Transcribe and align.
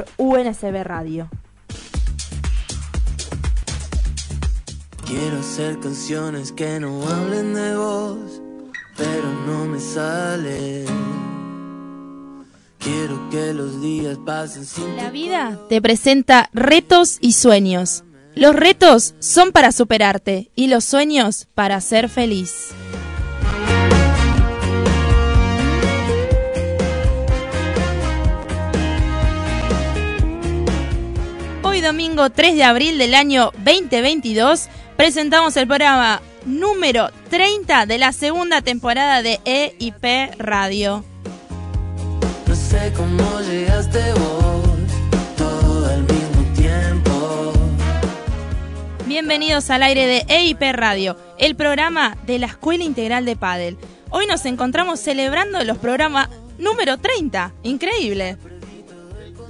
por 0.00 0.06
UNSB 0.16 0.84
Radio. 0.84 1.28
Quiero 5.06 5.40
hacer 5.40 5.80
canciones 5.80 6.52
que 6.52 6.78
no 6.78 7.02
hablen 7.08 7.54
de 7.54 7.76
vos, 7.76 8.42
pero 8.96 9.32
no 9.46 9.64
me 9.64 9.80
sale. 9.80 10.84
Quiero 12.78 13.28
que 13.30 13.52
los 13.52 13.82
días 13.82 14.18
pasen 14.24 14.64
sin 14.64 14.96
La 14.96 15.10
vida 15.10 15.58
te 15.68 15.82
presenta 15.82 16.48
retos 16.52 17.18
y 17.20 17.32
sueños. 17.32 18.04
Los 18.34 18.54
retos 18.54 19.14
son 19.18 19.50
para 19.52 19.72
superarte 19.72 20.50
y 20.54 20.68
los 20.68 20.84
sueños 20.84 21.48
para 21.54 21.80
ser 21.80 22.08
feliz. 22.08 22.68
Hoy 31.80 31.86
domingo 31.86 32.28
3 32.28 32.56
de 32.56 32.64
abril 32.64 32.98
del 32.98 33.14
año 33.14 33.52
2022 33.64 34.68
presentamos 34.98 35.56
el 35.56 35.66
programa 35.66 36.20
número 36.44 37.08
30 37.30 37.86
de 37.86 37.96
la 37.96 38.12
segunda 38.12 38.60
temporada 38.60 39.22
de 39.22 39.40
EIP 39.46 40.34
Radio. 40.36 41.02
No 42.46 42.54
sé 42.54 42.92
cómo 42.94 43.40
llegaste 43.40 43.98
vos, 44.12 44.62
todo 45.38 45.86
al 45.86 46.02
mismo 46.02 46.54
tiempo. 46.54 47.52
Bienvenidos 49.06 49.70
al 49.70 49.82
aire 49.82 50.06
de 50.06 50.26
EIP 50.28 50.60
Radio, 50.74 51.16
el 51.38 51.56
programa 51.56 52.18
de 52.26 52.40
la 52.40 52.46
Escuela 52.48 52.84
Integral 52.84 53.24
de 53.24 53.36
Padel. 53.36 53.78
Hoy 54.10 54.26
nos 54.26 54.44
encontramos 54.44 55.00
celebrando 55.00 55.64
los 55.64 55.78
programas 55.78 56.28
número 56.58 56.98
30. 56.98 57.54
Increíble. 57.62 58.36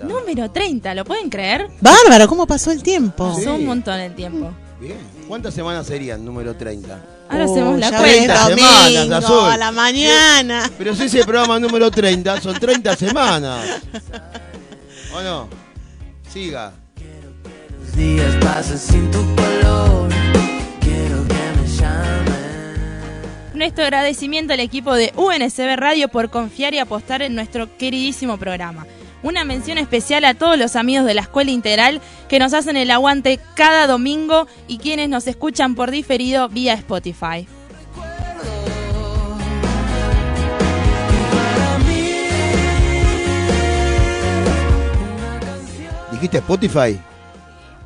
Número 0.09 0.51
30, 0.51 0.95
¿lo 0.95 1.05
pueden 1.05 1.29
creer? 1.31 1.69
Bárbaro, 1.81 2.27
¿cómo 2.29 2.47
pasó 2.47 2.71
el 2.71 2.83
tiempo? 2.83 3.35
Pasó 3.35 3.55
un 3.55 3.67
montón 3.67 3.99
el 4.01 4.15
tiempo. 4.15 4.51
Bien. 4.80 4.97
¿Cuántas 5.29 5.52
semanas 5.55 5.87
serían 5.87 6.24
número 6.24 6.55
30? 6.57 6.99
Ahora 7.29 7.45
Oh, 7.47 7.52
hacemos 7.52 7.79
la 7.79 7.88
cuenta. 7.91 8.02
ves, 8.02 8.16
30 8.27 8.49
domingo, 8.49 8.69
semanas, 9.02 9.24
Azul. 9.24 9.51
a 9.51 9.57
la 9.57 9.73
mañana. 9.73 10.71
Pero 10.79 10.95
si 10.97 11.05
ese 11.05 11.24
programa 11.24 11.59
número 11.61 11.91
30 11.91 12.41
son 12.41 12.59
30 12.59 12.97
semanas. 12.97 13.66
¿O 15.15 15.21
no? 15.23 15.49
Siga. 16.33 16.73
Los 17.80 17.96
días 17.96 18.35
pasan 18.41 18.79
sin 18.79 19.11
tu 19.11 19.19
color. 19.37 20.09
Quiero 20.80 21.27
que 21.29 21.35
me 21.35 21.69
llamen. 21.77 23.51
Nuestro 23.55 23.85
agradecimiento 23.85 24.55
al 24.55 24.61
equipo 24.61 24.95
de 24.95 25.13
UNSB 25.17 25.77
Radio 25.77 26.09
por 26.09 26.30
confiar 26.30 26.73
y 26.74 26.79
apostar 26.79 27.23
en 27.23 27.35
nuestro 27.35 27.77
queridísimo 27.77 28.39
programa. 28.39 28.87
Una 29.23 29.45
mención 29.45 29.76
especial 29.79 30.24
a 30.24 30.35
todos 30.35 30.57
los 30.59 30.76
amigos 30.76 31.04
de 31.04 31.15
la 31.15 31.21
Escuela 31.23 31.51
Integral 31.51 32.01
que 32.29 32.38
nos 32.38 32.54
hacen 32.54 32.76
el 32.76 32.90
aguante 32.90 33.38
cada 33.54 33.87
domingo 33.87 34.46
y 34.66 34.79
quienes 34.79 35.09
nos 35.10 35.27
escuchan 35.27 35.74
por 35.74 35.90
diferido 35.90 36.49
vía 36.49 36.73
Spotify. 36.74 37.46
¿Dijiste 46.12 46.38
Spotify? 46.38 46.99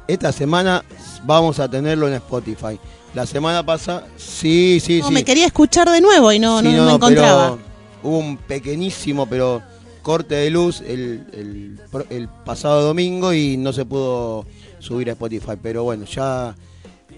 Esta 0.08 0.32
semana 0.32 0.84
vamos 1.24 1.58
a 1.60 1.68
tenerlo 1.68 2.08
en 2.08 2.14
Spotify. 2.14 2.78
La 3.14 3.26
semana 3.26 3.64
pasada, 3.64 4.06
sí, 4.16 4.80
sí, 4.84 5.00
No, 5.00 5.08
sí. 5.08 5.14
me 5.14 5.24
quería 5.24 5.46
escuchar 5.46 5.88
de 5.88 6.00
nuevo 6.00 6.32
y 6.32 6.38
no, 6.38 6.60
Sí, 6.60 6.68
no, 6.72 6.86
me 6.86 6.92
encontraba. 6.94 7.56
pero 7.56 7.58
hubo 8.02 8.18
un 8.18 8.36
pequeñísimo, 8.36 9.26
pero 9.26 9.62
corte 10.04 10.34
de 10.36 10.50
luz 10.50 10.80
el, 10.82 11.24
el 11.32 11.80
el 12.10 12.28
pasado 12.44 12.82
domingo 12.82 13.32
y 13.32 13.56
no 13.56 13.72
se 13.72 13.84
pudo 13.84 14.44
subir 14.78 15.08
a 15.08 15.12
Spotify. 15.14 15.54
Pero 15.60 15.82
bueno, 15.82 16.04
ya 16.04 16.54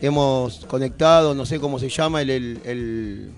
hemos 0.00 0.64
conectado, 0.66 1.34
no 1.34 1.44
sé 1.44 1.58
cómo 1.60 1.78
se 1.78 1.88
llama, 1.88 2.22
el, 2.22 2.30
el, 2.30 2.60
el- 2.64 3.30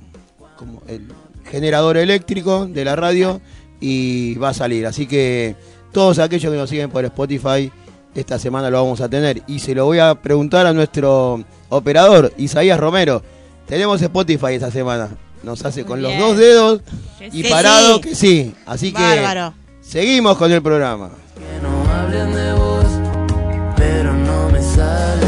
como 0.56 0.82
el 0.86 1.06
generador 1.44 1.96
eléctrico 1.96 2.66
de 2.66 2.84
la 2.84 2.94
radio 2.96 3.40
y 3.80 4.34
va 4.36 4.50
a 4.50 4.54
salir. 4.54 4.86
Así 4.86 5.06
que 5.06 5.54
todos 5.92 6.18
aquellos 6.18 6.52
que 6.52 6.58
nos 6.58 6.68
siguen 6.68 6.90
por 6.90 7.04
Spotify, 7.04 7.70
esta 8.14 8.38
semana 8.38 8.68
lo 8.70 8.82
vamos 8.82 9.00
a 9.00 9.08
tener. 9.08 9.42
Y 9.46 9.60
se 9.60 9.74
lo 9.74 9.84
voy 9.86 9.98
a 10.00 10.14
preguntar 10.16 10.66
a 10.66 10.72
nuestro 10.72 11.42
operador, 11.70 12.32
Isaías 12.36 12.78
Romero. 12.78 13.22
Tenemos 13.66 14.02
Spotify 14.02 14.54
esta 14.54 14.70
semana. 14.70 15.10
Nos 15.42 15.64
hace 15.64 15.84
con 15.84 16.02
los 16.02 16.16
dos 16.18 16.36
dedos 16.36 16.82
Que 17.18 17.28
y 17.28 17.42
sí. 17.42 17.48
parado 17.48 18.00
Que 18.00 18.10
que 18.10 18.14
sí. 18.14 18.54
Así 18.66 18.92
que 18.92 19.00
Bárbaro. 19.00 19.54
seguimos 19.80 20.36
con 20.36 20.50
el 20.52 20.62
programa. 20.62 21.10
Que 21.34 21.62
no 21.62 21.92
hablen 21.92 22.32
de 22.34 22.52
vos, 22.54 22.84
pero 23.76 24.12
no 24.12 24.48
me 24.50 24.60
sale. 24.62 25.26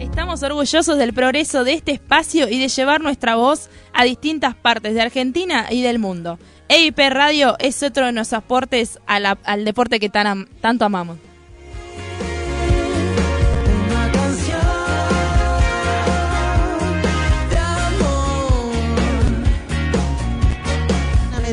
Estamos 0.00 0.42
orgullosos 0.42 0.98
del 0.98 1.12
progreso 1.12 1.64
de 1.64 1.72
este 1.74 1.92
espacio 1.92 2.48
y 2.48 2.58
de 2.58 2.68
llevar 2.68 3.00
nuestra 3.00 3.36
voz 3.36 3.68
a 3.92 4.04
distintas 4.04 4.54
partes 4.54 4.94
de 4.94 5.00
Argentina 5.02 5.66
y 5.70 5.82
del 5.82 5.98
mundo. 5.98 6.38
EIP 6.68 6.98
Radio 7.10 7.56
es 7.58 7.82
otro 7.82 8.06
de 8.06 8.12
nuestros 8.12 8.38
aportes 8.38 8.98
a 9.06 9.20
la- 9.20 9.38
al 9.44 9.64
deporte 9.64 10.00
que 10.00 10.08
tan 10.08 10.26
am- 10.26 10.46
tanto 10.60 10.84
amamos. 10.84 11.18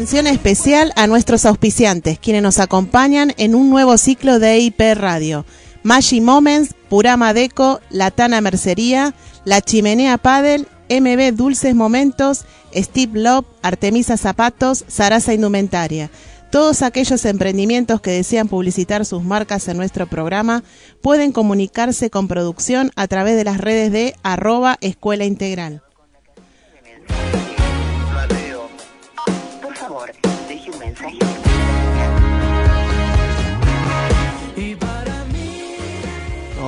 Mención 0.02 0.26
especial 0.26 0.92
a 0.96 1.06
nuestros 1.06 1.46
auspiciantes, 1.46 2.18
quienes 2.18 2.42
nos 2.42 2.58
acompañan 2.58 3.36
en 3.38 3.54
un 3.54 3.70
nuevo 3.70 4.00
ciclo 4.00 4.40
de 4.40 4.58
IP 4.58 4.82
Radio. 4.96 5.46
Maggi 5.84 6.22
Moments, 6.22 6.74
Purama 6.90 7.36
Deco, 7.36 7.82
Latana 7.92 8.42
Mercería, 8.42 9.14
La 9.46 9.62
Chimenea 9.62 10.18
Padel, 10.18 10.68
MB 10.90 11.36
Dulces 11.36 11.76
Momentos, 11.76 12.46
Steve 12.74 13.20
Love, 13.20 13.46
Artemisa 13.62 14.18
Zapatos, 14.18 14.86
Sarasa 14.88 15.36
Indumentaria. 15.36 16.10
Todos 16.50 16.82
aquellos 16.82 17.24
emprendimientos 17.26 18.02
que 18.02 18.10
desean 18.10 18.48
publicitar 18.48 19.06
sus 19.06 19.22
marcas 19.22 19.68
en 19.68 19.78
nuestro 19.78 20.08
programa 20.08 20.64
pueden 21.04 21.32
comunicarse 21.32 22.10
con 22.10 22.28
producción 22.28 22.90
a 22.96 23.08
través 23.08 23.36
de 23.36 23.44
las 23.44 23.60
redes 23.60 23.92
de 23.92 24.16
arroba 24.24 24.80
Escuela 24.82 25.26
Integral. 25.26 25.84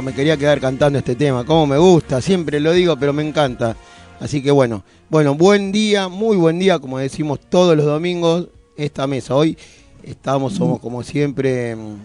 Me 0.03 0.13
quería 0.13 0.37
quedar 0.37 0.59
cantando 0.59 0.99
este 0.99 1.15
tema. 1.15 1.45
Como 1.45 1.65
me 1.67 1.77
gusta, 1.77 2.21
siempre 2.21 2.59
lo 2.59 2.71
digo, 2.73 2.97
pero 2.97 3.13
me 3.13 3.27
encanta. 3.27 3.75
Así 4.19 4.41
que 4.43 4.51
bueno, 4.51 4.83
bueno, 5.09 5.35
buen 5.35 5.71
día, 5.71 6.07
muy 6.07 6.37
buen 6.37 6.59
día, 6.59 6.79
como 6.79 6.97
decimos 6.99 7.39
todos 7.49 7.75
los 7.75 7.85
domingos, 7.85 8.47
esta 8.77 9.07
mesa. 9.07 9.35
Hoy 9.35 9.57
estamos, 10.03 10.53
somos 10.53 10.79
como 10.79 11.03
siempre 11.03 11.75
mm, 11.75 11.95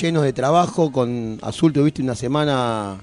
llenos 0.00 0.22
de 0.24 0.32
trabajo. 0.32 0.92
Con 0.92 1.38
Azul 1.42 1.72
tuviste 1.72 2.02
una 2.02 2.14
semana 2.14 2.98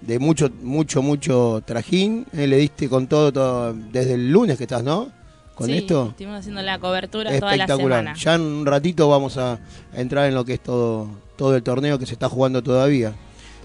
de 0.00 0.18
mucho, 0.18 0.50
mucho, 0.62 1.02
mucho 1.02 1.62
trajín. 1.64 2.26
eh, 2.32 2.46
le 2.46 2.56
diste 2.56 2.88
con 2.88 3.06
todo, 3.06 3.32
todo 3.32 3.74
desde 3.74 4.14
el 4.14 4.30
lunes 4.32 4.56
que 4.58 4.64
estás, 4.64 4.82
¿no? 4.82 5.10
Con 5.54 5.66
Sí, 5.66 5.74
esto. 5.78 6.08
Estuvimos 6.10 6.40
haciendo 6.40 6.62
la 6.62 6.78
cobertura 6.78 7.30
toda 7.38 7.56
la 7.56 7.64
Espectacular. 7.64 8.00
semana. 8.00 8.14
Ya 8.18 8.34
en 8.34 8.40
un 8.40 8.66
ratito 8.66 9.08
vamos 9.08 9.36
a 9.36 9.60
entrar 9.94 10.26
en 10.26 10.34
lo 10.34 10.44
que 10.44 10.54
es 10.54 10.60
todo, 10.60 11.06
todo 11.36 11.54
el 11.54 11.62
torneo 11.62 11.98
que 11.98 12.06
se 12.06 12.14
está 12.14 12.28
jugando 12.28 12.62
todavía. 12.62 13.12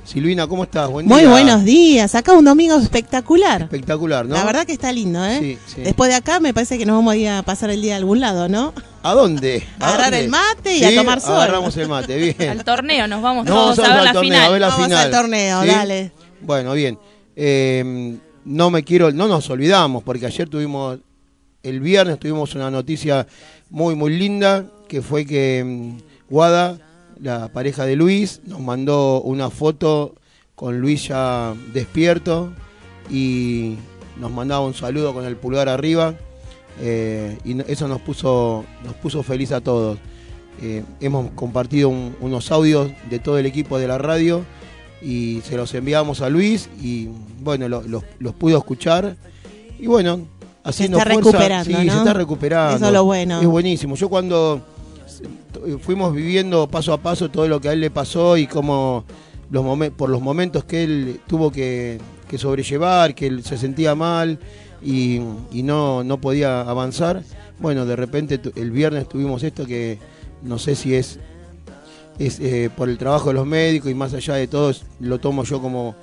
Silvina, 0.08 0.48
¿cómo 0.48 0.64
estás? 0.64 0.90
Buen 0.90 1.06
Muy 1.06 1.20
día. 1.22 1.30
buenos 1.30 1.66
días. 1.66 2.16
Acá 2.16 2.32
un 2.32 2.46
domingo 2.46 2.78
espectacular. 2.78 3.64
Espectacular, 3.64 4.26
¿no? 4.26 4.36
La 4.36 4.46
verdad 4.46 4.66
que 4.66 4.72
está 4.72 4.90
lindo, 4.94 5.24
¿eh? 5.26 5.38
Sí, 5.42 5.58
sí. 5.76 5.82
Después 5.82 6.10
de 6.10 6.16
acá 6.16 6.40
me 6.40 6.54
parece 6.54 6.78
que 6.78 6.86
nos 6.86 6.96
vamos 6.96 7.12
a 7.12 7.18
ir 7.18 7.28
a 7.28 7.44
pasar 7.44 7.70
el 7.72 7.82
día 7.82 7.96
a 7.96 7.98
algún 7.98 8.22
lado, 8.22 8.48
¿no? 8.48 8.74
¿A 9.04 9.14
dónde? 9.14 9.64
¿A 9.82 9.88
Agarrar 9.90 10.06
dónde? 10.12 10.20
el 10.24 10.30
mate 10.30 10.78
y 10.78 10.84
a 10.86 10.96
tomar 10.96 11.20
sol. 11.20 11.36
Agarramos 11.36 11.76
el 11.76 11.90
mate, 11.90 12.18
bien. 12.38 12.50
Al 12.50 12.64
torneo 12.64 13.06
nos 13.10 13.22
vamos 13.22 13.46
No, 13.46 13.54
todos 13.54 13.78
vamos 13.78 13.80
a 13.80 13.82
ver 13.92 14.00
al 14.00 14.06
la 14.06 14.14
torneo, 14.14 14.32
final. 14.32 14.46
a 14.46 14.50
ver 14.52 14.62
la 14.62 14.68
Vamos 14.70 14.86
final. 14.86 15.06
al 15.06 15.12
torneo, 15.12 15.62
¿Sí? 15.64 15.68
dale. 15.68 16.12
Bueno, 16.40 16.74
bien. 16.74 16.98
Eh, 17.36 18.18
no 18.46 18.70
me 18.70 18.84
quiero, 18.86 19.12
no 19.12 19.28
nos 19.28 19.50
olvidamos, 19.50 20.04
porque 20.04 20.26
ayer 20.26 20.48
tuvimos, 20.48 21.00
el 21.64 21.82
viernes 21.82 22.18
tuvimos 22.18 22.56
una 22.56 22.72
noticia 22.72 23.28
muy, 23.70 23.94
muy 23.96 24.18
linda, 24.18 24.66
que 24.88 25.02
fue 25.02 25.26
que 25.26 25.64
mm, 25.66 25.98
Guada, 26.30 26.78
la 27.22 27.48
pareja 27.50 27.86
de 27.86 27.96
Luis, 27.96 28.42
nos 28.46 28.60
mandó 28.60 29.22
una 29.22 29.50
foto 29.50 30.16
con 30.56 30.80
Luis 30.80 31.08
ya 31.08 31.54
despierto 31.74 32.52
y 33.10 33.76
nos 34.20 34.32
mandaba 34.32 34.66
un 34.66 34.74
saludo 34.74 35.14
con 35.14 35.26
el 35.26 35.36
pulgar 35.36 35.70
arriba. 35.70 36.14
eh, 36.80 37.40
y 37.44 37.60
eso 37.72 37.88
nos 37.88 38.00
puso, 38.02 38.64
nos 38.86 38.94
puso 38.96 39.24
feliz 39.24 39.52
a 39.52 39.62
todos. 39.62 39.98
Eh, 40.62 40.84
hemos 41.00 41.32
compartido 41.32 41.90
un- 41.90 42.16
unos 42.22 42.52
audios 42.52 42.92
de 43.10 43.18
todo 43.18 43.40
el 43.40 43.48
equipo 43.48 43.80
de 43.80 43.88
la 43.88 43.98
radio 43.98 44.44
y 45.02 45.42
se 45.44 45.58
los 45.58 45.74
enviamos 45.74 46.22
a 46.22 46.30
Luis 46.30 46.70
y 46.80 47.10
bueno, 47.42 47.68
lo- 47.68 47.82
los, 47.82 48.04
los 48.20 48.34
pudo 48.36 48.60
escuchar 48.60 49.16
y 49.80 49.88
bueno, 49.88 50.20
haciendo 50.64 51.00
está 51.00 51.12
fuerza, 51.14 51.30
recuperando, 51.32 51.66
sí, 51.80 51.86
¿no? 51.88 51.92
se 51.94 51.98
está 51.98 52.14
recuperando. 52.14 52.76
Eso 52.78 52.86
es 52.88 52.94
lo 52.94 53.04
bueno. 53.06 53.42
Es 53.42 53.48
buenísimo. 53.48 53.96
Yo 53.96 54.08
cuando 54.08 54.62
fuimos 55.80 56.14
viviendo 56.14 56.68
paso 56.68 56.94
a 56.94 56.98
paso 56.98 57.30
todo 57.30 57.48
lo 57.48 57.60
que 57.62 57.70
a 57.70 57.74
él 57.74 57.82
le 57.82 57.92
pasó 57.92 58.38
y 58.38 58.48
cómo 58.48 59.06
los 59.50 59.90
por 59.92 60.10
los 60.10 60.22
momentos 60.22 60.64
que 60.64 60.84
él 60.84 61.20
tuvo 61.28 61.52
que, 61.52 62.00
que 62.28 62.38
sobrellevar, 62.38 63.16
que 63.16 63.28
él 63.28 63.44
se 63.44 63.58
sentía 63.58 63.96
mal 63.96 64.40
y, 64.82 65.22
y 65.52 65.64
no, 65.64 66.04
no 66.04 66.20
podía 66.20 66.62
avanzar. 66.62 67.24
Bueno, 67.60 67.86
de 67.86 67.96
repente 67.96 68.40
el 68.56 68.72
viernes 68.72 69.08
tuvimos 69.10 69.44
esto 69.44 69.66
que 69.66 69.98
no 70.44 70.60
sé 70.60 70.76
si 70.76 70.94
es, 70.96 71.20
es 72.20 72.40
eh, 72.40 72.70
por 72.76 72.90
el 72.90 72.98
trabajo 72.98 73.30
de 73.30 73.36
los 73.36 73.48
médicos 73.48 73.90
y 73.90 73.96
más 73.96 74.14
allá 74.14 74.36
de 74.36 74.48
todo 74.48 74.74
lo 75.00 75.20
tomo 75.20 75.44
yo 75.44 75.62
como 75.62 75.96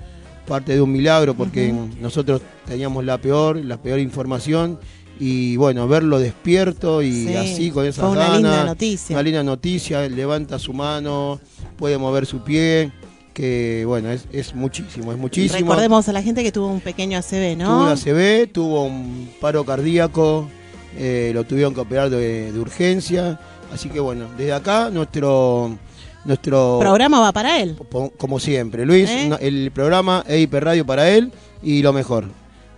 parte 0.46 0.74
de 0.74 0.80
un 0.80 0.92
milagro 0.92 1.34
porque 1.34 1.72
nosotros 2.00 2.42
teníamos 2.66 3.04
la 3.04 3.18
peor, 3.18 3.56
la 3.56 3.78
peor 3.78 3.98
información 3.98 4.78
y 5.20 5.56
bueno, 5.56 5.86
verlo 5.88 6.18
despierto 6.18 7.02
y 7.02 7.26
Sí, 7.26 7.34
así 7.36 7.70
con 7.70 7.86
esas 7.86 8.04
fue 8.04 8.10
una 8.12 8.20
ganas, 8.20 8.36
linda 8.38 8.64
noticia. 8.64 9.14
Una 9.14 9.22
linda 9.22 9.42
noticia, 9.42 10.08
levanta 10.08 10.58
su 10.58 10.72
mano, 10.72 11.40
puede 11.76 11.98
mover 11.98 12.26
su 12.26 12.42
pie, 12.42 12.90
que 13.32 13.84
bueno, 13.86 14.10
es, 14.10 14.26
es 14.32 14.54
muchísimo, 14.54 15.12
es 15.12 15.18
muchísimo. 15.18 15.58
Recordemos 15.58 16.08
a 16.08 16.12
la 16.12 16.22
gente 16.22 16.42
que 16.42 16.52
tuvo 16.52 16.68
un 16.68 16.80
pequeño 16.80 17.18
ACV, 17.18 17.54
Tuvo 17.56 17.64
¿no? 17.64 17.82
una 17.82 17.92
ACV, 17.92 18.50
tuvo 18.52 18.84
un 18.84 19.30
paro 19.40 19.64
cardíaco, 19.64 20.48
eh, 20.96 21.30
lo 21.34 21.44
tuvieron 21.44 21.74
que 21.74 21.80
operar 21.80 22.10
de, 22.10 22.52
de 22.52 22.58
urgencia. 22.60 23.38
Así 23.72 23.88
que 23.88 23.98
bueno, 24.00 24.26
desde 24.36 24.52
acá 24.52 24.90
nuestro 24.90 25.76
nuestro 26.24 26.78
Programa 26.80 27.20
va 27.20 27.32
para 27.32 27.60
él. 27.60 27.76
como 28.16 28.38
siempre, 28.40 28.86
Luis, 28.86 29.10
¿Eh? 29.10 29.30
el 29.40 29.70
programa 29.72 30.24
EIP 30.26 30.54
Radio 30.54 30.86
para 30.86 31.10
él 31.10 31.32
y 31.62 31.82
lo 31.82 31.92
mejor. 31.92 32.24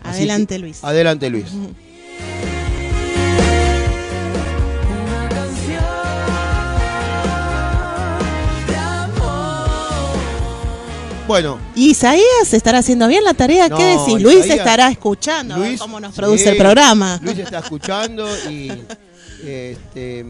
Así 0.03 0.19
Adelante, 0.21 0.55
que- 0.55 0.59
Luis. 0.61 0.83
Adelante, 0.85 1.31
Luis. 1.31 1.47
Bueno, 11.27 11.59
¿Y 11.75 11.91
Isaías 11.91 12.53
estará 12.55 12.79
haciendo 12.79 13.09
bien 13.09 13.25
la 13.25 13.35
tarea? 13.35 13.69
No, 13.69 13.77
¿Qué 13.77 13.85
decís? 13.85 14.23
Luis 14.23 14.45
Isaías- 14.45 14.59
estará 14.59 14.91
escuchando 14.91 15.55
a 15.55 15.59
ver 15.59 15.69
Luis, 15.71 15.81
cómo 15.81 15.99
nos 15.99 16.15
sí, 16.15 16.21
produce 16.21 16.51
el 16.51 16.57
programa. 16.57 17.19
Luis 17.23 17.39
está 17.39 17.59
escuchando 17.59 18.29
y 18.49 18.71
este, 19.45 20.25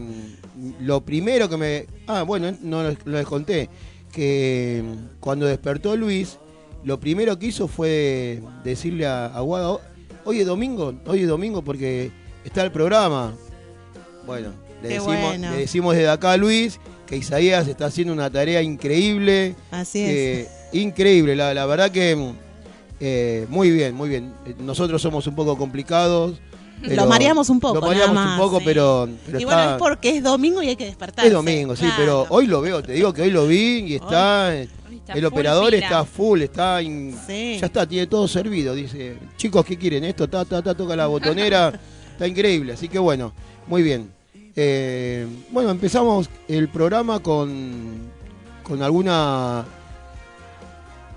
lo 0.81 1.01
primero 1.05 1.47
que 1.47 1.57
me... 1.57 1.85
Ah, 2.07 2.23
bueno, 2.23 2.51
no 2.63 2.81
lo, 2.83 2.95
les 3.05 3.25
conté, 3.27 3.69
que 4.11 4.83
cuando 5.19 5.45
despertó 5.45 5.95
Luis, 5.95 6.39
lo 6.83 6.99
primero 6.99 7.37
que 7.37 7.47
hizo 7.47 7.67
fue 7.67 8.41
decirle 8.63 9.05
a, 9.05 9.27
a 9.27 9.39
Guada, 9.41 9.69
"Oh, 9.69 9.81
hoy 10.25 10.39
es 10.39 10.47
domingo, 10.47 10.95
hoy 11.05 11.21
es 11.21 11.27
domingo 11.27 11.61
porque 11.61 12.11
está 12.43 12.63
el 12.63 12.71
programa. 12.71 13.35
Bueno, 14.25 14.49
le 14.81 14.89
decimos, 14.89 15.21
bueno. 15.21 15.51
le 15.51 15.57
decimos 15.57 15.95
desde 15.95 16.09
acá 16.09 16.31
a 16.31 16.37
Luis 16.37 16.79
que 17.05 17.17
Isaías 17.17 17.67
está 17.67 17.85
haciendo 17.85 18.13
una 18.13 18.31
tarea 18.31 18.61
increíble. 18.63 19.55
Así 19.69 20.01
es. 20.01 20.47
Increíble, 20.73 21.35
la, 21.35 21.53
la 21.53 21.65
verdad 21.65 21.91
que 21.91 22.15
mm, 22.15 22.31
eh, 22.99 23.45
muy 23.49 23.71
bien, 23.71 23.93
muy 23.95 24.09
bien. 24.09 24.33
Eh, 24.45 24.55
Nosotros 24.59 25.01
somos 25.01 25.25
un 25.27 25.35
poco 25.35 25.57
complicados. 25.57 26.39
lo 26.81 27.05
mareamos 27.07 27.49
un 27.49 27.59
poco. 27.59 27.75
Lo 27.75 27.81
mareamos 27.87 28.15
nada 28.15 28.33
un 28.35 28.41
poco, 28.41 28.59
sí. 28.59 28.65
pero, 28.65 29.07
pero 29.25 29.39
y 29.39 29.43
está- 29.43 29.55
bueno, 29.55 29.71
es 29.73 29.77
porque 29.79 30.17
es 30.17 30.23
domingo 30.23 30.61
y 30.61 30.69
hay 30.69 30.75
que 30.75 30.85
despertar. 30.85 31.25
es 31.25 31.31
domingo, 31.33 31.75
sí, 31.75 31.85
pero 31.97 32.25
hoy 32.29 32.47
lo 32.47 32.61
veo, 32.61 32.81
te 32.83 32.93
digo 32.93 33.13
que 33.13 33.23
hoy 33.23 33.31
lo 33.31 33.47
vi 33.47 33.79
y 33.87 33.95
está, 33.95 34.49
Hoy 34.89 34.95
está 34.97 35.13
el 35.13 35.25
operador 35.25 35.71
pila. 35.71 35.85
está 35.85 36.05
full, 36.05 36.41
está 36.41 36.81
in- 36.81 37.15
Sí. 37.25 37.57
ya 37.59 37.65
está, 37.67 37.87
tiene 37.87 38.07
todo 38.07 38.27
servido, 38.27 38.73
dice, 38.75 39.17
chicos, 39.37 39.65
¿qué 39.65 39.77
quieren? 39.77 40.03
Esto, 40.03 40.27
ta, 40.29 40.43
ta, 40.45 40.61
ta, 40.61 40.75
toca 40.75 40.95
la 40.95 41.07
botonera, 41.07 41.79
está 42.11 42.27
increíble, 42.27 42.73
así 42.73 42.87
que 42.89 42.99
bueno, 42.99 43.31
muy 43.67 43.81
bien. 43.83 44.11
Eh, 44.55 45.27
bueno, 45.51 45.69
empezamos 45.69 46.29
el 46.47 46.67
programa 46.69 47.19
con, 47.19 48.09
con 48.63 48.81
alguna 48.81 49.65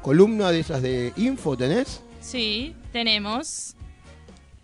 columna 0.03 0.51
de 0.51 0.61
esas 0.61 0.83
de 0.83 1.13
info, 1.17 1.57
¿tenés? 1.57 2.03
Sí, 2.21 2.75
tenemos. 2.93 3.75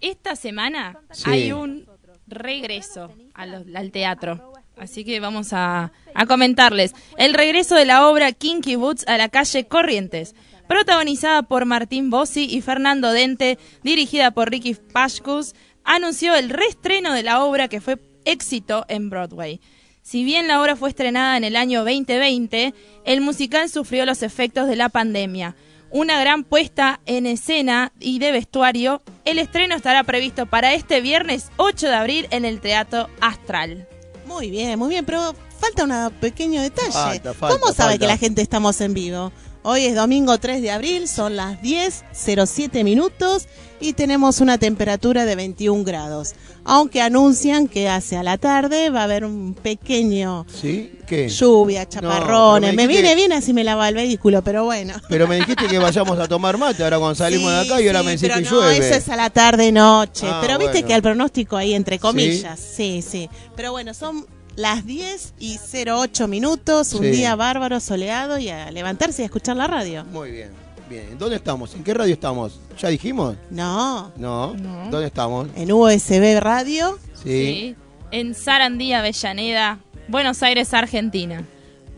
Esta 0.01 0.37
semana 0.37 0.99
Sí. 1.11 1.25
hay 1.31 1.53
un 1.53 1.87
regreso 2.27 3.13
al 3.35 3.91
teatro. 3.91 4.53
Así 4.77 5.05
que 5.05 5.21
vamos 5.21 5.53
a, 5.55 5.91
a 6.15 6.27
comentarles. 6.27 6.95
El 7.17 7.33
regreso 7.33 7.75
de 7.77 7.87
la 7.87 8.07
obra 8.09 8.33
Kinky 8.33 8.77
Boots 8.77 9.07
a 9.09 9.17
la 9.17 9.31
calle 9.31 9.67
Corrientes. 9.67 10.35
Protagonizada 10.69 11.43
por 11.45 11.65
Martín 11.65 12.11
Bossi 12.11 12.45
y 12.45 12.61
Fernando 12.61 13.11
Dente, 13.13 13.59
dirigida 13.83 14.33
por 14.33 14.51
Ricky 14.51 14.75
Pashkus, 14.75 15.55
anunció 15.85 16.35
el 16.35 16.51
reestreno 16.51 17.13
de 17.15 17.23
la 17.23 17.43
obra 17.45 17.69
que 17.69 17.81
fue 17.81 17.99
éxito 18.25 18.85
en 18.89 19.09
Broadway. 19.09 19.61
Si 20.07 20.23
bien 20.23 20.47
la 20.47 20.61
obra 20.61 20.77
fue 20.77 20.91
estrenada 20.91 21.37
en 21.37 21.43
el 21.43 21.57
año 21.57 21.81
2020, 21.81 22.75
el 23.05 23.21
musical 23.23 23.69
sufrió 23.69 24.07
los 24.07 24.23
efectos 24.23 24.69
de 24.69 24.77
la 24.77 24.89
pandemia. 24.89 25.57
Una 25.91 26.21
gran 26.21 26.45
puesta 26.45 27.01
en 27.07 27.27
escena 27.27 27.93
y 27.99 28.21
de 28.21 28.31
vestuario, 28.31 29.03
el 29.25 29.41
estreno 29.41 29.75
estará 29.75 30.05
previsto 30.05 30.47
para 30.47 30.75
este 30.75 31.01
viernes 31.01 31.47
8 31.57 31.89
de 31.89 31.95
abril 31.95 32.29
en 32.31 32.45
el 32.45 32.61
Teatro 32.61 33.09
Astral. 33.21 33.89
Muy 34.29 34.49
bien, 34.49 34.79
muy 34.79 34.91
bien, 34.91 35.05
pero 35.05 35.35
falta 35.59 35.83
un 35.83 36.13
pequeño 36.21 36.63
detalle. 36.63 36.93
Falta, 36.93 37.35
falta, 37.35 37.59
¿Cómo 37.59 37.73
sabe 37.73 37.95
falta. 37.95 37.99
que 37.99 38.07
la 38.07 38.17
gente 38.17 38.43
estamos 38.43 38.81
en 38.81 38.95
vivo? 38.95 39.33
Hoy 39.69 39.85
es 39.87 39.97
domingo 39.97 40.39
3 40.39 40.63
de 40.63 40.71
abril, 40.71 41.09
son 41.09 41.35
las 41.35 41.61
10.07 41.61 42.85
minutos 42.85 43.49
y 43.81 43.95
tenemos 43.95 44.41
una 44.41 44.59
temperatura 44.59 45.25
de 45.25 45.35
21 45.35 45.83
grados. 45.83 46.37
Aunque 46.63 47.03
anuncian 47.03 47.67
que 47.67 47.89
hacia 47.89 48.23
la 48.23 48.39
tarde 48.39 48.91
va 48.91 49.01
a 49.01 49.05
haber 49.05 49.25
un 49.25 49.55
pequeño 49.55 50.47
¿Sí? 50.49 50.93
¿Qué? 51.05 51.29
lluvia, 51.29 51.89
chaparrones. 51.89 52.77
me 52.77 52.77
me 52.77 52.87
viene 52.87 53.17
bien 53.17 53.33
así 53.33 53.53
me 53.53 53.65
lava 53.65 53.89
el 53.89 53.97
vehículo, 53.97 54.41
pero 54.43 54.63
bueno. 54.65 54.95
Pero 55.09 55.27
me 55.27 55.35
dijiste 55.35 55.67
que 55.67 55.79
vayamos 55.79 56.17
a 56.17 56.29
tomar 56.29 56.57
mate 56.59 56.85
ahora 56.85 57.01
cuando 57.01 57.17
salimos 57.17 57.51
de 57.51 57.59
acá 57.63 57.83
y 57.83 57.89
ahora 57.89 58.01
sí, 58.01 58.07
me 58.07 58.11
decís 58.13 58.29
pero 58.29 58.35
que 58.37 58.43
no, 58.43 58.51
llueve. 58.51 58.79
eso 58.79 58.95
es 58.95 59.09
a 59.09 59.17
la 59.17 59.31
tarde 59.31 59.73
noche. 59.73 60.29
Ah, 60.31 60.39
pero 60.43 60.59
viste 60.59 60.75
bueno. 60.75 60.87
que 60.87 60.95
el 60.95 61.03
pronóstico 61.03 61.57
ahí 61.57 61.75
entre 61.75 61.99
comillas. 61.99 62.61
Sí, 62.61 63.03
sí. 63.03 63.29
Pero 63.57 63.73
bueno, 63.73 63.95
son 63.95 64.27
las 64.57 64.85
10 64.87 65.35
y 65.39 65.59
08 65.59 66.29
minutos, 66.29 66.93
un 66.95 67.03
Sí. 67.03 67.11
día 67.11 67.37
bárbaro, 67.37 67.79
soleado 67.81 68.39
y 68.39 68.49
a 68.49 68.71
levantarse 68.71 69.23
y 69.23 69.25
a 69.25 69.27
escuchar 69.27 69.57
la 69.57 69.67
radio. 69.67 70.05
Muy 70.07 70.31
bien, 70.31 70.51
bien. 70.89 71.19
¿Dónde 71.19 71.37
estamos? 71.37 71.75
¿En 71.75 71.85
qué 71.85 71.93
radio 71.95 72.13
estamos? 72.15 72.59
¿Ya 72.79 72.89
dijimos? 72.89 73.37
No, 73.51 74.13
No. 74.17 74.55
No. 74.55 74.91
¿Dónde 74.91 75.07
estamos? 75.07 75.49
en 75.57 75.71
USB 75.73 76.41
Radio. 76.41 76.99
Sí. 77.23 77.75
En 78.11 78.35
Sarandí, 78.35 78.93
Avellaneda, 78.93 79.79
Buenos 80.09 80.43
Aires, 80.43 80.73
Argentina. 80.73 81.45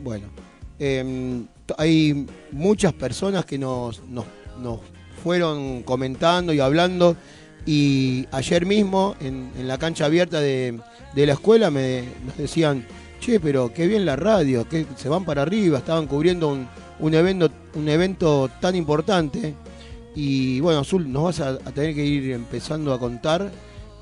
Bueno, 0.02 0.26
em, 0.78 1.46
hay 1.76 2.26
muchas 2.50 2.92
personas 2.94 3.44
que 3.44 3.58
nos, 3.58 4.02
nos, 4.04 4.24
nos 4.60 4.80
fueron 5.22 5.82
comentando 5.82 6.52
y 6.52 6.60
hablando 6.60 7.14
y 7.66 8.26
ayer 8.32 8.64
mismo 8.64 9.14
en, 9.20 9.50
en 9.58 9.68
la 9.68 9.76
cancha 9.76 10.06
abierta 10.06 10.40
de, 10.40 10.80
de 11.18 11.26
la 11.26 11.32
escuela 11.32 11.70
me 11.70 12.04
nos 12.24 12.36
decían, 12.36 12.86
che, 13.20 13.40
pero 13.40 13.72
qué 13.72 13.86
bien 13.86 14.04
la 14.06 14.14
radio, 14.14 14.68
que 14.68 14.86
se 14.96 15.08
van 15.08 15.24
para 15.24 15.42
arriba, 15.42 15.78
estaban 15.78 16.06
cubriendo 16.06 16.48
un, 16.48 16.68
un 17.00 17.14
evento, 17.14 17.50
un 17.74 17.88
evento 17.88 18.48
tan 18.60 18.76
importante 18.76 19.54
y 20.14 20.60
bueno, 20.60 20.80
Azul, 20.80 21.10
nos 21.12 21.24
vas 21.24 21.40
a, 21.40 21.48
a 21.50 21.72
tener 21.72 21.94
que 21.94 22.04
ir 22.04 22.30
empezando 22.30 22.92
a 22.92 22.98
contar 22.98 23.50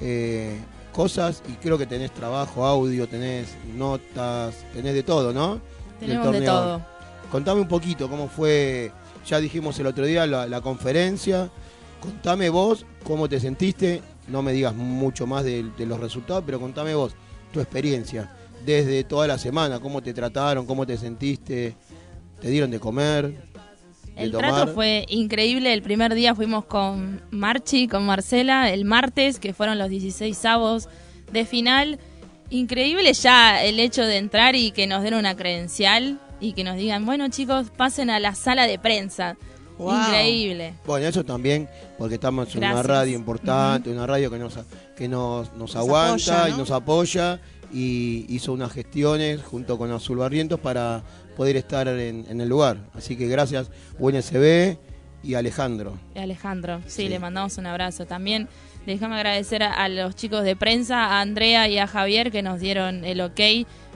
eh, 0.01 0.59
cosas 0.93 1.43
y 1.49 1.55
creo 1.55 1.79
que 1.79 1.87
tenés 1.87 2.11
trabajo, 2.13 2.67
audio, 2.67 3.09
tenés 3.09 3.49
notas, 3.75 4.55
tenés 4.75 4.95
de 4.95 5.03
todo, 5.03 5.33
¿no? 5.33 5.61
Tenemos 5.99 6.33
de 6.33 6.43
todo. 6.43 6.85
Contame 7.31 7.63
un 7.63 7.69
poquito 7.69 8.09
cómo 8.11 8.29
fue, 8.29 8.93
ya 9.27 9.41
dijimos 9.41 9.79
el 9.79 9.87
otro 9.87 10.05
día, 10.05 10.27
la, 10.27 10.47
la 10.47 10.61
conferencia. 10.61 11.51
Contame 12.01 12.51
vos 12.51 12.85
cómo 13.05 13.29
te 13.29 13.41
sentiste, 13.41 14.03
no 14.29 14.43
me 14.43 14.53
digas 14.53 14.75
mucho 14.75 15.27
más 15.27 15.45
de, 15.45 15.71
de 15.77 15.87
los 15.87 16.01
resultados, 16.01 16.43
pero 16.45 16.61
contame 16.61 16.95
vos 16.95 17.15
tu 17.53 17.61
experiencia 17.61 18.31
desde 18.65 19.05
toda 19.05 19.27
la 19.27 19.39
semana, 19.39 19.81
cómo 19.81 20.03
te 20.03 20.13
trataron, 20.13 20.67
cómo 20.67 20.87
te 20.87 20.97
sentiste, 20.97 21.75
te 22.41 22.49
dieron 22.51 22.71
de 22.71 22.81
comer, 22.81 23.29
de 23.29 23.37
El 24.17 24.33
tomar. 24.33 24.55
trato 24.55 24.75
fue 24.75 25.07
increíble. 25.09 25.73
El 25.73 25.83
primer 25.83 26.15
día 26.15 26.35
fuimos 26.35 26.65
con 26.65 27.23
Marchi, 27.31 27.87
con 27.87 28.05
Marcela, 28.05 28.71
el 28.71 28.85
martes, 28.85 29.39
que 29.39 29.53
fueron 29.55 29.79
los 29.79 29.89
16 29.89 30.45
avos 30.47 30.89
de 31.33 31.45
final. 31.45 31.99
Increíble 32.51 33.13
ya 33.13 33.63
el 33.65 33.79
hecho 33.81 34.05
de 34.05 34.19
entrar 34.19 34.55
y 34.57 34.71
que 34.73 34.87
nos 34.87 35.03
den 35.03 35.15
una 35.15 35.37
credencial 35.37 36.21
y 36.41 36.53
que 36.53 36.65
nos 36.65 36.77
digan, 36.77 37.07
bueno 37.07 37.29
chicos, 37.29 37.71
pasen 37.77 38.11
a 38.11 38.21
la 38.21 38.35
sala 38.35 38.67
de 38.67 38.79
prensa. 38.79 39.37
Wow. 39.79 39.93
Increíble. 40.07 40.75
Bueno, 40.87 41.07
eso 41.07 41.25
también, 41.25 41.69
porque 41.99 42.15
estamos 42.15 42.55
en 42.55 42.65
una 42.65 42.83
radio 42.83 43.15
importante, 43.17 43.91
una 43.91 44.07
radio 44.07 44.31
que 44.31 44.39
nos, 44.39 44.55
que 44.97 45.09
nos, 45.09 45.49
nos 45.53 45.59
Nos 45.59 45.77
aguanta 45.77 46.15
apoya, 46.43 46.49
y 46.49 46.53
¿no? 46.53 46.59
nos 46.59 46.71
apoya 46.71 47.41
y 47.73 48.25
hizo 48.29 48.53
unas 48.53 48.73
gestiones 48.73 49.43
junto 49.43 49.77
con 49.77 49.91
Azul 49.93 50.19
Barrientos 50.19 50.61
para 50.61 51.03
poder 51.37 51.57
estar 51.57 51.89
en, 51.89 52.25
en 52.29 52.41
el 52.41 52.49
lugar. 52.49 52.79
Así 52.95 53.17
que 53.17 53.27
gracias 53.29 53.69
UNSB 53.99 54.77
y 55.23 55.35
Alejandro. 55.35 55.99
Alejandro, 56.15 56.81
sí, 56.87 57.03
Sí. 57.03 57.09
le 57.09 57.19
mandamos 57.19 57.59
un 57.59 57.67
abrazo. 57.67 58.07
También 58.07 58.49
Déjame 58.87 59.17
agradecer 59.17 59.63
a, 59.63 59.73
a 59.73 59.89
los 59.89 60.15
chicos 60.15 60.45
de 60.45 60.55
prensa, 60.57 61.05
a 61.07 61.21
Andrea 61.21 61.69
y 61.69 61.79
a 61.79 61.87
Javier 61.87 62.31
que 62.31 62.43
nos 62.43 62.61
dieron 62.61 63.05
el 63.05 63.21
ok, 63.21 63.41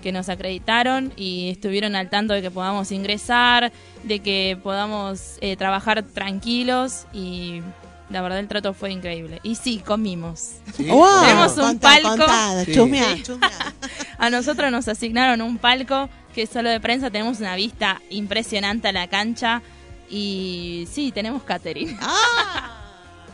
que 0.03 0.13
nos 0.13 0.29
acreditaron 0.29 1.13
y 1.17 1.51
estuvieron 1.51 1.95
al 1.95 2.11
tanto 2.11 2.35
de 2.35 2.43
que 2.43 2.51
podamos 2.51 2.91
ingresar, 2.91 3.73
de 4.03 4.19
que 4.21 4.59
podamos 4.63 5.37
eh, 5.41 5.57
trabajar 5.57 6.03
tranquilos 6.03 7.07
y 7.13 7.61
la 8.09 8.23
verdad 8.23 8.41
el 8.41 8.49
trato 8.49 8.75
fue 8.75 8.91
increíble. 8.91 9.39
Y 9.45 9.55
sí, 9.55 9.79
comimos. 9.79 10.55
Sí. 10.77 10.85
Wow, 10.91 11.21
Tenemos 11.23 11.53
un 11.57 11.65
contá, 11.65 11.89
palco. 12.03 12.09
contá, 12.17 12.65
Sí. 12.65 12.73
chusmeá, 12.75 13.23
chusmeá. 13.23 13.51
A 14.19 14.29
nosotros 14.31 14.73
nos 14.73 14.89
asignaron 14.89 15.41
un 15.41 15.59
palco 15.59 16.09
que 16.35 16.43
es 16.43 16.51
solo 16.51 16.69
de 16.69 16.81
prensa, 16.81 17.11
tenemos 17.11 17.39
una 17.41 17.55
vista 17.57 18.01
impresionante 18.11 18.89
a 18.89 18.93
la 18.93 19.07
cancha 19.09 19.63
y 20.11 20.87
sí, 20.91 21.13
tenemos 21.13 21.43
catering. 21.45 21.97
¡Ah! 22.01 22.77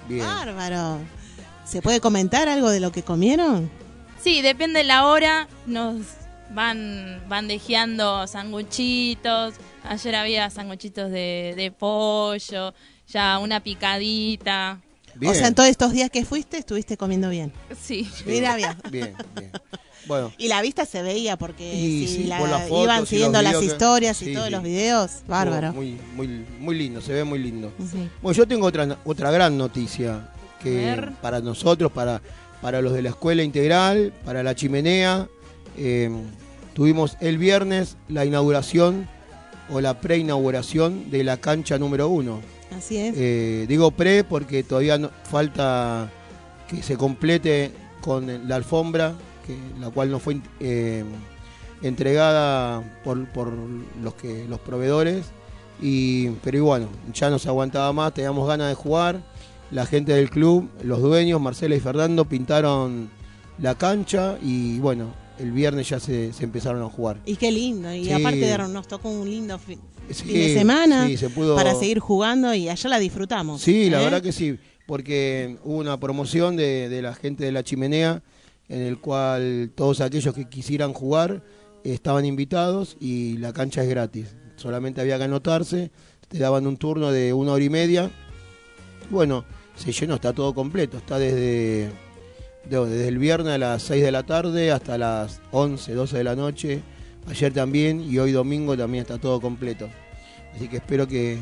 Bien. 0.08 0.24
Bárbaro. 0.24 1.00
¿Se 1.66 1.82
puede 1.82 2.00
comentar 2.00 2.48
algo 2.48 2.70
de 2.70 2.80
lo 2.80 2.92
que 2.92 3.02
comieron? 3.02 3.70
Sí, 4.22 4.40
depende 4.42 4.78
de 4.78 4.84
la 4.84 5.06
hora, 5.06 5.48
nos 5.66 5.96
van 6.50 7.20
bandejeando 7.28 8.26
sanguchitos. 8.26 9.54
Ayer 9.84 10.14
había 10.16 10.50
sanguchitos 10.50 11.10
de, 11.10 11.54
de 11.56 11.70
pollo, 11.72 12.72
ya 13.08 13.38
una 13.38 13.60
picadita. 13.60 14.80
Bien. 15.14 15.32
O 15.32 15.34
sea, 15.34 15.48
en 15.48 15.54
todos 15.54 15.68
estos 15.68 15.92
días 15.92 16.10
que 16.10 16.24
fuiste, 16.24 16.58
estuviste 16.58 16.96
comiendo 16.96 17.30
bien. 17.30 17.52
Sí. 17.80 18.08
Mira 18.26 18.54
bien. 18.56 18.76
Bien, 18.90 19.14
bien. 19.34 19.50
Bueno, 20.06 20.30
Y 20.38 20.46
la 20.46 20.62
vista 20.62 20.84
se 20.86 21.02
veía 21.02 21.36
porque 21.36 21.74
Y 21.74 22.06
si 22.06 22.16
sí, 22.18 22.24
la- 22.24 22.38
por 22.38 22.48
las 22.48 22.68
fotos 22.68 22.78
y 22.78 22.84
iban 22.84 23.06
siguiendo 23.06 23.42
las 23.42 23.56
que- 23.56 23.64
historias 23.64 24.22
y 24.22 24.26
sí, 24.26 24.34
todos 24.34 24.46
sí. 24.46 24.52
los 24.52 24.62
videos, 24.62 25.10
bárbaro. 25.26 25.72
muy, 25.72 25.98
muy, 26.14 26.28
muy 26.60 26.78
lindo, 26.78 27.00
se 27.00 27.12
ve 27.12 27.24
muy 27.24 27.40
lindo. 27.40 27.72
Sí. 27.90 28.08
Bueno, 28.22 28.36
yo 28.36 28.46
tengo 28.46 28.66
otra, 28.66 28.98
otra 29.04 29.32
gran 29.32 29.58
noticia 29.58 30.28
que 30.62 30.90
para 31.20 31.40
nosotros, 31.40 31.92
para, 31.92 32.20
para 32.62 32.80
los 32.82 32.92
de 32.92 33.02
la 33.02 33.10
escuela 33.10 33.42
integral, 33.42 34.12
para 34.24 34.42
la 34.42 34.54
chimenea, 34.54 35.28
eh, 35.76 36.10
tuvimos 36.74 37.16
el 37.20 37.38
viernes 37.38 37.96
la 38.08 38.24
inauguración 38.24 39.08
o 39.70 39.80
la 39.80 40.00
preinauguración 40.00 41.10
de 41.10 41.24
la 41.24 41.36
cancha 41.38 41.78
número 41.78 42.08
uno. 42.08 42.40
Así 42.76 42.96
es. 42.96 43.14
Eh, 43.16 43.66
digo 43.68 43.90
pre 43.90 44.24
porque 44.24 44.62
todavía 44.62 44.98
no- 44.98 45.10
falta 45.30 46.10
que 46.68 46.82
se 46.82 46.96
complete 46.96 47.70
con 48.00 48.48
la 48.48 48.56
alfombra, 48.56 49.14
que, 49.46 49.56
la 49.80 49.90
cual 49.90 50.10
no 50.10 50.18
fue 50.18 50.38
eh, 50.60 51.04
entregada 51.82 52.82
por, 53.04 53.26
por 53.28 53.52
los 54.02 54.14
que 54.14 54.44
los 54.48 54.60
proveedores. 54.60 55.26
Y, 55.80 56.30
pero 56.42 56.56
y 56.56 56.60
bueno, 56.60 56.88
ya 57.12 57.28
no 57.30 57.38
se 57.38 57.48
aguantaba 57.48 57.92
más, 57.92 58.14
teníamos 58.14 58.48
ganas 58.48 58.68
de 58.68 58.74
jugar. 58.74 59.20
La 59.70 59.84
gente 59.86 60.12
del 60.14 60.30
club, 60.30 60.68
los 60.84 61.00
dueños, 61.02 61.40
Marcela 61.40 61.74
y 61.74 61.80
Fernando, 61.80 62.24
pintaron 62.24 63.10
la 63.58 63.74
cancha 63.74 64.38
y 64.42 64.78
bueno, 64.78 65.12
el 65.38 65.50
viernes 65.52 65.88
ya 65.88 65.98
se, 66.00 66.32
se 66.32 66.44
empezaron 66.44 66.82
a 66.82 66.88
jugar. 66.88 67.20
Y 67.26 67.36
qué 67.36 67.50
lindo. 67.50 67.92
Y 67.92 68.04
Sí. 68.04 68.12
aparte 68.12 68.58
nos 68.68 68.86
tocó 68.86 69.10
un 69.10 69.28
lindo 69.28 69.58
fin, 69.58 69.80
Sí, 70.10 70.22
fin 70.24 70.34
de 70.34 70.54
semana 70.54 71.06
sí, 71.08 71.16
se 71.16 71.28
pudo- 71.30 71.56
para 71.56 71.74
seguir 71.74 71.98
jugando 71.98 72.54
y 72.54 72.68
allá 72.68 72.88
la 72.90 72.98
disfrutamos. 73.00 73.60
Sí, 73.60 73.90
la 73.90 74.00
¿eh? 74.00 74.04
verdad 74.04 74.22
que 74.22 74.32
sí, 74.32 74.56
porque 74.86 75.58
hubo 75.64 75.78
una 75.78 75.98
promoción 75.98 76.54
de, 76.56 76.88
de 76.88 77.02
la 77.02 77.14
gente 77.14 77.44
de 77.44 77.50
la 77.52 77.64
chimenea 77.64 78.22
en 78.68 78.82
el 78.82 78.98
cual 79.00 79.72
todos 79.74 80.00
aquellos 80.00 80.32
que 80.34 80.48
quisieran 80.48 80.92
jugar 80.92 81.42
estaban 81.82 82.24
invitados 82.24 82.96
y 83.00 83.36
la 83.38 83.52
cancha 83.52 83.82
es 83.82 83.88
gratis. 83.88 84.28
Solamente 84.56 85.00
había 85.00 85.18
que 85.18 85.24
anotarse, 85.24 85.90
te 86.28 86.38
daban 86.38 86.66
un 86.68 86.76
turno 86.76 87.10
de 87.10 87.32
una 87.32 87.52
hora 87.52 87.64
y 87.64 87.68
media. 87.70 88.10
Bueno, 89.10 89.44
se 89.76 89.92
llenó, 89.92 90.14
está 90.16 90.32
todo 90.32 90.54
completo, 90.54 90.96
está 90.98 91.18
desde, 91.18 91.88
de- 92.68 92.86
desde 92.86 93.08
el 93.08 93.18
viernes 93.18 93.54
a 93.54 93.58
las 93.58 93.82
6 93.82 94.02
de 94.02 94.10
la 94.12 94.22
tarde 94.24 94.70
hasta 94.72 94.98
las 94.98 95.40
11, 95.52 95.92
12 95.94 96.16
de 96.18 96.24
la 96.24 96.34
noche. 96.36 96.82
Ayer 97.28 97.52
también 97.52 98.00
y 98.00 98.18
hoy 98.18 98.32
domingo 98.32 98.76
también 98.76 99.02
está 99.02 99.18
todo 99.18 99.40
completo. 99.40 99.88
Así 100.54 100.68
que 100.68 100.76
espero 100.76 101.06
que, 101.06 101.38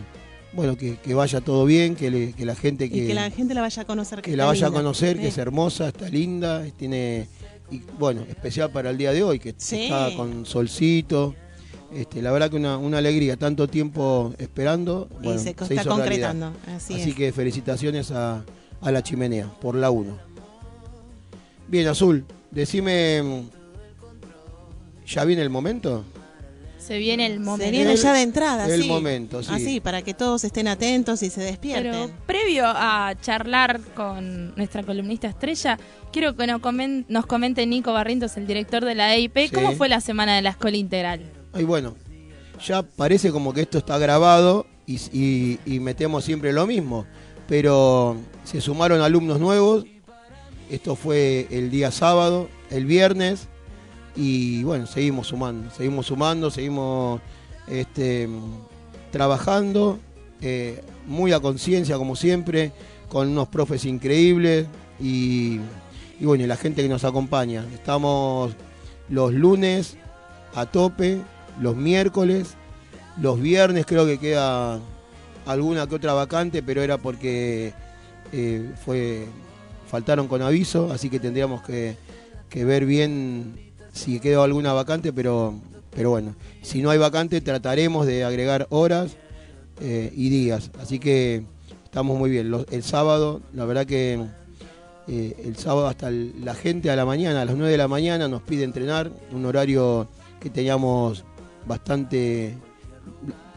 bueno, 0.53 0.77
que, 0.77 0.97
que 0.97 1.15
vaya 1.15 1.41
todo 1.41 1.65
bien, 1.67 1.95
que, 1.95 2.11
le- 2.11 2.33
que 2.33 2.45
la 2.45 2.55
gente 2.57 2.91
que, 2.91 2.97
Y 2.99 3.07
que 3.07 3.15
la 3.15 3.31
gente 3.31 3.55
la 3.55 3.61
vaya 3.61 3.83
a 3.83 3.85
conocer. 3.85 4.23
que 4.23 4.37
la 4.37 4.47
vaya 4.47 4.67
a 4.67 4.71
conocer, 4.71 5.19
que 5.19 5.29
es 5.29 5.39
hermosa, 5.39 5.89
está 5.89 6.09
linda, 6.09 6.65
tiene 6.77 7.29
y 7.71 7.81
bueno, 7.99 8.23
especial 8.29 8.71
para 8.71 8.91
el 8.91 8.99
día 8.99 9.13
de 9.13 9.23
hoy, 9.23 9.39
que 9.39 9.55
Sí. 9.57 9.85
está 9.85 10.11
con 10.17 10.45
solcito. 10.45 11.35
Este, 11.95 12.21
la 12.23 12.33
verdad 12.33 12.51
que 12.51 12.57
una, 12.57 12.77
una 12.77 12.99
alegría, 12.99 13.37
tanto 13.37 13.69
tiempo 13.69 14.35
esperando. 14.39 15.09
Y 15.21 15.25
bueno, 15.25 15.39
se, 15.39 15.45
se 15.45 15.51
está 15.51 15.65
realidad. 15.67 15.97
concretando. 15.97 16.53
Así, 16.77 16.95
Así 16.95 17.11
es. 17.11 17.17
que 17.17 17.33
felicitaciones 17.33 18.11
a, 18.11 18.45
a 18.81 18.91
la 18.91 19.03
chimenea 19.03 19.47
por 19.61 19.77
la 19.77 19.91
1. 19.91 20.17
Bien, 21.69 21.87
Azul, 21.89 22.25
decime, 22.51 23.45
¿ya 25.07 25.25
viene 25.25 25.43
el 25.43 25.51
momento? 25.51 26.05
Se 26.79 26.99
viene 26.99 27.25
el 27.25 27.41
momento. 27.41 27.65
Se 27.65 27.71
viene 27.71 27.97
ya 27.97 28.13
de 28.13 28.21
entrada, 28.23 28.67
el 28.67 28.83
sí. 28.83 28.89
momento, 28.89 29.43
sí. 29.43 29.51
Así, 29.51 29.81
para 29.81 30.03
que 30.03 30.13
todos 30.13 30.45
estén 30.45 30.69
atentos 30.69 31.23
y 31.23 31.31
se 31.31 31.41
despierten. 31.41 31.93
Pero 31.93 32.11
previo 32.27 32.65
a 32.67 33.15
charlar 33.23 33.81
con 33.95 34.55
nuestra 34.57 34.83
columnista 34.83 35.27
estrella, 35.29 35.79
quiero 36.13 36.37
que 36.37 36.47
nos 36.47 36.61
comen- 36.61 37.07
nos 37.09 37.25
comente 37.25 37.65
Nico 37.67 37.95
Barrientos, 37.95 38.37
el 38.37 38.47
director 38.47 38.85
de 38.85 38.95
la 38.95 39.15
EIP, 39.15 39.49
Sí. 39.49 39.55
cómo 39.55 39.73
fue 39.73 39.89
la 39.89 40.03
semana 40.03 40.37
de 40.37 40.43
la 40.43 40.51
escuela 40.51 40.77
integral. 40.77 41.23
Y 41.57 41.65
bueno, 41.65 41.95
ya 42.65 42.83
parece 42.83 43.31
como 43.31 43.53
que 43.53 43.63
esto 43.63 43.79
está 43.79 43.99
grabado 43.99 44.67
y, 44.87 45.59
metemos 45.81 46.25
siempre 46.25 46.53
lo 46.53 46.67
mismo, 46.67 47.07
pero 47.49 48.17
se 48.45 48.61
sumaron 48.61 49.01
alumnos 49.01 49.39
nuevos, 49.41 49.85
esto 50.71 50.97
fue 50.97 51.47
el 51.51 51.71
día 51.71 51.91
sábado, 51.91 52.49
el 52.71 52.87
viernes, 52.87 53.49
y 54.17 54.63
bueno, 54.65 54.87
seguimos 54.87 55.29
sumando, 55.29 55.71
seguimos 55.71 56.07
sumando, 56.07 56.51
seguimos 56.51 57.21
este, 57.67 58.29
trabajando, 59.11 59.99
eh, 60.41 60.83
muy 61.07 61.33
a 61.33 61.41
conciencia 61.41 61.97
como 61.97 62.17
siempre, 62.17 62.73
con 63.09 63.29
unos 63.29 63.49
profes 63.49 63.85
increíbles. 63.85 64.67
Y, 65.01 65.61
y 66.21 66.25
bueno, 66.25 66.45
y 66.45 66.47
la 66.47 66.57
gente 66.57 66.83
que 66.83 66.89
nos 66.89 67.05
acompaña. 67.05 67.65
Estamos 67.75 68.55
los 69.09 69.33
lunes 69.33 69.97
a 70.55 70.67
tope, 70.67 71.21
los 71.61 71.77
miércoles, 71.77 72.55
los 73.21 73.41
viernes 73.41 73.87
creo 73.87 74.07
que 74.07 74.19
queda 74.19 74.81
alguna 75.47 75.87
que 75.87 75.95
otra 75.95 76.13
vacante, 76.13 76.63
pero 76.63 76.83
era 76.83 76.99
porque 76.99 77.73
eh, 78.33 78.71
fue 78.85 79.27
faltaron 79.91 80.27
con 80.27 80.43
aviso, 80.43 80.91
así 80.93 81.09
que 81.09 81.21
tendríamos 81.21 81.63
que, 81.63 81.97
que 82.49 82.65
ver 82.65 82.85
bien 82.85 83.55
si 83.93 84.19
quedó 84.19 84.43
alguna 84.43 84.73
vacante, 84.73 85.13
pero, 85.13 85.55
pero 85.95 86.11
bueno, 86.11 86.35
si 86.63 86.83
no 86.83 86.91
hay 86.91 86.99
vacante 86.99 87.41
trataremos 87.41 88.07
de 88.07 88.25
agregar 88.25 88.67
horas 88.71 89.17
eh, 89.81 90.13
y 90.15 90.31
días, 90.31 90.71
así 90.81 90.99
que 90.99 91.45
estamos 91.85 92.19
muy 92.19 92.31
bien. 92.31 92.53
El 92.71 92.83
sábado, 92.83 93.41
la 93.53 93.65
verdad 93.67 93.87
que 93.87 94.21
eh, 95.07 95.37
el 95.45 95.57
sábado 95.57 95.87
hasta 95.87 96.11
la 96.11 96.55
gente 96.55 96.91
a 96.91 96.97
la 96.97 97.05
mañana, 97.05 97.43
a 97.43 97.45
las 97.45 97.55
9 97.55 97.71
de 97.71 97.79
la 97.79 97.89
mañana 97.89 98.27
nos 98.27 98.43
pide 98.43 98.65
entrenar, 98.65 99.13
un 99.31 99.47
horario 99.47 100.09
que 100.41 100.51
teníamos 100.51 101.25
bastante, 101.67 102.55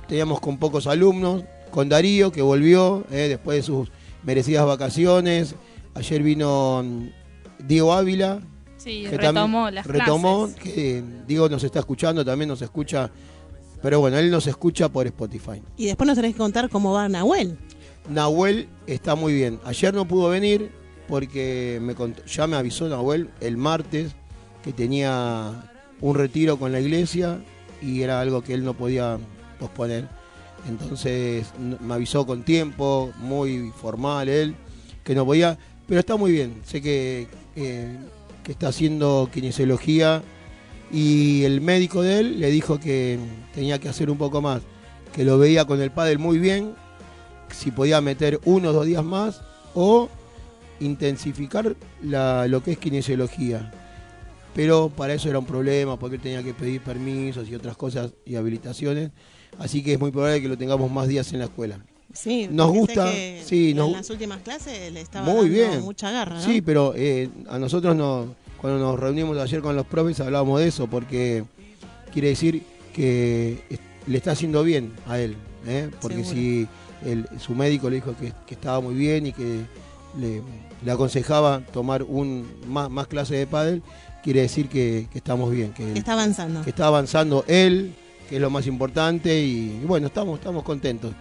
teníamos 0.07 0.39
con 0.39 0.57
pocos 0.57 0.87
alumnos, 0.87 1.43
con 1.71 1.89
Darío 1.89 2.31
que 2.31 2.41
volvió 2.41 3.05
eh, 3.11 3.27
después 3.29 3.57
de 3.57 3.63
sus 3.63 3.89
merecidas 4.23 4.65
vacaciones, 4.65 5.55
ayer 5.95 6.23
vino 6.23 6.81
mm, 6.83 7.07
Diego 7.67 7.93
Ávila, 7.93 8.39
Sí, 8.77 9.03
que 9.09 9.17
retomó 9.17 9.33
también- 9.65 9.75
las 9.75 9.85
retomó, 9.87 10.45
clases. 10.47 10.63
que 10.63 11.03
Diego 11.27 11.49
nos 11.49 11.63
está 11.63 11.79
escuchando, 11.79 12.23
también 12.23 12.47
nos 12.49 12.61
escucha, 12.61 13.09
pero 13.81 13.99
bueno, 13.99 14.17
él 14.17 14.29
nos 14.31 14.47
escucha 14.47 14.87
por 14.89 15.07
Spotify. 15.07 15.61
Y 15.75 15.87
después 15.87 16.07
nos 16.07 16.15
tenés 16.15 16.33
que 16.33 16.37
contar 16.37 16.69
cómo 16.69 16.93
va 16.93 17.09
Nahuel. 17.09 17.57
Nahuel 18.09 18.69
está 18.85 19.15
muy 19.15 19.33
bien. 19.33 19.59
Ayer 19.65 19.93
no 19.93 20.07
pudo 20.07 20.29
venir 20.29 20.71
porque 21.09 21.79
me 21.81 21.93
ya 22.27 22.47
me 22.47 22.55
avisó 22.55 22.87
Nahuel 22.87 23.29
el 23.41 23.57
martes 23.57 24.13
que 24.63 24.71
tenía 24.73 25.69
un 25.99 26.15
retiro 26.15 26.57
con 26.57 26.71
la 26.71 26.79
iglesia 26.79 27.39
y 27.81 28.01
era 28.01 28.19
algo 28.21 28.41
que 28.43 28.53
él 28.53 28.63
no 28.63 28.73
podía 28.73 29.17
posponer. 29.59 30.07
Entonces 30.67 31.47
me 31.81 31.93
avisó 31.93 32.25
con 32.25 32.43
tiempo, 32.43 33.11
muy 33.19 33.71
formal 33.71 34.27
él, 34.29 34.55
que 35.03 35.15
no 35.15 35.25
podía, 35.25 35.57
pero 35.87 35.99
está 35.99 36.15
muy 36.17 36.31
bien. 36.31 36.61
Sé 36.65 36.81
que, 36.81 37.27
eh, 37.55 37.95
que 38.43 38.51
está 38.51 38.69
haciendo 38.69 39.29
kinesiología 39.31 40.23
y 40.91 41.43
el 41.43 41.61
médico 41.61 42.01
de 42.01 42.19
él 42.19 42.39
le 42.39 42.49
dijo 42.49 42.79
que 42.79 43.17
tenía 43.53 43.79
que 43.79 43.89
hacer 43.89 44.09
un 44.09 44.17
poco 44.17 44.41
más, 44.41 44.61
que 45.13 45.23
lo 45.23 45.37
veía 45.37 45.65
con 45.65 45.81
el 45.81 45.91
pádel 45.91 46.19
muy 46.19 46.37
bien, 46.39 46.73
si 47.51 47.71
podía 47.71 48.01
meter 48.01 48.39
uno 48.45 48.69
o 48.69 48.73
dos 48.73 48.85
días 48.85 49.03
más 49.03 49.41
o 49.73 50.09
intensificar 50.79 51.75
la- 52.01 52.47
lo 52.47 52.61
que 52.63 52.71
es 52.73 52.77
kinesiología. 52.77 53.71
Pero 54.57 54.89
para 54.89 55.13
eso 55.13 55.29
era 55.29 55.37
un 55.37 55.45
problema, 55.45 55.99
porque 55.99 56.15
él 56.15 56.21
tenía 56.23 56.41
que 56.41 56.51
pedir 56.51 56.81
permisos 56.81 57.47
y 57.47 57.53
otras 57.53 57.77
cosas 57.77 58.11
y 58.25 58.33
habilitaciones. 58.37 59.11
Así 59.59 59.83
que 59.83 59.93
es 59.93 59.99
muy 59.99 60.09
probable 60.09 60.41
que 60.41 60.47
lo 60.47 60.57
tengamos 60.57 60.89
más 60.91 61.07
días 61.07 61.31
en 61.31 61.37
la 61.39 61.45
escuela. 61.45 61.77
Sí, 62.11 62.47
nos 62.49 62.71
gusta, 62.71 63.07
sí, 63.45 63.69
en 63.71 63.77
nos- 63.77 63.91
las 63.91 64.09
últimas 64.09 64.39
clases 64.41 64.91
le 64.91 65.01
estaba 65.01 65.27
Muy 65.27 65.47
dando 65.49 65.69
bien. 65.73 65.81
mucha 65.83 66.09
garra, 66.09 66.37
¿no? 66.37 66.41
Sí, 66.43 66.61
pero 66.63 66.93
eh, 66.95 67.29
a 67.47 67.59
nosotros 67.59 67.95
nos, 67.95 68.29
cuando 68.59 68.79
nos 68.79 68.99
reunimos 68.99 69.37
ayer 69.37 69.61
con 69.61 69.75
los 69.75 69.85
profes 69.85 70.19
hablábamos 70.21 70.59
de 70.59 70.69
eso, 70.69 70.87
porque 70.87 71.43
quiere 72.11 72.29
decir 72.29 72.63
que 72.95 73.59
le 74.07 74.17
está 74.17 74.31
haciendo 74.31 74.63
bien 74.63 74.91
a 75.05 75.19
él, 75.19 75.35
¿eh? 75.67 75.91
porque 76.01 76.23
Seguro. 76.23 76.33
si 76.35 76.67
el- 77.05 77.27
su 77.39 77.53
médico 77.53 77.91
le 77.91 77.97
dijo 77.97 78.15
que, 78.19 78.33
que 78.47 78.55
estaba 78.55 78.79
muy 78.81 78.95
bien 78.95 79.27
y 79.27 79.33
que 79.33 79.61
le, 80.19 80.41
le 80.83 80.91
aconsejaba 80.91 81.61
tomar 81.71 82.01
un 82.01 82.47
más, 82.67 82.89
más 82.89 83.05
clases 83.05 83.37
de 83.37 83.45
pádel, 83.45 83.83
quiere 84.27 84.41
decir 84.41 84.67
que, 84.67 85.07
que 85.09 85.19
estamos 85.19 85.49
bien, 85.49 85.71
que, 85.71 85.93
que 85.93 85.99
está 85.99 86.11
avanzando. 86.11 86.61
que 86.61 86.69
está 86.71 86.87
avanzando 86.87 87.45
él, 87.47 87.95
que 88.27 88.35
es 88.35 88.41
lo 88.41 88.49
más 88.49 88.67
importante, 88.67 89.39
y, 89.41 89.79
y 89.81 89.85
bueno, 89.85 90.07
estamos, 90.07 90.37
estamos 90.37 90.63
contentos. 90.63 91.13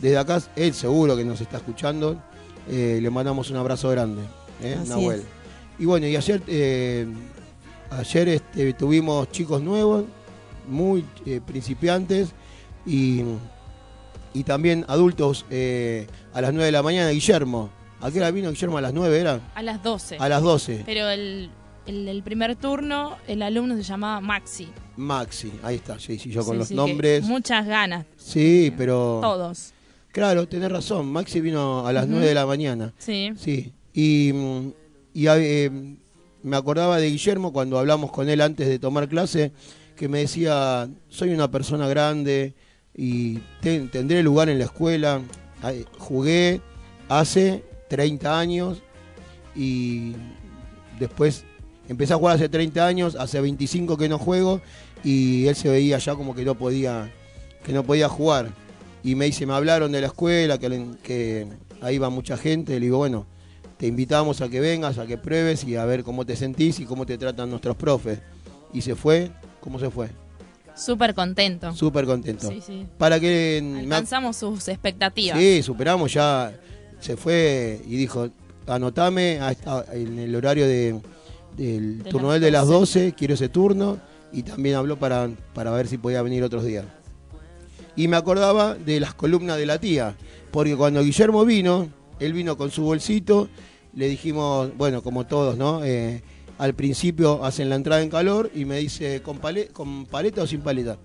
Desde 0.00 0.16
acá, 0.16 0.40
él 0.56 0.72
seguro 0.72 1.14
que 1.14 1.26
nos 1.26 1.42
está 1.42 1.58
escuchando, 1.58 2.22
eh, 2.66 3.00
le 3.02 3.10
mandamos 3.10 3.50
un 3.50 3.58
abrazo 3.58 3.90
grande, 3.90 4.22
¿eh? 4.62 4.78
Así 4.80 4.88
Nahuel. 4.88 5.20
es. 5.20 5.26
Y 5.78 5.84
bueno, 5.84 6.06
y 6.06 6.16
ayer, 6.16 6.40
eh, 6.46 7.06
ayer 7.90 8.28
este, 8.30 8.72
tuvimos 8.72 9.30
chicos 9.30 9.60
nuevos, 9.60 10.06
muy 10.66 11.04
eh, 11.26 11.42
principiantes, 11.46 12.30
y, 12.86 13.24
y 14.32 14.42
también 14.44 14.86
adultos 14.88 15.44
eh, 15.50 16.06
a 16.32 16.40
las 16.40 16.54
9 16.54 16.64
de 16.64 16.72
la 16.72 16.82
mañana, 16.82 17.10
Guillermo. 17.10 17.68
¿A 18.00 18.10
qué 18.10 18.20
hora 18.20 18.30
vino 18.30 18.48
Guillermo? 18.50 18.78
¿A 18.78 18.80
las 18.80 18.94
9 18.94 19.18
era? 19.20 19.40
A 19.54 19.62
las 19.62 19.82
12. 19.82 20.16
A 20.18 20.28
las 20.30 20.42
12. 20.42 20.82
Pero 20.86 21.10
el, 21.10 21.50
el, 21.86 22.08
el 22.08 22.22
primer 22.22 22.56
turno, 22.56 23.16
el 23.26 23.42
alumno 23.42 23.76
se 23.76 23.82
llamaba 23.82 24.20
Maxi. 24.20 24.68
Maxi, 24.96 25.52
ahí 25.62 25.76
está, 25.76 25.98
sí, 25.98 26.18
sí, 26.18 26.30
yo 26.30 26.44
con 26.44 26.54
Sí, 26.54 26.58
los 26.58 26.68
sí, 26.68 26.74
nombres. 26.74 27.24
Muchas 27.24 27.66
ganas, 27.66 28.06
Sí, 28.16 28.72
pero... 28.76 29.18
todos. 29.22 29.72
Claro, 30.12 30.46
tenés 30.46 30.70
razón. 30.70 31.10
Maxi 31.10 31.40
vino 31.40 31.84
a 31.86 31.92
las. 31.92 32.06
9 32.06 32.24
de 32.26 32.34
la 32.34 32.46
mañana. 32.46 32.92
Sí. 32.98 33.32
Sí. 33.36 33.72
Y, 33.92 34.30
y, 35.12 35.26
eh, 35.26 35.70
me 36.44 36.56
acordaba 36.56 36.98
de 36.98 37.10
Guillermo 37.10 37.52
cuando 37.52 37.78
hablamos 37.80 38.12
con 38.12 38.28
él 38.28 38.40
antes 38.40 38.68
de 38.68 38.78
tomar 38.78 39.08
clase, 39.08 39.50
que 39.96 40.08
me 40.08 40.20
decía, 40.20 40.88
soy 41.08 41.30
una 41.30 41.50
persona 41.50 41.88
grande 41.88 42.54
y 42.96 43.38
ten- 43.60 43.90
tendré 43.90 44.22
lugar 44.22 44.48
en 44.48 44.58
la 44.60 44.66
escuela. 44.66 45.20
Jugué 45.98 46.60
hace 47.08 47.64
30 47.88 48.38
años 48.38 48.82
y 49.56 50.12
después 51.00 51.44
empecé 51.88 52.12
a 52.12 52.16
jugar 52.16 52.36
hace 52.36 52.48
30 52.48 52.86
años, 52.86 53.16
hace 53.18 53.40
25 53.40 53.96
que 53.96 54.08
no 54.08 54.18
juego 54.18 54.60
y 55.02 55.46
él 55.46 55.54
se 55.54 55.68
veía 55.68 55.98
ya 55.98 56.14
como 56.14 56.34
que 56.34 56.44
no 56.44 56.54
podía, 56.54 57.10
que 57.64 57.72
no 57.72 57.84
podía 57.84 58.08
jugar. 58.08 58.50
Y 59.02 59.14
me 59.14 59.26
dice, 59.26 59.44
me 59.44 59.52
hablaron 59.52 59.92
de 59.92 60.00
la 60.00 60.06
escuela, 60.06 60.58
que, 60.58 61.46
ahí 61.82 61.98
va 61.98 62.08
mucha 62.08 62.38
gente. 62.38 62.74
Le 62.74 62.86
digo, 62.86 62.98
bueno, 62.98 63.26
te 63.76 63.86
invitamos 63.86 64.40
a 64.40 64.48
que 64.48 64.60
vengas, 64.60 64.96
a 64.98 65.06
que 65.06 65.18
pruebes 65.18 65.64
y 65.64 65.76
a 65.76 65.84
ver 65.84 66.04
cómo 66.04 66.24
te 66.24 66.36
sentís 66.36 66.80
y 66.80 66.86
cómo 66.86 67.04
te 67.04 67.18
tratan 67.18 67.50
nuestros 67.50 67.76
profes. 67.76 68.20
Y 68.72 68.80
se 68.80 68.94
fue, 68.94 69.30
¿cómo 69.60 69.78
se 69.78 69.90
fue? 69.90 70.08
Súper 70.74 71.14
contento. 71.14 71.74
Súper 71.74 72.06
contento. 72.06 72.48
Sí, 72.48 72.62
sí. 72.66 72.86
Para 72.96 73.20
que... 73.20 73.60
me 73.62 73.80
Alcanzamos 73.80 74.36
sus 74.36 74.66
expectativas. 74.68 75.38
Sí, 75.38 75.62
superamos 75.62 76.12
ya. 76.12 76.52
Se 76.98 77.16
fue 77.16 77.80
y 77.86 77.96
dijo, 77.96 78.30
anotame 78.66 79.38
a 79.40 79.54
en 79.92 80.18
el 80.18 80.34
horario 80.34 80.66
de, 80.66 80.98
del 81.56 82.02
De 82.02 82.10
turno 82.10 82.30
las 82.32 82.40
de 82.40 82.50
las 82.50 82.66
12. 82.66 83.00
12, 83.04 83.14
quiero 83.16 83.34
ese 83.34 83.48
turno. 83.48 83.98
Y 84.32 84.42
también 84.42 84.74
habló 84.74 84.98
para, 84.98 85.30
para 85.54 85.70
ver 85.70 85.86
si 85.86 85.96
podía 85.96 86.20
venir 86.22 86.42
otros 86.42 86.64
días. 86.64 86.84
Y 87.96 88.08
me 88.08 88.16
acordaba 88.16 88.74
de 88.74 88.98
las 88.98 89.14
columnas 89.14 89.56
de 89.56 89.66
la 89.66 89.78
tía, 89.78 90.16
porque 90.50 90.76
cuando 90.76 91.02
Guillermo 91.04 91.44
vino, 91.44 91.88
él 92.18 92.32
vino 92.32 92.56
con 92.56 92.72
su 92.72 92.82
bolsito, 92.82 93.48
le 93.94 94.08
dijimos, 94.08 94.76
bueno, 94.76 95.02
como 95.02 95.26
todos, 95.26 95.56
¿no? 95.56 95.84
Eh, 95.84 96.22
al 96.58 96.74
principio 96.74 97.44
hacen 97.44 97.68
la 97.68 97.76
entrada 97.76 98.02
en 98.02 98.10
calor 98.10 98.50
y 98.52 98.64
me 98.64 98.78
dice, 98.78 99.22
¿con, 99.22 99.38
pale- 99.38 99.68
¿con 99.68 100.06
paleta 100.06 100.42
o 100.42 100.46
sin 100.48 100.60
paleta? 100.62 100.98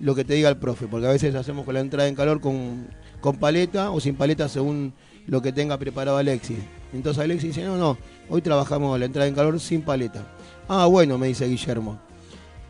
Lo 0.00 0.16
que 0.16 0.24
te 0.24 0.34
diga 0.34 0.48
el 0.48 0.56
profe, 0.56 0.88
porque 0.88 1.06
a 1.06 1.10
veces 1.12 1.36
hacemos 1.36 1.64
con 1.64 1.74
la 1.74 1.80
entrada 1.80 2.08
en 2.08 2.16
calor 2.16 2.40
con, 2.40 2.88
con 3.20 3.36
paleta 3.36 3.92
o 3.92 4.00
sin 4.00 4.16
paleta 4.16 4.48
según 4.48 4.92
lo 5.26 5.40
que 5.42 5.52
tenga 5.52 5.78
preparado 5.78 6.16
Alexis. 6.16 6.58
Entonces 6.92 7.22
Alexis 7.22 7.54
dice, 7.54 7.66
no, 7.66 7.76
no, 7.76 7.96
hoy 8.28 8.42
trabajamos 8.42 8.98
la 8.98 9.06
entrada 9.06 9.28
en 9.28 9.34
calor 9.34 9.58
sin 9.60 9.82
paleta. 9.82 10.26
Ah, 10.68 10.86
bueno, 10.86 11.18
me 11.18 11.28
dice 11.28 11.46
Guillermo. 11.46 11.98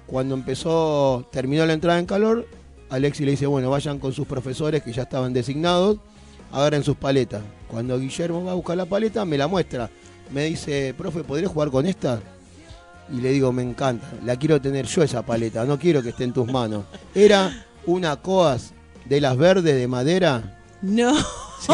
Cuando 0.07 0.35
empezó, 0.35 1.27
terminó 1.33 1.65
la 1.67 1.73
entrada 1.73 1.99
en 1.99 2.07
calor, 2.07 2.47
Alexis 2.91 3.25
le 3.25 3.33
dice, 3.33 3.47
bueno, 3.47 3.71
vayan 3.71 3.99
con 3.99 4.13
sus 4.13 4.27
profesores 4.27 4.83
que 4.83 4.93
ya 4.93 5.03
estaban 5.03 5.33
designados, 5.33 5.99
agarren 6.53 6.85
sus 6.85 6.97
paletas. 6.97 7.43
Cuando 7.69 7.99
Guillermo 7.99 8.45
va 8.45 8.53
a 8.53 8.55
buscar 8.55 8.77
la 8.77 8.85
paleta, 8.85 9.25
me 9.25 9.39
la 9.39 9.47
muestra. 9.47 9.89
Me 10.31 10.45
dice, 10.45 10.95
profe, 10.97 11.25
¿podré 11.25 11.47
jugar 11.47 11.71
con 11.71 11.87
esta? 11.87 12.21
Y 13.11 13.21
le 13.21 13.31
digo, 13.31 13.53
me 13.53 13.63
encanta, 13.63 14.07
la 14.25 14.37
quiero 14.37 14.61
tener 14.61 14.87
yo 14.87 15.03
esa 15.03 15.23
paleta, 15.23 15.65
no 15.65 15.79
quiero 15.79 16.03
que 16.03 16.11
esté 16.11 16.25
en 16.25 16.33
tus 16.33 16.51
manos. 16.51 16.85
Era 17.15 17.67
una 17.87 18.17
coas 18.17 18.73
de 19.05 19.21
las 19.21 19.37
verdes 19.37 19.75
de 19.75 19.89
madera. 19.89 20.62
No. 20.83 21.15
Sí. 21.61 21.73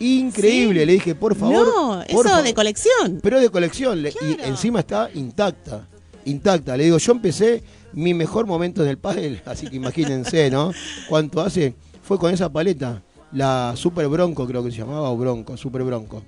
Increíble, 0.00 0.80
Sí. 0.80 0.86
le 0.86 0.92
dije, 0.92 1.14
por 1.14 1.34
favor. 1.36 1.66
no, 1.66 2.02
por 2.12 2.26
eso 2.26 2.28
favor". 2.30 2.42
de 2.44 2.54
colección. 2.54 3.20
Pero 3.22 3.40
de 3.40 3.48
colección, 3.48 4.02
le- 4.02 4.10
y 4.10 4.36
encima 4.44 4.80
está 4.80 5.08
intacta, 5.14 5.86
intacta. 6.24 6.76
Le 6.76 6.84
digo, 6.84 6.98
yo 6.98 7.12
empecé 7.12 7.62
mi 7.92 8.12
mejor 8.12 8.46
momento 8.46 8.82
en 8.82 8.88
el 8.88 8.98
pádel, 8.98 9.40
así 9.46 9.68
que 9.68 9.76
imagínense, 9.76 10.50
¿no? 10.50 10.72
Cuánto 11.08 11.40
hace, 11.40 11.74
fue 12.02 12.18
con 12.18 12.34
esa 12.34 12.50
paleta, 12.52 13.02
la 13.32 13.74
Super 13.76 14.08
Bronco 14.08 14.46
creo 14.46 14.64
que 14.64 14.72
se 14.72 14.78
llamaba, 14.78 15.10
o 15.10 15.16
Bronco, 15.16 15.56
Super 15.56 15.84
Bronco. 15.84 16.22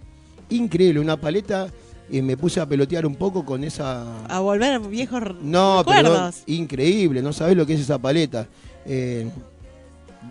Increíble, 0.51 1.01
una 1.01 1.17
paleta, 1.21 1.67
y 2.09 2.23
me 2.23 2.37
puse 2.37 2.61
a 2.61 2.67
pelotear 2.67 3.05
un 3.05 3.17
poco 3.17 3.45
con 3.45 3.65
esa... 3.65 4.25
A 4.29 4.39
volver 4.39 4.79
viejos 4.79 5.21
No, 5.43 5.79
recuerdos. 5.83 6.37
increíble, 6.47 7.21
no 7.21 7.33
sabés 7.33 7.57
lo 7.57 7.67
que 7.67 7.75
es 7.75 7.81
esa 7.81 7.99
paleta. 7.99 8.47
Eh, 8.85 9.29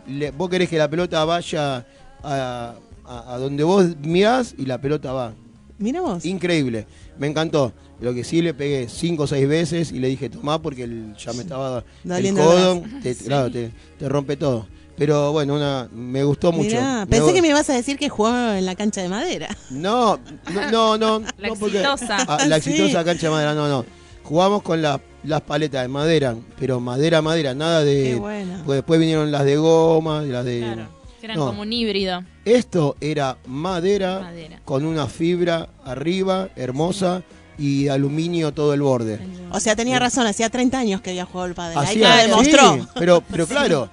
le- 0.07 0.31
vos 0.31 0.49
querés 0.49 0.69
que 0.69 0.77
la 0.77 0.89
pelota 0.89 1.23
vaya 1.25 1.85
a, 2.23 2.75
a- 3.05 3.33
a 3.33 3.37
donde 3.37 3.63
vos 3.63 3.85
mirás 4.01 4.55
y 4.57 4.65
la 4.65 4.79
pelota 4.79 5.11
va. 5.13 5.33
Mira 5.77 6.01
vos. 6.01 6.25
Increíble, 6.25 6.87
me 7.17 7.27
encantó. 7.27 7.73
Lo 8.01 8.13
que 8.13 8.23
sí 8.23 8.41
le 8.41 8.53
pegué 8.53 8.87
cinco 8.89 9.23
o 9.23 9.27
seis 9.27 9.47
veces 9.47 9.91
y 9.91 9.99
le 9.99 10.07
dije, 10.09 10.29
tomá 10.29 10.61
porque 10.61 10.83
el- 10.83 11.15
ya 11.17 11.31
me 11.33 11.41
estaba 11.43 11.79
el 12.03 12.09
Doliendo 12.09 12.41
el 12.41 12.47
codo, 12.47 12.83
te, 13.01 13.15
claro, 13.15 13.51
te, 13.51 13.71
te 13.97 14.09
rompe 14.09 14.35
todo. 14.37 14.67
Pero 14.97 15.33
bueno, 15.33 15.55
una, 15.55 15.89
me 15.93 16.23
gustó 16.23 16.53
mucho. 16.53 16.69
Mirá, 16.69 17.05
pensé 17.09 17.33
que 17.33 17.41
me 17.41 17.49
ibas 17.49 17.69
a 17.69 17.73
decir 17.73 17.97
que 17.97 18.07
jugaba 18.07 18.57
en 18.57 18.65
la 18.65 18.75
cancha 18.75 19.01
de 19.01 19.09
madera. 19.09 19.49
No, 19.69 20.17
no, 20.53 20.71
no, 20.71 20.97
no. 20.97 21.19
La 21.37 21.49
no, 21.49 21.55
porque- 21.55 21.81
exitosa. 21.81 22.17
Ah, 22.27 22.45
la 22.47 22.59
Sí. 22.61 22.69
exitosa 22.71 23.03
cancha 23.03 23.27
de 23.27 23.31
madera, 23.31 23.53
no, 23.53 23.67
no. 23.67 23.85
Jugamos 24.23 24.61
con 24.61 24.81
la- 24.81 25.01
las 25.25 25.41
paletas 25.41 25.81
de 25.81 25.87
madera, 25.87 26.35
pero 26.59 26.79
madera, 26.79 27.21
madera, 27.21 27.53
nada 27.53 27.83
de... 27.83 28.03
Qué 28.03 28.15
bueno. 28.15 28.61
Pues 28.65 28.77
después 28.77 28.99
vinieron 28.99 29.31
las 29.31 29.45
de 29.45 29.57
goma, 29.57 30.21
las 30.21 30.45
de... 30.45 30.59
Claro. 30.59 30.87
Que 31.19 31.25
eran 31.25 31.37
No. 31.37 31.47
como 31.47 31.61
un 31.63 31.73
híbrido. 31.73 32.23
Esto 32.45 32.95
era 33.01 33.37
madera, 33.47 34.19
Madera. 34.21 34.61
con 34.65 34.85
una 34.85 35.07
fibra 35.07 35.69
arriba, 35.83 36.49
hermosa, 36.55 37.23
y 37.57 37.87
aluminio 37.87 38.51
todo 38.53 38.73
el 38.73 38.81
borde. 38.81 39.19
O 39.51 39.59
sea, 39.61 39.75
tenía 39.75 39.97
razón, 39.97 40.27
hacía 40.27 40.49
30 40.49 40.77
años 40.77 41.01
que 41.01 41.11
había 41.11 41.25
jugado 41.25 41.47
el 41.47 41.55
padre. 41.55 41.77
Ahí 41.79 41.85
Hacía- 42.03 42.15
lo 42.27 42.29
demostró. 42.29 42.73
sí, 42.75 42.87
pero, 42.99 43.23
pero 43.31 43.47
claro, 43.47 43.89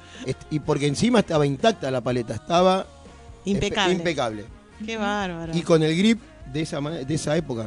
y 0.51 0.59
porque 0.61 0.87
encima 0.89 1.21
estaba 1.21 1.47
intacta 1.47 1.91
la 1.91 2.01
paleta, 2.01 2.35
estaba 2.35 2.87
Impecable. 3.45 3.95
impecable. 3.95 4.45
Qué 4.85 4.97
bárbaro. 4.97 5.57
Y 5.57 5.63
con 5.63 5.83
el 5.85 5.97
grip 5.97 6.21
de 6.53 6.63
esa 6.63 6.81
de 6.81 7.15
esa 7.15 7.37
época. 7.37 7.67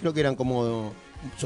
Creo 0.00 0.12
que 0.12 0.20
eran 0.20 0.34
como 0.34 0.92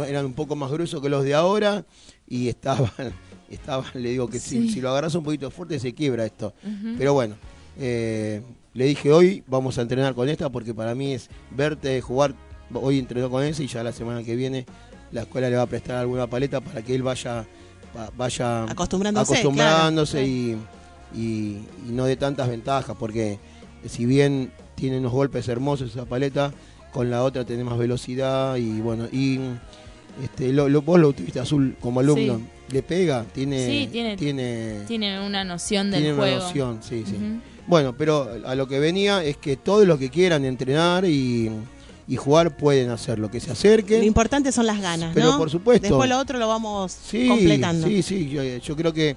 eran 0.07 0.27
un 0.27 0.33
poco 0.35 0.57
más 0.57 0.71
gruesos 0.71 1.01
que 1.03 1.09
los 1.09 1.25
de 1.25 1.35
ahora 1.35 1.85
y 2.27 2.49
estaban 2.49 2.91
estaban 3.51 3.87
le 3.95 4.11
digo 4.11 4.29
que 4.29 4.39
si, 4.39 4.69
Sí. 4.69 4.75
si 4.75 4.81
lo 4.81 4.91
agarras 4.91 5.15
un 5.15 5.25
poquito 5.25 5.51
fuerte 5.51 5.79
se 5.79 5.95
quiebra 5.95 6.25
esto. 6.27 6.53
Pero 6.99 7.15
bueno, 7.15 7.37
eh, 7.79 8.43
le 8.75 8.85
dije 8.85 9.13
hoy 9.13 9.43
vamos 9.47 9.79
a 9.79 9.83
entrenar 9.83 10.15
con 10.15 10.29
esta 10.29 10.51
porque 10.51 10.75
para 10.75 10.95
mí 10.95 11.15
es 11.15 11.29
verte 11.51 12.01
jugar. 12.01 12.35
Hoy 12.75 12.99
entrenó 12.99 13.31
con 13.31 13.43
ese 13.45 13.65
y 13.65 13.67
ya 13.67 13.83
la 13.83 13.93
semana 13.93 14.23
que 14.23 14.37
viene 14.37 14.67
la 15.11 15.23
escuela 15.23 15.49
le 15.49 15.57
va 15.57 15.63
a 15.63 15.67
prestar 15.67 15.97
alguna 15.97 16.27
paleta 16.27 16.61
para 16.61 16.83
que 16.83 16.95
él 16.95 17.03
vaya 17.03 17.47
va- 17.97 18.11
vaya 18.17 18.65
Acostumbrándose, 18.65 19.33
acostumbrándose 19.33 20.19
claro. 20.19 20.29
y, 20.29 21.19
y- 21.19 21.59
y 21.89 21.93
no 21.93 22.05
de 22.05 22.17
tantas 22.17 22.47
ventajas 22.51 22.95
porque 22.99 23.39
si 23.89 24.05
bien 24.05 24.53
tiene 24.75 24.99
unos 24.99 25.13
golpes 25.13 25.49
hermosos 25.49 25.93
esa 25.93 26.05
paleta 26.05 26.53
con 26.93 27.11
la 27.11 27.23
otra 27.23 27.45
tiene 27.45 27.65
más 27.65 27.79
velocidad 27.79 28.57
y 28.57 28.81
bueno 28.81 29.07
y 29.13 29.39
este 30.23 30.53
lo, 30.53 30.69
lo- 30.69 30.83
vos 30.83 30.99
lo 30.99 31.13
tuviste 31.13 31.41
azul 31.41 31.77
como 31.81 32.01
alumno 32.01 32.37
Sí. 32.39 32.75
le 32.75 32.83
pega 32.83 33.25
tiene 33.33 33.67
Sí, 33.67 33.89
tiene- 33.93 34.17
tiene, 34.17 34.81
Tiene 34.87 35.21
una 35.25 35.45
noción 35.45 35.91
del 35.91 36.01
tiene 36.01 36.15
una 36.15 36.23
juego. 36.25 36.39
noción 36.45 36.79
sí 36.83 37.05
sí 37.07 37.17
bueno, 37.67 37.95
pero 37.97 38.31
a 38.47 38.55
lo 38.55 38.67
que 38.67 38.79
venía 38.79 39.23
es 39.23 39.37
que 39.37 39.57
todos 39.59 39.87
los 39.87 39.99
que 39.99 40.09
quieran 40.09 40.47
entrenar 40.47 41.05
y, 41.05 41.51
y 42.09 42.17
jugar 42.17 42.57
pueden 42.57 42.89
hacerlo, 42.89 43.31
que 43.31 43.41
se 43.41 43.49
Lo 43.49 43.53
acerquen. 43.53 44.03
importante 44.05 44.53
son 44.53 44.65
las 44.65 44.81
ganas, 44.81 45.13
Pero 45.15 45.33
¿no? 45.33 45.37
por 45.39 45.51
supuesto. 45.51 45.87
Después 45.87 46.09
lo 46.09 46.19
otro 46.19 46.39
lo 46.39 46.49
vamos 46.49 46.93
Sí, 46.93 47.29
completando. 47.29 47.87
sí, 47.87 48.03
sí, 48.03 48.31
yo, 48.31 48.43
yo 48.43 48.75
creo 48.77 48.93
que 48.95 49.17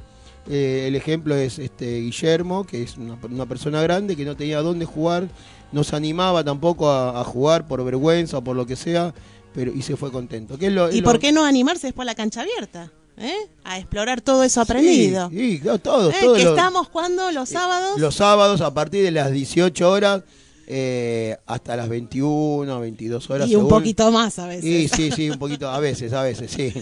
Eh, 0.49 0.85
el 0.87 0.95
ejemplo 0.95 1.35
es 1.35 1.59
este 1.59 1.99
Guillermo, 2.01 2.63
que 2.65 2.81
es 2.81 2.97
una, 2.97 3.15
una 3.29 3.45
persona 3.45 3.79
grande 3.83 4.15
que 4.15 4.25
no 4.25 4.35
tenía 4.35 4.59
dónde 4.63 4.85
jugar, 4.85 5.29
no 5.71 5.83
se 5.83 5.95
animaba 5.95 6.43
tampoco 6.43 6.89
a, 6.89 7.19
a 7.19 7.23
jugar 7.23 7.67
por 7.67 7.83
vergüenza 7.83 8.37
o 8.39 8.43
por 8.43 8.55
lo 8.55 8.65
que 8.65 8.75
sea, 8.75 9.13
pero 9.53 9.71
y 9.73 9.81
se 9.81 9.95
fue 9.97 10.11
contento. 10.11 10.57
Que 10.57 10.67
es 10.67 10.73
lo- 10.73 10.87
es 10.89 10.95
¿Y 10.95 11.01
lo- 11.01 11.05
por 11.05 11.19
qué 11.19 11.31
no 11.31 11.45
animarse 11.45 11.87
después 11.87 12.05
a 12.05 12.11
la 12.11 12.15
cancha 12.15 12.41
abierta? 12.41 12.91
¿eh? 13.17 13.35
A 13.63 13.77
explorar 13.77 14.21
todo 14.21 14.43
eso 14.43 14.61
aprendido. 14.61 15.29
Sí, 15.29 15.37
sí, 15.53 15.59
claro, 15.59 15.77
todos, 15.79 16.13
¿Eh? 16.13 16.17
todos 16.21 16.37
que 16.37 16.43
los- 16.45 16.57
estamos 16.57 16.89
cuando 16.89 17.31
los 17.31 17.49
sábados. 17.49 17.99
Los 17.99 18.15
sábados 18.15 18.61
a 18.61 18.73
partir 18.73 19.03
de 19.03 19.11
las 19.11 19.31
18 19.31 19.89
horas 19.89 20.23
eh, 20.73 21.35
hasta 21.47 21.75
las 21.75 21.89
21, 21.89 22.79
22 22.79 23.29
horas. 23.29 23.49
y 23.49 23.55
un 23.55 23.67
poquito 23.67 24.09
más 24.11 24.39
a 24.39 24.47
veces. 24.47 24.63
Sí, 24.63 24.87
sí, 24.87 25.11
sí, 25.11 25.29
un 25.29 25.37
poquito, 25.37 25.69
a 25.69 25.79
veces, 25.79 26.13
a 26.13 26.23
veces, 26.23 26.49
sí. 26.51 26.73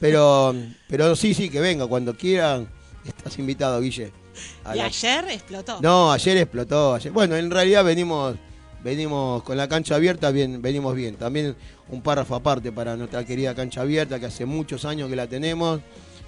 Pero, 0.00 0.54
pero 0.88 1.14
sí, 1.14 1.34
sí, 1.34 1.50
que 1.50 1.60
venga, 1.60 1.86
cuando 1.86 2.16
quieran, 2.16 2.68
estás 3.06 3.38
invitado, 3.38 3.80
Guille. 3.80 4.12
Y 4.74 4.76
la- 4.78 4.84
ayer 4.86 5.24
explotó. 5.30 5.78
No, 5.80 6.12
ayer 6.12 6.36
explotó. 6.38 6.94
ayer- 6.94 7.12
Bueno, 7.12 7.36
en 7.36 7.50
realidad 7.50 7.84
venimos 7.84 8.36
venimos 8.82 9.42
con 9.44 9.56
la 9.56 9.66
cancha 9.66 9.94
abierta, 9.94 10.30
bien, 10.30 10.60
venimos 10.60 10.94
bien. 10.94 11.16
También 11.16 11.56
un 11.88 12.02
párrafo 12.02 12.34
aparte 12.34 12.70
para 12.70 12.96
nuestra 12.96 13.24
querida 13.24 13.54
cancha 13.54 13.80
abierta, 13.80 14.20
que 14.20 14.26
hace 14.26 14.44
muchos 14.44 14.84
años 14.84 15.08
que 15.08 15.16
la 15.16 15.26
tenemos. 15.26 15.80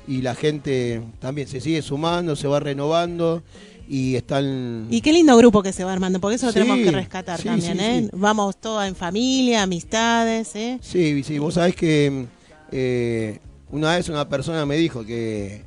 Y 0.09 0.23
la 0.23 0.35
gente 0.35 1.03
también 1.19 1.49
se 1.49 1.61
sigue 1.61 1.83
sumando, 1.83 2.35
se 2.37 2.47
va 2.49 2.61
renovando 2.61 3.43
y 3.89 4.15
están... 4.15 4.87
Y 4.89 5.01
qué 5.01 5.13
lindo 5.13 5.37
grupo 5.37 5.63
que 5.63 5.73
se 5.73 5.83
va 5.85 5.93
armando, 5.93 6.21
porque 6.21 6.37
eso 6.37 6.47
lo 6.47 6.53
tenemos 6.53 6.79
que 6.79 6.91
rescatar 6.93 7.39
sí, 7.41 7.45
también, 7.49 7.77
sí, 7.77 7.85
¿eh? 7.85 8.09
Vamos 8.13 8.57
todos 8.57 8.87
en 8.87 8.95
familia, 8.95 9.63
amistades, 9.65 10.55
¿eh? 10.55 10.79
Sí, 10.81 11.23
sí, 11.25 11.39
vos 11.41 11.55
sabés 11.55 11.75
que 11.75 12.25
eh, 12.73 13.39
una 13.71 13.97
vez 13.97 14.09
una 14.09 14.29
persona 14.29 14.65
me 14.65 14.77
dijo 14.77 15.05
que, 15.05 15.65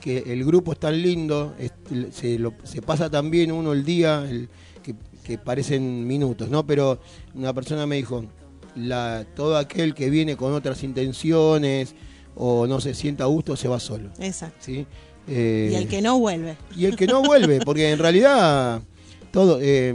que 0.00 0.18
el 0.32 0.44
grupo 0.44 0.72
es 0.72 0.78
tan 0.78 1.00
lindo, 1.00 1.54
es- 1.58 1.72
se, 2.12 2.38
lo- 2.38 2.54
se 2.64 2.80
pasa 2.82 3.10
tan 3.10 3.30
bien 3.30 3.52
uno 3.52 3.72
el 3.72 3.84
día, 3.84 4.24
el- 4.28 4.48
que, 4.82 4.94
que 5.24 5.36
parecen 5.38 6.06
minutos, 6.06 6.48
¿no? 6.48 6.66
Pero 6.66 7.00
una 7.34 7.52
persona 7.52 7.86
me 7.86 7.96
dijo, 7.96 8.24
la, 8.76 9.26
todo 9.36 9.56
aquel 9.56 9.94
que 9.94 10.08
viene 10.10 10.36
con 10.36 10.52
otras 10.52 10.82
intenciones 10.84 11.94
o 12.34 12.66
no 12.66 12.80
se 12.80 12.94
sienta 12.94 13.24
a 13.24 13.26
gusto 13.26 13.56
se 13.56 13.68
va 13.68 13.78
solo, 13.80 14.10
Exacto. 14.18 14.56
¿sí? 14.60 14.86
Eh, 15.28 15.68
Y 15.72 15.74
el 15.74 15.86
que 15.88 16.00
no 16.00 16.18
vuelve. 16.18 16.56
y 16.76 16.86
el 16.86 16.96
que 16.96 17.06
no 17.06 17.22
vuelve, 17.22 17.60
porque 17.64 17.90
en 17.90 17.98
realidad 17.98 18.80
todo 19.30 19.58
eh, 19.60 19.94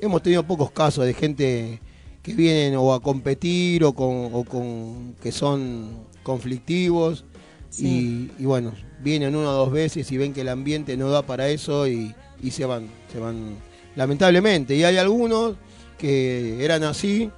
hemos 0.00 0.22
tenido 0.22 0.42
pocos 0.46 0.70
casos 0.72 1.06
de 1.06 1.14
gente 1.14 1.80
que 2.22 2.34
vienen 2.34 2.76
o 2.76 2.92
a 2.92 3.00
competir 3.00 3.84
o 3.84 3.94
con, 3.94 4.28
o 4.32 4.44
con 4.44 5.14
que 5.22 5.32
son 5.32 5.90
conflictivos 6.22 7.24
Sí. 7.70 8.30
y, 8.38 8.42
y 8.42 8.46
bueno, 8.46 8.72
vienen 9.02 9.36
una 9.36 9.50
o 9.50 9.52
dos 9.52 9.72
veces 9.72 10.10
y 10.10 10.18
ven 10.18 10.32
que 10.32 10.40
el 10.42 10.48
ambiente 10.48 10.96
no 10.96 11.10
da 11.10 11.22
para 11.22 11.48
eso 11.48 11.86
y, 11.86 12.14
y 12.42 12.50
se 12.50 12.64
van, 12.64 12.88
se 13.12 13.18
van 13.18 13.56
lamentablemente. 13.96 14.74
Y 14.74 14.84
hay 14.84 14.96
algunos 14.96 15.56
que 15.98 16.64
eran 16.64 16.82
así 16.84 17.30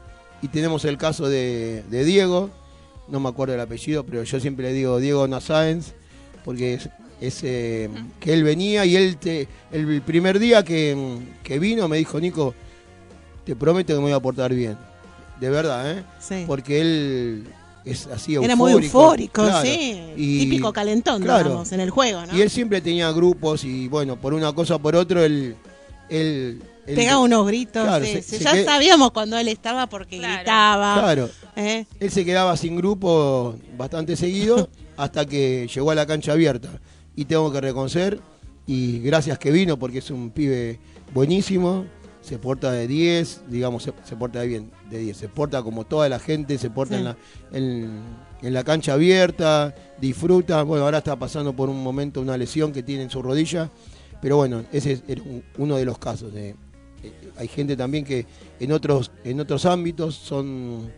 y 0.42 0.48
tenemos 0.48 0.84
el 0.84 0.96
caso 0.96 1.28
de, 1.28 1.82
de 1.90 2.04
Diego, 2.04 2.50
no 3.08 3.20
me 3.20 3.28
acuerdo 3.28 3.54
el 3.54 3.60
apellido, 3.60 4.04
pero 4.04 4.22
yo 4.22 4.40
siempre 4.40 4.66
le 4.66 4.72
digo 4.72 4.98
Diego 4.98 5.26
Nasáenz, 5.26 5.92
porque 6.44 6.74
es, 6.74 6.88
es, 7.20 7.40
eh, 7.42 7.90
que 8.20 8.32
él 8.32 8.44
venía 8.44 8.84
y 8.84 8.96
él 8.96 9.16
te, 9.16 9.48
el 9.72 10.02
primer 10.02 10.38
día 10.38 10.64
que, 10.64 11.18
que 11.42 11.58
vino 11.58 11.88
me 11.88 11.98
dijo, 11.98 12.20
Nico, 12.20 12.54
te 13.44 13.56
prometo 13.56 13.94
que 13.94 13.98
me 13.98 14.06
voy 14.06 14.12
a 14.12 14.20
portar 14.20 14.54
bien. 14.54 14.76
De 15.40 15.48
verdad, 15.48 15.98
¿eh? 15.98 16.04
Sí. 16.20 16.44
Porque 16.46 16.80
él 16.82 17.46
es 17.84 18.06
así 18.06 18.34
Era 18.36 18.56
muy 18.56 18.72
eufórico, 18.72 19.42
claro. 19.44 19.62
sí. 19.62 20.00
Y- 20.16 20.40
Típico 20.40 20.72
calentón, 20.72 21.22
claro. 21.22 21.44
digamos, 21.48 21.72
en 21.72 21.80
el 21.80 21.90
juego, 21.90 22.24
¿no? 22.26 22.36
Y 22.36 22.42
él 22.42 22.50
siempre 22.50 22.80
tenía 22.80 23.10
grupos 23.12 23.64
y 23.64 23.88
bueno, 23.88 24.16
por 24.20 24.34
una 24.34 24.52
cosa 24.52 24.76
o 24.76 24.78
por 24.78 24.94
otro, 24.96 25.24
él... 25.24 25.56
él, 26.08 26.62
él- 26.86 26.94
Pegaba 26.96 27.20
unos 27.20 27.46
gritos, 27.46 27.82
Claro, 27.84 28.04
sí, 28.04 28.12
se- 28.14 28.22
sí. 28.22 28.36
se 28.38 28.44
ya 28.44 28.64
sabíamos 28.64 29.12
cuando 29.12 29.38
él 29.38 29.48
estaba 29.48 29.86
porque 29.86 30.18
Claro. 30.18 30.34
gritaba. 30.36 30.94
Claro, 30.98 31.30
¿eh? 31.56 31.86
él 32.00 32.10
se 32.10 32.24
quedaba 32.24 32.56
sin 32.56 32.76
grupo 32.76 33.54
bastante 33.78 34.16
seguido 34.16 34.68
hasta 34.96 35.24
que 35.26 35.68
llegó 35.72 35.90
a 35.90 35.94
la 35.94 36.06
cancha 36.06 36.32
abierta. 36.32 36.68
Y 37.16 37.24
tengo 37.26 37.52
que 37.52 37.60
reconocer, 37.60 38.20
y 38.66 39.00
gracias 39.00 39.38
que 39.38 39.50
vino 39.50 39.78
porque 39.78 39.98
es 39.98 40.10
un 40.10 40.30
pibe 40.30 40.78
buenísimo, 41.12 41.84
se 42.30 42.38
porta 42.38 42.70
de 42.70 42.86
10, 42.86 43.42
digamos, 43.48 43.82
se, 43.82 43.92
se 44.04 44.14
porta 44.14 44.38
de 44.38 44.46
bien, 44.46 44.70
de 44.88 44.98
10, 45.00 45.16
se 45.16 45.28
porta 45.28 45.64
como 45.64 45.84
toda 45.84 46.08
la 46.08 46.20
gente, 46.20 46.58
se 46.58 46.70
porta 46.70 46.94
Sí. 46.94 47.00
en, 47.00 47.04
la, 47.04 47.16
en, 47.52 48.00
en 48.40 48.54
la 48.54 48.62
cancha 48.62 48.92
abierta, 48.92 49.74
disfruta, 50.00 50.62
bueno, 50.62 50.84
ahora 50.84 50.98
está 50.98 51.16
pasando 51.16 51.52
por 51.54 51.68
un 51.68 51.82
momento 51.82 52.20
una 52.20 52.36
lesión 52.36 52.70
que 52.72 52.84
tiene 52.84 53.02
en 53.02 53.10
su 53.10 53.20
rodilla, 53.20 53.68
pero 54.22 54.36
bueno, 54.36 54.62
ese 54.70 54.92
es 55.08 55.18
uno 55.58 55.76
de 55.76 55.84
los 55.84 55.98
casos. 55.98 56.32
de- 56.32 56.50
eh, 57.02 57.12
hay 57.36 57.48
gente 57.48 57.76
también 57.76 58.04
que 58.04 58.26
en 58.60 58.70
otros, 58.70 59.10
en 59.24 59.40
otros 59.40 59.66
ámbitos 59.66 60.14
son 60.14 60.88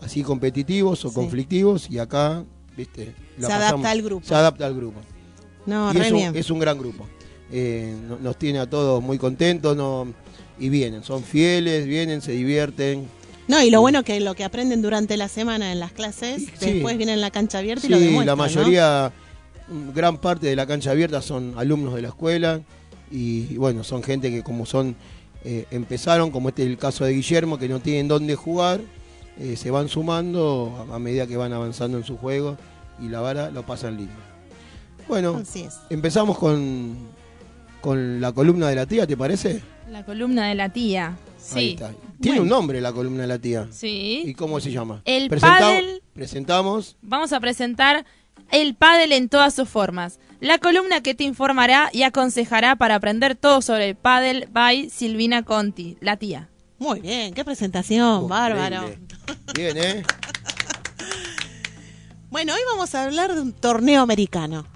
así 0.00 0.22
competitivos 0.22 1.04
o 1.04 1.08
Sí. 1.08 1.14
conflictivos 1.16 1.90
y 1.90 1.98
acá, 1.98 2.44
viste, 2.76 3.14
la 3.36 3.48
Se 3.48 3.52
adapta 3.52 3.90
al 3.90 4.02
grupo. 4.02 4.24
Se 4.24 4.34
adapta 4.36 4.64
al 4.64 4.76
grupo. 4.76 5.00
No, 5.66 5.90
y 5.92 5.96
re 5.96 6.06
es 6.06 6.12
un, 6.12 6.18
bien. 6.18 6.36
es 6.36 6.50
un 6.50 6.58
gran 6.60 6.78
grupo. 6.78 7.04
Eh, 7.50 7.96
no- 8.08 8.18
nos 8.18 8.36
tiene 8.38 8.60
a 8.60 8.68
todos 8.70 9.02
muy 9.02 9.18
contentos 9.18 9.74
no, 9.76 10.06
y 10.60 10.68
vienen, 10.68 11.02
son 11.04 11.22
fieles, 11.22 11.86
vienen, 11.86 12.20
se 12.20 12.32
divierten. 12.32 13.06
No, 13.46 13.62
y 13.62 13.70
lo 13.70 13.80
bueno 13.80 14.02
que 14.04 14.20
lo 14.20 14.34
que 14.34 14.44
aprenden 14.44 14.82
durante 14.82 15.16
la 15.16 15.28
semana 15.28 15.72
en 15.72 15.80
las 15.80 15.92
clases, 15.92 16.42
Sí. 16.58 16.72
después 16.72 16.96
vienen 16.98 17.14
en 17.14 17.20
la 17.22 17.30
cancha 17.30 17.58
abierta 17.58 17.86
y 17.86 17.90
lo 17.90 17.98
Sí, 17.98 18.04
demuestran, 18.04 18.26
la 18.26 18.32
¿no? 18.32 18.36
mayoría, 18.36 19.12
mm, 19.68 19.94
gran 19.94 20.18
parte 20.18 20.46
de 20.48 20.56
la 20.56 20.66
cancha 20.66 20.90
abierta 20.90 21.22
son 21.22 21.54
alumnos 21.56 21.94
de 21.94 22.02
la 22.02 22.08
escuela 22.08 22.60
y, 23.10 23.46
y 23.50 23.56
bueno, 23.56 23.84
son 23.84 24.02
gente 24.02 24.30
que 24.30 24.42
como 24.42 24.66
son, 24.66 24.94
eh, 25.44 25.64
empezaron, 25.70 26.30
como 26.30 26.50
este 26.50 26.62
es 26.64 26.68
el 26.68 26.76
caso 26.76 27.04
de 27.04 27.12
Guillermo, 27.14 27.58
que 27.58 27.68
no 27.68 27.80
tienen 27.80 28.06
dónde 28.08 28.34
jugar, 28.34 28.80
eh, 29.40 29.56
se 29.56 29.70
van 29.70 29.88
sumando 29.88 30.86
a, 30.90 30.96
a 30.96 30.98
medida 30.98 31.26
que 31.26 31.36
van 31.38 31.52
avanzando 31.54 31.96
en 31.96 32.04
su 32.04 32.18
juego 32.18 32.58
y 33.00 33.08
la 33.08 33.20
vara 33.20 33.50
lo 33.50 33.64
pasan 33.64 33.96
lindo. 33.96 34.12
Bueno, 35.08 35.36
Así 35.40 35.62
es. 35.62 35.74
empezamos 35.88 36.36
con, 36.36 36.96
con 37.80 38.20
la 38.20 38.32
columna 38.32 38.68
de 38.68 38.74
la 38.74 38.84
tía, 38.84 39.06
¿te 39.06 39.16
parece? 39.16 39.62
La 39.90 40.04
columna 40.04 40.48
de 40.48 40.54
la 40.54 40.68
tía. 40.68 41.16
Ahí 41.54 41.68
Sí. 41.68 41.70
está. 41.74 41.92
Tiene 42.20 42.38
Bueno. 42.38 42.42
un 42.42 42.48
nombre 42.48 42.80
la 42.80 42.92
columna 42.92 43.22
de 43.22 43.28
la 43.28 43.38
tía. 43.38 43.66
¿Y 43.70 43.74
Sí. 43.74 44.34
cómo 44.36 44.60
se 44.60 44.70
llama? 44.70 45.02
El 45.04 45.28
Presenta- 45.28 45.58
pádel. 45.60 46.02
Presentamos. 46.14 46.96
Vamos 47.02 47.32
a 47.32 47.40
presentar 47.40 48.04
el 48.50 48.74
pádel 48.74 49.12
en 49.12 49.28
todas 49.28 49.54
sus 49.54 49.68
formas. 49.68 50.18
La 50.40 50.58
columna 50.58 51.00
que 51.02 51.14
te 51.14 51.24
informará 51.24 51.90
y 51.92 52.02
aconsejará 52.02 52.76
para 52.76 52.96
aprender 52.96 53.34
todo 53.34 53.62
sobre 53.62 53.88
el 53.88 53.94
pádel 53.96 54.48
by 54.52 54.90
Silvina 54.90 55.42
Conti, 55.42 55.96
la 56.00 56.16
tía. 56.16 56.48
Muy 56.78 57.00
bien, 57.00 57.32
qué 57.34 57.44
presentación, 57.44 58.24
Oh, 58.24 58.28
bárbaro. 58.28 58.90
Bien, 59.54 59.76
¿eh? 59.76 60.02
Bueno, 62.30 62.52
hoy 62.52 62.60
vamos 62.70 62.94
a 62.94 63.04
hablar 63.04 63.34
de 63.34 63.40
un 63.40 63.52
torneo 63.54 64.02
americano. 64.02 64.66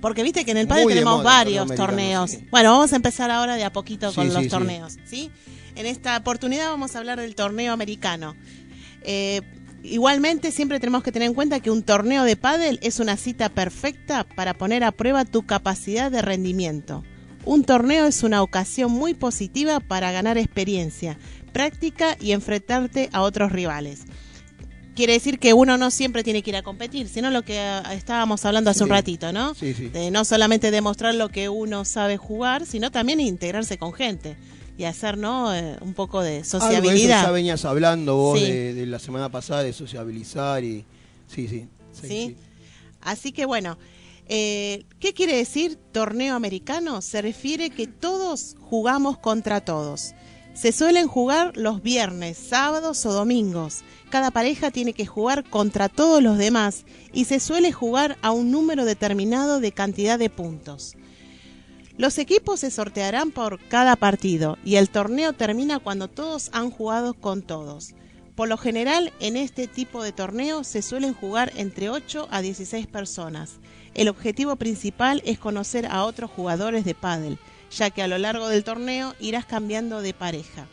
Porque 0.00 0.22
viste 0.22 0.44
que 0.44 0.50
en 0.50 0.56
el 0.56 0.68
padre 0.68 0.86
tenemos 0.86 1.18
moda 1.18 1.24
varios 1.24 1.74
torneos. 1.74 2.30
sí. 2.30 2.46
Bueno, 2.50 2.72
vamos 2.72 2.92
a 2.92 2.96
empezar 2.96 3.30
ahora 3.30 3.56
de 3.56 3.64
a 3.64 3.72
poquito 3.72 4.12
con 4.12 4.28
sí, 4.28 4.34
los 4.34 4.44
sí. 4.44 4.48
torneos, 4.48 4.98
¿sí? 5.04 5.30
En 5.74 5.86
esta 5.86 6.16
oportunidad 6.16 6.70
vamos 6.70 6.94
a 6.96 6.98
hablar 6.98 7.20
del 7.20 7.34
torneo 7.34 7.72
americano. 7.72 8.34
Eh, 9.02 9.42
igualmente 9.82 10.50
siempre 10.50 10.80
tenemos 10.80 11.02
que 11.02 11.12
tener 11.12 11.28
en 11.28 11.34
cuenta 11.34 11.60
que 11.60 11.70
un 11.70 11.82
torneo 11.82 12.24
de 12.24 12.36
pádel 12.36 12.78
es 12.82 13.00
una 13.00 13.16
cita 13.16 13.48
perfecta 13.48 14.24
para 14.24 14.54
poner 14.54 14.82
a 14.84 14.92
prueba 14.92 15.24
tu 15.24 15.46
capacidad 15.46 16.10
de 16.10 16.22
rendimiento. 16.22 17.04
Un 17.44 17.64
torneo 17.64 18.06
es 18.06 18.22
una 18.22 18.42
ocasión 18.42 18.90
muy 18.90 19.14
positiva 19.14 19.80
para 19.80 20.10
ganar 20.10 20.36
experiencia, 20.36 21.16
práctica 21.52 22.16
y 22.20 22.32
enfrentarte 22.32 23.08
a 23.12 23.22
otros 23.22 23.52
rivales 23.52 24.04
quiere 24.98 25.12
decir 25.12 25.38
que 25.38 25.54
uno 25.54 25.78
no 25.78 25.92
siempre 25.92 26.24
tiene 26.24 26.42
que 26.42 26.50
ir 26.50 26.56
a 26.56 26.62
competir, 26.62 27.08
sino 27.08 27.30
lo 27.30 27.42
que 27.42 27.56
eh, 27.56 27.82
estábamos 27.92 28.44
hablando 28.44 28.68
hace 28.70 28.82
un 28.82 28.90
ratito, 28.90 29.32
¿no? 29.32 29.54
Sí, 29.54 29.72
sí. 29.72 29.90
De 29.90 30.10
no 30.10 30.24
solamente 30.24 30.72
demostrar 30.72 31.14
lo 31.14 31.28
que 31.28 31.48
uno 31.48 31.84
sabe 31.84 32.16
jugar, 32.16 32.66
sino 32.66 32.90
también 32.90 33.20
integrarse 33.20 33.78
con 33.78 33.92
gente 33.92 34.36
y 34.76 34.84
hacer, 34.84 35.16
¿no? 35.16 35.54
Eh, 35.54 35.76
un 35.82 35.94
poco 35.94 36.20
de 36.20 36.30
Algo 36.30 36.34
de 36.34 36.40
eso 36.40 36.58
sociabilidad. 36.58 37.22
ya 37.22 37.30
venías 37.30 37.64
hablando 37.64 38.16
vos 38.16 38.40
de, 38.40 38.74
de 38.74 38.86
la 38.86 38.98
semana 38.98 39.28
pasada 39.28 39.62
de 39.62 39.72
sociabilizar 39.72 40.64
y. 40.64 40.84
Sí, 41.28 41.46
sí. 41.46 41.68
sí, 41.92 42.00
¿Sí? 42.00 42.08
sí. 42.08 42.36
Así 43.00 43.30
que 43.30 43.46
bueno, 43.46 43.78
eh, 44.26 44.84
¿qué 44.98 45.14
quiere 45.14 45.36
decir 45.36 45.78
torneo 45.92 46.34
americano? 46.34 47.02
Se 47.02 47.22
refiere 47.22 47.70
que 47.70 47.86
todos 47.86 48.56
jugamos 48.58 49.16
contra 49.18 49.60
todos. 49.60 50.12
Se 50.58 50.72
suelen 50.72 51.06
jugar 51.06 51.56
los 51.56 51.82
viernes, 51.82 52.36
sábados 52.36 53.06
o 53.06 53.12
domingos. 53.12 53.84
Cada 54.10 54.32
pareja 54.32 54.72
tiene 54.72 54.92
que 54.92 55.06
jugar 55.06 55.48
contra 55.48 55.88
todos 55.88 56.20
los 56.20 56.36
demás 56.36 56.84
y 57.12 57.26
se 57.26 57.38
suele 57.38 57.70
jugar 57.70 58.18
a 58.22 58.32
un 58.32 58.50
número 58.50 58.84
determinado 58.84 59.60
de 59.60 59.70
cantidad 59.70 60.18
de 60.18 60.30
puntos. 60.30 60.96
Los 61.96 62.18
equipos 62.18 62.58
se 62.58 62.72
sortearán 62.72 63.30
por 63.30 63.60
cada 63.68 63.94
partido 63.94 64.58
y 64.64 64.74
el 64.76 64.90
torneo 64.90 65.32
termina 65.32 65.78
cuando 65.78 66.08
todos 66.08 66.50
han 66.52 66.72
jugado 66.72 67.14
con 67.14 67.42
todos. 67.42 67.94
Por 68.34 68.48
lo 68.48 68.56
general, 68.56 69.12
en 69.20 69.36
este 69.36 69.68
tipo 69.68 70.02
de 70.02 70.10
torneos 70.10 70.66
se 70.66 70.82
suelen 70.82 71.14
jugar 71.14 71.52
entre 71.54 71.88
8 71.88 72.26
a 72.32 72.40
16 72.40 72.88
personas. 72.88 73.60
el 73.94 74.08
objetivo 74.08 74.56
principal 74.56 75.22
es 75.24 75.38
conocer 75.38 75.86
a 75.86 76.04
otros 76.04 76.32
jugadores 76.32 76.84
de 76.84 76.94
pádel, 76.94 77.38
ya 77.70 77.90
que 77.90 78.02
a 78.02 78.08
lo 78.08 78.18
largo 78.18 78.48
del 78.48 78.64
torneo 78.64 79.14
irás 79.20 79.44
cambiando 79.46 80.00
de 80.02 80.14
pareja. 80.14 80.66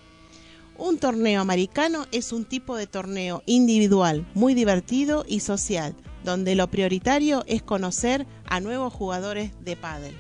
Un 0.78 0.98
torneo 0.98 1.42
americano 1.42 2.06
es 2.12 2.34
un 2.34 2.44
tipo 2.46 2.76
de 2.76 2.86
torneo 2.88 3.44
individual, 3.46 4.26
muy 4.34 4.54
divertido 4.54 5.24
y 5.28 5.40
social, 5.40 5.96
donde 6.24 6.56
lo 6.56 6.68
prioritario 6.70 7.44
es 7.48 7.62
conocer 7.64 8.26
a 8.46 8.60
nuevos 8.60 8.94
jugadores 8.94 9.52
de 9.64 9.76
pádel. 9.78 10.14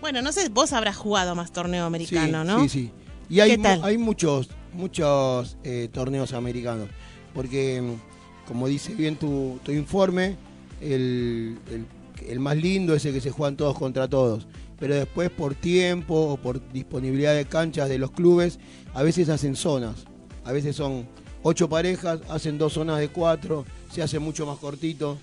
Bueno, 0.00 0.20
no 0.20 0.32
sé, 0.32 0.48
vos 0.48 0.72
habrás 0.72 0.96
jugado 0.96 1.34
más 1.36 1.52
torneo 1.52 1.84
americano, 1.84 2.42
sí, 2.42 2.46
¿no? 2.48 2.62
Sí, 2.62 2.68
sí. 2.68 2.90
Y 3.28 3.38
hay, 3.40 3.56
hay 3.82 3.98
muchos, 3.98 4.50
muchos 4.72 5.56
eh, 5.62 5.88
torneos 5.92 6.32
americanos. 6.32 6.88
Porque, 7.32 7.80
mm, 7.80 8.46
como 8.48 8.66
dice 8.66 8.94
bien 8.94 9.14
tu, 9.16 9.60
tu 9.62 9.70
informe, 9.70 10.36
el, 10.80 11.56
el- 11.70 11.86
el 12.28 12.40
más 12.40 12.56
lindo 12.56 12.94
es 12.94 13.04
el 13.04 13.12
que 13.14 13.20
se 13.20 13.30
juegan 13.30 13.56
todos 13.56 13.78
contra 13.78 14.08
todos. 14.08 14.46
Pero 14.82 14.96
después, 14.96 15.30
por 15.30 15.54
tiempo 15.54 16.12
o 16.16 16.36
por 16.36 16.60
disponibilidad 16.72 17.36
de 17.36 17.44
canchas 17.44 17.88
de 17.88 17.98
los 17.98 18.10
clubes, 18.10 18.58
a 18.94 19.04
veces 19.04 19.28
hacen 19.28 19.54
zonas. 19.54 20.06
A 20.42 20.50
veces 20.50 20.74
son 20.74 21.06
ocho 21.44 21.68
parejas, 21.68 22.18
hacen 22.28 22.58
dos 22.58 22.72
zonas 22.72 22.98
de 22.98 23.06
cuatro, 23.06 23.64
se 23.92 24.02
hace 24.02 24.18
mucho 24.18 24.44
más 24.44 24.58
cortito. 24.58 25.18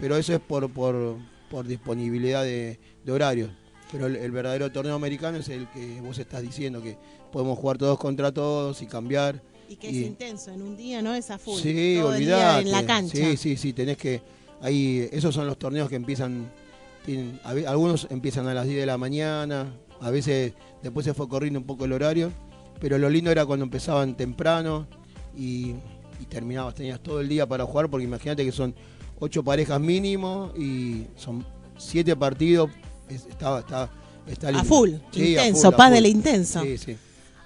Pero 0.00 0.16
eso 0.16 0.34
es 0.34 0.40
por, 0.40 0.68
por, 0.72 1.14
por 1.48 1.64
disponibilidad 1.64 2.42
de, 2.42 2.80
de 3.04 3.12
horarios. 3.12 3.50
Pero 3.92 4.06
el, 4.06 4.16
el 4.16 4.32
verdadero 4.32 4.72
torneo 4.72 4.96
americano 4.96 5.38
es 5.38 5.48
el 5.48 5.68
que 5.68 6.00
vos 6.00 6.18
estás 6.18 6.42
diciendo, 6.42 6.82
que 6.82 6.98
podemos 7.30 7.56
jugar 7.56 7.78
todos 7.78 8.00
contra 8.00 8.32
todos 8.32 8.82
y 8.82 8.86
cambiar. 8.86 9.40
Y 9.68 9.76
que 9.76 9.90
es 9.90 9.94
intenso, 9.94 10.50
en 10.50 10.60
un 10.60 10.76
día 10.76 11.02
no 11.02 11.14
es 11.14 11.30
a 11.30 11.38
full. 11.38 11.60
Sí, 11.60 11.68
el 11.68 11.94
día 11.94 12.04
olvidate. 12.04 12.62
en 12.62 12.72
la 12.72 12.84
cancha. 12.84 13.16
Sí, 13.16 13.36
sí, 13.36 13.56
sí, 13.56 13.72
tenés 13.72 13.96
que... 13.96 14.20
Ahí, 14.60 15.08
esos 15.12 15.32
son 15.32 15.46
los 15.46 15.56
torneos 15.56 15.88
que 15.88 15.94
empiezan... 15.94 16.50
tienen- 17.08 17.40
a 17.42 17.50
algunos 17.70 18.06
empiezan 18.10 18.46
a 18.48 18.54
las 18.54 18.66
10 18.66 18.78
de 18.80 18.84
la 18.86 18.98
mañana, 18.98 19.72
a 20.00 20.10
veces 20.10 20.52
después 20.82 21.04
se 21.06 21.14
fue 21.14 21.26
corriendo 21.26 21.58
un 21.58 21.64
poco 21.66 21.86
el 21.86 21.92
horario, 21.92 22.30
pero 22.80 22.98
lo 22.98 23.08
lindo 23.08 23.30
era 23.30 23.46
cuando 23.46 23.64
empezaban 23.64 24.14
temprano 24.14 24.86
y, 25.34 25.74
y 26.20 26.24
terminabas, 26.28 26.74
tenías 26.74 27.00
todo 27.00 27.20
el 27.20 27.28
día 27.28 27.46
para 27.46 27.64
jugar, 27.64 27.88
porque 27.88 28.04
imagínate 28.04 28.44
que 28.44 28.52
son 28.52 28.74
ocho 29.20 29.42
parejas 29.42 29.80
mínimo 29.80 30.52
y 30.56 31.06
son 31.16 31.46
siete 31.78 32.14
partidos, 32.14 32.70
es- 33.08 33.24
estaba, 33.26 33.60
está, 33.60 33.88
está 34.26 34.48
A 34.48 34.52
lindo. 34.52 34.66
full, 34.66 34.90
Sí, 35.10 35.36
a 35.38 35.46
intenso, 35.48 35.72
full, 35.72 35.80
a 35.80 35.88
full. 35.96 36.06
intenso. 36.06 36.62
Sí, 36.62 36.76
sí. 36.78 36.96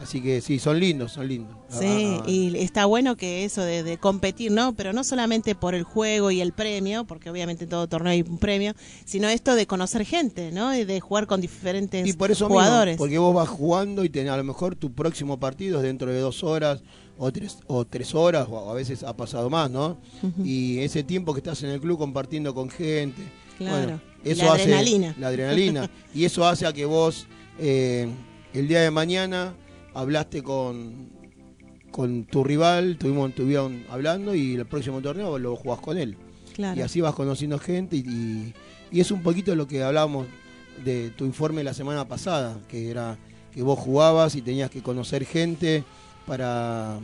Así 0.00 0.20
que 0.20 0.40
sí, 0.40 0.58
son 0.58 0.80
lindos, 0.80 1.12
son 1.12 1.28
lindos. 1.28 1.56
Sí, 1.78 2.18
Ah, 2.20 2.24
y 2.26 2.56
está 2.58 2.84
bueno 2.86 3.16
que 3.16 3.44
eso 3.44 3.62
de, 3.62 3.82
de 3.82 3.96
competir, 3.98 4.52
¿no? 4.52 4.74
Pero 4.74 4.92
no 4.92 5.04
solamente 5.04 5.54
por 5.54 5.74
el 5.74 5.82
juego 5.84 6.30
y 6.30 6.40
el 6.40 6.52
premio, 6.52 7.04
porque 7.04 7.30
obviamente 7.30 7.64
en 7.64 7.70
todo 7.70 7.86
torneo 7.88 8.12
hay 8.12 8.22
un 8.22 8.38
premio, 8.38 8.74
sino 9.04 9.28
esto 9.28 9.54
de 9.54 9.66
conocer 9.66 10.04
gente, 10.04 10.52
¿no? 10.52 10.74
Y 10.76 10.84
de 10.84 11.00
jugar 11.00 11.26
con 11.26 11.40
diferentes 11.40 12.06
Y 12.06 12.12
por 12.12 12.30
eso 12.30 12.46
jugadores. 12.48 12.92
mismo, 12.94 13.02
porque 13.04 13.18
vos 13.18 13.34
vas 13.34 13.48
jugando 13.48 14.04
y 14.04 14.08
tenés, 14.10 14.32
a 14.32 14.36
lo 14.36 14.44
mejor 14.44 14.76
tu 14.76 14.92
próximo 14.92 15.40
partido 15.40 15.78
es 15.78 15.84
dentro 15.84 16.10
de 16.12 16.20
dos 16.20 16.44
horas 16.44 16.82
o 17.18 17.30
tres, 17.30 17.58
o 17.66 17.84
tres 17.84 18.14
horas, 18.14 18.46
o 18.50 18.70
a 18.70 18.74
veces 18.74 19.02
ha 19.02 19.16
pasado 19.16 19.48
más, 19.50 19.70
¿no? 19.70 19.98
Y 20.44 20.78
ese 20.80 21.02
tiempo 21.04 21.32
que 21.34 21.40
estás 21.40 21.62
en 21.62 21.70
el 21.70 21.80
club 21.80 21.98
compartiendo 21.98 22.54
con 22.54 22.68
gente, 22.70 23.22
Claro. 23.58 23.76
bueno, 23.76 24.00
eso 24.24 24.44
la 24.46 24.52
hace 24.54 24.62
adrenalina. 24.64 25.14
la 25.18 25.28
adrenalina 25.28 25.90
y 26.14 26.24
eso 26.24 26.44
hace 26.46 26.66
a 26.66 26.72
que 26.72 26.84
vos 26.84 27.26
eh, 27.60 28.08
el 28.54 28.66
día 28.66 28.80
de 28.80 28.90
mañana 28.90 29.54
hablaste 29.94 30.42
con 30.42 31.10
con 31.92 32.24
tu 32.24 32.42
rival, 32.42 32.96
tuvimos 32.98 33.28
estuvieron 33.30 33.84
hablando 33.90 34.34
y 34.34 34.54
el 34.54 34.66
próximo 34.66 35.00
torneo 35.00 35.38
lo 35.38 35.54
jugás 35.54 35.78
con 35.80 35.96
él. 35.98 36.16
Claro. 36.54 36.78
Y 36.80 36.82
así 36.82 37.00
vas 37.00 37.14
conociendo 37.14 37.58
gente 37.58 37.96
y, 37.96 38.00
y- 38.00 38.54
y 38.90 39.00
es 39.00 39.10
un 39.10 39.22
poquito 39.22 39.54
lo 39.54 39.66
que 39.68 39.82
hablábamos 39.82 40.26
de 40.84 41.10
tu 41.10 41.24
informe 41.24 41.62
la 41.64 41.72
semana 41.74 42.06
pasada, 42.08 42.58
que 42.68 42.90
era 42.90 43.16
que 43.54 43.62
vos 43.62 43.78
jugabas 43.78 44.34
y 44.34 44.42
tenías 44.42 44.70
que 44.70 44.82
conocer 44.82 45.24
gente 45.24 45.84
para, 46.26 46.98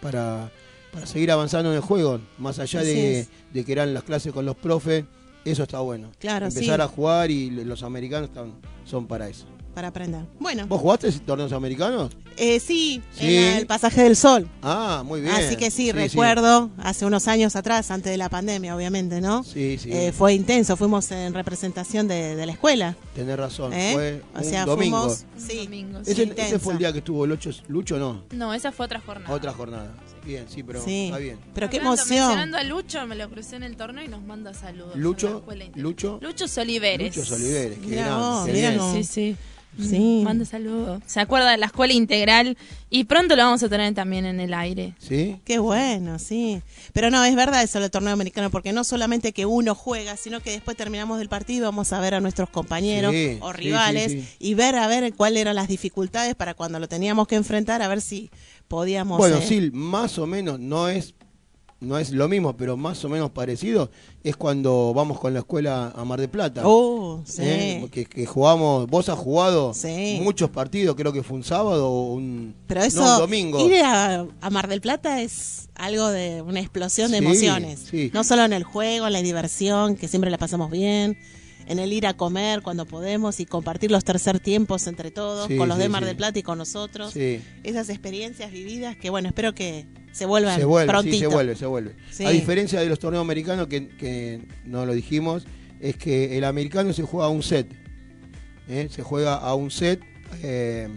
para, 0.00 0.50
para 0.92 1.06
seguir 1.06 1.30
avanzando 1.30 1.70
en 1.70 1.76
el 1.76 1.82
juego, 1.82 2.20
más 2.38 2.58
allá 2.58 2.82
de, 2.82 3.26
de 3.52 3.64
que 3.64 3.72
eran 3.72 3.92
las 3.94 4.02
clases 4.04 4.32
con 4.32 4.46
los 4.46 4.56
profes, 4.56 5.04
eso 5.44 5.62
está 5.64 5.80
bueno. 5.80 6.10
Claro, 6.18 6.46
Empezar 6.46 6.76
sí. 6.76 6.82
a 6.82 6.86
jugar 6.88 7.30
y 7.30 7.50
los 7.50 7.82
americanos 7.82 8.28
están, 8.30 8.52
son 8.84 9.06
para 9.06 9.28
eso. 9.28 9.46
Para 9.74 9.88
aprender. 9.88 10.22
Bueno, 10.40 10.66
¿Vos 10.66 10.80
jugaste 10.80 11.10
torneos 11.20 11.52
americanos? 11.52 12.10
Eh, 12.38 12.60
sí, 12.60 13.02
Sí. 13.18 13.36
en 13.36 13.56
el 13.58 13.66
pasaje 13.66 14.02
del 14.02 14.16
sol. 14.16 14.48
Ah, 14.62 15.02
muy 15.04 15.20
bien. 15.20 15.32
Así 15.34 15.56
que 15.56 15.70
sí, 15.70 15.92
recuerdo, 15.92 16.70
hace 16.78 17.04
unos 17.06 17.28
años 17.28 17.56
atrás, 17.56 17.90
antes 17.90 18.10
de 18.10 18.16
la 18.18 18.28
pandemia, 18.28 18.74
obviamente, 18.76 19.20
¿no? 19.20 19.44
Sí, 19.44 19.78
sí, 19.78 19.90
Eh, 19.92 20.12
fue 20.12 20.34
intenso, 20.34 20.76
fuimos 20.76 21.10
en 21.10 21.34
representación 21.34 22.08
de, 22.08 22.36
de 22.36 22.46
la 22.46 22.52
escuela. 22.52 22.96
tenés 23.14 23.36
razón. 23.36 23.72
¿eh? 23.72 23.90
Fue 23.94 24.22
o 24.34 24.38
un 24.38 24.44
sea, 24.44 24.64
domingo. 24.64 24.98
fuimos. 25.02 25.24
Un 25.36 25.40
Sí, 25.48 25.56
domingo, 25.64 25.98
Ese, 26.06 26.58
fue 26.58 26.72
el 26.74 26.78
día 26.78 26.92
que 26.92 26.98
estuvo 26.98 27.26
Lucho, 27.26 27.50
Lucho 27.68 27.98
no, 27.98 28.24
No, 28.32 28.54
esa 28.54 28.70
fue 28.72 28.86
otra 28.86 29.00
jornada. 29.00 29.34
otra 29.34 29.52
jornada. 29.52 29.92
Bien, 30.24 30.44
sí, 30.48 30.62
pero 30.62 30.84
sí. 30.84 31.06
está 31.06 31.18
bien. 31.18 31.38
Pero 31.54 31.70
qué 31.70 31.78
Hablando- 31.78 32.02
emoción. 32.02 32.26
Mencionando 32.28 32.58
a 32.58 32.62
Lucho, 32.64 33.06
me 33.06 33.16
lo 33.16 33.30
crucé 33.30 33.56
en 33.56 33.62
el 33.62 33.76
torneo 33.76 34.04
y 34.04 34.08
nos 34.08 34.22
manda 34.22 34.52
saludos. 34.52 34.94
Lucho. 34.96 35.42
Lucho, 35.74 36.18
Lucho 36.20 36.46
Soliveres. 36.46 37.16
Lucho 37.16 37.34
Oliveres, 37.34 37.78
qué 37.78 37.86
Mirá 37.86 38.16
vos, 38.18 38.46
mirá 38.48 38.76
cómo- 38.76 38.94
Sí, 38.94 39.04
sí. 39.04 39.36
Sí. 39.78 40.22
Manda 40.24 40.44
saludos. 40.44 41.02
Se 41.06 41.20
acuerda 41.20 41.50
de 41.50 41.58
la 41.58 41.66
escuela 41.66 41.92
integral 41.92 42.56
y 42.90 43.04
pronto 43.04 43.36
lo 43.36 43.44
vamos 43.44 43.62
a 43.62 43.68
tener 43.68 43.94
también 43.94 44.26
en 44.26 44.40
el 44.40 44.52
aire. 44.54 44.94
¿Sí? 44.98 45.36
Qué 45.44 45.58
bueno, 45.58 46.18
sí. 46.18 46.62
Pero 46.92 47.10
no, 47.10 47.24
es 47.24 47.34
verdad 47.36 47.62
eso 47.62 47.80
del 47.80 47.90
torneo 47.90 48.12
americano, 48.12 48.50
porque 48.50 48.72
no 48.72 48.84
solamente 48.84 49.32
que 49.32 49.46
uno 49.46 49.74
juega, 49.74 50.16
sino 50.16 50.40
que 50.40 50.50
después 50.50 50.76
terminamos 50.76 51.18
del 51.18 51.28
partido, 51.28 51.66
vamos 51.66 51.92
a 51.92 52.00
ver 52.00 52.14
a 52.14 52.20
nuestros 52.20 52.50
compañeros 52.50 53.12
Sí, 53.12 53.38
o 53.40 53.52
sí, 53.52 53.56
rivales 53.56 54.12
sí, 54.12 54.22
sí. 54.22 54.36
y 54.40 54.54
ver 54.54 54.74
a 54.76 54.86
ver 54.86 55.14
cuáles 55.14 55.40
eran 55.40 55.54
las 55.56 55.68
dificultades 55.68 56.34
para 56.34 56.54
cuando 56.54 56.78
lo 56.78 56.88
teníamos 56.88 57.28
que 57.28 57.36
enfrentar, 57.36 57.82
a 57.82 57.88
ver 57.88 58.00
si 58.00 58.30
podíamos... 58.66 59.18
Bueno, 59.18 59.36
eh, 59.38 59.44
sí, 59.46 59.70
más 59.72 60.18
o 60.18 60.26
menos, 60.26 60.58
no 60.58 60.88
es, 60.88 61.14
no 61.80 61.96
es 61.98 62.10
lo 62.10 62.28
mismo, 62.28 62.56
pero 62.56 62.76
más 62.76 63.04
o 63.04 63.08
menos 63.08 63.30
parecido, 63.30 63.90
es 64.24 64.36
cuando 64.36 64.92
vamos 64.94 65.20
con 65.20 65.32
la 65.32 65.40
escuela 65.40 65.92
a 65.94 66.04
Mar 66.04 66.20
de 66.20 66.26
Plata. 66.26 66.62
Oh, 66.64 67.22
sí. 67.24 67.42
¿eh? 67.44 67.88
que, 67.92 68.04
que 68.04 68.26
jugamos, 68.26 68.88
vos 68.88 69.08
has 69.08 69.18
jugado 69.18 69.72
Sí. 69.74 70.18
muchos 70.22 70.50
partidos, 70.50 70.96
creo 70.96 71.12
que 71.12 71.22
fue 71.22 71.36
un 71.36 71.44
sábado 71.44 71.88
o 71.88 72.14
un, 72.14 72.54
Pero 72.66 72.82
eso, 72.82 73.00
no, 73.04 73.12
un 73.14 73.18
domingo. 73.20 73.60
ir 73.68 73.80
a, 73.84 74.26
a 74.40 74.50
Mar 74.50 74.66
del 74.68 74.80
Plata 74.80 75.22
es 75.22 75.68
algo 75.76 76.08
de 76.08 76.42
una 76.42 76.58
explosión 76.60 77.12
de 77.12 77.18
Sí, 77.18 77.24
emociones. 77.24 77.86
sí. 77.88 78.10
No 78.12 78.24
solo 78.24 78.44
en 78.44 78.52
el 78.52 78.64
juego, 78.64 79.06
en 79.06 79.12
la 79.12 79.22
diversión, 79.22 79.94
que 79.94 80.08
siempre 80.08 80.30
la 80.32 80.38
pasamos 80.38 80.72
bien, 80.72 81.16
en 81.68 81.78
el 81.78 81.92
ir 81.92 82.06
a 82.08 82.16
comer 82.16 82.62
cuando 82.62 82.86
podemos 82.86 83.38
y 83.38 83.46
compartir 83.46 83.90
los 83.92 84.02
tercer 84.02 84.40
tiempos 84.40 84.86
entre 84.88 85.10
todos, 85.12 85.48
con 85.56 85.68
los 85.68 85.78
de 85.78 85.88
Mar 85.88 86.04
del 86.04 86.16
Plata 86.16 86.38
y 86.38 86.42
con 86.42 86.58
nosotros. 86.58 87.12
Sí. 87.12 87.40
Esas 87.62 87.88
experiencias 87.90 88.50
vividas 88.50 88.96
que, 88.96 89.10
bueno, 89.10 89.28
espero 89.28 89.54
que 89.54 89.86
se 90.12 90.26
vuelvan 90.26 90.58
Se 90.58 90.64
vuelve, 90.64 90.88
prontito. 90.92 91.14
sí, 91.14 91.20
se 91.20 91.26
vuelve, 91.26 91.56
se 91.56 91.66
vuelve. 91.66 91.94
Sí. 92.10 92.24
A 92.24 92.30
diferencia 92.30 92.80
de 92.80 92.88
los 92.88 92.98
torneos 92.98 93.22
americanos, 93.22 93.66
que, 93.68 93.88
que 93.88 94.40
no 94.64 94.84
lo 94.86 94.92
dijimos, 94.92 95.46
es 95.80 95.96
que 95.96 96.36
el 96.36 96.44
americano 96.44 96.92
se 96.92 97.02
juega 97.02 97.26
a 97.26 97.30
un 97.30 97.42
set. 97.42 97.68
¿eh? 98.68 98.88
Se 98.90 99.02
juega 99.02 99.36
a 99.36 99.54
un 99.54 99.70
set 99.70 100.00
eh, 100.42 100.88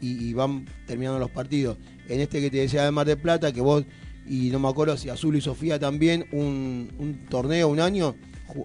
y, 0.00 0.28
y 0.28 0.32
van 0.34 0.66
terminando 0.86 1.18
los 1.18 1.30
partidos. 1.30 1.78
En 2.08 2.20
este 2.20 2.40
que 2.40 2.50
te 2.50 2.58
decía 2.58 2.84
de 2.84 2.90
Mar 2.90 3.06
del 3.06 3.18
Plata, 3.18 3.52
que 3.52 3.60
vos, 3.60 3.84
y 4.26 4.50
no 4.50 4.58
me 4.58 4.68
acuerdo 4.68 4.96
si 4.96 5.08
Azul 5.08 5.36
y 5.36 5.40
Sofía 5.40 5.78
también, 5.78 6.26
un, 6.32 6.92
un 6.98 7.26
torneo, 7.28 7.68
un 7.68 7.80
año, 7.80 8.16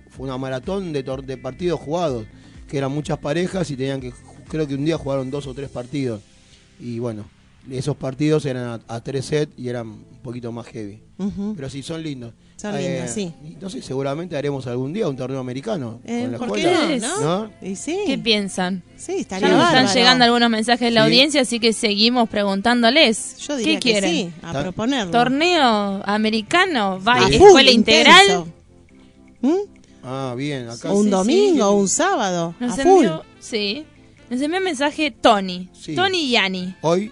fue 0.09 0.25
una 0.27 0.37
maratón 0.37 0.93
de, 0.93 1.03
de 1.03 1.37
partidos 1.37 1.79
jugados, 1.79 2.25
que 2.67 2.77
eran 2.77 2.91
muchas 2.91 3.17
parejas 3.19 3.69
y 3.71 3.75
tenían 3.75 3.99
que, 4.01 4.13
creo 4.49 4.67
que 4.67 4.75
un 4.75 4.85
día 4.85 4.97
jugaron 4.97 5.29
dos 5.29 5.47
o 5.47 5.53
tres 5.53 5.69
partidos. 5.69 6.21
Y 6.79 6.99
bueno, 6.99 7.25
esos 7.71 7.95
partidos 7.95 8.45
eran 8.45 8.81
a, 8.87 8.95
a 8.95 9.01
tres 9.03 9.25
sets 9.25 9.53
y 9.57 9.67
eran 9.69 9.87
un 9.87 10.19
poquito 10.23 10.51
más 10.51 10.67
heavy. 10.67 11.01
Pero 11.55 11.69
sí, 11.69 11.81
son 11.83 12.03
lindos. 12.03 12.33
Eh, 12.33 12.57
Son 12.57 12.77
lindos, 12.77 13.11
sí. 13.11 13.33
sé, 13.69 13.81
seguramente 13.81 14.37
haremos 14.37 14.67
algún 14.67 14.93
día 14.93 15.07
un 15.09 15.17
torneo 15.17 15.39
americano 15.39 15.99
Eh, 16.05 16.21
con 16.23 16.31
la 16.31 16.37
¿Por 16.37 16.51
qué 16.53 16.71
escuela. 16.71 17.07
no? 17.07 17.19
¿no? 17.21 17.39
¿no? 17.45 17.51
Y 17.61 17.75
sí. 17.75 17.97
¿Qué 18.05 18.17
piensan? 18.17 18.83
Sí, 18.95 19.13
Ya 19.15 19.19
estaría 19.19 19.47
nos 19.49 19.67
están 19.67 19.87
llegando 19.93 20.23
algunos 20.25 20.49
mensajes 20.49 20.85
de 20.87 20.91
la 20.91 21.01
Sí. 21.01 21.05
audiencia, 21.07 21.41
así 21.41 21.59
que 21.59 21.73
seguimos 21.73 22.29
preguntándoles. 22.29 23.37
Yo 23.39 23.57
diría 23.57 23.73
¿Qué 23.75 23.79
que 23.79 23.91
quieren? 23.93 24.11
sí, 24.11 24.31
a 24.41 24.47
Está- 24.47 24.61
proponerlo. 24.61 25.11
¿Torneo 25.11 26.01
americano? 26.05 27.01
¿Va 27.05 27.13
A 27.15 27.21
full, 27.23 27.33
escuela 27.33 27.71
integral? 27.71 28.45
¿Mm? 29.41 29.51
Ah, 30.03 30.33
bien, 30.37 30.69
acá 30.69 30.91
un 30.93 31.05
sí, 31.05 31.09
domingo, 31.09 31.69
sí. 31.69 31.75
un 31.75 31.87
sábado, 31.89 32.55
Nos 32.59 32.79
a 32.79 32.83
full. 32.83 33.05
envió, 33.05 33.23
sí. 33.39 33.85
Nos 34.29 34.41
envió 34.41 34.57
un 34.59 34.63
mensaje 34.65 35.11
Tony. 35.11 35.69
Sí. 35.73 35.95
Tony 35.95 36.17
y 36.19 36.31
Yani. 36.31 36.75
hoy 36.81 37.11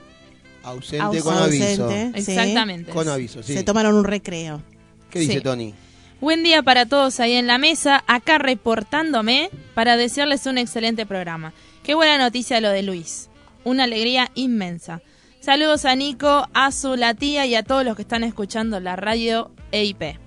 ausente 0.64 1.04
Aus- 1.18 1.24
con 1.24 1.36
aviso. 1.38 1.84
ausente. 1.86 2.22
Sí. 2.22 2.32
Exactamente. 2.32 2.92
Con 2.92 3.08
aviso, 3.10 3.42
sí. 3.44 3.54
Se 3.54 3.64
tomaron 3.64 3.96
un 3.96 4.04
recreo. 4.06 4.62
¿Qué 5.10 5.20
dice 5.20 5.34
Sí. 5.34 5.42
Tony? 5.42 5.74
Buen 6.20 6.44
día 6.44 6.62
para 6.62 6.86
todos 6.86 7.20
ahí 7.20 7.34
en 7.34 7.48
la 7.48 7.58
mesa, 7.58 8.04
acá 8.08 8.38
reportándome 8.38 9.50
para 9.74 9.98
desearles 9.98 10.46
un 10.46 10.58
excelente 10.58 11.06
programa. 11.06 11.54
Qué 11.84 11.96
buena 11.96 12.18
noticia 12.18 12.62
lo 12.62 12.70
de 12.70 12.84
Luis. 12.84 13.30
Una 13.64 13.84
alegría 13.86 14.30
inmensa. 14.36 15.02
Saludos 15.40 15.86
a 15.86 15.96
Nico, 15.96 16.48
a 16.54 16.72
su 16.72 16.96
la 16.96 17.16
tía 17.16 17.48
y 17.48 17.56
a 17.56 17.64
todos 17.64 17.84
los 17.84 17.96
que 17.96 18.04
están 18.04 18.24
escuchando 18.24 18.80
la 18.80 18.96
radio 18.96 19.52
EIP. 19.72 20.20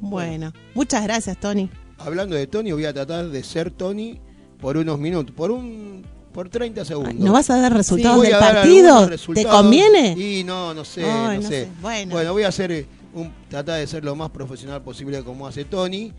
Bueno, 0.00 0.52
muchas 0.74 1.02
gracias, 1.02 1.38
Tony. 1.40 1.70
hablando 1.96 2.36
de 2.36 2.46
Tony, 2.46 2.70
voy 2.72 2.84
a 2.84 2.92
tratar 2.92 3.28
de 3.28 3.42
ser 3.42 3.70
Tony 3.70 4.20
por 4.60 4.76
unos 4.76 4.98
minutos, 4.98 5.34
por 5.34 5.50
un 5.50 6.04
por 6.38 6.48
30 6.48 6.84
segundos. 6.84 7.14
¿No 7.16 7.32
vas 7.32 7.50
a 7.50 7.60
dar 7.60 7.72
resultados 7.74 8.22
del 8.22 8.30
dar 8.30 8.54
partido? 8.54 9.10
¿Te 9.34 9.44
conviene? 9.44 10.12
Y 10.12 10.44
no, 10.44 10.72
no 10.72 10.84
sé, 10.84 11.04
Ay, 11.04 11.38
no, 11.38 11.42
no 11.42 11.48
sé. 11.48 11.64
sé. 11.64 11.68
Bueno. 11.80 12.32
voy 12.32 12.44
a 12.44 12.48
hacer 12.48 12.70
eh, 12.70 12.86
un, 13.12 13.32
tratar 13.48 13.80
de 13.80 13.88
ser 13.88 14.04
lo 14.04 14.14
más 14.14 14.30
profesional 14.30 14.80
posible 14.80 15.24
como 15.24 15.48
hace 15.48 15.64
Tony. 15.64 16.12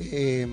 Eh, 0.00 0.46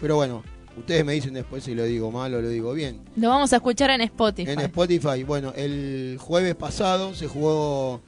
pero 0.00 0.16
bueno, 0.16 0.42
ustedes 0.78 1.04
me 1.04 1.12
dicen 1.12 1.34
después 1.34 1.62
si 1.62 1.74
lo 1.74 1.84
digo 1.84 2.10
mal 2.10 2.32
o 2.32 2.40
lo 2.40 2.48
digo 2.48 2.72
bien. 2.72 3.02
Lo 3.16 3.28
vamos 3.28 3.52
a 3.52 3.56
escuchar 3.56 3.90
en 3.90 4.00
Spotify. 4.00 4.50
En 4.50 4.60
Spotify, 4.60 5.24
bueno, 5.24 5.52
el 5.54 6.16
jueves 6.18 6.54
pasado 6.54 7.14
se 7.14 7.26
jugó, 7.26 8.00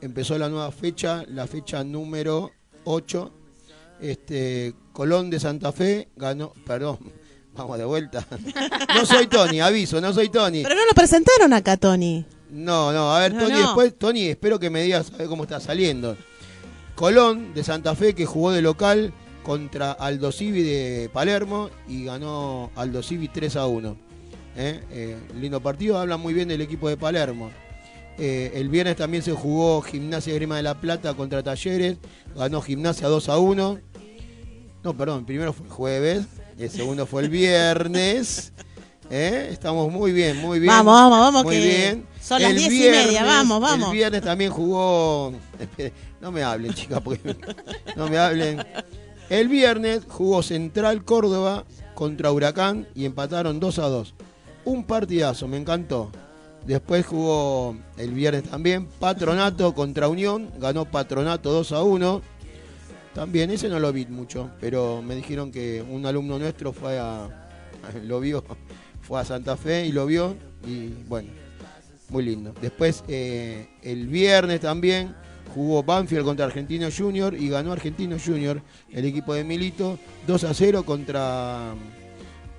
empezó 0.00 0.38
la 0.38 0.48
nueva 0.48 0.70
fecha, 0.70 1.24
la 1.26 1.48
fecha 1.48 1.82
número 1.82 2.52
8. 2.84 3.32
Este, 4.00 4.74
Colón 4.92 5.28
de 5.28 5.40
Santa 5.40 5.72
Fe 5.72 6.08
ganó, 6.14 6.52
perdón, 6.64 7.00
vamos 7.54 7.78
de 7.78 7.84
vuelta. 7.84 8.26
No 8.94 9.06
soy 9.06 9.26
Tony, 9.28 9.60
aviso, 9.60 10.00
no 10.00 10.12
soy 10.12 10.28
Tony. 10.28 10.62
Pero 10.62 10.74
no 10.74 10.84
lo 10.84 10.92
presentaron 10.92 11.52
acá, 11.52 11.76
Tony. 11.76 12.24
No, 12.50 12.92
no, 12.92 13.14
a 13.14 13.20
ver, 13.20 13.32
No, 13.32 13.40
Tony, 13.42 13.52
no. 13.52 13.58
después, 13.58 13.96
Tony, 13.98 14.24
espero 14.26 14.58
que 14.58 14.68
me 14.70 14.82
digas 14.82 15.10
a 15.14 15.16
ver 15.18 15.28
cómo 15.28 15.44
está 15.44 15.60
saliendo. 15.60 16.16
Colón 16.96 17.54
de 17.54 17.62
Santa 17.64 17.94
Fe 17.94 18.14
que 18.14 18.26
jugó 18.26 18.50
de 18.52 18.60
local 18.62 19.12
contra 19.42 19.92
Aldo 19.92 20.32
Civi 20.32 20.62
de 20.62 21.08
Palermo 21.12 21.70
y 21.88 22.04
ganó 22.04 22.70
Aldo 22.74 23.02
Civi 23.02 23.28
3 23.28 23.56
a 23.56 23.66
1. 23.66 23.96
¿Eh? 24.56 24.80
Eh, 24.90 25.16
lindo 25.40 25.60
partido, 25.62 25.98
habla 25.98 26.16
muy 26.16 26.34
bien 26.34 26.48
del 26.48 26.60
equipo 26.60 26.88
de 26.88 26.96
Palermo. 26.96 27.50
Eh, 28.18 28.50
el 28.56 28.68
viernes 28.68 28.96
también 28.96 29.22
se 29.22 29.32
jugó 29.32 29.80
Gimnasia 29.80 30.34
Grima 30.34 30.56
de 30.56 30.62
la 30.64 30.78
Plata 30.78 31.14
contra 31.14 31.42
Talleres, 31.42 31.96
ganó 32.36 32.60
Gimnasia 32.60 33.08
2 33.08 33.28
a 33.30 33.38
1. 33.38 33.78
No, 34.82 34.96
perdón, 34.96 35.24
primero 35.24 35.52
fue 35.54 35.66
el 35.66 35.72
jueves, 35.72 36.26
el 36.64 36.70
segundo 36.70 37.06
fue 37.06 37.22
el 37.22 37.30
viernes. 37.30 38.52
¿Eh? 39.10 39.48
Estamos 39.50 39.90
muy 39.90 40.12
bien, 40.12 40.36
muy 40.36 40.60
bien. 40.60 40.68
Vamos, 40.72 40.94
vamos, 40.94 41.18
vamos, 41.18 41.44
Muy 41.44 41.56
que 41.56 41.66
bien. 41.66 42.06
son 42.22 42.40
las 42.40 42.52
El 42.52 42.56
diez 42.58 42.72
y 42.72 42.90
media, 42.90 43.24
vamos, 43.24 43.60
vamos. 43.60 43.88
El 43.88 43.96
viernes 43.96 44.22
también 44.22 44.50
jugó. 44.50 45.32
No 46.20 46.30
me 46.30 46.42
hablen, 46.42 46.74
chicas, 46.74 47.00
porque 47.00 47.34
no 47.96 48.06
me 48.06 48.18
hablen. 48.18 48.62
El 49.30 49.48
viernes 49.48 50.02
jugó 50.06 50.42
Central 50.42 51.02
Córdoba 51.02 51.64
contra 51.94 52.30
Huracán 52.30 52.86
y 52.94 53.06
empataron 53.06 53.58
2 53.58 53.78
a 53.78 53.88
2. 53.88 54.14
Un 54.66 54.84
partidazo, 54.84 55.48
me 55.48 55.56
encantó. 55.56 56.10
Después 56.66 57.06
jugó 57.06 57.74
el 57.96 58.12
viernes 58.12 58.42
también 58.44 58.86
Patronato 58.98 59.74
contra 59.74 60.08
Unión, 60.08 60.50
ganó 60.58 60.84
Patronato 60.84 61.52
2 61.52 61.72
a 61.72 61.82
1. 61.82 62.22
También 63.14 63.50
ese 63.50 63.68
no 63.68 63.80
lo 63.80 63.92
vi 63.92 64.06
mucho, 64.06 64.50
pero 64.60 65.02
me 65.02 65.16
dijeron 65.16 65.50
que 65.50 65.82
un 65.82 66.06
alumno 66.06 66.38
nuestro 66.38 66.72
fue 66.72 66.98
a 66.98 67.28
lo 68.04 68.20
vio, 68.20 68.44
fue 69.02 69.20
a 69.20 69.24
Santa 69.24 69.56
Fe 69.56 69.86
y 69.86 69.92
lo 69.92 70.06
vio 70.06 70.36
y 70.66 70.88
bueno, 71.08 71.30
muy 72.08 72.24
lindo. 72.24 72.54
Después 72.60 73.04
eh, 73.08 73.68
el 73.82 74.06
viernes 74.08 74.60
también 74.60 75.14
jugó 75.54 75.82
Banfield 75.82 76.24
contra 76.24 76.46
Argentino 76.46 76.88
Junior 76.96 77.34
y 77.34 77.48
ganó 77.48 77.72
Argentino 77.72 78.16
Junior, 78.24 78.62
el 78.90 79.04
equipo 79.04 79.34
de 79.34 79.44
Milito, 79.44 79.98
2 80.26 80.44
a 80.44 80.54
0 80.54 80.84
contra 80.84 81.74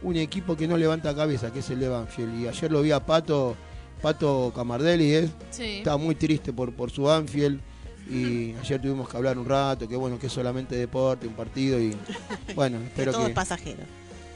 un 0.03 0.15
equipo 0.17 0.57
que 0.57 0.67
no 0.67 0.77
levanta 0.77 1.15
cabeza, 1.15 1.53
que 1.53 1.59
es 1.59 1.69
el 1.69 1.79
de 1.79 1.89
Banfield. 1.89 2.41
Y 2.41 2.47
ayer 2.47 2.71
lo 2.71 2.81
vi 2.81 2.91
a 2.91 3.05
Pato, 3.05 3.55
Pato 4.01 4.51
Camardelli, 4.53 5.13
¿eh? 5.13 5.29
Sí. 5.51 5.77
está 5.77 5.95
muy 5.97 6.15
triste 6.15 6.51
por, 6.51 6.73
por 6.73 6.91
su 6.91 7.03
Banfield. 7.03 7.61
Y 8.09 8.53
ayer 8.61 8.81
tuvimos 8.81 9.07
que 9.09 9.17
hablar 9.17 9.37
un 9.37 9.45
rato, 9.45 9.87
que 9.87 9.95
bueno, 9.95 10.19
que 10.19 10.27
es 10.27 10.33
solamente 10.33 10.75
deporte, 10.75 11.27
un 11.27 11.33
partido 11.33 11.79
y 11.79 11.95
bueno, 12.55 12.77
espero 12.85 13.11
Todo 13.11 13.23
que 13.23 13.29
es 13.29 13.35
pasajero. 13.35 13.83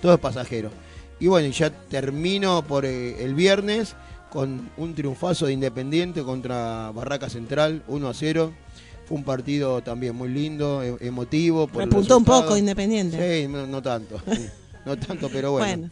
todo 0.01 0.13
es 0.13 0.19
pasajero. 0.19 0.69
Y 1.19 1.27
bueno, 1.27 1.47
ya 1.49 1.69
termino 1.69 2.63
por 2.65 2.85
eh, 2.85 3.23
el 3.23 3.33
viernes 3.35 3.95
con 4.29 4.69
un 4.77 4.93
triunfazo 4.95 5.45
de 5.45 5.53
Independiente 5.53 6.23
contra 6.23 6.91
Barraca 6.93 7.29
Central, 7.29 7.83
1 7.87 8.09
a 8.09 8.13
0. 8.13 8.53
Fue 9.07 9.17
un 9.17 9.23
partido 9.23 9.81
también 9.81 10.15
muy 10.15 10.29
lindo, 10.29 10.81
e- 10.83 10.97
emotivo. 11.07 11.67
Por 11.67 11.83
Repuntó 11.83 12.17
un 12.17 12.25
poco 12.25 12.57
Independiente. 12.57 13.43
Sí, 13.43 13.47
no, 13.47 13.65
no 13.67 13.81
tanto. 13.81 14.19
sí, 14.33 14.45
no 14.85 14.97
tanto, 14.97 15.29
pero 15.29 15.51
bueno. 15.53 15.65
Bueno. 15.67 15.89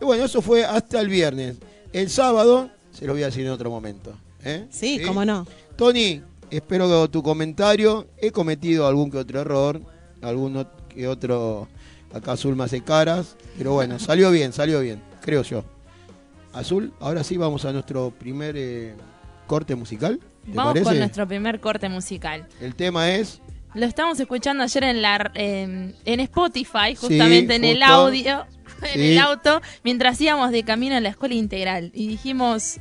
Y 0.00 0.04
bueno, 0.04 0.24
eso 0.24 0.40
fue 0.40 0.64
hasta 0.64 1.00
el 1.00 1.08
viernes. 1.08 1.56
El 1.92 2.08
sábado, 2.10 2.70
se 2.92 3.06
lo 3.06 3.12
voy 3.12 3.22
a 3.22 3.26
decir 3.26 3.44
en 3.44 3.50
otro 3.52 3.70
momento. 3.70 4.14
¿eh? 4.44 4.66
Sí, 4.70 5.00
cómo 5.04 5.24
no. 5.24 5.46
Tony, 5.76 6.22
espero 6.50 7.08
tu 7.08 7.22
comentario. 7.22 8.06
He 8.18 8.30
cometido 8.30 8.86
algún 8.86 9.10
que 9.10 9.18
otro 9.18 9.40
error, 9.40 9.80
algún 10.22 10.66
que 10.88 11.06
otro. 11.08 11.68
Acá 12.12 12.32
Azul 12.32 12.56
me 12.56 12.64
hace 12.64 12.82
caras, 12.82 13.36
pero 13.56 13.72
bueno, 13.74 13.98
salió 14.00 14.30
bien, 14.30 14.52
salió 14.52 14.80
bien, 14.80 15.00
creo 15.22 15.42
yo. 15.42 15.64
Azul, 16.52 16.92
ahora 16.98 17.22
sí 17.22 17.36
vamos 17.36 17.64
a 17.64 17.72
nuestro 17.72 18.10
primer 18.10 18.56
eh, 18.56 18.94
corte 19.46 19.76
musical. 19.76 20.18
¿Te 20.44 20.52
Vamos 20.56 20.72
parece? 20.72 20.84
con 20.90 20.98
nuestro 20.98 21.28
primer 21.28 21.60
corte 21.60 21.88
musical. 21.88 22.48
El 22.60 22.74
tema 22.74 23.10
es. 23.12 23.40
Lo 23.74 23.86
estamos 23.86 24.18
escuchando 24.18 24.64
ayer 24.64 24.82
en 24.82 25.02
la 25.02 25.30
en, 25.34 25.94
en 26.04 26.18
Spotify, 26.20 26.96
justamente 26.98 27.54
en 27.54 27.64
el 27.64 27.82
audio, 27.84 28.44
en 28.82 28.94
Sí. 28.94 29.12
el 29.12 29.18
auto, 29.18 29.60
mientras 29.84 30.20
íbamos 30.20 30.50
de 30.50 30.64
camino 30.64 30.96
a 30.96 31.00
la 31.00 31.10
escuela 31.10 31.34
integral. 31.36 31.92
Y 31.94 32.08
dijimos, 32.08 32.78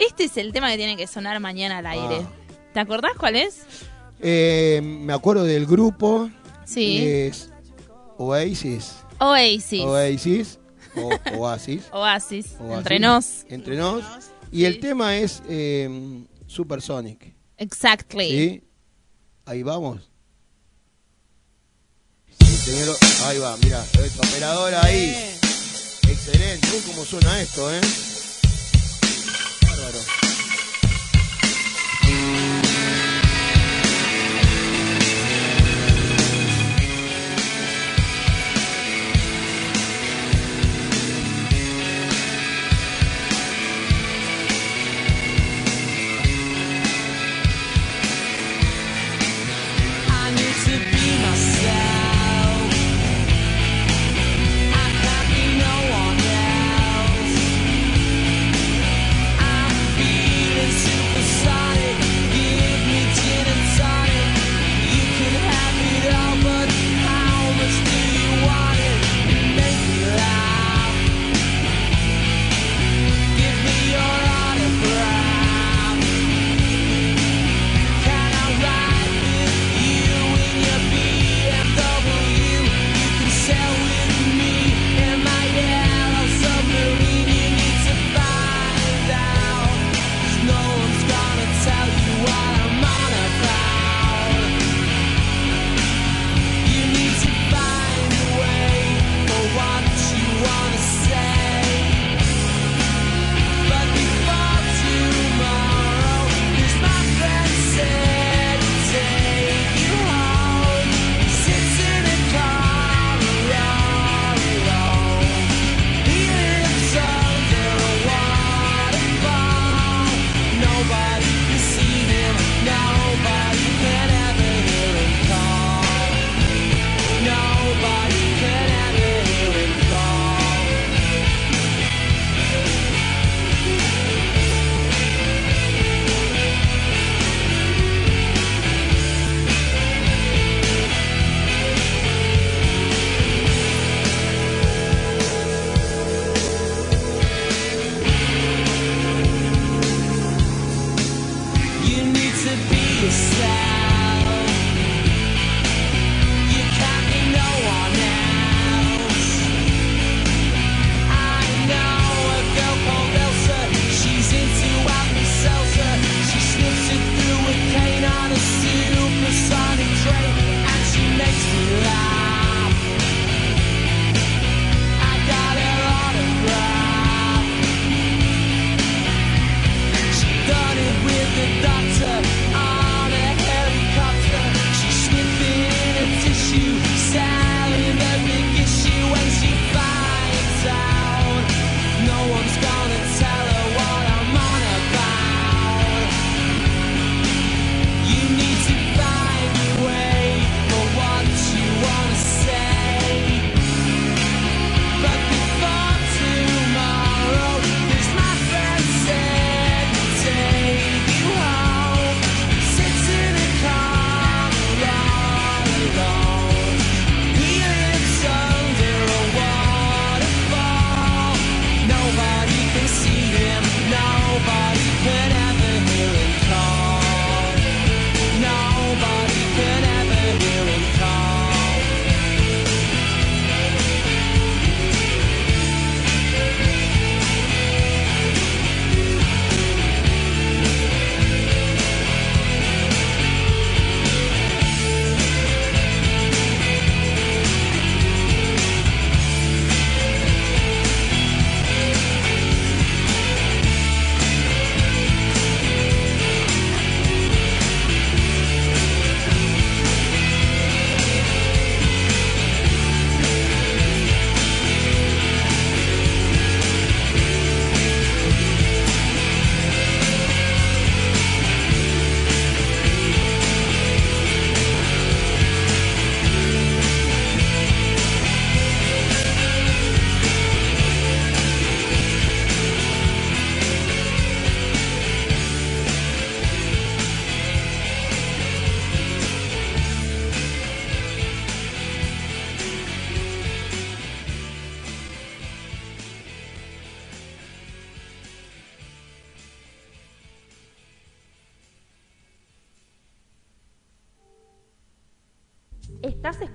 este 0.00 0.24
es 0.24 0.36
el 0.36 0.52
tema 0.52 0.68
que 0.70 0.76
tiene 0.78 0.96
que 0.96 1.06
sonar 1.06 1.38
mañana 1.38 1.78
al 1.78 1.86
aire. 1.86 2.22
Ah. 2.24 2.30
¿Te 2.72 2.80
acordás 2.80 3.12
cuál 3.18 3.36
es? 3.36 3.60
eh, 4.22 4.80
me 4.82 5.12
acuerdo 5.12 5.44
del 5.44 5.66
grupo. 5.66 6.30
Sí. 6.64 6.98
Es 7.02 7.50
Oasis. 8.18 8.92
Oasis. 9.18 9.80
Oasis. 9.82 10.58
O, 10.96 11.08
Oasis. 11.38 11.82
Oasis. 11.92 12.54
Oasis. 12.60 12.76
Entre 12.78 12.98
nos. 12.98 13.44
Entre 13.48 13.76
nos. 13.76 14.04
Y 14.52 14.64
el 14.64 14.78
tema 14.80 15.16
es 15.16 15.42
eh, 15.48 15.88
Supersonic. 16.46 17.34
Exactly. 17.56 18.28
¿Sí? 18.30 18.62
Ahí 19.46 19.62
vamos. 19.62 20.10
Sí, 22.40 22.56
señor. 22.56 22.96
Ahí 23.26 23.38
va, 23.38 23.56
mira, 23.62 23.82
esta 23.84 24.26
operadora 24.28 24.84
ahí. 24.84 25.14
Excelente. 26.08 26.66
Uy, 26.74 26.82
cómo 26.86 27.04
suena 27.04 27.40
esto, 27.40 27.72
¿eh? 27.72 27.80
Bárbaro. 29.62 29.98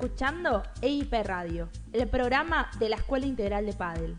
Escuchando 0.06 0.62
EIP 0.84 1.14
Radio, 1.24 1.68
el 1.92 2.08
programa 2.08 2.70
de 2.78 2.90
la 2.90 2.96
Escuela 2.98 3.26
Integral 3.26 3.66
de 3.66 3.74
Padel. 3.74 4.16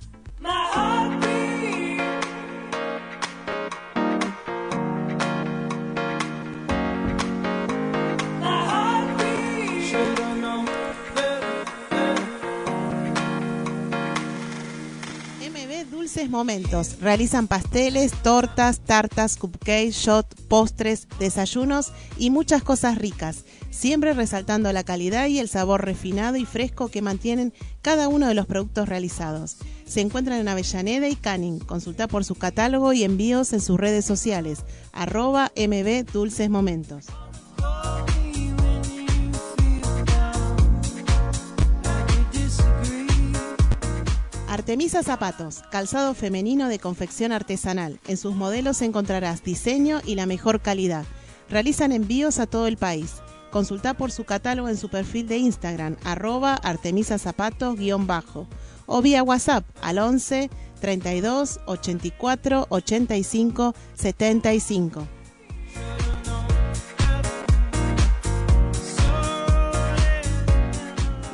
MB 15.40 15.90
Dulces 15.90 16.28
Momentos. 16.28 17.00
Realizan 17.00 17.46
pasteles, 17.46 18.12
tortas, 18.24 18.80
tartas, 18.80 19.36
cupcakes, 19.36 19.92
shot, 19.92 20.26
postres, 20.48 21.06
desayunos 21.20 21.92
y 22.18 22.30
muchas 22.30 22.64
cosas 22.64 22.98
ricas. 22.98 23.44
Siempre 23.76 24.14
resaltando 24.14 24.72
la 24.72 24.84
calidad 24.84 25.26
y 25.26 25.38
el 25.38 25.50
sabor 25.50 25.84
refinado 25.84 26.38
y 26.38 26.46
fresco 26.46 26.88
que 26.88 27.02
mantienen 27.02 27.52
cada 27.82 28.08
uno 28.08 28.26
de 28.26 28.32
los 28.32 28.46
productos 28.46 28.88
realizados. 28.88 29.58
Se 29.84 30.00
encuentran 30.00 30.40
en 30.40 30.48
Avellaneda 30.48 31.10
y 31.10 31.14
Canning. 31.14 31.58
Consulta 31.58 32.08
por 32.08 32.24
su 32.24 32.36
catálogo 32.36 32.94
y 32.94 33.04
envíos 33.04 33.52
en 33.52 33.60
sus 33.60 33.78
redes 33.78 34.06
sociales. 34.06 34.60
Arroba 34.92 35.52
MB 35.54 36.10
Dulces 36.10 36.48
Momentos. 36.48 37.04
Artemisa 44.48 45.02
Zapatos, 45.02 45.62
calzado 45.70 46.14
femenino 46.14 46.68
de 46.68 46.78
confección 46.78 47.30
artesanal. 47.30 48.00
En 48.08 48.16
sus 48.16 48.34
modelos 48.34 48.80
encontrarás 48.80 49.44
diseño 49.44 50.00
y 50.02 50.14
la 50.14 50.24
mejor 50.24 50.62
calidad. 50.62 51.04
Realizan 51.50 51.92
envíos 51.92 52.38
a 52.38 52.46
todo 52.46 52.68
el 52.68 52.78
país. 52.78 53.16
Consulta 53.50 53.94
por 53.94 54.10
su 54.10 54.24
catálogo 54.24 54.68
en 54.68 54.76
su 54.76 54.88
perfil 54.88 55.28
de 55.28 55.38
Instagram, 55.38 55.96
arroba 56.04 56.54
Artemisa 56.54 57.18
Zapatos 57.18 57.76
bajo 58.00 58.46
o 58.86 59.02
vía 59.02 59.22
WhatsApp 59.22 59.64
al 59.82 59.98
11 59.98 60.50
32 60.80 61.60
84 61.66 62.66
85 62.68 63.74
75. 63.94 65.08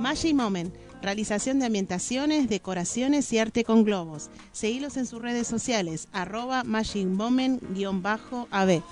Magic 0.00 0.34
Moment, 0.34 0.74
realización 1.02 1.58
de 1.58 1.66
ambientaciones, 1.66 2.48
decoraciones 2.48 3.30
y 3.34 3.38
arte 3.38 3.64
con 3.64 3.84
globos. 3.84 4.30
Seguilos 4.50 4.96
en 4.96 5.06
sus 5.06 5.20
redes 5.20 5.46
sociales, 5.46 6.08
arroba 6.12 6.64
Magic 6.64 7.06
Moment-AB. 7.06 8.82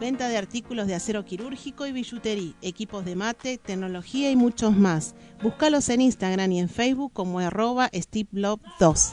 Venta 0.00 0.28
de 0.28 0.36
artículos 0.36 0.88
de 0.88 0.96
acero 0.96 1.24
quirúrgico 1.24 1.86
y 1.86 1.92
billutería, 1.92 2.54
equipos 2.60 3.04
de 3.04 3.14
mate, 3.14 3.56
tecnología 3.56 4.32
y 4.32 4.36
muchos 4.36 4.76
más. 4.76 5.14
Búscalos 5.40 5.88
en 5.90 6.00
Instagram 6.00 6.50
y 6.50 6.58
en 6.58 6.68
Facebook 6.68 7.12
como 7.12 7.38
arroba 7.38 7.88
Steve 7.94 8.28
Love 8.32 8.60
2. 8.80 9.12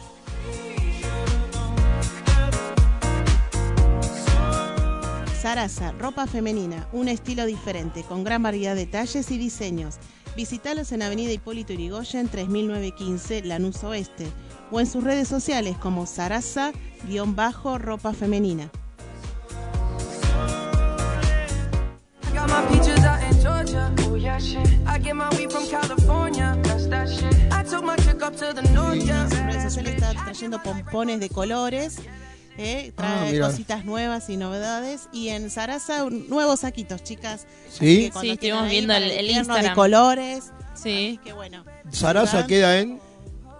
Sarasa, 5.42 5.94
ropa 5.94 6.28
femenina, 6.28 6.90
un 6.92 7.08
estilo 7.08 7.46
diferente, 7.46 8.04
con 8.04 8.26
gran 8.26 8.44
variedad 8.44 8.76
de 8.76 8.86
talles 8.86 9.32
y 9.32 9.38
diseños. 9.38 9.96
Visítalos 10.36 10.92
en 10.92 11.02
Avenida 11.02 11.32
Hipólito 11.32 11.72
Yrigoyen 11.72 12.28
3915, 12.28 13.44
Lanús 13.44 13.82
Oeste, 13.86 14.28
o 14.70 14.82
en 14.82 14.86
sus 14.86 15.02
redes 15.02 15.30
sociales 15.30 15.78
como 15.78 16.06
Sarasa-ropa 16.06 16.74
femenina. 18.12 18.70
En 28.92 29.30
sus 29.30 29.40
redes 29.40 29.64
sociales 29.64 29.94
está 29.94 30.12
trayendo 30.26 30.62
pompones 30.62 31.22
de 31.22 31.30
colores. 31.30 32.02
Eh, 32.60 32.92
trae 32.96 33.28
Ah, 33.30 33.32
mira. 33.32 33.48
cositas 33.48 33.86
nuevas 33.86 34.30
y 34.30 34.38
novedades. 34.38 35.08
Y 35.14 35.30
en 35.30 35.50
Sarasa, 35.50 36.06
nuevos 36.10 36.60
saquitos, 36.60 37.04
chicas. 37.04 37.48
¿Sí? 37.70 38.12
Sí, 38.22 38.30
estuvimos 38.32 38.70
viendo 38.70 38.94
el- 38.94 39.04
el 39.04 39.12
invierno 39.26 39.54
de 39.54 39.60
Instagram. 39.62 39.76
colores. 39.76 40.44
Sí. 40.76 41.20
Que 41.24 41.34
bueno. 41.34 41.64
Sarasa 41.92 42.34
¿verdad? 42.38 42.48
queda 42.48 42.80
en. 42.80 43.00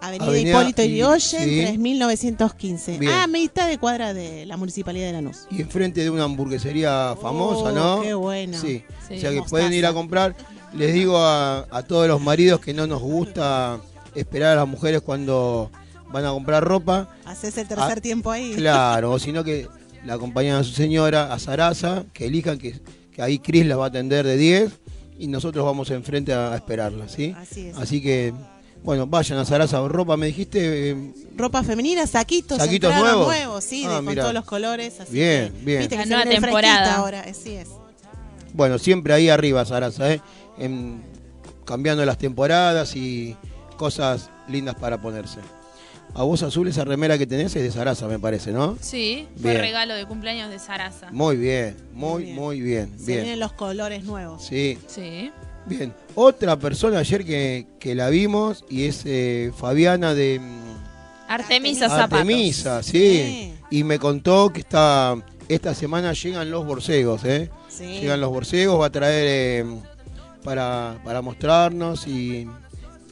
Avenida, 0.02 0.26
Avenida 0.28 0.50
Hipólito 0.52 0.82
y- 0.82 0.88
Yrigoyen, 0.88 1.44
sí. 1.44 1.64
3915. 1.66 2.98
Bien. 2.98 3.12
Ah, 3.12 3.26
mitad 3.26 3.68
de 3.68 3.76
cuadra 3.76 4.14
de 4.14 4.46
la 4.46 4.56
Municipalidad 4.56 5.06
de 5.08 5.12
Lanús. 5.12 5.46
Y 5.50 5.60
enfrente 5.60 6.02
de 6.02 6.08
una 6.08 6.24
hamburguesería 6.24 7.14
famosa, 7.20 7.70
Oh, 7.70 7.72
¿no? 7.72 8.02
qué 8.02 8.14
bueno. 8.14 8.58
Sí. 8.58 8.82
Sí. 9.08 9.16
O 9.16 9.20
sea 9.20 9.30
que 9.30 9.36
Mostaza. 9.36 9.50
pueden 9.50 9.72
ir 9.74 9.84
a 9.84 9.92
comprar. 9.92 10.34
Les 10.72 10.94
digo 10.94 11.18
a, 11.18 11.66
a 11.70 11.82
todos 11.82 12.08
los 12.08 12.18
maridos 12.20 12.60
que 12.60 12.72
no 12.72 12.86
nos 12.86 13.02
gusta 13.02 13.78
esperar 14.14 14.52
a 14.52 14.60
las 14.60 14.68
mujeres 14.68 15.02
cuando 15.02 15.70
van 16.12 16.24
a 16.24 16.30
comprar 16.30 16.64
ropa. 16.64 17.08
Haces 17.24 17.56
el 17.58 17.66
tercer 17.68 17.98
Ah, 17.98 18.00
tiempo 18.00 18.30
ahí. 18.30 18.54
Claro, 18.54 19.12
o 19.12 19.18
sino 19.20 19.44
que 19.44 19.68
la 20.04 20.14
acompañan 20.14 20.56
a 20.56 20.64
su 20.64 20.72
señora, 20.72 21.32
a 21.32 21.38
Sarasa, 21.38 22.04
que 22.12 22.26
elijan 22.26 22.58
que, 22.58 22.80
que 23.12 23.22
ahí 23.22 23.38
Cris 23.38 23.66
la 23.66 23.76
va 23.76 23.84
a 23.84 23.88
atender 23.88 24.26
de 24.26 24.36
10 24.36 24.70
y 25.18 25.26
nosotros 25.26 25.64
vamos 25.64 25.90
enfrente 25.90 26.32
a, 26.32 26.52
a 26.52 26.56
esperarla, 26.56 27.08
¿sí? 27.08 27.34
Así 27.38 27.66
es. 27.66 27.76
Así 27.76 28.00
que, 28.00 28.32
bueno, 28.82 29.06
vayan 29.06 29.38
a 29.38 29.44
Sarasa 29.44 29.86
Ropa, 29.86 30.16
me 30.16 30.26
dijiste, 30.26 30.90
eh, 30.92 31.12
Ropa 31.36 31.62
femenina, 31.62 32.06
saquitos, 32.06 32.56
¿Saquitos 32.58 32.90
entraron 32.94 33.24
nuevos? 33.26 33.62
sí, 33.62 33.84
Ah, 33.86 33.90
de- 33.90 33.94
con 33.96 34.04
mirá. 34.06 34.22
todos 34.22 34.34
los 34.34 34.44
colores. 34.46 34.98
Así 35.00 35.12
Bien, 35.12 35.52
que, 35.52 35.64
bien. 35.64 35.78
Viste 35.80 35.96
que 35.96 36.06
La 36.06 36.22
se 36.22 36.24
nueva 36.24 36.30
temporada. 36.30 36.96
ahora, 36.96 37.20
así 37.28 37.54
es. 37.56 37.68
bueno, 38.54 38.78
siempre 38.78 39.12
ahí 39.12 39.28
arriba 39.28 39.64
Sarasa, 39.66 40.10
¿eh? 40.14 40.22
En- 40.58 41.02
cambiando 41.66 42.04
las 42.06 42.16
temporadas 42.18 42.96
y 42.96 43.36
cosas 43.76 44.30
lindas 44.48 44.74
para 44.76 45.00
ponerse. 45.00 45.38
A 46.14 46.24
vos 46.24 46.42
azul 46.42 46.66
esa 46.68 46.84
remera 46.84 47.16
que 47.16 47.26
tenés 47.26 47.54
es 47.56 47.62
de 47.62 47.70
Sarasa, 47.70 48.06
me 48.08 48.18
parece, 48.18 48.52
¿no? 48.52 48.76
Sí, 48.80 49.28
fue 49.40 49.52
Bien. 49.52 49.62
regalo 49.62 49.94
de 49.94 50.06
cumpleaños 50.06 50.50
de 50.50 50.58
Sarasa. 50.58 51.10
Muy 51.12 51.36
bien, 51.36 51.76
muy, 51.94 52.24
Bien. 52.24 52.34
muy 52.36 52.60
bien, 52.60 52.90
Se 52.98 53.06
bien. 53.06 53.20
vienen 53.22 53.40
los 53.40 53.52
colores 53.52 54.04
nuevos. 54.04 54.44
Sí, 54.44 54.76
Sí. 54.88 55.30
bien. 55.66 55.94
Otra 56.16 56.58
persona 56.58 56.98
ayer 56.98 57.24
que, 57.24 57.66
que 57.78 57.94
la 57.94 58.08
vimos 58.10 58.64
y 58.68 58.86
es 58.86 59.02
eh, 59.06 59.52
Fabiana 59.56 60.14
de 60.14 60.40
mm, 60.40 60.60
Artemisa 61.28 61.88
Zapatos. 61.88 62.18
Artemisa, 62.18 62.82
sí. 62.82 62.90
Sí. 62.90 63.54
Y 63.70 63.84
me 63.84 64.00
contó 64.00 64.52
que 64.52 64.60
está, 64.60 65.14
esta 65.48 65.74
semana 65.76 66.12
llegan 66.12 66.50
los 66.50 66.66
borcegos, 66.66 67.24
¿eh? 67.24 67.50
Sí. 67.68 67.84
Llegan 68.00 68.20
los 68.20 68.30
borcegos, 68.30 68.80
va 68.80 68.86
a 68.86 68.90
traer 68.90 69.26
eh, 69.64 69.64
para, 70.42 71.00
para 71.04 71.22
mostrarnos 71.22 72.08
y, 72.08 72.48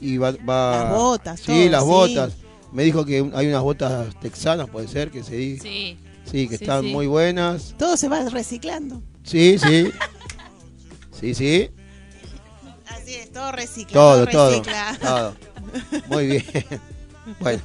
y 0.01 0.17
va, 0.17 0.31
va- 0.47 0.83
Las 0.83 0.93
botas, 0.97 1.39
Sí, 1.39 1.45
todo, 1.45 1.69
las 1.69 1.83
sí. 1.83 1.87
botas. 1.89 2.33
Me 2.71 2.83
dijo 2.83 3.05
que 3.05 3.17
hay 3.33 3.47
unas 3.47 3.61
botas 3.63 4.19
texanas, 4.19 4.69
puede 4.69 4.87
ser, 4.87 5.09
que 5.11 5.23
se 5.23 5.35
dice. 5.35 5.63
Sí. 5.63 5.97
Sí, 6.25 6.47
que 6.47 6.57
Sí, 6.57 6.63
están 6.63 6.83
sí. 6.83 6.91
muy 6.91 7.07
buenas. 7.07 7.73
Todo 7.77 7.97
se 7.97 8.07
va 8.07 8.21
reciclando. 8.29 9.01
Sí, 9.23 9.57
sí. 9.57 9.89
Sí, 11.19 11.33
sí. 11.33 11.71
Así 12.87 13.15
es, 13.15 13.31
todo 13.31 13.51
reciclado. 13.51 14.25
Todo, 14.25 14.27
todo. 14.27 14.49
recicla. 14.51 14.97
todo. 15.01 15.35
Muy 16.07 16.27
bien. 16.27 16.45
Bueno, 17.39 17.61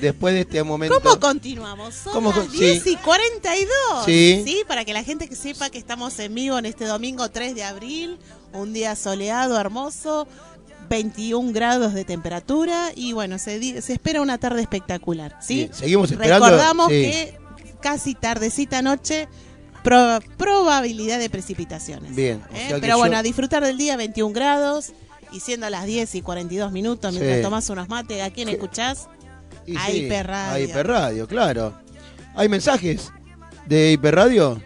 después 0.00 0.34
de 0.34 0.40
este 0.40 0.60
momento. 0.64 1.00
¿Cómo 1.00 1.20
continuamos? 1.20 1.94
Son 1.94 2.12
¿Cómo 2.14 2.30
las 2.30 2.38
con- 2.40 2.50
10 2.50 2.82
sí. 2.82 2.90
y 2.94 2.96
42. 2.96 4.04
Sí. 4.04 4.62
Para 4.66 4.84
que 4.84 4.92
la 4.92 5.04
gente 5.04 5.28
que 5.28 5.36
sepa 5.36 5.70
que 5.70 5.78
estamos 5.78 6.18
en 6.18 6.34
vivo 6.34 6.58
en 6.58 6.66
este 6.66 6.84
domingo 6.84 7.30
3 7.30 7.54
de 7.54 7.62
abril, 7.62 8.18
un 8.52 8.72
día 8.72 8.96
soleado, 8.96 9.56
hermoso, 9.60 10.26
21 10.88 11.52
grados 11.52 11.94
de 11.94 12.04
temperatura 12.04 12.90
y 12.94 13.12
bueno, 13.12 13.38
se, 13.38 13.82
se 13.82 13.92
espera 13.92 14.22
una 14.22 14.38
tarde 14.38 14.60
espectacular. 14.62 15.36
¿sí? 15.40 15.68
Sí, 15.72 15.78
seguimos 15.80 16.10
esperando. 16.10 16.46
Recordamos 16.46 16.88
sí. 16.88 16.92
que 17.02 17.38
casi 17.80 18.14
tardecita 18.14 18.82
noche, 18.82 19.28
pro- 19.82 20.18
probabilidad 20.36 21.18
de 21.18 21.30
precipitaciones. 21.30 22.14
Bien, 22.14 22.42
o 22.52 22.54
¿eh? 22.56 22.66
sea 22.68 22.80
Pero 22.80 22.94
yo- 22.94 22.98
bueno, 22.98 23.16
a 23.16 23.22
disfrutar 23.22 23.64
del 23.64 23.78
día, 23.78 23.96
21 23.96 24.32
grados. 24.34 24.92
Y 25.32 25.40
siendo 25.40 25.68
las 25.68 25.86
10 25.86 26.14
y 26.14 26.22
42 26.22 26.70
minutos, 26.70 27.12
Sí. 27.12 27.18
mientras 27.18 27.42
tomás 27.42 27.68
unos 27.68 27.88
mates, 27.88 28.22
¿a 28.22 28.30
quién 28.30 28.46
¿Qué? 28.46 28.54
escuchás? 28.54 29.08
Y 29.66 29.76
a 29.76 29.86
sí, 29.86 29.96
Hiperradio. 30.04 30.54
A 30.54 30.60
Hiperradio, 30.60 31.26
claro. 31.26 31.74
¿Hay 32.36 32.48
mensajes 32.48 33.10
de 33.66 33.90
Hiperradio? 33.92 34.62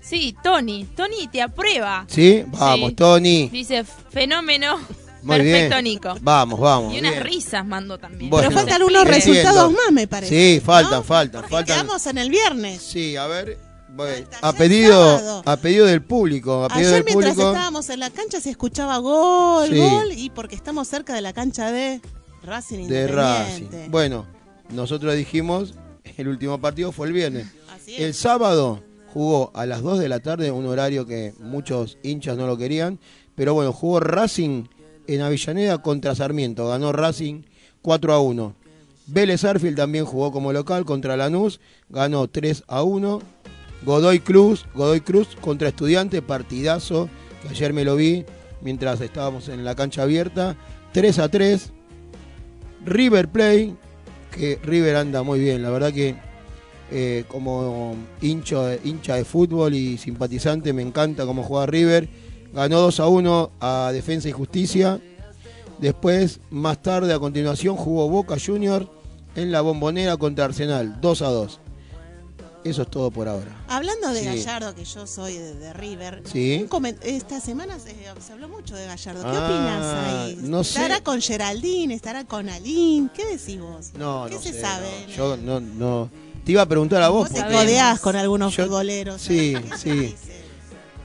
Sí, 0.00 0.36
Tony. 0.44 0.84
Tony 0.96 1.26
te 1.30 1.42
aprueba. 1.42 2.04
Sí, 2.08 2.44
vamos, 2.46 2.90
Sí. 2.90 2.94
Tony. 2.94 3.48
Dice 3.48 3.82
fenómeno. 3.84 4.78
Muy 5.22 5.36
Perfecto, 5.36 5.74
bien. 5.76 5.84
Nico. 5.84 6.14
Vamos, 6.20 6.58
vamos. 6.60 6.94
Y 6.94 6.98
unas 6.98 7.12
bien. 7.12 7.24
risas 7.24 7.66
mandó 7.66 7.98
también. 7.98 8.30
Bueno. 8.30 8.48
Pero 8.48 8.60
faltan 8.60 8.82
unos 8.82 9.04
resultados 9.04 9.72
más, 9.72 9.92
me 9.92 10.06
parece. 10.08 10.54
Sí, 10.56 10.60
faltan, 10.64 10.92
¿no? 10.92 11.02
faltan, 11.02 11.40
Porque 11.42 11.54
faltan. 11.56 11.76
Quedamos 11.76 12.06
en 12.06 12.18
el 12.18 12.30
viernes. 12.30 12.82
Sí, 12.82 13.16
a 13.16 13.26
ver. 13.26 13.58
Falta 13.96 14.38
A 14.40 14.52
pedido, 14.52 15.42
a 15.44 15.56
pedido 15.56 15.84
del 15.84 16.00
público, 16.00 16.64
a 16.64 16.68
pedido 16.68 16.90
Ayer 16.90 17.04
del 17.04 17.04
mientras 17.04 17.34
público. 17.34 17.50
estábamos 17.52 17.90
en 17.90 18.00
la 18.00 18.08
cancha 18.10 18.40
se 18.40 18.48
escuchaba 18.50 18.96
gol, 18.98 19.68
Sí. 19.68 19.76
gol, 19.78 20.12
y 20.12 20.30
porque 20.30 20.54
estamos 20.54 20.86
cerca 20.88 21.12
de 21.12 21.20
la 21.20 21.32
cancha 21.32 21.70
de 21.72 22.00
Racing 22.44 22.86
De. 22.86 23.08
Racing. 23.08 23.66
Bueno, 23.90 24.26
nosotros 24.70 25.14
dijimos, 25.16 25.74
el 26.16 26.28
último 26.28 26.58
partido 26.60 26.92
fue 26.92 27.08
el 27.08 27.12
viernes. 27.12 27.48
Así 27.74 27.96
El 27.96 28.14
sábado 28.14 28.80
jugó 29.12 29.50
a 29.54 29.66
las 29.66 29.82
2 29.82 29.98
de 29.98 30.08
la 30.08 30.20
tarde, 30.20 30.50
un 30.52 30.66
horario 30.66 31.04
que 31.04 31.34
muchos 31.40 31.98
hinchas 32.04 32.36
no 32.38 32.46
lo 32.46 32.56
querían, 32.56 33.00
pero 33.34 33.54
bueno, 33.54 33.72
jugó 33.72 33.98
Racing 34.00 34.64
en 35.14 35.22
Avellaneda 35.22 35.78
contra 35.78 36.14
Sarmiento, 36.14 36.68
ganó 36.68 36.92
Racing 36.92 37.42
4 37.82 38.12
a 38.12 38.20
1. 38.20 38.54
Vélez 39.06 39.44
Arfield 39.44 39.76
también 39.76 40.04
jugó 40.04 40.30
como 40.30 40.52
local 40.52 40.84
contra 40.84 41.16
Lanús, 41.16 41.60
ganó 41.88 42.28
3 42.28 42.64
a 42.68 42.82
1. 42.82 43.20
Godoy 43.84 44.20
Cruz, 44.20 44.66
Godoy 44.74 45.00
Cruz 45.00 45.36
contra 45.40 45.68
Estudiante, 45.68 46.22
partidazo, 46.22 47.08
que 47.42 47.48
ayer 47.48 47.72
me 47.72 47.84
lo 47.84 47.96
vi 47.96 48.24
mientras 48.60 49.00
estábamos 49.00 49.48
en 49.48 49.64
la 49.64 49.74
cancha 49.74 50.02
abierta, 50.02 50.56
3 50.92 51.18
a 51.18 51.28
3. 51.28 51.72
River 52.84 53.28
Play, 53.28 53.76
que 54.30 54.58
River 54.62 54.96
anda 54.96 55.22
muy 55.22 55.40
bien, 55.40 55.62
la 55.62 55.70
verdad 55.70 55.92
que 55.92 56.14
eh, 56.92 57.24
como 57.28 57.94
hincho, 58.20 58.68
hincha 58.82 59.14
de 59.14 59.24
fútbol 59.24 59.74
y 59.74 59.96
simpatizante 59.96 60.72
me 60.72 60.82
encanta 60.82 61.24
cómo 61.24 61.42
juega 61.42 61.66
River. 61.66 62.08
Ganó 62.52 62.80
2 62.80 63.00
a 63.00 63.06
1 63.06 63.50
a 63.60 63.90
Defensa 63.92 64.28
y 64.28 64.32
Justicia. 64.32 65.00
Después, 65.78 66.40
más 66.50 66.82
tarde, 66.82 67.12
a 67.14 67.18
continuación, 67.18 67.76
jugó 67.76 68.08
Boca 68.08 68.36
Junior 68.44 68.90
en 69.36 69.52
la 69.52 69.60
bombonera 69.60 70.16
contra 70.16 70.44
Arsenal, 70.46 71.00
2 71.00 71.22
a 71.22 71.28
2. 71.28 71.60
Eso 72.62 72.82
es 72.82 72.88
todo 72.90 73.10
por 73.10 73.26
ahora. 73.26 73.64
Hablando 73.68 74.08
de 74.12 74.20
Sí. 74.20 74.26
Gallardo, 74.26 74.74
que 74.74 74.84
yo 74.84 75.06
soy 75.06 75.32
de, 75.38 75.54
de 75.54 75.72
River, 75.72 76.22
Sí. 76.30 76.66
esta 77.02 77.40
semana 77.40 77.78
se, 77.78 77.94
se 78.20 78.32
habló 78.34 78.50
mucho 78.50 78.74
de 78.76 78.84
Gallardo. 78.84 79.22
¿Qué 79.22 79.28
Ah, 79.34 79.46
opinas 79.46 79.94
ahí? 80.04 80.38
no 80.42 80.62
sé. 80.62 80.70
¿Estará 80.82 81.00
con 81.02 81.22
Geraldine? 81.22 81.94
¿Estará 81.94 82.24
con 82.24 82.50
Aline? 82.50 83.08
¿Qué 83.14 83.24
decís 83.24 83.58
vos? 83.58 83.92
No, 83.98 84.26
¿Qué 84.28 84.34
no 84.34 84.40
se 84.42 84.52
sé, 84.52 84.60
sabe? 84.60 85.06
no. 85.08 85.14
Yo 85.14 85.36
no, 85.38 85.60
no. 85.60 86.10
Te 86.44 86.52
iba 86.52 86.60
a 86.60 86.66
preguntar 86.66 87.00
a 87.02 87.08
vos. 87.08 87.30
Vos 87.30 87.38
te 87.40 87.50
codeás 87.50 87.98
con 88.00 88.14
algunos 88.16 88.54
Yo- 88.54 88.64
futboleros. 88.64 89.22
sí, 89.22 89.54
¿Qué 89.70 89.76
se 89.78 89.78
sí. 89.78 90.14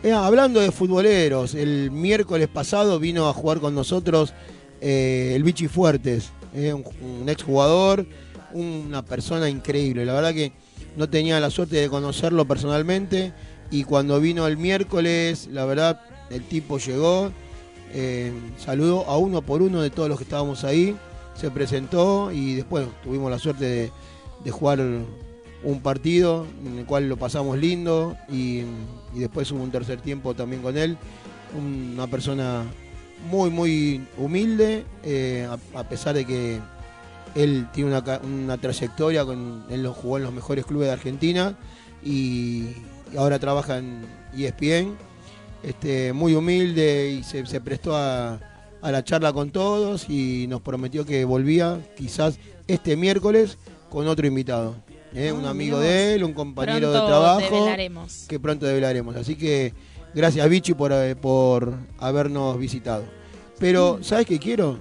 Eh, 0.06 0.14
hablando 0.14 0.60
de 0.60 0.72
futboleros, 0.72 1.56
el 1.56 1.90
miércoles 1.90 2.48
pasado 2.48 3.00
vino 3.00 3.28
a 3.28 3.34
jugar 3.34 3.60
con 3.60 3.74
nosotros 3.74 4.36
eh, 4.80 5.34
el 5.36 5.42
Bichi 5.42 5.68
Fuertes, 5.68 6.30
eh, 6.54 6.74
un, 6.74 7.28
exjugador, 7.28 8.06
una 8.54 9.04
persona 9.04 9.50
increíble. 9.50 10.06
La 10.06 10.14
verdad 10.14 10.36
que 10.36 10.52
no 10.96 11.10
tenía 11.10 11.40
la 11.40 11.50
suerte 11.50 11.78
de 11.78 11.90
conocerlo 11.90 12.46
personalmente 12.46 13.34
y 13.72 13.84
cuando 13.84 14.20
vino 14.20 14.46
el 14.46 14.58
miércoles, 14.58 15.50
la 15.52 15.66
verdad, 15.66 16.00
el 16.30 16.44
tipo 16.44 16.78
llegó, 16.78 17.32
saludó 18.60 19.10
a 19.10 19.18
uno 19.18 19.42
por 19.42 19.64
uno 19.64 19.82
de 19.82 19.90
todos 19.90 20.08
los 20.08 20.20
que 20.20 20.26
estábamos 20.26 20.64
ahí, 20.66 20.96
se 21.34 21.50
presentó 21.50 22.32
y 22.32 22.54
después 22.54 22.86
tuvimos 23.04 23.32
la 23.32 23.40
suerte 23.40 23.92
de 24.44 24.52
jugar 24.52 24.78
un 25.66 25.82
partido 25.82 26.46
en 26.66 26.80
el 26.80 26.86
cual 26.86 27.10
lo 27.10 27.18
pasamos 27.18 27.58
lindo 27.58 28.16
y, 28.30 28.64
después 29.14 29.52
hubo 29.52 29.64
un 29.64 29.72
tercer 29.72 30.00
tiempo 30.00 30.34
también 30.34 30.62
con 30.62 30.78
él. 30.78 30.98
Una 31.58 32.08
persona 32.08 32.64
muy, 33.30 33.50
muy 33.50 34.06
humilde, 34.18 34.86
eh, 35.04 35.48
a, 35.74 35.84
pesar 35.84 36.16
de 36.16 36.26
que 36.26 36.60
él 37.34 37.68
tiene 37.74 37.90
una, 37.90 38.20
una 38.24 38.58
trayectoria, 38.58 39.26
con, 39.26 39.66
él 39.70 39.84
lo 39.84 39.94
jugó 39.94 40.18
en 40.18 40.24
los 40.24 40.34
mejores 40.34 40.66
clubes 40.66 40.88
de 40.88 40.94
Argentina 40.94 41.58
y, 42.04 42.70
ahora 43.18 43.40
trabaja 43.40 43.80
en 43.80 44.06
ESPN. 44.38 44.96
Este, 45.64 46.14
muy 46.14 46.36
humilde 46.36 47.10
y 47.10 47.24
se, 47.24 47.44
se 47.48 47.60
prestó 47.60 47.96
a, 47.96 48.40
a 48.84 48.92
la 48.92 49.04
charla 49.04 49.34
con 49.34 49.50
todos 49.50 50.08
y 50.10 50.46
nos 50.48 50.62
prometió 50.62 51.08
que 51.08 51.26
volvía 51.26 51.80
quizás 51.98 52.38
este 52.68 52.96
miércoles 52.96 53.58
con 53.90 54.08
otro 54.08 54.28
invitado. 54.28 54.76
¿Eh? 55.16 55.32
Un 55.32 55.46
amigo 55.46 55.80
de 55.80 56.16
él, 56.16 56.24
un 56.24 56.34
compañero 56.34 56.92
Pronto 56.92 57.02
de 57.02 57.08
trabajo 57.08 57.40
develaremos. 57.56 58.26
que 58.28 58.40
pronto 58.40 58.66
develaremos. 58.66 59.16
Así 59.16 59.36
que 59.36 59.74
gracias 60.14 60.48
Vichy 60.50 60.74
por, 60.74 60.92
eh, 60.92 61.16
por 61.16 61.74
habernos 62.00 62.58
visitado. 62.60 63.04
Pero, 63.60 64.00
¿sabes 64.02 64.26
qué 64.26 64.38
quiero? 64.40 64.80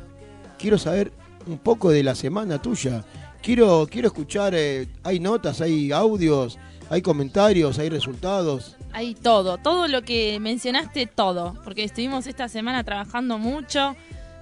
Quiero 0.59 0.79
saber 0.79 1.13
un 1.47 1.59
poco 1.59 1.91
de 1.91 2.03
la 2.03 2.15
semana 2.15 2.61
tuya. 2.61 3.05
Quiero, 3.43 3.87
quiero 3.91 4.09
escuchar, 4.09 4.55
eh, 4.57 4.89
hay 5.03 5.21
notas, 5.21 5.61
hay 5.61 5.93
audios, 5.93 6.59
hay 6.91 7.03
comentarios, 7.03 7.79
hay 7.79 7.89
resultados. 7.91 8.77
Hay 8.93 9.15
todo, 9.15 9.59
todo 9.59 9.87
lo 9.89 10.03
que 10.03 10.39
mencionaste, 10.41 11.07
todo. 11.07 11.55
Porque 11.65 11.85
estuvimos 11.85 12.27
esta 12.27 12.49
semana 12.49 12.85
trabajando 12.85 13.39
mucho, 13.39 13.95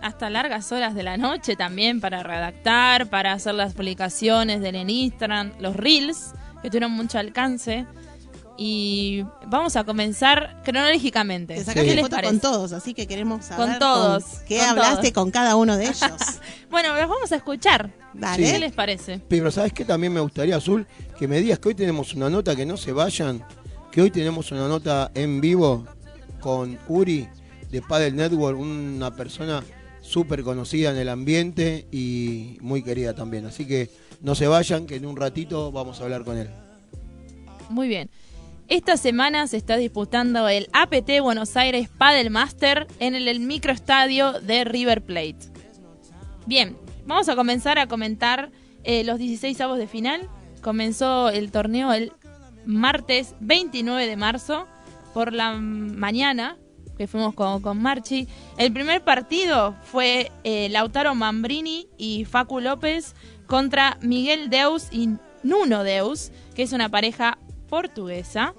hasta 0.03 0.29
largas 0.31 0.71
horas 0.73 0.95
de 0.95 1.03
la 1.03 1.17
noche 1.17 1.57
también 1.57 2.01
para 2.01 2.23
redactar, 2.23 3.09
para 3.09 3.33
hacer 3.33 3.55
las 3.55 3.73
publicaciones 3.75 4.61
del 4.61 4.75
en 4.77 4.91
Instagram, 4.91 5.53
los 5.61 5.75
reels, 5.77 6.33
que 6.63 6.69
tuvieron 6.69 6.93
mucho 6.93 7.19
alcance. 7.19 7.87
Y 8.59 9.25
vamos 9.47 9.77
a 9.77 9.85
comenzar 9.85 10.61
cronológicamente. 10.63 11.55
Te 11.55 11.61
¿Qué 11.61 11.65
sacaste 11.65 11.95
les 11.95 12.03
foto 12.05 12.17
parece? 12.17 12.33
con 12.33 12.41
todos, 12.41 12.73
así 12.73 12.93
que 12.95 13.07
queremos 13.07 13.47
saber 13.47 13.67
Con 13.67 13.79
todos, 13.79 14.25
qué 14.47 14.59
con 14.59 14.69
hablaste 14.69 15.11
todos. 15.11 15.13
con 15.25 15.31
cada 15.31 15.57
uno 15.57 15.77
de 15.77 15.85
ellos. 15.89 16.01
Bueno, 16.71 16.95
los 16.95 17.09
vamos 17.09 17.33
a 17.33 17.37
escuchar. 17.37 17.91
Dale. 18.13 18.45
¿Qué 18.53 18.59
les 18.59 18.73
parece? 18.73 19.21
Pero 19.29 19.51
¿sabes 19.51 19.73
qué? 19.73 19.85
También 19.87 20.13
me 20.13 20.21
gustaría, 20.21 20.57
Azul, 20.57 20.87
que 21.19 21.27
me 21.27 21.41
digas 21.41 21.59
que 21.59 21.69
hoy 21.71 21.75
tenemos 21.75 22.13
una 22.15 22.29
nota 22.29 22.55
que 22.55 22.67
no 22.67 22.77
se 22.77 22.93
vayan, 22.93 23.43
que 23.91 24.03
hoy 24.03 24.11
tenemos 24.11 24.53
una 24.53 24.69
nota 24.69 25.11
en 25.15 25.41
vivo 25.41 25.87
con 26.41 26.79
Uri 26.89 27.27
de 27.71 27.81
Paddle 27.81 28.13
Network, 28.13 28.59
una 28.59 29.11
persona 29.17 29.63
súper 30.13 30.43
conocida 30.43 30.91
en 30.91 30.99
el 30.99 31.09
ambiente 31.09 31.87
y 31.91 32.59
muy 32.61 32.83
querida 32.83 33.15
también. 33.15 33.47
Así 33.47 33.67
que 33.67 33.91
no 34.21 34.35
se 34.35 34.47
vayan, 34.47 34.87
que 34.87 34.97
en 34.97 35.07
un 35.07 35.17
ratito 35.17 35.73
vamos 35.73 36.01
a 36.01 36.05
hablar 36.05 36.25
con 36.25 36.37
él. 36.37 36.51
Muy 37.71 37.89
bien. 37.89 38.11
Esta 38.69 38.97
semana 38.97 39.47
se 39.47 39.57
está 39.57 39.77
disputando 39.77 40.49
el 40.49 40.69
APT 40.73 41.21
Buenos 41.23 41.57
Aires 41.57 41.89
Paddle 41.89 42.31
Master 42.31 42.87
en 43.01 43.15
el, 43.15 43.27
el 43.27 43.41
microestadio 43.41 44.33
de 44.41 44.65
River 44.65 45.03
Plate. 45.03 45.39
Bien, 46.47 46.77
vamos 47.07 47.29
a 47.29 47.37
comenzar 47.37 47.79
a 47.79 47.87
comentar 47.87 48.51
eh, 48.85 49.05
los 49.05 49.19
16 49.19 49.61
avos 49.63 49.79
de 49.79 49.87
final. 49.87 50.29
Comenzó 50.61 51.31
el 51.31 51.51
torneo 51.51 51.93
el 51.93 52.13
martes 52.67 53.35
29 53.41 54.07
de 54.07 54.17
marzo 54.17 54.67
por 55.15 55.33
la 55.33 55.55
mañana, 55.55 56.57
que 56.97 57.07
fuimos 57.07 57.35
con, 57.35 57.61
con 57.63 57.81
Marchi. 57.81 58.29
El 58.59 58.73
primer 58.73 59.03
partido 59.03 59.75
fue 59.83 60.31
eh, 60.45 60.69
Lautaro 60.71 61.15
Mambrini 61.15 61.89
y 61.99 62.25
Facu 62.25 62.61
López 62.61 63.15
contra 63.47 63.99
Miguel 64.03 64.51
Deus 64.51 64.89
y 64.91 65.11
Nuno 65.43 65.83
Deus, 65.85 66.31
que 66.55 66.63
es 66.63 66.73
una 66.73 66.89
pareja 66.89 67.39
portuguesa. 67.69 68.55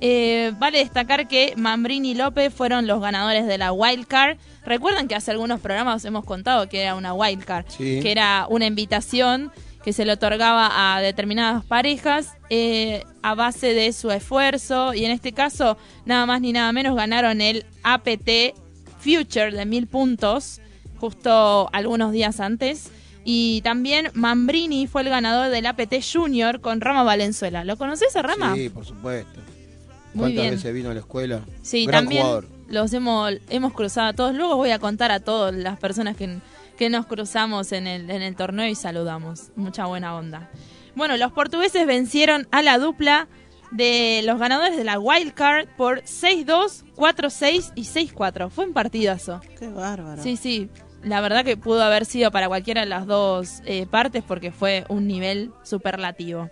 Eh, 0.00 0.52
vale 0.58 0.78
destacar 0.78 1.26
que 1.26 1.54
Mambrini 1.56 2.12
y 2.12 2.14
López 2.14 2.54
fueron 2.54 2.86
los 2.86 3.00
ganadores 3.00 3.46
de 3.46 3.58
la 3.58 3.72
Wild 3.72 4.06
Card. 4.06 4.38
Recuerdan 4.64 5.08
que 5.08 5.14
hace 5.16 5.32
algunos 5.32 5.60
programas 5.60 6.04
hemos 6.04 6.24
contado 6.24 6.68
que 6.68 6.82
era 6.82 6.94
una 6.94 7.14
Wild 7.14 7.44
Card, 7.44 7.66
Sí. 7.68 7.98
que 8.00 8.12
era 8.12 8.46
una 8.48 8.66
invitación 8.66 9.50
que 9.88 9.94
se 9.94 10.04
le 10.04 10.12
otorgaba 10.12 10.68
a 10.94 11.00
determinadas 11.00 11.64
parejas 11.64 12.34
eh, 12.50 13.04
a 13.22 13.34
base 13.34 13.72
de 13.72 13.94
su 13.94 14.10
esfuerzo 14.10 14.92
y 14.92 15.06
en 15.06 15.10
este 15.10 15.32
caso 15.32 15.78
nada 16.04 16.26
más 16.26 16.42
ni 16.42 16.52
nada 16.52 16.70
menos 16.74 16.94
ganaron 16.94 17.40
el 17.40 17.64
APT 17.84 18.54
Future 18.98 19.50
de 19.50 19.64
mil 19.64 19.86
puntos 19.86 20.60
justo 20.98 21.70
algunos 21.72 22.12
días 22.12 22.38
antes 22.38 22.90
y 23.24 23.62
también 23.62 24.10
Mambrini 24.12 24.86
fue 24.86 25.00
el 25.00 25.08
ganador 25.08 25.48
del 25.50 25.64
APT 25.64 25.94
Junior 26.12 26.60
con 26.60 26.82
Rama 26.82 27.02
Valenzuela. 27.02 27.64
¿Lo 27.64 27.78
conoces 27.78 28.14
a 28.14 28.20
Rama? 28.20 28.54
Sí, 28.56 28.68
por 28.68 28.84
supuesto. 28.84 29.40
Muy 30.12 30.20
¿Cuántas 30.20 30.42
bien. 30.42 30.54
veces 30.54 30.74
vino 30.74 30.90
a 30.90 30.94
la 30.94 31.00
escuela? 31.00 31.40
Sí, 31.62 31.86
Gran 31.86 32.04
también 32.04 32.24
jugador. 32.24 32.46
los 32.68 32.92
hemos, 32.92 33.32
hemos 33.48 33.72
cruzado 33.72 34.08
a 34.08 34.12
todos. 34.12 34.34
Luego 34.34 34.56
voy 34.56 34.70
a 34.70 34.78
contar 34.78 35.10
a 35.12 35.20
todas 35.20 35.54
las 35.54 35.78
personas 35.78 36.14
que, 36.14 36.36
que 36.78 36.88
nos 36.88 37.06
cruzamos 37.06 37.72
en 37.72 37.86
el, 37.86 38.08
en 38.08 38.22
el 38.22 38.36
torneo 38.36 38.66
y 38.66 38.76
saludamos. 38.76 39.50
Mucha 39.56 39.84
buena 39.86 40.16
onda. 40.16 40.48
Bueno, 40.94 41.16
los 41.16 41.32
portugueses 41.32 41.86
vencieron 41.86 42.46
a 42.52 42.62
la 42.62 42.78
dupla 42.78 43.28
de 43.72 44.22
los 44.24 44.38
ganadores 44.38 44.76
de 44.76 44.84
la 44.84 44.98
Wild 44.98 45.34
Card 45.34 45.68
por 45.76 46.02
6-2, 46.02 46.84
4-6 46.94 47.72
y 47.74 47.82
6-4. 47.82 48.48
Fue 48.48 48.64
un 48.64 48.72
partidazo. 48.72 49.40
Qué 49.58 49.68
bárbaro. 49.68 50.22
Sí, 50.22 50.36
sí. 50.36 50.70
La 51.02 51.20
verdad 51.20 51.44
que 51.44 51.56
pudo 51.56 51.82
haber 51.82 52.06
sido 52.06 52.30
para 52.30 52.48
cualquiera 52.48 52.80
de 52.80 52.86
las 52.86 53.06
dos 53.06 53.60
eh, 53.66 53.86
partes 53.86 54.22
porque 54.26 54.52
fue 54.52 54.84
un 54.88 55.06
nivel 55.06 55.50
superlativo. 55.64 56.48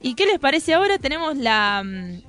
¿Y 0.00 0.14
qué 0.14 0.26
les 0.26 0.38
parece 0.38 0.74
ahora? 0.74 0.98
Tenemos 0.98 1.36
la, 1.36 1.82
mm, 1.84 2.22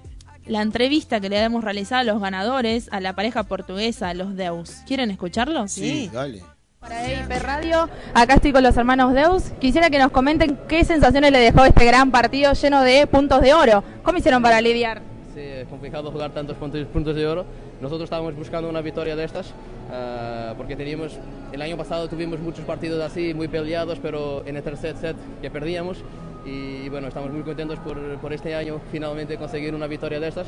la 0.46 0.62
entrevista 0.62 1.20
que 1.20 1.30
le 1.30 1.42
hemos 1.42 1.64
realizado 1.64 2.02
a 2.02 2.04
los 2.04 2.22
ganadores, 2.22 2.88
a 2.92 3.00
la 3.00 3.16
pareja 3.16 3.44
portuguesa, 3.44 4.10
a 4.10 4.14
los 4.14 4.36
Deus. 4.36 4.78
¿Quieren 4.88 5.12
escucharlo? 5.12 5.68
Sí, 5.68 6.10
dale. 6.12 6.44
Para 6.82 7.07
EIP 7.07 7.29
Radio, 7.43 7.88
acá 8.15 8.34
estoy 8.34 8.51
con 8.51 8.63
los 8.63 8.75
hermanos 8.75 9.13
Deus. 9.13 9.51
Quisiera 9.59 9.91
que 9.91 9.99
nos 9.99 10.09
comenten 10.09 10.57
qué 10.67 10.84
sensaciones 10.84 11.32
le 11.32 11.38
dejó 11.38 11.63
este 11.63 11.86
gran 11.86 12.09
partido 12.09 12.53
lleno 12.53 12.82
de 12.82 13.05
puntos 13.05 13.39
de 13.39 13.53
oro. 13.53 13.84
¿Cómo 14.01 14.17
hicieron 14.17 14.41
para 14.41 14.59
lidiar? 14.61 15.03
Sí, 15.32 15.41
es 15.41 15.67
complicado 15.67 16.11
jugar 16.11 16.32
tantos 16.32 16.57
puntos, 16.57 17.15
de 17.15 17.27
oro. 17.27 17.45
Nosotros 17.82 18.05
estábamos 18.05 18.36
buscando 18.36 18.67
una 18.67 18.82
victoria 18.82 19.15
de 19.15 19.23
estas 19.23 19.53
ah, 19.91 20.55
porque 20.57 20.75
teníamos, 20.75 21.19
el 21.51 21.61
año 21.61 21.77
pasado 21.77 22.09
tuvimos 22.09 22.39
muchos 22.39 22.65
partidos 22.65 22.99
así, 23.03 23.36
muy 23.36 23.47
peleados, 23.47 23.99
pero 24.01 24.41
en 24.47 24.57
el 24.57 24.63
tercer 24.63 24.97
set 24.97 25.15
que 25.39 25.51
perdíamos. 25.51 25.99
Y 26.46 26.89
bueno, 26.89 27.08
estamos 27.08 27.32
muy 27.32 27.44
contentos 27.44 27.78
por, 27.80 27.98
por 28.18 28.34
este 28.34 28.56
año 28.56 28.80
finalmente 28.92 29.38
conseguir 29.38 29.76
una 29.76 29.88
victoria 29.88 30.20
de 30.20 30.28
estas. 30.28 30.48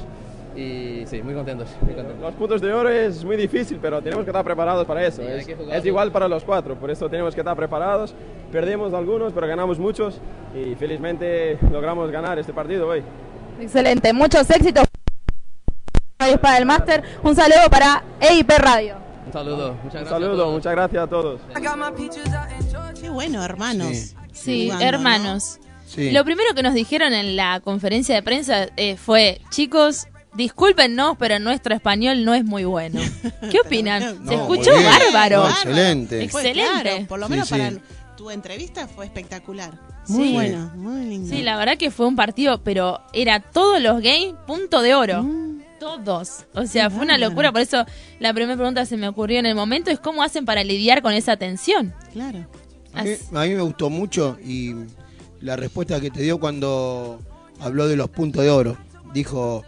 Y 0.56 1.04
sí, 1.08 1.22
muy 1.22 1.34
contentos. 1.34 1.70
Muy 1.82 1.94
contentos. 1.94 2.22
Los 2.22 2.34
puntos 2.36 2.62
de 2.62 2.74
oro 2.74 2.90
es 2.90 3.24
muy 3.24 3.36
difícil, 3.38 3.80
pero 3.82 4.02
tenemos 4.02 4.24
que 4.24 4.30
estar 4.32 4.44
preparados 4.44 4.86
para 4.86 5.06
eso. 5.06 5.22
Sí, 5.22 5.28
es, 5.28 5.48
es 5.72 5.86
igual 5.86 6.12
para 6.12 6.28
los 6.28 6.44
cuatro, 6.44 6.76
por 6.76 6.90
eso 6.92 7.10
tenemos 7.10 7.34
que 7.36 7.42
estar 7.42 7.56
preparados. 7.56 8.14
Perdimos 8.52 8.94
algunos, 8.94 9.34
pero 9.34 9.48
ganamos 9.48 9.80
muchos 9.80 10.20
y 10.56 10.76
felizmente 10.76 11.58
logramos 11.72 12.10
ganar 12.12 12.38
este 12.40 12.54
partido 12.54 12.88
hoy. 12.88 13.04
Excelente, 13.60 14.14
muchos 14.14 14.50
éxitos 14.50 14.86
para 16.42 16.58
el 16.58 16.66
máster. 16.66 17.04
Un 17.24 17.36
saludo 17.36 17.70
para 17.70 18.04
EIP 18.20 18.50
Radio. 18.58 18.96
Un 19.26 19.34
saludo, 19.34 19.74
muchas 19.84 19.84
Un 19.84 19.90
gracias. 19.92 20.08
a 20.08 20.10
saludo, 20.10 20.52
muchas 20.52 20.72
gracias 20.74 21.04
a 21.04 21.08
todos. 21.08 21.42
Qué 23.00 23.10
bueno, 23.10 23.44
hermanos. 23.44 23.90
Sí. 23.90 24.16
Sí, 24.34 24.66
Jugando, 24.66 24.84
¿no? 24.84 24.90
hermanos. 24.90 25.60
Sí. 25.94 26.12
Lo 26.12 26.24
primero 26.26 26.54
que 26.56 26.64
nos 26.64 26.74
dijeron 26.74 27.14
en 27.14 27.36
la 27.36 27.60
conferencia 27.60 28.16
de 28.16 28.24
prensa 28.24 28.68
eh, 28.78 28.98
fue, 28.98 29.42
chicos, 29.50 30.08
discúlpennos, 30.34 31.16
pero 31.18 31.40
nuestro 31.40 31.76
español 31.76 32.26
no 32.26 32.34
es 32.34 32.44
muy 32.44 32.66
bueno. 32.66 33.00
¿Qué 33.52 33.60
opinan? 33.60 34.24
No, 34.24 34.30
Se 34.30 34.36
escuchó 34.36 34.72
bien. 34.72 34.86
bárbaro. 34.86 35.44
No, 35.44 35.50
excelente. 35.50 36.24
Excelente. 36.24 36.82
claro, 36.82 37.08
por 37.08 37.20
lo 37.20 37.30
menos 37.30 37.48
sí. 37.48 37.54
para 37.56 37.72
tu 38.18 38.30
entrevista 38.32 38.88
fue 38.88 39.06
espectacular. 39.06 39.80
Muy 40.08 40.28
Sí. 40.28 40.34
bueno, 40.34 40.72
muy 40.76 41.06
lindo. 41.06 41.30
Sí, 41.34 41.42
la 41.44 41.58
verdad 41.58 41.78
que 41.78 41.90
fue 41.92 42.08
un 42.08 42.16
partido, 42.16 42.62
pero 42.64 43.00
era 43.14 43.40
todos 43.40 43.82
los 43.82 44.02
games 44.02 44.34
punto 44.46 44.82
de 44.82 44.96
oro. 44.96 45.24
Mm. 45.24 45.54
Todos. 45.80 46.46
O 46.54 46.66
sea, 46.66 46.90
fue 46.90 47.02
una 47.04 47.18
locura. 47.18 47.52
Por 47.52 47.60
eso 47.62 47.86
la 48.20 48.34
primera 48.34 48.56
pregunta 48.56 48.82
que 48.82 48.88
se 48.88 48.96
me 48.98 49.08
ocurrió 49.08 49.40
en 49.40 49.46
el 49.46 49.56
momento 49.56 49.92
es 49.92 50.00
cómo 50.00 50.24
hacen 50.24 50.46
para 50.46 50.64
lidiar 50.64 51.02
con 51.02 51.14
esa 51.14 51.36
tensión. 51.36 51.94
Claro. 52.14 52.48
A 52.94 53.04
mí, 53.04 53.12
a 53.34 53.42
mí 53.42 53.50
me 53.56 53.62
gustó 53.62 53.90
mucho 53.90 54.38
y 54.46 54.74
la 55.44 55.58
respuesta 55.58 56.00
que 56.00 56.10
te 56.10 56.22
dio 56.22 56.40
cuando 56.40 57.20
habló 57.60 57.88
de 57.88 57.98
los 57.98 58.10
puntos 58.10 58.44
de 58.44 58.50
oro. 58.50 58.78
Dijo, 59.14 59.64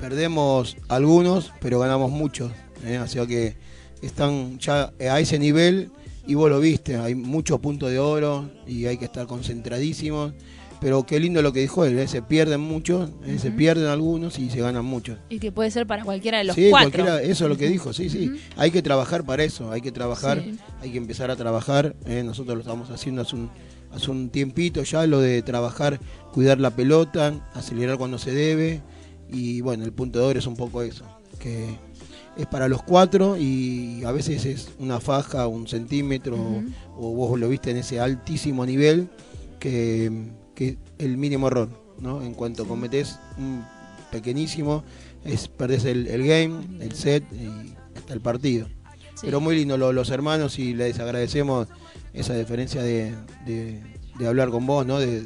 perdemos 0.00 0.76
algunos, 0.88 1.52
pero 1.60 1.80
ganamos 1.80 2.10
muchos. 2.12 2.52
¿eh? 2.84 2.98
O 2.98 3.08
sea 3.08 3.26
que 3.26 3.56
están 4.00 4.58
ya 4.60 4.92
a 5.00 5.20
ese 5.20 5.38
nivel 5.38 5.90
y 6.26 6.34
vos 6.34 6.48
lo 6.48 6.60
viste, 6.60 6.96
hay 6.96 7.16
muchos 7.16 7.58
puntos 7.58 7.90
de 7.90 7.98
oro 7.98 8.48
y 8.66 8.86
hay 8.86 8.96
que 8.96 9.06
estar 9.06 9.26
concentradísimos. 9.26 10.32
Pero 10.80 11.04
qué 11.06 11.20
lindo 11.20 11.42
lo 11.42 11.52
que 11.52 11.60
dijo 11.60 11.84
él, 11.84 11.96
¿eh? 11.96 12.08
se 12.08 12.22
pierden 12.22 12.60
muchos, 12.60 13.10
¿eh? 13.24 13.38
se 13.38 13.52
pierden 13.52 13.86
algunos 13.86 14.40
y 14.40 14.50
se 14.50 14.60
ganan 14.60 14.84
muchos. 14.84 15.16
Y 15.28 15.38
que 15.38 15.52
puede 15.52 15.70
ser 15.70 15.86
para 15.86 16.02
cualquiera 16.02 16.38
de 16.38 16.44
los 16.44 16.56
sí, 16.56 16.70
cuatro. 16.70 16.90
cualquiera, 16.90 17.22
eso 17.22 17.44
es 17.44 17.50
lo 17.50 17.56
que 17.56 17.68
dijo, 17.68 17.92
sí, 17.92 18.10
sí. 18.10 18.32
Hay 18.56 18.72
que 18.72 18.82
trabajar 18.82 19.24
para 19.24 19.44
eso, 19.44 19.70
hay 19.70 19.80
que 19.80 19.92
trabajar, 19.92 20.42
Sí. 20.42 20.58
hay 20.80 20.90
que 20.90 20.98
empezar 20.98 21.30
a 21.30 21.36
trabajar. 21.36 21.94
¿eh? 22.04 22.24
Nosotros 22.24 22.56
lo 22.56 22.62
estamos 22.62 22.90
haciendo 22.90 23.22
hace 23.22 23.36
un, 23.36 23.48
hace 23.92 24.10
un 24.10 24.30
tiempito 24.30 24.82
ya, 24.82 25.06
lo 25.06 25.20
de 25.20 25.42
trabajar, 25.42 26.00
cuidar 26.32 26.58
la 26.60 26.70
pelota, 26.70 27.50
acelerar 27.54 27.98
cuando 27.98 28.18
se 28.18 28.32
debe. 28.32 28.82
Y 29.30 29.60
bueno, 29.60 29.84
el 29.84 29.92
punto 29.92 30.18
de 30.18 30.24
oro 30.26 30.38
es 30.38 30.46
un 30.46 30.56
poco 30.56 30.82
eso, 30.82 31.04
que 31.38 31.76
es 32.36 32.46
para 32.46 32.68
los 32.68 32.82
cuatro 32.82 33.36
y 33.38 34.02
a 34.04 34.12
veces 34.12 34.44
es 34.46 34.68
una 34.78 35.00
faja, 35.00 35.46
un 35.46 35.66
centímetro, 35.66 36.36
o 36.96 37.14
vos 37.14 37.38
lo 37.38 37.48
viste 37.48 37.70
en 37.70 37.78
ese 37.78 38.00
altísimo 38.00 38.66
nivel, 38.66 39.08
que, 39.58 40.10
que 40.54 40.76
el 40.98 41.16
mínimo 41.16 41.46
error, 41.46 41.68
¿no? 41.98 42.22
En 42.22 42.34
cuanto 42.34 42.66
cometés 42.66 43.18
un 43.38 43.64
pequeñísimo, 44.10 44.84
es 45.24 45.48
perdés 45.48 45.84
el, 45.84 46.06
el 46.08 46.26
game, 46.26 46.60
el 46.80 46.92
set 46.92 47.24
y 47.32 47.74
hasta 47.96 48.12
el 48.12 48.20
partido. 48.20 48.66
Sí. 49.14 49.22
Pero 49.26 49.40
muy 49.40 49.56
lindo 49.56 49.78
lo- 49.78 49.92
los 49.92 50.10
hermanos 50.10 50.58
y 50.58 50.74
les 50.74 50.98
agradecemos 50.98 51.68
esa 52.14 52.34
diferencia 52.34 52.82
de, 52.82 53.14
de- 53.46 53.82
de 54.18 54.26
hablar 54.26 54.50
con 54.50 54.66
vos, 54.66 54.84
¿no? 54.86 54.98
De, 54.98 55.24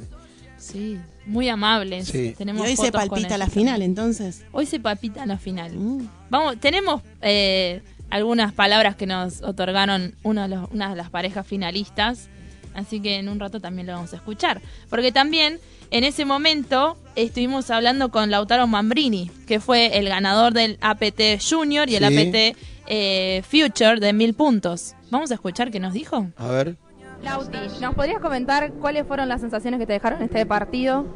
Sí, 0.58 0.98
muy 1.26 1.48
amables. 1.48 2.08
Sí. 2.08 2.28
Y 2.28 2.30
Tenemos 2.32 2.66
hoy 2.66 2.76
se 2.76 2.90
palpita 2.90 3.36
la 3.38 3.46
final, 3.48 3.82
entonces. 3.82 4.44
Hoy 4.52 4.66
se 4.66 4.80
palpita 4.80 5.24
la 5.26 5.38
final. 5.38 5.72
Mm. 5.76 6.08
Vamos, 6.30 6.58
tenemos 6.58 7.02
eh, 7.20 7.82
algunas 8.10 8.52
palabras 8.52 8.96
que 8.96 9.06
nos 9.06 9.42
otorgaron 9.42 10.14
uno 10.22 10.42
de 10.42 10.48
los- 10.48 10.70
una 10.72 10.88
de 10.90 10.96
las 10.96 11.10
parejas 11.10 11.46
finalistas, 11.46 12.28
así 12.74 13.00
que 13.00 13.16
en 13.16 13.28
un 13.28 13.38
rato 13.38 13.60
también 13.60 13.86
lo 13.86 13.92
vamos 13.94 14.12
a 14.12 14.16
escuchar. 14.16 14.60
Porque 14.88 15.12
también 15.12 15.58
en 15.90 16.04
ese 16.04 16.24
momento 16.24 16.96
estuvimos 17.14 17.70
hablando 17.70 18.10
con 18.10 18.30
Lautaro 18.30 18.66
Mambrini, 18.66 19.30
que 19.46 19.60
fue 19.60 19.98
el 19.98 20.08
ganador 20.08 20.52
del 20.52 20.78
APT 20.80 21.40
Junior 21.48 21.88
y 21.88 21.96
el. 21.96 22.04
APT 22.04 22.56
eh, 22.88 23.42
Future 23.48 24.00
de 24.00 24.12
mil 24.12 24.34
puntos. 24.34 24.94
Vamos 25.10 25.30
a 25.30 25.34
escuchar 25.34 25.70
qué 25.70 25.80
nos 25.80 25.92
dijo. 25.92 26.26
a 26.36 26.48
ver, 26.48 26.76
Lauti, 27.22 27.58
¿nos 27.80 27.94
podrías 27.94 28.20
comentar 28.20 28.72
cuáles 28.74 29.06
fueron 29.06 29.28
las 29.28 29.40
sensaciones 29.40 29.80
que 29.80 29.86
te 29.86 29.94
dejaron 29.94 30.22
este 30.22 30.44
partido? 30.46 31.06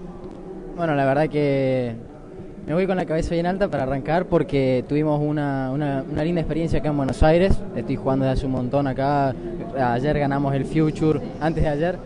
Bueno, 0.77 0.95
la 0.95 1.05
verdad 1.05 1.29
que 1.29 1.95
me 2.66 2.75
voy 2.75 2.87
con 2.87 2.97
la 2.97 3.05
cabeza 3.05 3.35
bien 3.35 3.47
alta 3.47 3.68
para 3.68 3.83
arrancar 3.83 4.27
porque 4.27 4.85
tuvimos 4.89 5.21
una, 5.21 5.71
una, 5.71 6.05
una 6.11 6.25
linda 6.25 6.41
experiencia 6.41 6.79
acá 6.79 6.89
en 6.89 6.97
Buenos 6.97 7.23
Aires. 7.23 7.53
Estoy 7.77 7.97
jugando 7.97 8.25
desde 8.25 8.39
hace 8.39 8.47
un 8.47 8.53
montón 8.53 8.87
acá. 8.87 9.35
Ayer 9.79 10.18
ganamos 10.18 10.55
el 10.55 10.64
Future, 10.64 11.21
antes 11.41 11.62
de 11.62 11.68
ayer. 11.68 11.99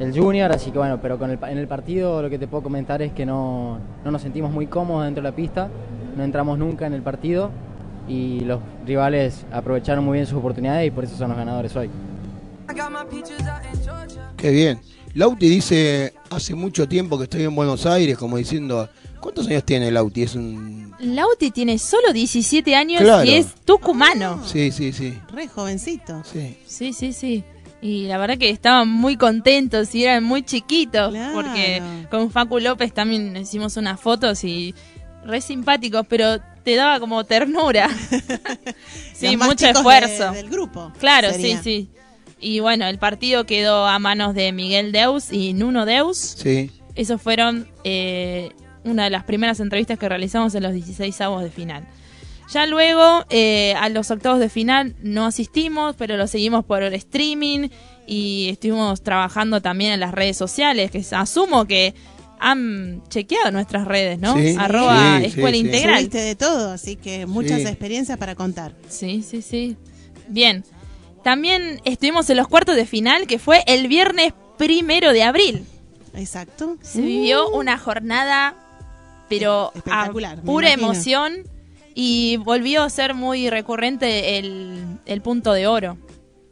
El 0.00 0.12
junior, 0.18 0.50
así 0.52 0.70
que 0.70 0.78
bueno, 0.78 1.00
pero 1.00 1.18
con 1.18 1.30
el, 1.30 1.38
en 1.48 1.58
el 1.58 1.68
partido 1.68 2.20
lo 2.22 2.28
que 2.30 2.38
te 2.38 2.46
puedo 2.46 2.62
comentar 2.62 3.00
es 3.02 3.12
que 3.12 3.24
no, 3.24 3.78
no 4.04 4.10
nos 4.10 4.22
sentimos 4.22 4.50
muy 4.52 4.66
cómodos 4.66 5.04
dentro 5.04 5.22
de 5.22 5.30
la 5.30 5.36
pista, 5.36 5.68
no 6.16 6.22
entramos 6.24 6.58
nunca 6.58 6.86
en 6.86 6.92
el 6.94 7.02
partido 7.02 7.50
y 8.08 8.40
los 8.40 8.60
rivales 8.86 9.46
aprovecharon 9.52 10.04
muy 10.04 10.14
bien 10.16 10.26
sus 10.26 10.38
oportunidades 10.38 10.86
y 10.86 10.90
por 10.90 11.04
eso 11.04 11.16
son 11.16 11.28
los 11.30 11.38
ganadores 11.38 11.74
hoy. 11.76 11.88
Qué 14.36 14.50
bien. 14.50 14.80
Lauti 15.14 15.48
dice, 15.48 16.12
hace 16.30 16.54
mucho 16.54 16.88
tiempo 16.88 17.16
que 17.18 17.24
estoy 17.24 17.44
en 17.44 17.54
Buenos 17.54 17.86
Aires, 17.86 18.18
como 18.18 18.36
diciendo, 18.36 18.88
¿cuántos 19.20 19.46
años 19.46 19.62
tiene 19.64 19.90
Lauti? 19.92 20.22
Es 20.24 20.34
un... 20.34 20.92
Lauti 20.98 21.50
tiene 21.52 21.78
solo 21.78 22.12
17 22.12 22.74
años 22.74 23.00
Claro. 23.00 23.24
y 23.24 23.34
es 23.34 23.54
tucumano. 23.64 24.42
Sí, 24.44 24.72
sí, 24.72 24.92
sí. 24.92 25.16
Re 25.32 25.46
jovencito. 25.46 26.22
sí. 26.24 26.56
Sí, 26.66 26.92
sí, 26.92 27.12
sí. 27.12 27.44
Y 27.86 28.06
la 28.06 28.16
verdad 28.16 28.38
que 28.38 28.48
estaban 28.48 28.88
muy 28.88 29.18
contentos 29.18 29.94
y 29.94 30.04
eran 30.04 30.24
muy 30.24 30.42
chiquitos. 30.42 31.10
Claro. 31.10 31.34
Porque 31.34 31.82
con 32.10 32.30
Facu 32.30 32.58
López 32.58 32.94
también 32.94 33.36
hicimos 33.36 33.76
unas 33.76 34.00
fotos 34.00 34.42
y 34.42 34.74
re 35.26 35.42
simpáticos, 35.42 36.06
pero 36.08 36.38
te 36.64 36.76
daba 36.76 36.98
como 36.98 37.22
ternura. 37.24 37.90
sí, 39.14 39.26
Los 39.26 39.36
más 39.36 39.48
mucho 39.48 39.68
esfuerzo. 39.68 40.30
de- 40.30 40.36
del 40.38 40.48
grupo. 40.50 40.92
Claro, 40.98 41.30
sería. 41.30 41.58
sí, 41.58 41.62
sí. 41.62 41.88
Y 42.40 42.60
bueno, 42.60 42.86
el 42.86 42.98
partido 42.98 43.44
quedó 43.44 43.86
a 43.86 43.98
manos 43.98 44.34
de 44.34 44.52
Miguel 44.52 44.90
Deus 44.90 45.30
y 45.30 45.52
Nuno 45.52 45.84
Deus. 45.84 46.16
Sí. 46.18 46.70
Esos 46.94 47.20
fueron 47.20 47.68
eh, 47.84 48.50
una 48.84 49.04
de 49.04 49.10
las 49.10 49.24
primeras 49.24 49.60
entrevistas 49.60 49.98
que 49.98 50.08
realizamos 50.08 50.54
en 50.54 50.62
los 50.62 50.72
16 50.72 51.20
avos 51.20 51.42
de 51.42 51.50
final. 51.50 51.86
Ya 52.54 52.66
luego, 52.66 53.24
eh, 53.30 53.74
a 53.76 53.88
los 53.88 54.12
octavos 54.12 54.38
de 54.38 54.48
final 54.48 54.94
no 55.02 55.26
asistimos, 55.26 55.96
pero 55.96 56.16
lo 56.16 56.28
seguimos 56.28 56.64
por 56.64 56.84
streaming 56.84 57.68
y 58.06 58.48
estuvimos 58.52 59.02
trabajando 59.02 59.60
también 59.60 59.92
en 59.92 59.98
las 59.98 60.12
redes 60.12 60.36
sociales, 60.36 60.92
que 60.92 61.04
asumo 61.16 61.64
que 61.66 61.94
han 62.38 63.02
chequeado 63.08 63.50
nuestras 63.50 63.86
redes, 63.88 64.20
¿no? 64.20 64.36
Sí. 64.36 64.54
Arroba 64.56 65.18
Sí, 65.18 65.24
Escuela 65.26 65.50
sí. 65.50 65.58
Integral. 65.64 65.96
Subiste 65.98 66.18
de 66.18 66.36
todo, 66.36 66.70
así 66.70 66.94
que 66.94 67.26
muchas 67.26 67.62
Sí. 67.62 67.66
experiencias 67.66 68.18
para 68.18 68.36
contar. 68.36 68.72
Sí, 68.88 69.24
sí, 69.28 69.42
sí. 69.42 69.76
Bien. 70.28 70.62
También 71.24 71.80
estuvimos 71.84 72.30
en 72.30 72.36
los 72.36 72.46
cuartos 72.46 72.76
de 72.76 72.86
final, 72.86 73.26
que 73.26 73.40
fue 73.40 73.64
el 73.66 73.88
viernes 73.88 74.32
primero 74.58 75.12
de 75.12 75.24
abril. 75.24 75.64
Exacto. 76.14 76.76
Se 76.82 77.00
vivió 77.00 77.48
una 77.48 77.78
jornada, 77.78 78.54
pero 79.28 79.72
Espectacular, 79.74 80.40
pura 80.42 80.70
emoción 80.72 81.48
y 81.94 82.36
volvió 82.38 82.82
a 82.82 82.90
ser 82.90 83.14
muy 83.14 83.48
recurrente 83.50 84.38
el, 84.38 84.98
el 85.06 85.20
punto 85.22 85.52
de 85.52 85.66
oro. 85.66 85.96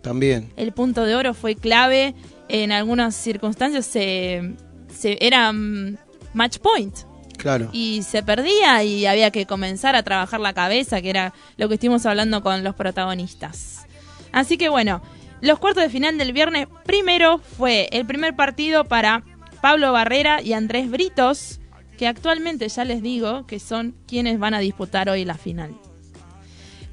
También. 0.02 0.52
El 0.56 0.72
punto 0.72 1.04
de 1.04 1.14
oro 1.14 1.34
fue 1.34 1.54
clave. 1.54 2.14
En 2.48 2.70
algunas 2.72 3.14
circunstancias 3.16 3.86
se, 3.86 4.54
se- 4.94 5.18
era 5.24 5.52
mm, 5.52 5.96
match 6.34 6.58
point 6.58 6.94
Claro. 7.38 7.70
y 7.72 8.02
se 8.02 8.22
perdía 8.22 8.84
y 8.84 9.06
había 9.06 9.30
que 9.30 9.46
comenzar 9.46 9.96
a 9.96 10.02
trabajar 10.02 10.38
la 10.40 10.52
cabeza, 10.52 11.00
que 11.02 11.10
era 11.10 11.32
lo 11.56 11.68
que 11.68 11.74
estuvimos 11.74 12.04
hablando 12.06 12.42
con 12.42 12.62
los 12.62 12.74
protagonistas. 12.74 13.86
Así 14.32 14.58
que 14.58 14.68
bueno, 14.68 15.02
los 15.40 15.58
cuartos 15.58 15.82
de 15.82 15.90
final 15.90 16.18
del 16.18 16.32
viernes 16.32 16.68
primero 16.84 17.38
fue 17.38 17.88
el 17.92 18.06
primer 18.06 18.36
partido 18.36 18.84
para 18.84 19.24
Pablo 19.60 19.92
Barrera 19.92 20.40
y 20.42 20.52
Andrés 20.52 20.90
Britos, 20.90 21.58
que 22.02 22.08
actualmente 22.08 22.68
ya 22.68 22.84
les 22.84 23.00
digo 23.00 23.46
que 23.46 23.60
son 23.60 23.94
quienes 24.08 24.40
van 24.40 24.54
a 24.54 24.58
disputar 24.58 25.08
hoy 25.08 25.24
la 25.24 25.38
final. 25.38 25.72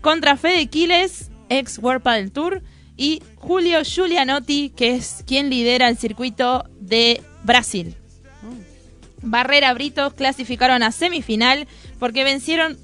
Contra 0.01 0.38
Fede 0.38 0.68
Quiles, 0.68 1.32
ex 1.49 1.80
World 1.80 2.03
Padel 2.03 2.32
Tour, 2.32 2.62
y 2.95 3.24
Julio 3.38 3.84
Giulianotti, 3.84 4.70
que 4.70 4.93
es 4.93 5.24
quien 5.26 5.49
lidera 5.49 5.89
el 5.89 5.97
circuito 5.97 6.70
de 6.80 7.24
Brasil. 7.43 7.95
Barrera 9.24 9.74
Britos 9.74 10.14
clasificaron 10.14 10.84
a 10.84 10.91
semifinal 10.91 11.68
porque 11.97 12.24
vencieron 12.24 12.78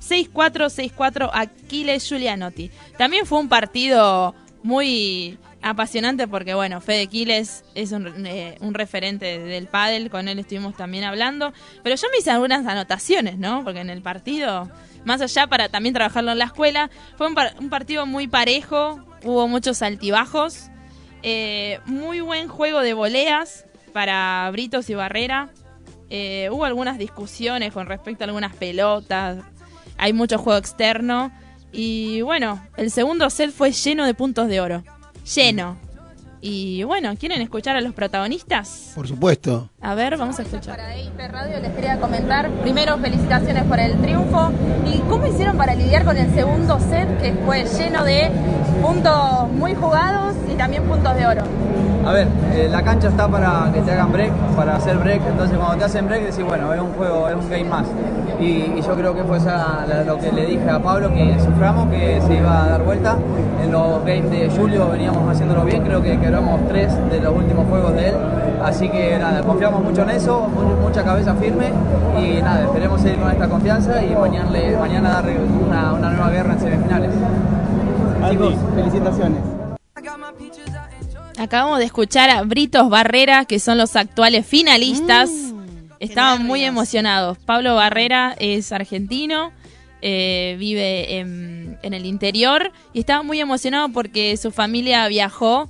6-4, 0.00 0.92
6-4 0.94 1.30
a 1.32 1.40
Aquiles 1.40 2.08
Giulianotti. 2.08 2.70
También 2.96 3.26
fue 3.26 3.40
un 3.40 3.48
partido 3.48 4.36
muy 4.62 5.36
apasionante 5.62 6.26
porque, 6.28 6.54
bueno, 6.54 6.80
Fede 6.80 7.06
Quiles 7.06 7.64
es 7.74 7.92
un, 7.92 8.26
eh, 8.26 8.56
un 8.60 8.74
referente 8.74 9.38
del 9.38 9.68
pádel, 9.68 10.10
con 10.10 10.28
él 10.28 10.38
estuvimos 10.38 10.76
también 10.76 11.04
hablando. 11.04 11.52
Pero 11.82 11.96
yo 11.96 12.08
me 12.10 12.18
hice 12.18 12.30
algunas 12.30 12.66
anotaciones, 12.66 13.38
¿no? 13.38 13.62
Porque 13.64 13.80
en 13.80 13.90
el 13.90 14.02
partido, 14.02 14.70
más 15.04 15.20
allá 15.20 15.46
para 15.46 15.68
también 15.68 15.94
trabajarlo 15.94 16.32
en 16.32 16.38
la 16.38 16.46
escuela, 16.46 16.90
fue 17.16 17.28
un, 17.28 17.34
par- 17.34 17.54
un 17.58 17.70
partido 17.70 18.06
muy 18.06 18.26
parejo, 18.26 19.04
hubo 19.24 19.46
muchos 19.48 19.82
altibajos, 19.82 20.68
eh, 21.22 21.78
muy 21.86 22.20
buen 22.20 22.48
juego 22.48 22.80
de 22.80 22.94
voleas 22.94 23.64
para 23.92 24.48
Britos 24.50 24.90
y 24.90 24.94
Barrera. 24.94 25.50
Eh, 26.10 26.48
hubo 26.50 26.64
algunas 26.64 26.98
discusiones 26.98 27.72
con 27.72 27.86
respecto 27.86 28.24
a 28.24 28.26
algunas 28.26 28.54
pelotas. 28.56 29.38
Hay 29.96 30.12
mucho 30.12 30.38
juego 30.38 30.58
externo. 30.58 31.32
Y 31.70 32.20
bueno, 32.20 32.62
el 32.76 32.90
segundo 32.90 33.30
set 33.30 33.50
fue 33.50 33.72
lleno 33.72 34.04
de 34.04 34.12
puntos 34.12 34.48
de 34.48 34.60
oro. 34.60 34.84
Lleno. 35.24 35.76
Y 36.44 36.82
bueno, 36.82 37.14
¿quieren 37.16 37.40
escuchar 37.40 37.76
a 37.76 37.80
los 37.80 37.94
protagonistas? 37.94 38.90
Por 38.96 39.06
supuesto. 39.06 39.70
A 39.80 39.94
ver, 39.94 40.16
vamos 40.16 40.40
a 40.40 40.42
escuchar. 40.42 40.76
Para 40.76 40.96
EIP 40.96 41.16
Radio 41.30 41.60
les 41.60 41.70
quería 41.70 42.00
comentar, 42.00 42.50
primero 42.62 42.98
felicitaciones 42.98 43.62
por 43.62 43.78
el 43.78 43.96
triunfo 44.02 44.50
y 44.84 44.98
cómo 45.08 45.28
hicieron 45.28 45.56
para 45.56 45.76
lidiar 45.76 46.04
con 46.04 46.16
el 46.16 46.34
segundo 46.34 46.80
set 46.80 47.20
que 47.20 47.32
fue 47.46 47.64
lleno 47.64 48.02
de 48.02 48.28
puntos 48.82 49.48
muy 49.52 49.76
jugados 49.76 50.34
y 50.52 50.56
también 50.56 50.82
puntos 50.82 51.14
de 51.14 51.26
oro. 51.26 51.42
A 52.04 52.10
ver, 52.10 52.26
eh, 52.54 52.66
la 52.68 52.82
cancha 52.82 53.08
está 53.08 53.28
para 53.28 53.70
que 53.72 53.80
te 53.80 53.92
hagan 53.92 54.10
break, 54.10 54.32
para 54.56 54.74
hacer 54.74 54.98
break, 54.98 55.22
entonces 55.24 55.56
cuando 55.56 55.78
te 55.78 55.84
hacen 55.84 56.08
break 56.08 56.24
decís, 56.24 56.44
bueno, 56.44 56.74
es 56.74 56.80
un 56.80 56.92
juego, 56.94 57.28
es 57.28 57.36
un 57.36 57.48
game 57.48 57.64
más. 57.64 57.86
Y, 58.42 58.78
y 58.78 58.82
yo 58.82 58.94
creo 58.96 59.14
que 59.14 59.22
fue 59.22 59.36
esa- 59.38 59.84
la- 59.86 60.02
lo 60.04 60.18
que 60.18 60.32
le 60.32 60.46
dije 60.46 60.68
a 60.68 60.78
Pablo, 60.82 61.12
que 61.14 61.36
suframos, 61.38 61.88
que 61.90 62.20
se 62.26 62.34
iba 62.34 62.64
a 62.64 62.68
dar 62.70 62.82
vuelta. 62.82 63.16
En 63.62 63.70
los 63.70 64.04
games 64.04 64.30
de 64.30 64.50
Julio 64.50 64.88
veníamos 64.90 65.30
haciéndolo 65.30 65.64
bien, 65.64 65.82
creo 65.82 66.02
que 66.02 66.18
quebramos 66.18 66.60
tres 66.68 66.92
de 67.10 67.20
los 67.20 67.34
últimos 67.36 67.68
juegos 67.68 67.94
de 67.94 68.08
él. 68.08 68.14
Así 68.64 68.88
que 68.88 69.16
nada, 69.18 69.42
confiamos 69.42 69.82
mucho 69.82 70.02
en 70.02 70.10
eso, 70.10 70.48
mu- 70.48 70.86
mucha 70.88 71.04
cabeza 71.04 71.34
firme 71.34 71.66
y 72.20 72.40
nada, 72.42 72.62
esperemos 72.64 73.00
seguir 73.00 73.18
con 73.20 73.30
esta 73.30 73.48
confianza 73.48 74.02
y 74.04 74.14
mañana, 74.14 74.50
mañana 74.80 75.08
dar 75.10 75.24
una, 75.66 75.92
una 75.92 76.10
nueva 76.10 76.30
guerra 76.30 76.52
en 76.54 76.60
semifinales. 76.60 77.10
Chicos, 78.30 78.54
felicitaciones. 78.74 79.38
Acabamos 81.38 81.78
de 81.78 81.84
escuchar 81.86 82.30
a 82.30 82.42
Britos 82.42 82.88
Barrera, 82.88 83.44
que 83.46 83.58
son 83.58 83.78
los 83.78 83.96
actuales 83.96 84.46
finalistas. 84.46 85.30
Estaban 86.02 86.44
muy 86.44 86.64
emocionados. 86.64 87.38
Pablo 87.38 87.74
Barrera 87.76 88.34
es 88.38 88.72
argentino, 88.72 89.52
eh, 90.00 90.56
vive 90.58 91.18
en, 91.18 91.78
en 91.82 91.94
el 91.94 92.06
interior 92.06 92.72
y 92.92 93.00
estaba 93.00 93.22
muy 93.22 93.40
emocionado 93.40 93.88
porque 93.90 94.36
su 94.36 94.50
familia 94.50 95.06
viajó 95.08 95.68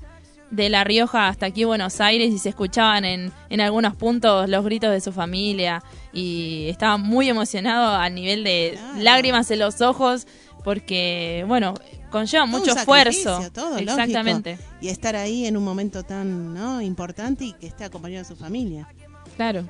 de 0.50 0.68
La 0.68 0.84
Rioja 0.84 1.28
hasta 1.28 1.46
aquí 1.46 1.64
Buenos 1.64 2.00
Aires 2.00 2.32
y 2.32 2.38
se 2.38 2.50
escuchaban 2.50 3.04
en, 3.04 3.32
en 3.50 3.60
algunos 3.60 3.94
puntos 3.96 4.48
los 4.48 4.64
gritos 4.64 4.90
de 4.90 5.00
su 5.00 5.12
familia 5.12 5.82
y 6.12 6.66
estaba 6.68 6.98
muy 6.98 7.28
emocionado 7.28 7.94
a 7.94 8.08
nivel 8.08 8.44
de 8.44 8.78
lágrimas 8.98 9.50
en 9.50 9.58
los 9.58 9.80
ojos 9.80 10.26
porque, 10.64 11.44
bueno, 11.48 11.74
conlleva 12.10 12.44
Todo 12.44 12.58
mucho 12.58 12.72
esfuerzo. 12.72 13.50
todo, 13.52 13.70
lógico. 13.72 13.90
Exactamente. 13.90 14.58
Y 14.80 14.88
estar 14.88 15.16
ahí 15.16 15.46
en 15.46 15.56
un 15.56 15.64
momento 15.64 16.02
tan 16.04 16.54
¿no? 16.54 16.80
importante 16.80 17.44
y 17.44 17.52
que 17.54 17.66
esté 17.66 17.84
acompañado 17.84 18.22
de 18.22 18.28
su 18.28 18.36
familia. 18.36 18.88
Claro. 19.36 19.64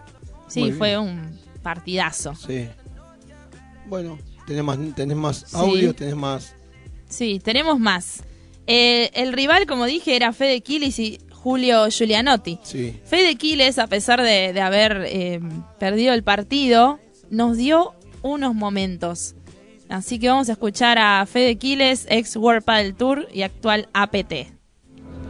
Sí, 0.53 0.73
fue 0.73 0.99
un 0.99 1.39
partidazo. 1.63 2.35
Sí. 2.35 2.69
Bueno, 3.87 4.19
tenés 4.47 4.65
más, 4.65 4.79
tenés 4.95 5.17
más 5.17 5.45
Sí. 5.47 5.57
audio, 5.57 5.95
tenés 5.95 6.17
más. 6.17 6.55
Sí, 7.09 7.41
tenemos 7.43 7.79
más. 7.79 8.23
Eh, 8.67 9.11
el 9.15 9.33
rival, 9.33 9.67
como 9.67 9.87
dije, 9.87 10.17
era 10.17 10.33
Fede 10.33 10.61
Quiles 10.61 10.99
y 10.99 11.19
Julio 11.33 11.89
Giulianotti. 11.91 12.59
Sí. 12.63 13.01
Fede 13.05 13.37
Quiles, 13.37 13.79
a 13.79 13.87
pesar 13.87 14.23
de, 14.23 14.53
de 14.53 14.61
haber 14.61 15.05
eh, 15.07 15.41
perdido 15.79 16.15
el 16.15 16.23
partido, 16.23 17.01
nos 17.31 17.57
dio 17.57 17.95
unos 18.23 18.55
momentos. 18.55 19.35
Así 19.89 20.19
que 20.19 20.29
vamos 20.29 20.49
a 20.49 20.53
escuchar 20.53 20.97
a 20.99 21.27
Fede 21.27 21.57
Quiles, 21.57 22.07
ex 22.09 22.37
World 22.37 22.65
Padel 22.65 22.95
Tour 22.95 23.29
y 23.33 23.43
actual 23.43 23.89
APT. 23.93 24.33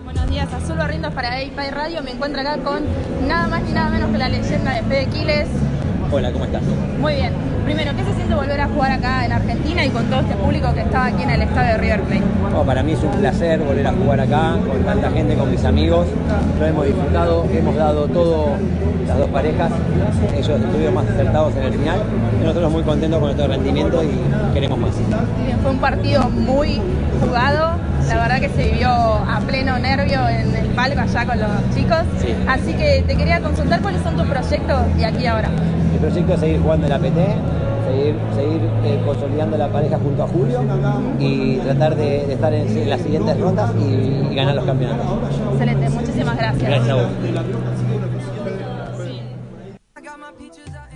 Buenos 0.04 0.28
días, 0.28 0.52
Azul 0.52 0.76
Barrientos 0.76 1.14
para 1.14 1.40
EIP 1.40 1.56
Radio. 1.70 2.02
Me 2.02 2.10
encuentro 2.10 2.40
acá 2.40 2.58
con 2.58 2.82
nada 3.28 3.46
más 3.46 3.62
ni 3.62 3.72
nada 3.72 3.88
menos 3.90 4.10
que 4.10 4.18
la 4.18 4.28
leyenda 4.28 4.74
de 4.74 4.82
Fede 4.82 5.06
Quiles. 5.06 5.48
Hola, 6.14 6.30
¿cómo 6.30 6.44
estás? 6.44 6.60
Muy 7.00 7.14
bien. 7.14 7.32
Primero, 7.64 7.96
¿qué 7.96 8.04
se 8.04 8.12
siente 8.12 8.34
volver 8.34 8.60
a 8.60 8.68
jugar 8.68 8.92
acá 8.92 9.24
en 9.24 9.32
Argentina 9.32 9.82
y 9.82 9.88
con 9.88 10.04
todo 10.10 10.20
este 10.20 10.34
público 10.34 10.70
que 10.74 10.80
está 10.80 11.06
aquí 11.06 11.22
en 11.22 11.30
el 11.30 11.40
estadio 11.40 11.72
de 11.72 11.78
River 11.78 12.02
Plate? 12.02 12.22
No, 12.52 12.62
para 12.64 12.82
mí 12.82 12.92
es 12.92 13.02
un 13.02 13.12
placer 13.12 13.60
volver 13.60 13.86
a 13.86 13.92
jugar 13.92 14.20
acá 14.20 14.56
con 14.68 14.82
tanta 14.84 15.10
gente, 15.10 15.34
con 15.36 15.50
mis 15.50 15.64
amigos. 15.64 16.06
Lo 16.60 16.66
hemos 16.66 16.84
disfrutado, 16.84 17.46
hemos 17.50 17.76
dado 17.76 18.08
todo, 18.08 18.48
las 19.08 19.16
dos 19.16 19.28
parejas. 19.30 19.72
Ellos 20.36 20.60
estuvieron 20.60 20.94
más 20.94 21.08
acertados 21.08 21.56
en 21.56 21.62
el 21.62 21.72
final. 21.72 22.00
Y 22.38 22.44
nosotros 22.44 22.72
muy 22.72 22.82
contentos 22.82 23.18
con 23.18 23.28
nuestro 23.28 23.48
rendimiento 23.48 24.02
y 24.04 24.52
queremos 24.52 24.78
más. 24.78 24.90
Bien, 25.46 25.58
fue 25.62 25.70
un 25.70 25.78
partido 25.78 26.28
muy 26.28 26.78
jugado. 27.24 27.78
La 28.06 28.16
verdad 28.16 28.38
que 28.38 28.50
se 28.50 28.70
vivió 28.70 28.90
a 28.90 29.40
pleno 29.46 29.78
nervio 29.78 30.28
en 30.28 30.54
el 30.56 30.66
palco 30.74 31.00
allá 31.00 31.24
con 31.24 31.40
los 31.40 31.74
chicos. 31.74 32.00
Sí. 32.20 32.34
Así 32.46 32.74
que 32.74 33.02
te 33.06 33.16
quería 33.16 33.40
consultar 33.40 33.80
cuáles 33.80 34.02
son 34.02 34.14
tus 34.14 34.26
proyectos 34.26 34.96
de 34.98 35.06
aquí 35.06 35.26
ahora. 35.26 35.48
Proyecto 36.02 36.34
es 36.34 36.40
seguir 36.40 36.60
jugando 36.60 36.86
en 36.86 36.90
la 36.92 36.98
PT, 36.98 37.14
seguir, 37.86 38.14
seguir 38.34 38.60
eh, 38.84 39.00
consolidando 39.06 39.56
la 39.56 39.68
pareja 39.70 39.98
junto 39.98 40.24
a 40.24 40.26
Julio 40.26 40.60
y 41.20 41.56
tratar 41.58 41.94
de, 41.96 42.26
de 42.26 42.32
estar 42.34 42.52
en, 42.52 42.66
en 42.76 42.90
las 42.90 43.00
siguientes 43.00 43.38
rondas 43.38 43.70
y, 43.78 44.32
y 44.32 44.34
ganar 44.34 44.56
los 44.56 44.64
campeonatos. 44.64 45.06
Excelente, 45.52 45.88
muchísimas 45.90 46.36
gracias. 46.36 46.68
Gracias 46.68 46.88
a 46.90 46.94
vos. 46.94 47.06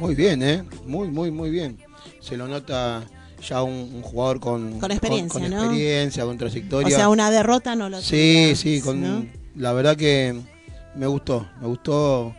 Muy 0.00 0.14
bien, 0.14 0.42
¿eh? 0.42 0.64
Muy, 0.86 1.08
muy, 1.08 1.30
muy 1.30 1.50
bien. 1.50 1.78
Se 2.20 2.36
lo 2.36 2.48
nota 2.48 3.02
ya 3.48 3.62
un, 3.62 3.72
un 3.94 4.02
jugador 4.02 4.40
con, 4.40 4.80
Con 4.80 4.90
experiencia, 4.90 5.40
con, 5.40 5.50
¿no? 5.50 5.60
experiencia, 5.64 6.24
con 6.24 6.34
O 6.34 6.38
trayectoria. 6.38 6.96
sea, 6.96 7.08
una 7.08 7.30
derrota 7.30 7.76
no 7.76 7.88
lo 7.88 8.00
Sí, 8.00 8.54
sí, 8.56 8.80
con, 8.80 9.00
¿no? 9.00 9.24
la 9.54 9.72
verdad 9.72 9.96
que 9.96 10.34
me 10.96 11.06
gustó, 11.06 11.46
me 11.60 11.68
gustó. 11.68 12.34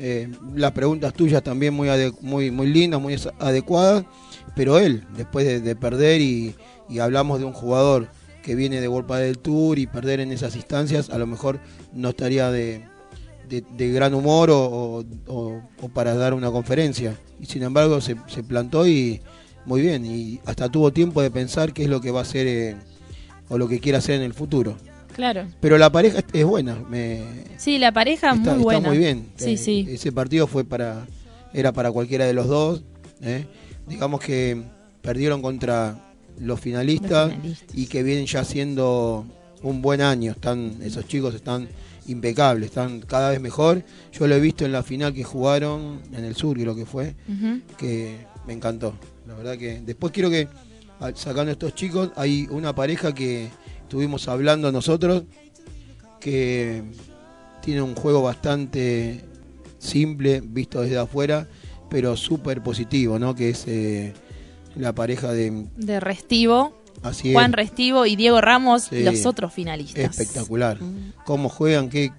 Eh, 0.00 0.28
las 0.54 0.72
preguntas 0.72 1.12
tuyas 1.12 1.42
también 1.42 1.74
muy, 1.74 1.88
muy, 2.22 2.50
muy 2.50 2.66
lindas, 2.68 3.00
muy 3.00 3.14
as- 3.14 3.28
adecuadas, 3.38 4.04
pero 4.56 4.78
él, 4.78 5.04
después 5.16 5.46
de, 5.46 5.60
de 5.60 5.76
perder 5.76 6.20
y, 6.20 6.54
hablamos 7.00 7.38
de 7.38 7.44
un 7.44 7.52
jugador 7.52 8.08
que 8.42 8.54
viene 8.54 8.80
de 8.80 8.88
World 8.88 9.12
del 9.12 9.38
Tour 9.38 9.78
y 9.78 9.86
perder 9.86 10.18
en 10.20 10.32
esas 10.32 10.56
instancias, 10.56 11.10
a 11.10 11.18
lo 11.18 11.26
mejor 11.26 11.60
no 11.92 12.08
estaría 12.08 12.50
de, 12.50 12.84
de- 13.48 13.92
gran 13.92 14.14
humor 14.14 14.50
o- 14.50 15.04
o 15.26 15.88
para 15.92 16.14
dar 16.14 16.34
una 16.34 16.50
conferencia. 16.50 17.16
Y 17.38 17.46
sin 17.46 17.62
embargo 17.62 18.00
se, 18.00 18.16
se 18.26 18.42
plantó 18.42 18.86
y 18.86 19.20
muy 19.66 19.82
bien, 19.82 20.04
y 20.06 20.40
hasta 20.46 20.68
tuvo 20.70 20.90
tiempo 20.92 21.20
de 21.22 21.30
pensar 21.30 21.72
qué 21.74 21.82
es 21.84 21.88
lo 21.90 22.00
que 22.00 22.10
va 22.10 22.20
a 22.20 22.22
hacer 22.22 22.46
eh, 22.46 22.76
o 23.50 23.58
lo 23.58 23.68
que 23.68 23.78
quiere 23.78 23.98
hacer 23.98 24.14
en 24.16 24.22
el 24.22 24.32
futuro. 24.34 24.76
Claro. 25.20 25.46
Pero 25.60 25.76
la 25.76 25.92
pareja 25.92 26.20
es- 26.32 26.44
buena, 26.46 26.76
me, 26.88 27.22
Sí, 27.58 27.78
la 27.78 27.92
pareja 27.92 28.30
está, 28.30 28.36
muy 28.36 28.50
está 28.52 28.62
buena. 28.62 28.88
muy 28.88 28.98
bien. 28.98 29.26
Sí, 29.36 29.50
Eh, 29.52 29.56
sí. 29.58 29.86
Ese 29.88 30.12
partido 30.12 30.46
fue 30.46 30.64
para 30.64 31.06
era 31.52 31.72
para 31.72 31.92
cualquiera 31.92 32.24
de 32.26 32.32
los 32.32 32.46
dos. 32.48 32.82
¿eh? 33.22 33.44
Digamos 33.86 34.20
que 34.20 34.62
perdieron 35.02 35.42
contra 35.42 36.12
los 36.38 36.58
finalistas, 36.58 37.28
Los 37.28 37.36
finalistas. 37.36 37.76
y 37.76 37.86
que 37.86 38.02
vienen 38.02 38.24
ya 38.26 38.44
siendo 38.44 39.26
un 39.62 39.82
buen 39.82 40.00
año. 40.00 40.32
Están 40.32 40.76
esos 40.82 41.06
chicos 41.06 41.34
están 41.34 41.68
impecables, 42.06 42.70
están 42.70 43.00
cada 43.00 43.30
vez 43.30 43.40
mejor. 43.42 43.82
Yo 44.12 44.26
lo 44.26 44.34
he 44.36 44.40
visto 44.40 44.64
en 44.64 44.72
la 44.72 44.82
final 44.82 45.12
que 45.12 45.22
jugaron 45.22 46.00
en 46.16 46.24
el 46.24 46.34
sur, 46.34 46.56
creo 46.58 46.74
que 46.74 46.86
fue, 46.86 47.14
que 47.76 48.16
me 48.46 48.54
encantó. 48.54 48.94
La 49.26 49.34
verdad 49.34 49.58
que 49.58 49.80
después 49.84 50.12
quiero 50.12 50.30
que 50.30 50.48
sacando 51.14 51.52
estos 51.52 51.74
chicos 51.74 52.10
hay 52.16 52.46
una 52.50 52.74
pareja 52.74 53.14
que 53.14 53.48
estuvimos 53.90 54.28
hablando 54.28 54.70
nosotros 54.70 55.24
que 56.20 56.84
tiene 57.60 57.82
un 57.82 57.96
juego 57.96 58.22
bastante 58.22 59.24
simple 59.80 60.40
visto 60.44 60.80
desde 60.80 60.96
afuera, 60.96 61.48
pero 61.88 62.16
súper 62.16 62.62
positivo, 62.62 63.18
¿no? 63.18 63.34
Que 63.34 63.50
es 63.50 63.64
eh, 63.66 64.12
la 64.76 64.92
pareja 64.94 65.32
de 65.32 65.66
De 65.76 65.98
Restivo, 65.98 66.72
así 67.02 67.30
es, 67.30 67.34
Juan 67.34 67.52
Restivo 67.52 68.06
y 68.06 68.14
Diego 68.14 68.40
Ramos, 68.40 68.84
Sí. 68.84 69.02
los 69.02 69.26
otros 69.26 69.52
finalistas. 69.52 70.04
espectacular. 70.20 70.78
Cómo 71.24 71.48
juegan, 71.48 71.88
qué 71.90 72.12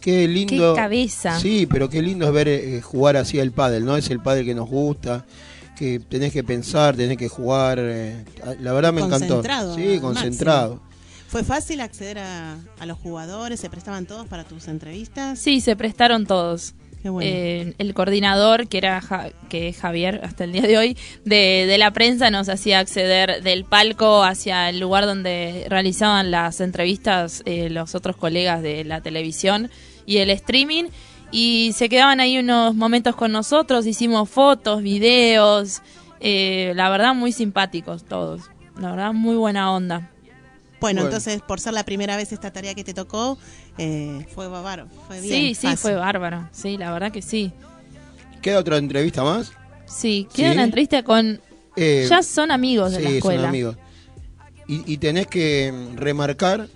qué 0.00 0.26
lindo. 0.26 0.74
Qué 0.74 0.80
cabeza. 0.80 1.38
Sí, 1.38 1.68
pero 1.70 1.88
qué 1.88 2.02
lindo 2.02 2.26
es 2.26 2.32
ver 2.32 2.48
eh, 2.48 2.80
jugar 2.82 3.16
así 3.16 3.38
el 3.38 3.52
pádel, 3.52 3.84
¿no? 3.84 3.96
Es 3.96 4.10
el 4.10 4.18
pádel 4.18 4.44
que 4.44 4.56
nos 4.56 4.68
gusta, 4.68 5.24
que 5.78 6.00
tenés 6.00 6.32
que 6.32 6.42
pensar, 6.42 6.96
tenés 6.96 7.16
que 7.16 7.28
jugar. 7.28 7.78
eh, 7.80 8.24
la 8.60 8.72
verdad 8.72 8.92
me 8.92 9.02
encantó. 9.02 9.34
Concentrado, 9.36 9.76
Sí, 9.76 10.00
concentrado. 10.00 10.80
¿Fue 11.32 11.44
fácil 11.44 11.80
acceder 11.80 12.18
a, 12.18 12.58
a 12.78 12.84
los 12.84 12.98
jugadores? 12.98 13.58
¿Se 13.58 13.70
prestaban 13.70 14.04
todos 14.04 14.26
para 14.28 14.44
tus 14.44 14.68
entrevistas? 14.68 15.38
Sí, 15.38 15.62
se 15.62 15.76
prestaron 15.76 16.26
todos. 16.26 16.74
Qué 17.02 17.08
bueno. 17.08 17.28
Eh, 17.28 17.74
el 17.78 17.94
coordinador, 17.94 18.68
que 18.68 18.76
era 18.76 19.00
Ja- 19.00 19.30
que 19.48 19.68
es 19.68 19.78
Javier 19.78 20.20
hasta 20.24 20.44
el 20.44 20.52
día 20.52 20.60
de 20.60 20.76
hoy, 20.76 20.96
de, 21.24 21.64
de 21.66 21.78
la 21.78 21.90
prensa 21.90 22.30
nos 22.30 22.50
hacía 22.50 22.80
acceder 22.80 23.42
del 23.42 23.64
palco 23.64 24.22
hacia 24.22 24.68
el 24.68 24.78
lugar 24.78 25.06
donde 25.06 25.64
realizaban 25.70 26.30
las 26.30 26.60
entrevistas 26.60 27.42
eh, 27.46 27.70
los 27.70 27.94
otros 27.94 28.16
colegas 28.16 28.60
de 28.62 28.84
la 28.84 29.00
televisión 29.00 29.70
y 30.04 30.18
el 30.18 30.28
streaming. 30.28 30.84
Y 31.30 31.72
se 31.74 31.88
quedaban 31.88 32.20
ahí 32.20 32.38
unos 32.38 32.74
momentos 32.74 33.16
con 33.16 33.32
nosotros, 33.32 33.86
hicimos 33.86 34.28
fotos, 34.28 34.82
videos, 34.82 35.80
eh, 36.20 36.72
la 36.76 36.90
verdad 36.90 37.14
muy 37.14 37.32
simpáticos 37.32 38.04
todos, 38.04 38.42
la 38.78 38.90
verdad 38.90 39.12
muy 39.14 39.34
buena 39.36 39.72
onda. 39.72 40.10
Bueno, 40.82 41.00
Bueno. 41.00 41.16
entonces, 41.16 41.40
por 41.40 41.60
ser 41.60 41.72
la 41.72 41.84
primera 41.84 42.16
vez 42.16 42.30
esta 42.32 42.52
tarea 42.52 42.74
que 42.74 42.84
te 42.84 42.92
tocó, 42.92 43.38
eh, 43.78 44.26
fue 44.34 44.48
bárbaro, 44.48 44.88
fue 45.06 45.20
bien. 45.22 45.32
Sí, 45.34 45.54
sí, 45.54 45.66
fácil. 45.68 45.78
fue 45.78 45.94
bárbaro, 45.94 46.48
sí, 46.52 46.76
la 46.76 46.92
verdad 46.92 47.10
que 47.10 47.22
sí. 47.22 47.52
¿Queda 48.42 48.58
otra 48.58 48.76
entrevista 48.76 49.22
más? 49.24 49.52
Sí, 49.86 50.28
queda 50.34 50.48
Sí. 50.50 50.54
una 50.54 50.64
entrevista 50.64 51.02
con... 51.02 51.40
Eh, 51.76 52.06
ya 52.10 52.22
son 52.22 52.50
amigos 52.50 52.90
de 52.92 52.98
sí, 52.98 53.02
la 53.04 53.10
escuela. 53.10 53.40
son 53.42 53.48
amigos. 53.48 53.76
Y, 54.68 54.92
y 54.92 54.98
tenés 54.98 55.26
que 55.28 55.72
remarcar 55.96 56.66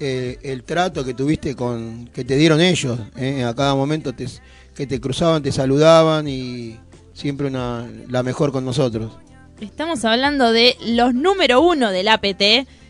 eh, 0.00 0.38
el 0.42 0.62
trato 0.64 1.04
que 1.04 1.12
tuviste 1.12 1.54
con, 1.54 2.08
que 2.14 2.24
te 2.24 2.36
dieron 2.36 2.60
ellos. 2.60 2.98
eh, 3.16 3.44
A 3.44 3.54
cada 3.54 3.74
momento 3.74 4.12
te, 4.14 4.26
que 4.74 4.86
te 4.86 5.00
cruzaban, 5.00 5.42
te 5.42 5.50
saludaban 5.52 6.28
y 6.28 6.78
siempre 7.12 7.48
una, 7.48 7.86
la 8.08 8.22
mejor 8.22 8.52
con 8.52 8.64
nosotros. 8.64 9.12
Estamos 9.60 10.04
hablando 10.04 10.52
de 10.52 10.76
los 10.86 11.12
número 11.14 11.60
uno 11.60 11.90
del 11.90 12.06
APT, 12.08 12.42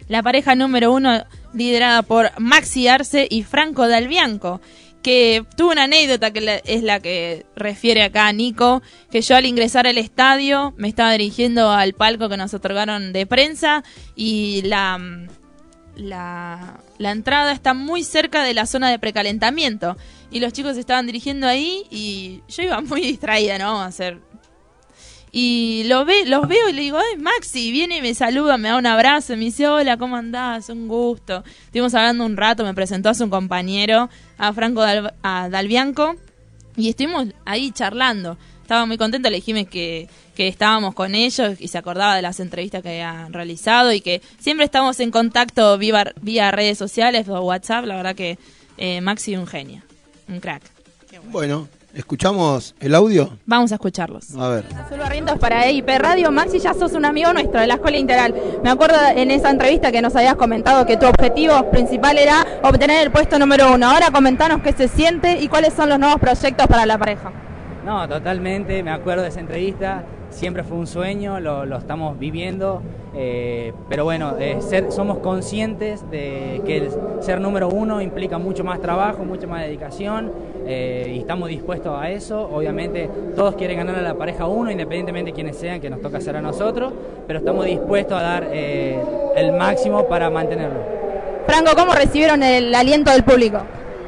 la 0.08 0.22
pareja 0.22 0.54
número 0.54 0.92
uno 0.92 1.24
liderada 1.54 2.02
por 2.02 2.30
Maxi 2.38 2.88
Arce 2.88 3.26
y 3.30 3.42
Franco 3.42 3.88
Dalbianco, 3.88 4.60
que 5.02 5.44
tuvo 5.56 5.72
una 5.72 5.84
anécdota 5.84 6.32
que 6.32 6.62
es 6.64 6.82
la 6.82 7.00
que 7.00 7.46
refiere 7.54 8.02
acá 8.02 8.32
Nico, 8.32 8.82
que 9.10 9.20
yo 9.20 9.36
al 9.36 9.46
ingresar 9.46 9.86
al 9.86 9.98
estadio 9.98 10.74
me 10.76 10.88
estaba 10.88 11.12
dirigiendo 11.12 11.70
al 11.70 11.94
palco 11.94 12.28
que 12.28 12.36
nos 12.36 12.52
otorgaron 12.54 13.12
de 13.12 13.26
prensa 13.26 13.84
y 14.16 14.62
la, 14.62 14.98
la, 15.96 16.80
la 16.98 17.10
entrada 17.10 17.52
está 17.52 17.74
muy 17.74 18.02
cerca 18.02 18.42
de 18.42 18.54
la 18.54 18.66
zona 18.66 18.90
de 18.90 18.98
precalentamiento 18.98 19.96
y 20.30 20.40
los 20.40 20.52
chicos 20.52 20.76
estaban 20.76 21.06
dirigiendo 21.06 21.46
ahí 21.46 21.84
y 21.90 22.42
yo 22.48 22.62
iba 22.62 22.80
muy 22.80 23.00
distraída, 23.02 23.58
¿no? 23.58 23.80
A 23.80 23.86
hacer 23.86 24.20
y 25.30 25.82
lo 25.86 26.04
ve, 26.04 26.24
los 26.26 26.48
veo 26.48 26.68
y 26.68 26.72
le 26.72 26.82
digo, 26.82 26.98
ay, 26.98 27.20
Maxi, 27.20 27.70
viene 27.70 27.98
y 27.98 28.02
me 28.02 28.14
saluda, 28.14 28.56
me 28.56 28.68
da 28.68 28.78
un 28.78 28.86
abrazo, 28.86 29.34
me 29.36 29.46
dice, 29.46 29.68
hola, 29.68 29.96
¿cómo 29.96 30.16
andás? 30.16 30.68
Un 30.68 30.88
gusto. 30.88 31.44
Estuvimos 31.66 31.94
hablando 31.94 32.24
un 32.24 32.36
rato, 32.36 32.64
me 32.64 32.74
presentó 32.74 33.10
a 33.10 33.14
su 33.14 33.28
compañero, 33.28 34.08
a 34.38 34.52
Franco 34.52 34.80
Dal, 34.80 35.14
a 35.22 35.48
Dalbianco, 35.48 36.16
y 36.76 36.88
estuvimos 36.88 37.28
ahí 37.44 37.70
charlando. 37.72 38.38
Estaba 38.62 38.84
muy 38.86 38.98
contento, 38.98 39.30
le 39.30 39.36
dijimos 39.36 39.66
que, 39.68 40.08
que 40.34 40.46
estábamos 40.46 40.94
con 40.94 41.14
ellos 41.14 41.58
y 41.58 41.68
se 41.68 41.78
acordaba 41.78 42.14
de 42.14 42.22
las 42.22 42.38
entrevistas 42.38 42.82
que 42.82 42.90
habían 42.90 43.32
realizado 43.32 43.92
y 43.92 44.00
que 44.02 44.20
siempre 44.38 44.66
estamos 44.66 45.00
en 45.00 45.10
contacto 45.10 45.78
vía, 45.78 46.12
vía 46.20 46.50
redes 46.50 46.76
sociales 46.76 47.28
o 47.28 47.40
WhatsApp. 47.40 47.86
La 47.86 47.96
verdad 47.96 48.14
que 48.14 48.38
eh, 48.76 49.00
Maxi 49.00 49.36
un 49.36 49.46
genio, 49.46 49.82
un 50.28 50.40
crack. 50.40 50.62
Bueno, 51.30 51.68
¿escuchamos 51.98 52.74
el 52.80 52.94
audio? 52.94 53.30
Vamos 53.46 53.72
a 53.72 53.74
escucharlos. 53.74 54.34
A 54.36 54.48
ver. 54.48 54.64
Azul 54.76 54.98
Barrientos 54.98 55.38
para 55.38 55.66
EIP 55.66 55.88
Radio. 55.98 56.30
Maxi, 56.30 56.58
ya 56.58 56.74
sos 56.74 56.92
un 56.92 57.04
amigo 57.04 57.32
nuestro 57.32 57.60
de 57.60 57.66
la 57.66 57.74
Escuela 57.74 57.96
Integral. 57.96 58.34
Me 58.62 58.70
acuerdo 58.70 58.96
en 59.14 59.30
esa 59.30 59.50
entrevista 59.50 59.90
que 59.90 60.00
nos 60.00 60.14
habías 60.14 60.36
comentado 60.36 60.86
que 60.86 60.96
tu 60.96 61.06
objetivo 61.06 61.70
principal 61.70 62.18
era 62.18 62.46
obtener 62.62 63.04
el 63.04 63.10
puesto 63.10 63.38
número 63.38 63.72
uno. 63.72 63.90
Ahora 63.90 64.10
comentanos 64.10 64.62
qué 64.62 64.72
se 64.72 64.88
siente 64.88 65.40
y 65.40 65.48
cuáles 65.48 65.74
son 65.74 65.88
los 65.88 65.98
nuevos 65.98 66.20
proyectos 66.20 66.66
para 66.66 66.86
la 66.86 66.98
pareja. 66.98 67.32
No, 67.84 68.06
totalmente, 68.08 68.82
me 68.82 68.90
acuerdo 68.90 69.22
de 69.22 69.30
esa 69.30 69.40
entrevista, 69.40 70.04
siempre 70.30 70.62
fue 70.62 70.76
un 70.76 70.86
sueño, 70.86 71.40
lo, 71.40 71.64
lo 71.64 71.76
estamos 71.76 72.18
viviendo, 72.18 72.82
eh, 73.14 73.72
pero 73.88 74.04
bueno, 74.04 74.34
eh, 74.38 74.58
ser, 74.60 74.92
somos 74.92 75.18
conscientes 75.18 76.08
de 76.10 76.62
que 76.64 76.76
el 76.78 76.90
ser 77.20 77.40
número 77.40 77.68
uno 77.68 78.00
implica 78.00 78.38
mucho 78.38 78.64
más 78.64 78.80
trabajo, 78.80 79.24
mucha 79.24 79.46
más 79.46 79.62
dedicación, 79.62 80.32
eh, 80.66 81.12
y 81.14 81.18
estamos 81.18 81.48
dispuestos 81.48 81.98
a 81.98 82.10
eso, 82.10 82.42
obviamente 82.52 83.08
todos 83.34 83.54
quieren 83.54 83.78
ganar 83.78 83.96
a 83.96 84.02
la 84.02 84.14
pareja 84.14 84.46
uno, 84.46 84.70
independientemente 84.70 85.30
de 85.30 85.34
quienes 85.34 85.56
sean, 85.56 85.80
que 85.80 85.88
nos 85.88 86.02
toca 86.02 86.18
hacer 86.18 86.36
a 86.36 86.42
nosotros, 86.42 86.92
pero 87.26 87.38
estamos 87.38 87.64
dispuestos 87.64 88.18
a 88.18 88.22
dar 88.22 88.48
eh, 88.52 89.00
el 89.34 89.52
máximo 89.52 90.06
para 90.06 90.28
mantenerlo. 90.30 90.80
Franco, 91.46 91.70
¿cómo 91.74 91.94
recibieron 91.94 92.42
el 92.42 92.74
aliento 92.74 93.10
del 93.10 93.24
público? 93.24 93.62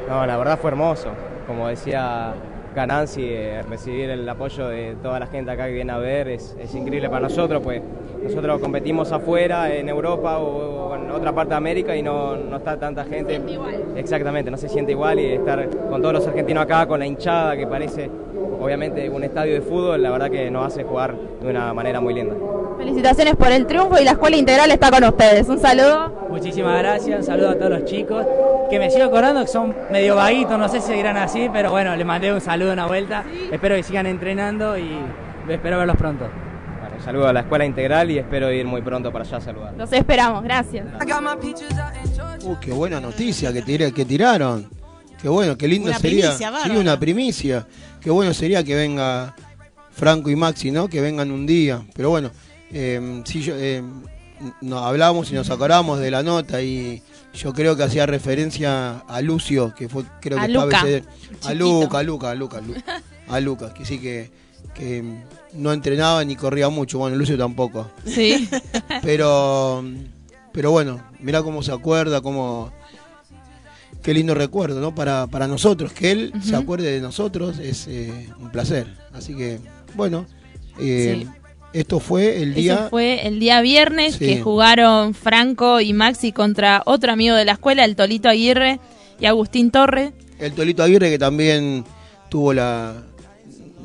No, 0.07 0.25
la 0.27 0.37
verdad 0.37 0.59
fue 0.59 0.69
hermoso. 0.69 1.09
Como 1.47 1.67
decía 1.67 2.33
ganancia 2.73 3.23
y 3.23 3.29
eh, 3.29 3.61
recibir 3.63 4.09
el 4.09 4.27
apoyo 4.27 4.67
de 4.67 4.95
toda 5.01 5.19
la 5.19 5.27
gente 5.27 5.51
acá 5.51 5.65
que 5.65 5.73
viene 5.73 5.91
a 5.91 5.97
ver 5.97 6.27
es, 6.27 6.55
es 6.59 6.73
increíble 6.75 7.09
para 7.09 7.21
nosotros, 7.21 7.61
pues 7.63 7.81
nosotros 8.23 8.59
competimos 8.59 9.11
afuera, 9.11 9.73
en 9.73 9.89
Europa 9.89 10.37
o, 10.37 10.89
o 10.89 10.95
en 10.95 11.09
otra 11.11 11.33
parte 11.33 11.49
de 11.49 11.55
América 11.57 11.95
y 11.95 12.03
no, 12.03 12.35
no 12.35 12.57
está 12.57 12.77
tanta 12.77 13.03
gente. 13.03 13.41
Exactamente, 13.95 14.51
no 14.51 14.57
se 14.57 14.69
siente 14.69 14.91
igual 14.91 15.19
y 15.19 15.33
estar 15.33 15.67
con 15.89 16.01
todos 16.01 16.13
los 16.13 16.27
argentinos 16.27 16.63
acá, 16.63 16.85
con 16.85 16.99
la 16.99 17.05
hinchada 17.05 17.57
que 17.57 17.67
parece 17.67 18.09
obviamente 18.59 19.09
un 19.09 19.23
estadio 19.23 19.53
de 19.53 19.61
fútbol, 19.61 20.01
la 20.01 20.09
verdad 20.11 20.29
que 20.29 20.49
nos 20.51 20.65
hace 20.67 20.83
jugar 20.83 21.15
de 21.41 21.47
una 21.49 21.73
manera 21.73 21.99
muy 22.01 22.13
linda. 22.13 22.35
Felicitaciones 22.77 23.35
por 23.35 23.51
el 23.51 23.65
triunfo 23.67 23.99
y 23.99 24.03
la 24.03 24.11
escuela 24.11 24.37
integral 24.37 24.71
está 24.71 24.89
con 24.91 25.03
ustedes. 25.03 25.47
Un 25.49 25.59
saludo. 25.59 26.27
Muchísimas 26.29 26.77
gracias, 26.79 27.19
un 27.19 27.25
saludo 27.25 27.49
a 27.49 27.55
todos 27.55 27.71
los 27.71 27.85
chicos, 27.85 28.25
que 28.69 28.79
me 28.79 28.89
sigo 28.89 29.05
acordando 29.05 29.41
que 29.41 29.47
son 29.47 29.75
medio 29.91 30.15
vaguitos, 30.15 30.57
no 30.57 30.69
sé 30.69 30.79
si 30.79 30.87
seguirán 30.87 31.17
así, 31.17 31.49
pero 31.51 31.71
bueno, 31.71 31.93
les 31.95 32.05
mandé 32.05 32.31
un 32.33 32.39
saludo, 32.39 32.71
una 32.71 32.87
vuelta, 32.87 33.25
espero 33.51 33.75
que 33.75 33.83
sigan 33.83 34.05
entrenando 34.07 34.77
y 34.77 34.97
espero 35.49 35.77
verlos 35.77 35.97
pronto. 35.97 36.25
Bueno, 36.79 36.95
un 36.97 37.03
saludo 37.03 37.27
a 37.27 37.33
la 37.33 37.41
escuela 37.41 37.65
integral 37.65 38.09
y 38.11 38.17
espero 38.19 38.49
ir 38.51 38.65
muy 38.65 38.81
pronto 38.81 39.11
para 39.11 39.25
allá 39.25 39.37
a 39.37 39.41
saludar. 39.41 39.73
Los 39.77 39.91
esperamos. 39.91 40.41
Gracias. 40.43 40.85
Uh, 42.43 42.55
qué 42.61 42.71
buena 42.71 42.99
noticia 43.01 43.51
que, 43.51 43.61
tir- 43.61 43.93
que 43.93 44.05
tiraron. 44.05 44.69
Qué 45.21 45.27
bueno, 45.29 45.55
qué 45.57 45.67
lindo 45.67 45.89
Una 45.89 45.99
sería. 45.99 46.29
primicia, 46.29 46.51
sí, 46.63 46.71
una 46.77 46.97
primicia. 46.99 47.67
Qué 48.01 48.09
bueno 48.09 48.33
sería 48.33 48.63
que 48.63 48.75
venga 48.75 49.35
Franco 49.91 50.29
y 50.29 50.35
Maxi, 50.35 50.71
¿no? 50.71 50.87
Que 50.87 51.01
vengan 51.01 51.31
un 51.31 51.45
día. 51.45 51.85
Pero 51.95 52.09
bueno, 52.09 52.31
eh, 52.71 53.21
sí, 53.25 53.41
yo, 53.41 53.53
eh, 53.57 53.83
nos 54.61 54.81
hablamos 54.83 55.31
y 55.31 55.35
nos 55.35 55.49
acordamos 55.49 55.99
de 55.99 56.09
la 56.11 56.23
nota 56.23 56.61
y 56.61 57.01
yo 57.33 57.53
creo 57.53 57.75
que 57.77 57.83
hacía 57.83 58.05
referencia 58.07 58.99
a 59.07 59.21
Lucio, 59.21 59.73
que 59.75 59.87
fue, 59.87 60.03
creo 60.19 60.39
A 60.39 60.47
que 60.47 60.53
Luca, 60.53 60.63
estaba 60.65 60.89
ese- 60.89 61.03
a. 61.47 61.53
Luca, 61.53 61.99
a 61.99 62.03
Luca, 62.03 62.29
a 62.31 62.35
Luca, 62.35 62.57
a 62.57 62.61
Luca, 62.61 63.01
a 63.27 63.39
Luca, 63.39 63.73
que 63.73 63.85
sí 63.85 63.99
que, 63.99 64.31
que 64.73 65.03
no 65.53 65.71
entrenaba 65.71 66.25
ni 66.25 66.35
corría 66.35 66.69
mucho. 66.69 66.97
Bueno, 66.97 67.15
Lucio 67.17 67.37
tampoco. 67.37 67.89
Sí. 68.05 68.49
Pero, 69.03 69.83
pero 70.51 70.71
bueno, 70.71 71.01
mirá 71.19 71.43
cómo 71.43 71.61
se 71.61 71.71
acuerda, 71.71 72.21
cómo... 72.21 72.71
Qué 74.01 74.13
lindo 74.13 74.33
recuerdo, 74.33 74.81
¿no? 74.81 74.95
Para, 74.95 75.27
para 75.27 75.47
nosotros, 75.47 75.93
que 75.93 76.11
él 76.11 76.33
se 76.43 76.55
acuerde 76.55 76.91
de 76.91 77.01
nosotros 77.01 77.59
es 77.59 77.87
eh, 77.87 78.29
un 78.39 78.49
placer. 78.51 78.87
Así 79.13 79.35
que, 79.35 79.59
bueno, 79.95 80.25
eh, 80.79 81.19
Sí. 81.23 81.27
esto 81.73 81.99
fue 81.99 82.41
el 82.41 82.53
día... 82.55 82.73
Eso 82.73 82.89
fue 82.89 83.27
el 83.27 83.39
día 83.39 83.61
viernes 83.61 84.15
Sí. 84.15 84.25
que 84.25 84.41
jugaron 84.41 85.13
Franco 85.13 85.81
y 85.81 85.93
Maxi 85.93 86.31
contra 86.31 86.81
otro 86.85 87.11
amigo 87.11 87.35
de 87.35 87.45
la 87.45 87.51
escuela, 87.53 87.85
el 87.85 87.95
Tolito 87.95 88.27
Aguirre 88.29 88.79
y 89.19 89.25
Agustín 89.27 89.69
Torre. 89.69 90.13
El 90.39 90.53
Tolito 90.53 90.81
Aguirre 90.81 91.11
que 91.11 91.19
también 91.19 91.83
tuvo 92.29 92.53
la... 92.53 92.95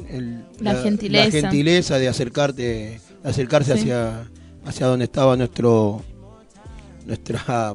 el- 0.09 0.45
La 0.61 0.77
gentileza. 0.77 1.27
la 1.27 1.31
gentileza 1.43 1.99
de 1.99 2.09
acercarte, 2.09 2.62
de 2.62 3.01
acercarse 3.29 3.75
Sí. 3.75 3.81
hacia, 3.81 4.25
hacia 4.64 4.87
donde 4.87 5.05
estaba 5.05 5.37
nuestro 5.37 6.03
nuestra 7.05 7.75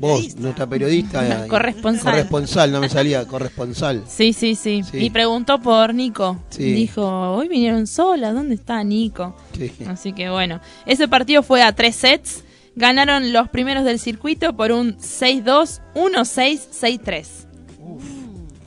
voz, 0.00 0.36
nuestra 0.36 0.66
periodista 0.66 1.44
eh, 1.44 1.48
Corresponsal. 1.48 2.12
corresponsal, 2.12 2.72
no 2.72 2.80
me 2.80 2.88
salía, 2.88 3.26
corresponsal. 3.26 4.04
Sí, 4.08 4.32
sí, 4.32 4.54
sí, 4.54 4.82
Sí. 4.82 4.98
Y 4.98 5.10
preguntó 5.10 5.60
por 5.60 5.94
Nico. 5.94 6.38
Sí. 6.50 6.72
Dijo, 6.72 7.06
hoy 7.34 7.48
vinieron 7.48 7.86
solas, 7.86 8.34
¿dónde 8.34 8.54
está 8.54 8.82
Nico? 8.84 9.36
Sí. 9.56 9.72
Así 9.86 10.12
que 10.12 10.30
bueno, 10.30 10.60
ese 10.86 11.08
partido 11.08 11.42
fue 11.42 11.62
a 11.62 11.72
tres 11.72 11.96
sets. 11.96 12.44
Ganaron 12.76 13.32
los 13.32 13.48
primeros 13.48 13.84
del 13.84 13.98
circuito 13.98 14.54
por 14.56 14.70
un 14.70 14.96
6-2, 14.98 15.80
1-6, 15.94 16.60
6-3. 16.70 17.26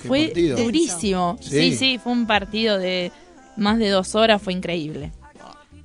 Qué 0.01 0.07
Fue 0.07 0.25
partido. 0.27 0.57
durísimo. 0.57 1.38
Sí. 1.39 1.49
Sí. 1.49 1.75
sí, 1.75 1.99
fue 2.03 2.11
un 2.11 2.27
partido 2.27 2.77
de 2.77 3.11
más 3.55 3.77
de 3.77 3.89
dos 3.89 4.15
horas, 4.15 4.41
fue 4.41 4.51
increíble. 4.53 5.11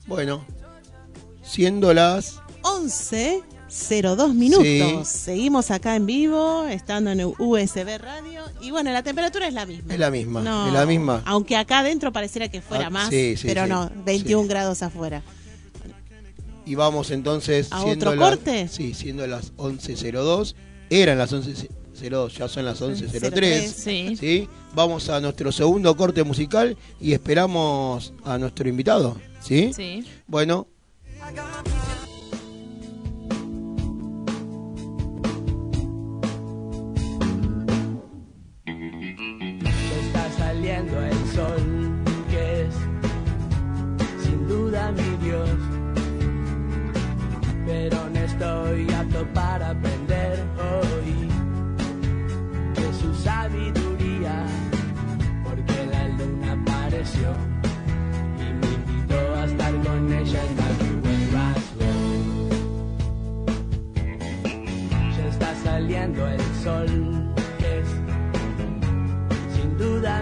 Bueno, 0.06 0.44
siendo 1.42 1.92
las 1.94 2.40
11 2.62 3.42
02 3.68 4.34
minutos. 4.34 4.64
Sí. 5.08 5.18
Seguimos 5.18 5.70
acá 5.70 5.96
en 5.96 6.06
vivo, 6.06 6.64
estando 6.66 7.10
en 7.10 7.20
USB 7.38 7.98
Radio. 7.98 8.42
Y 8.60 8.70
bueno, 8.70 8.92
la 8.92 9.02
temperatura 9.02 9.48
es 9.48 9.54
la 9.54 9.66
misma. 9.66 9.92
es 9.92 9.98
la 10.00 10.10
misma, 10.10 10.40
No, 10.42 10.66
es 10.68 10.72
la 10.72 10.86
misma. 10.86 11.22
Aunque 11.26 11.56
acá 11.56 11.80
adentro 11.80 12.12
pareciera 12.12 12.48
que 12.48 12.60
fuera 12.60 12.86
Ah, 12.86 12.90
más, 12.90 13.08
sí, 13.10 13.36
sí, 13.36 13.46
pero 13.48 13.64
sí, 13.64 13.68
no, 13.70 13.90
21 14.04 14.48
grados 14.48 14.82
afuera. 14.82 15.22
Y 16.64 16.74
vamos 16.74 17.10
entonces 17.10 17.68
¿A 17.70 17.82
siendo 17.82 18.06
otro 18.10 18.20
las- 18.20 18.30
corte? 18.30 18.68
Sí, 18.68 18.94
siendo 18.94 19.26
las 19.26 19.52
11.02. 19.56 20.54
Eran 20.90 21.18
las 21.18 21.32
11.02, 21.32 22.36
ya 22.36 22.48
son 22.48 22.64
las 22.64 22.80
11.03. 22.80 23.66
Sí. 23.68 24.16
¿sí? 24.18 24.48
Vamos 24.74 25.08
a 25.08 25.20
nuestro 25.20 25.50
segundo 25.52 25.96
corte 25.96 26.22
musical 26.24 26.76
y 27.00 27.12
esperamos 27.12 28.12
a 28.24 28.38
nuestro 28.38 28.68
invitado. 28.68 29.16
¿Sí? 29.40 29.72
Sí. 29.74 30.04
Bueno, 30.26 30.66
saliendo 40.76 41.00
el 41.02 41.26
sol, 41.28 42.04
que 42.30 42.62
es 42.62 42.74
sin 44.22 44.48
duda 44.48 44.92
mi 44.92 45.24
Dios. 45.24 45.50
Pero 47.66 47.96
no 48.12 48.20
estoy 48.20 48.92
apto 48.92 49.26
para 49.32 49.70
aprender 49.70 50.44
hoy 50.58 51.28
de 52.74 52.92
su 52.94 53.14
sabiduría, 53.14 54.46
porque 55.44 55.86
la 55.90 56.08
luna 56.08 56.52
apareció 56.52 57.32
y 58.38 58.52
me 58.52 58.66
invitó 58.74 59.34
a 59.34 59.44
estar 59.44 59.72
con 59.82 60.12
ella 60.12 60.40
en 60.44 60.56
está 65.28 65.54
saliendo 65.64 66.26
el 66.28 66.40
sol, 66.62 67.05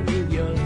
sin 0.03 0.64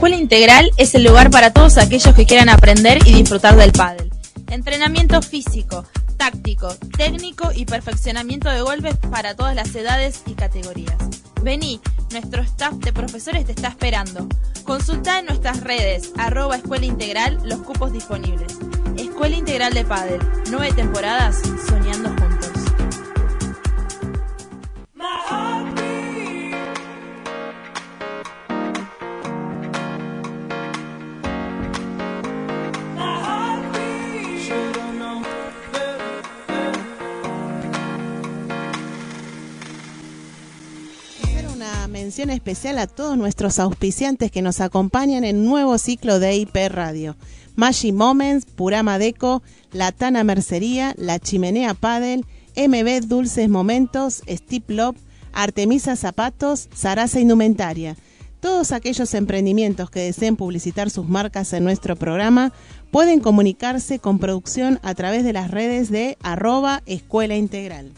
Escuela 0.00 0.16
Integral 0.16 0.70
es 0.78 0.94
el 0.94 1.04
lugar 1.04 1.28
para 1.28 1.52
todos 1.52 1.76
aquellos 1.76 2.14
que 2.14 2.24
quieran 2.24 2.48
aprender 2.48 3.06
y 3.06 3.12
disfrutar 3.12 3.54
del 3.56 3.70
pádel. 3.70 4.10
Entrenamiento 4.48 5.20
físico, 5.20 5.84
táctico, 6.16 6.74
técnico 6.96 7.50
y 7.54 7.66
perfeccionamiento 7.66 8.48
de 8.48 8.62
golpes 8.62 8.96
para 9.10 9.36
todas 9.36 9.54
las 9.54 9.74
edades 9.74 10.22
y 10.24 10.32
categorías. 10.32 10.96
Vení, 11.42 11.82
nuestro 12.12 12.40
staff 12.40 12.76
de 12.76 12.94
profesores 12.94 13.44
te 13.44 13.52
está 13.52 13.68
esperando. 13.68 14.26
Consulta 14.64 15.18
en 15.18 15.26
nuestras 15.26 15.60
redes, 15.60 16.12
arroba 16.16 16.56
Escuela 16.56 16.86
Integral, 16.86 17.38
los 17.44 17.58
cupos 17.58 17.92
disponibles. 17.92 18.56
Escuela 18.96 19.36
Integral 19.36 19.74
de 19.74 19.84
Padel, 19.84 20.20
nueve 20.50 20.72
temporadas, 20.72 21.42
soñando 21.68 22.16
especial 42.28 42.78
a 42.78 42.86
todos 42.86 43.16
nuestros 43.16 43.58
auspiciantes 43.58 44.30
que 44.30 44.42
nos 44.42 44.60
acompañan 44.60 45.24
en 45.24 45.46
nuevo 45.46 45.78
ciclo 45.78 46.18
de 46.18 46.36
IP 46.36 46.56
Radio. 46.68 47.16
Maggi 47.56 47.92
Moments, 47.92 48.44
Purama 48.44 48.98
Deco, 48.98 49.42
La 49.72 49.92
Tana 49.92 50.22
Mercería, 50.22 50.94
La 50.98 51.18
Chimenea 51.18 51.72
Padel, 51.72 52.26
MB 52.56 53.06
Dulces 53.06 53.48
Momentos, 53.48 54.22
Steve 54.28 54.66
Love, 54.68 54.98
Artemisa 55.32 55.96
Zapatos, 55.96 56.68
Sarasa 56.74 57.20
Indumentaria. 57.20 57.96
Todos 58.40 58.72
aquellos 58.72 59.14
emprendimientos 59.14 59.90
que 59.90 60.00
deseen 60.00 60.36
publicitar 60.36 60.90
sus 60.90 61.08
marcas 61.08 61.54
en 61.54 61.64
nuestro 61.64 61.96
programa 61.96 62.52
pueden 62.90 63.20
comunicarse 63.20 63.98
con 63.98 64.18
producción 64.18 64.78
a 64.82 64.94
través 64.94 65.24
de 65.24 65.32
las 65.32 65.50
redes 65.50 65.90
de 65.90 66.18
arroba 66.22 66.82
Escuela 66.84 67.36
Integral. 67.36 67.92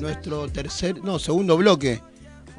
Nuestro 0.00 0.48
tercer, 0.48 1.02
no, 1.04 1.18
segundo 1.18 1.56
bloque. 1.56 2.02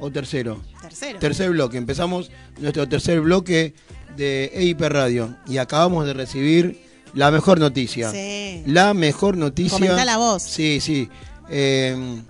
¿O 0.00 0.10
tercero? 0.10 0.62
Tercero. 0.80 1.18
Tercer 1.18 1.50
bloque. 1.50 1.76
Empezamos 1.76 2.30
nuestro 2.58 2.88
tercer 2.88 3.20
bloque 3.20 3.74
de 4.16 4.50
EIP 4.54 4.80
Radio. 4.82 5.36
Y 5.46 5.58
acabamos 5.58 6.06
de 6.06 6.14
recibir 6.14 6.80
la 7.14 7.30
mejor 7.30 7.58
noticia. 7.60 8.10
Sí. 8.10 8.62
La 8.66 8.94
mejor 8.94 9.36
noticia. 9.36 9.78
Comentá 9.78 10.04
la 10.04 10.16
voz. 10.16 10.42
Sí, 10.42 10.80
sí. 10.80 11.08
Eh, 11.50 12.22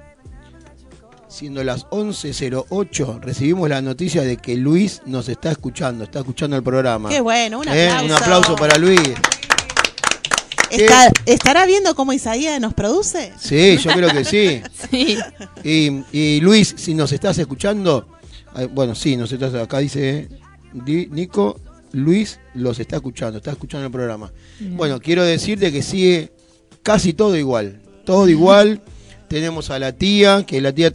siendo 1.29 1.63
las 1.63 1.87
11.08, 1.91 3.21
recibimos 3.21 3.69
la 3.69 3.83
noticia 3.83 4.23
de 4.23 4.37
que 4.37 4.57
Luis 4.57 5.03
nos 5.07 5.29
está 5.29 5.51
escuchando, 5.53 6.05
está 6.05 6.21
escuchando 6.21 6.57
el 6.57 6.63
programa. 6.63 7.09
Qué 7.09 7.21
bueno, 7.21 7.61
un 7.61 7.69
Eh, 7.69 7.89
aplauso. 7.89 8.07
Un 8.07 8.13
aplauso 8.13 8.57
para 8.57 8.79
Luis. 8.79 9.01
Está- 10.71 11.13
¿Estará 11.27 11.67
viendo 11.67 11.95
cómo 11.95 12.13
Isaías 12.13 12.61
nos 12.61 12.75
produce? 12.75 13.33
Sí, 13.41 13.77
yo 13.79 13.91
creo 13.93 14.11
que 14.11 14.25
sí. 14.25 14.63
Sí. 14.91 15.19
Y, 15.65 16.03
y 16.17 16.41
Luis, 16.41 16.75
si 16.77 16.95
nos 16.95 17.13
estás 17.13 17.39
escuchando, 17.39 18.07
eh, 18.57 18.69
bueno, 18.71 18.95
sí, 18.95 19.17
nos 19.17 19.31
estás, 19.33 19.55
acá 19.55 19.79
dice 19.79 20.19
eh, 20.21 20.29
Di- 20.73 21.09
Nico, 21.11 21.61
Luis 21.93 22.39
los 22.55 22.79
está 22.81 22.97
escuchando, 22.97 23.39
está 23.39 23.53
escuchando 23.53 23.87
el 23.87 23.93
programa. 23.93 24.31
Bien. 24.59 24.77
Bueno, 24.77 25.01
quiero 25.01 25.25
decirte 25.25 25.73
que 25.73 25.83
sigue 25.83 26.33
casi 26.83 27.13
todo 27.13 27.37
igual, 27.37 27.81
todo 28.05 28.29
igual. 28.29 28.81
Tenemos 29.29 29.69
a 29.71 29.79
la 29.79 29.93
tía, 29.93 30.45
que 30.47 30.61
la 30.61 30.73
tía, 30.73 30.87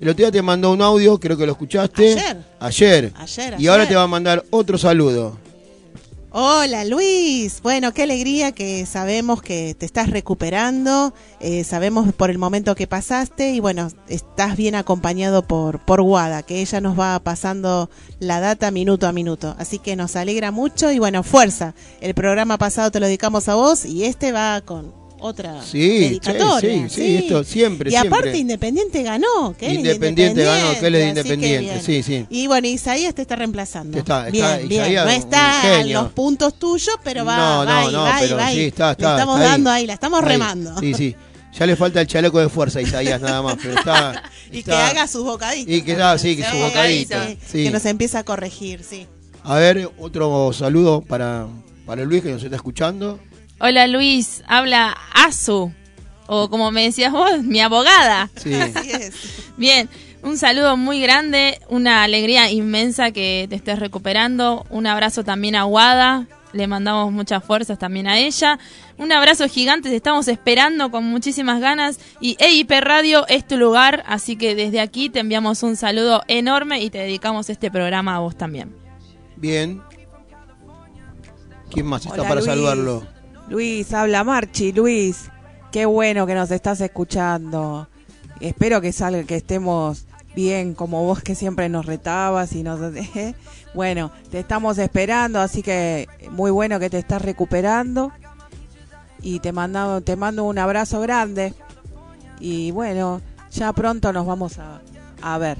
el 0.00 0.08
otro 0.10 0.24
día 0.26 0.30
te 0.30 0.42
mandó 0.42 0.72
un 0.72 0.82
audio, 0.82 1.18
creo 1.18 1.36
que 1.38 1.46
lo 1.46 1.52
escuchaste. 1.52 2.12
Ayer. 2.12 2.36
Ayer. 2.60 3.12
Ayer, 3.16 3.54
Y 3.58 3.66
ahora 3.66 3.88
te 3.88 3.94
va 3.96 4.02
a 4.02 4.06
mandar 4.06 4.44
otro 4.50 4.76
saludo. 4.76 5.38
Hola 6.30 6.84
Luis, 6.84 7.62
bueno, 7.62 7.94
qué 7.94 8.02
alegría 8.02 8.52
que 8.52 8.84
sabemos 8.84 9.40
que 9.40 9.74
te 9.74 9.86
estás 9.86 10.10
recuperando, 10.10 11.14
eh, 11.40 11.64
sabemos 11.64 12.12
por 12.12 12.28
el 12.28 12.36
momento 12.36 12.74
que 12.74 12.86
pasaste 12.86 13.52
y 13.52 13.60
bueno, 13.60 13.88
estás 14.08 14.54
bien 14.54 14.74
acompañado 14.74 15.40
por, 15.40 15.82
por 15.86 16.02
Guada, 16.02 16.42
que 16.42 16.60
ella 16.60 16.82
nos 16.82 17.00
va 17.00 17.18
pasando 17.20 17.88
la 18.20 18.40
data 18.40 18.70
minuto 18.70 19.06
a 19.06 19.12
minuto, 19.12 19.56
así 19.58 19.78
que 19.78 19.96
nos 19.96 20.16
alegra 20.16 20.50
mucho 20.50 20.92
y 20.92 20.98
bueno, 20.98 21.22
fuerza, 21.22 21.74
el 22.02 22.12
programa 22.12 22.58
pasado 22.58 22.90
te 22.90 23.00
lo 23.00 23.06
dedicamos 23.06 23.48
a 23.48 23.54
vos 23.54 23.86
y 23.86 24.04
este 24.04 24.30
va 24.30 24.60
con 24.60 25.07
otra 25.20 25.62
Sí, 25.62 25.98
dedicatoria. 26.00 26.88
sí, 26.88 26.94
sí, 26.94 26.94
sí, 26.94 27.16
esto 27.16 27.44
siempre, 27.44 27.90
Y 27.90 27.96
aparte 27.96 28.14
siempre. 28.16 28.38
Independiente 28.38 29.02
ganó, 29.02 29.54
que 29.58 29.72
Independiente 29.72 30.44
ganó, 30.44 30.78
que 30.78 30.86
él 30.86 30.94
es 30.94 31.08
Independiente, 31.08 31.80
sí, 31.80 32.02
sí. 32.02 32.26
Y 32.30 32.46
bueno, 32.46 32.66
Isaías 32.68 33.14
te 33.14 33.22
está 33.22 33.36
reemplazando. 33.36 33.98
Está- 33.98 34.28
está- 34.28 34.58
bien, 34.58 34.94
No 34.94 35.08
está 35.10 35.80
en 35.80 35.92
los 35.92 36.10
puntos 36.12 36.58
tuyos, 36.58 36.96
pero 37.04 37.24
va, 37.24 37.36
No, 37.36 37.64
va, 37.66 37.82
no, 37.82 37.90
y 37.90 37.92
no, 37.92 38.02
va, 38.02 38.18
y 38.18 38.22
pero 38.24 38.36
va, 38.36 38.52
y 38.52 38.56
sí, 38.56 38.64
está, 38.64 38.86
Le 38.86 38.92
está, 38.92 39.10
estamos 39.12 39.36
ahí. 39.40 39.44
dando 39.46 39.70
ahí, 39.70 39.86
la 39.86 39.92
estamos 39.94 40.20
Ahí. 40.22 40.28
remando. 40.28 40.78
Sí, 40.80 40.94
sí. 40.94 41.16
Ya 41.58 41.66
le 41.66 41.74
falta 41.76 42.00
el 42.00 42.06
chaleco 42.06 42.38
de 42.38 42.48
fuerza 42.48 42.78
a 42.78 42.82
Isaías 42.82 43.20
nada 43.20 43.42
más, 43.42 43.56
pero 43.60 43.74
está... 43.78 44.22
y 44.52 44.62
que 44.62 44.70
haga 44.72 45.08
sus 45.08 45.24
bocaditos. 45.24 45.74
Y 45.74 45.82
que 45.82 45.96
da, 45.96 46.16
sí, 46.18 46.36
que 46.36 46.44
Sí, 46.44 46.50
su 46.52 46.56
bocadito. 46.58 47.16
sí, 47.26 47.38
sí. 47.44 47.64
Que 47.64 47.70
nos 47.70 47.84
empieza 47.86 48.20
a 48.20 48.24
corregir, 48.24 48.84
sí. 48.88 49.06
A 49.42 49.56
ver, 49.56 49.90
otro 49.98 50.52
saludo 50.52 51.00
para, 51.00 51.46
para 51.86 52.04
Luis 52.04 52.22
que 52.22 52.30
nos 52.30 52.42
está 52.42 52.54
escuchando. 52.54 53.18
Hola 53.60 53.86
Luis, 53.88 54.42
habla 54.46 54.96
Azu, 55.12 55.72
o 56.26 56.48
como 56.48 56.70
me 56.70 56.84
decías 56.84 57.12
vos, 57.12 57.42
mi 57.42 57.60
abogada. 57.60 58.30
Sí. 58.36 58.54
Así 58.74 58.90
es. 58.92 59.14
Bien, 59.56 59.88
un 60.22 60.38
saludo 60.38 60.76
muy 60.76 61.00
grande, 61.00 61.60
una 61.68 62.04
alegría 62.04 62.50
inmensa 62.50 63.10
que 63.10 63.46
te 63.48 63.56
estés 63.56 63.80
recuperando, 63.80 64.64
un 64.70 64.86
abrazo 64.86 65.24
también 65.24 65.56
a 65.56 65.64
Guada, 65.64 66.28
le 66.52 66.68
mandamos 66.68 67.12
muchas 67.12 67.42
fuerzas 67.42 67.78
también 67.78 68.06
a 68.06 68.18
ella, 68.18 68.60
un 68.96 69.10
abrazo 69.10 69.48
gigante, 69.48 69.88
te 69.90 69.96
estamos 69.96 70.28
esperando 70.28 70.90
con 70.92 71.04
muchísimas 71.04 71.60
ganas 71.60 71.98
y 72.20 72.36
EIP 72.38 72.70
Radio 72.80 73.26
es 73.26 73.44
tu 73.46 73.56
lugar, 73.56 74.04
así 74.06 74.36
que 74.36 74.54
desde 74.54 74.80
aquí 74.80 75.08
te 75.08 75.18
enviamos 75.18 75.64
un 75.64 75.74
saludo 75.76 76.22
enorme 76.28 76.80
y 76.80 76.90
te 76.90 76.98
dedicamos 76.98 77.50
este 77.50 77.70
programa 77.72 78.14
a 78.14 78.18
vos 78.20 78.36
también. 78.36 78.72
Bien. 79.36 79.82
¿Quién 81.70 81.86
más 81.86 82.02
está 82.06 82.14
Hola, 82.20 82.28
para 82.28 82.34
Luis. 82.36 82.46
saludarlo? 82.46 83.17
Luis, 83.48 83.94
habla 83.94 84.24
Marchi. 84.24 84.72
Luis, 84.72 85.30
qué 85.72 85.86
bueno 85.86 86.26
que 86.26 86.34
nos 86.34 86.50
estás 86.50 86.80
escuchando. 86.82 87.88
Espero 88.40 88.80
que 88.80 88.92
salga, 88.92 89.24
que 89.24 89.36
estemos 89.36 90.04
bien 90.36 90.74
como 90.74 91.02
vos 91.04 91.22
que 91.22 91.34
siempre 91.34 91.68
nos 91.68 91.86
retabas 91.86 92.52
y 92.52 92.62
nos... 92.62 92.80
Bueno, 93.74 94.10
te 94.30 94.40
estamos 94.40 94.78
esperando, 94.78 95.40
así 95.40 95.62
que 95.62 96.08
muy 96.30 96.50
bueno 96.50 96.80
que 96.80 96.88
te 96.88 96.98
estás 96.98 97.20
recuperando. 97.22 98.12
Y 99.20 99.40
te, 99.40 99.52
mando, 99.52 100.00
te 100.00 100.16
mando 100.16 100.44
un 100.44 100.58
abrazo 100.58 101.00
grande. 101.00 101.54
Y 102.40 102.70
bueno, 102.70 103.20
ya 103.50 103.72
pronto 103.72 104.12
nos 104.12 104.26
vamos 104.26 104.58
a, 104.58 104.80
a 105.20 105.38
ver. 105.38 105.58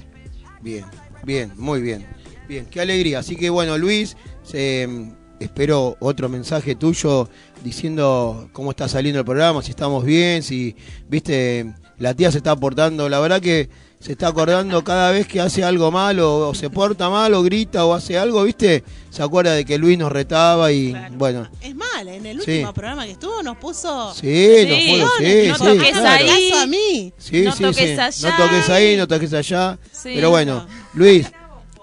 Bien, 0.63 0.85
bien, 1.23 1.53
muy 1.57 1.83
bien. 1.83 2.07
Bien, 2.49 2.67
qué 2.67 2.81
alegría. 2.81 3.19
Así 3.19 3.37
que 3.37 3.51
bueno, 3.51 3.77
Luis, 3.77 4.17
eh, 4.53 5.13
espero 5.41 5.97
otro 6.01 6.29
mensaje 6.29 6.75
tuyo 6.75 7.29
diciendo 7.63 8.49
cómo 8.53 8.71
está 8.71 8.89
saliendo 8.89 9.21
el 9.21 9.25
programa, 9.25 9.63
si 9.63 9.71
estamos 9.71 10.05
bien, 10.05 10.43
si, 10.43 10.75
viste, 11.09 11.73
la 11.99 12.15
tía 12.15 12.31
se 12.31 12.39
está 12.39 12.53
aportando. 12.53 13.09
La 13.09 13.21
verdad 13.21 13.41
que 13.41 13.69
se 14.01 14.13
está 14.13 14.29
acordando 14.29 14.85
cada 14.85 15.11
vez 15.11 15.27
que 15.27 15.41
hace 15.41 15.65
algo 15.65 15.91
mal 15.91 16.21
o, 16.21 16.55
se 16.55 16.71
porta 16.71 17.11
mal 17.11 17.35
o 17.35 17.43
grita 17.43 17.85
o 17.85 17.95
hace 17.95 18.17
algo, 18.17 18.45
viste, 18.45 18.85
se 19.11 19.23
acuerda 19.23 19.53
de 19.55 19.65
que 19.65 19.77
Luis 19.77 19.99
nos 19.99 20.13
retaba 20.13 20.71
y 20.71 20.95
bueno. 21.17 21.49
Es 21.61 21.75
mal, 21.75 22.07
en 22.07 22.25
el 22.25 22.41
Sí. 22.43 22.53
último 22.53 22.75
programa 22.75 23.05
que 23.07 23.13
estuvo 23.13 23.43
nos 23.43 23.57
puso... 23.57 24.15
Sí, 24.15 24.67
nos 24.69 25.03
puso, 25.03 25.13
sí, 25.19 25.49
no 25.49 25.59
toques 25.59 25.91
claro. 25.93 26.25
ahí. 26.33 26.53
a 26.53 26.67
mí. 26.67 27.13
Sí, 27.19 27.43
no 27.43 27.53
sí, 27.53 27.63
toques 27.65 27.99
allá. 27.99 28.31
No 28.31 28.37
toques 28.45 28.69
ahí, 28.71 28.97
no 28.97 29.09
toques 29.09 29.33
allá. 29.33 29.79
Sí. 29.91 30.13
Pero 30.15 30.31
bueno, 30.31 30.65
Luis, 30.95 31.27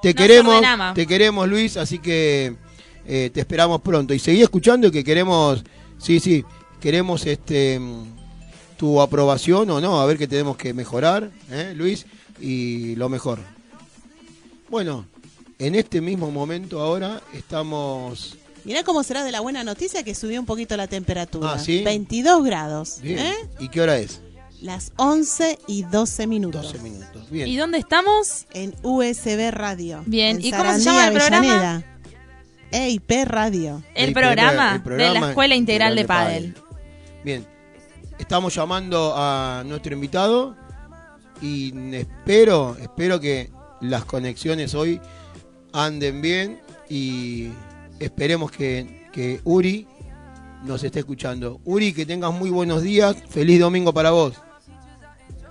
te 0.01 0.13
queremos, 0.13 0.63
te 0.93 1.05
queremos, 1.05 1.49
Luis, 1.49 1.75
así 1.75 1.99
que 1.99 2.55
eh, 3.07 3.29
te 3.33 3.39
esperamos 3.39 3.81
pronto. 3.81 4.13
Y 4.13 4.19
seguí 4.19 4.41
escuchando 4.41 4.91
que 4.91 5.03
queremos, 5.03 5.63
sí, 5.97 6.19
sí, 6.19 6.43
queremos 6.79 7.25
este 7.25 7.79
tu 8.77 9.01
aprobación 9.01 9.69
o 9.69 9.81
no, 9.81 10.01
a 10.01 10.05
ver 10.05 10.17
qué 10.17 10.27
tenemos 10.27 10.57
que 10.57 10.73
mejorar, 10.73 11.31
¿eh, 11.49 11.73
Luis, 11.75 12.05
y 12.39 12.95
lo 12.95 13.09
mejor. 13.09 13.39
Bueno, 14.69 15.05
en 15.59 15.75
este 15.75 16.01
mismo 16.01 16.31
momento 16.31 16.81
ahora 16.81 17.21
estamos... 17.33 18.37
Mirá 18.63 18.83
cómo 18.83 19.03
será 19.03 19.23
de 19.23 19.31
la 19.31 19.41
buena 19.41 19.63
noticia 19.63 20.03
que 20.03 20.15
subió 20.15 20.39
un 20.39 20.45
poquito 20.45 20.75
la 20.75 20.87
temperatura. 20.87 21.53
Ah, 21.53 21.59
¿sí? 21.59 21.83
22 21.83 22.43
grados. 22.43 22.99
Bien. 23.01 23.19
¿eh? 23.19 23.35
¿Y 23.59 23.69
qué 23.69 23.81
hora 23.81 23.97
es? 23.97 24.21
Las 24.59 24.91
11 24.95 25.59
y 25.67 25.83
12 25.83 26.27
minutos. 26.27 26.73
12 26.73 26.79
minutos. 26.79 27.29
Bien. 27.29 27.47
¿Y 27.47 27.57
dónde 27.57 27.77
estamos? 27.77 28.47
En 28.53 28.73
USB 28.81 29.51
Radio. 29.51 30.01
Bien, 30.07 30.37
en 30.37 30.45
¿y 30.45 30.51
cómo 30.51 30.73
se 30.73 30.79
llama 30.79 31.07
el 31.07 31.13
programa? 31.13 31.37
Avellaneda. 31.37 31.94
EIP 32.71 33.11
Radio. 33.25 33.83
El, 33.93 34.13
programa, 34.13 34.75
el 34.75 34.81
programa 34.81 35.13
de 35.13 35.19
la 35.19 35.29
Escuela 35.29 35.55
Integral, 35.55 35.95
de 35.95 36.05
Pádel. 36.05 36.53
Padel. 36.53 36.65
Bien, 37.23 37.45
estamos 38.19 38.53
llamando 38.53 39.13
a 39.15 39.63
nuestro 39.65 39.93
invitado 39.93 40.55
y 41.41 41.73
espero, 41.95 42.75
espero 42.79 43.19
que 43.19 43.49
las 43.81 44.05
conexiones 44.05 44.73
hoy 44.73 45.01
anden 45.73 46.21
bien 46.21 46.59
y 46.89 47.49
esperemos 47.99 48.51
que, 48.51 49.07
que 49.11 49.41
Uri 49.43 49.87
nos 50.63 50.83
esté 50.83 50.99
escuchando. 50.99 51.59
Uri, 51.65 51.93
que 51.93 52.05
tengas 52.05 52.33
muy 52.33 52.49
buenos 52.49 52.81
días, 52.81 53.21
feliz 53.29 53.59
domingo 53.59 53.93
para 53.93 54.11
vos. 54.11 54.41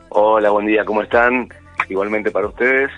Hola, 0.08 0.50
buen 0.50 0.66
día, 0.66 0.84
¿cómo 0.84 1.02
están? 1.02 1.48
Igualmente 1.88 2.30
para 2.30 2.46
ustedes. 2.46 2.90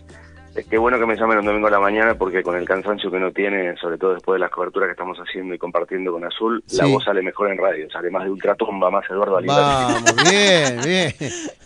Es 0.57 0.65
que 0.67 0.79
bueno 0.79 0.99
que 0.99 1.05
me 1.05 1.17
llamen 1.17 1.39
un 1.39 1.45
domingo 1.45 1.67
a 1.67 1.71
la 1.71 1.79
mañana 1.79 2.15
porque 2.15 2.43
con 2.43 2.57
el 2.57 2.65
cansancio 2.67 3.11
que 3.11 3.19
uno 3.19 3.31
tiene, 3.31 3.77
sobre 3.77 3.99
todo 3.99 4.15
después 4.15 4.37
de 4.37 4.41
las 4.41 4.51
coberturas 4.51 4.87
que 4.89 4.93
estamos 4.93 5.19
haciendo 5.19 5.55
y 5.55 5.59
compartiendo 5.59 6.13
con 6.13 6.25
Azul, 6.25 6.65
la 6.73 6.85
Sí. 6.87 6.93
voz 6.93 7.05
sale 7.05 7.21
mejor 7.21 7.51
en 7.53 7.59
radio, 7.59 7.87
sale 7.91 8.11
más 8.11 8.25
de 8.25 8.31
ultratumba, 8.31 8.91
más 8.91 9.05
Eduardo 9.11 9.37
Aligari. 9.37 9.61
Vamos, 9.61 10.15
bien, 10.31 10.81
bien. 10.83 11.15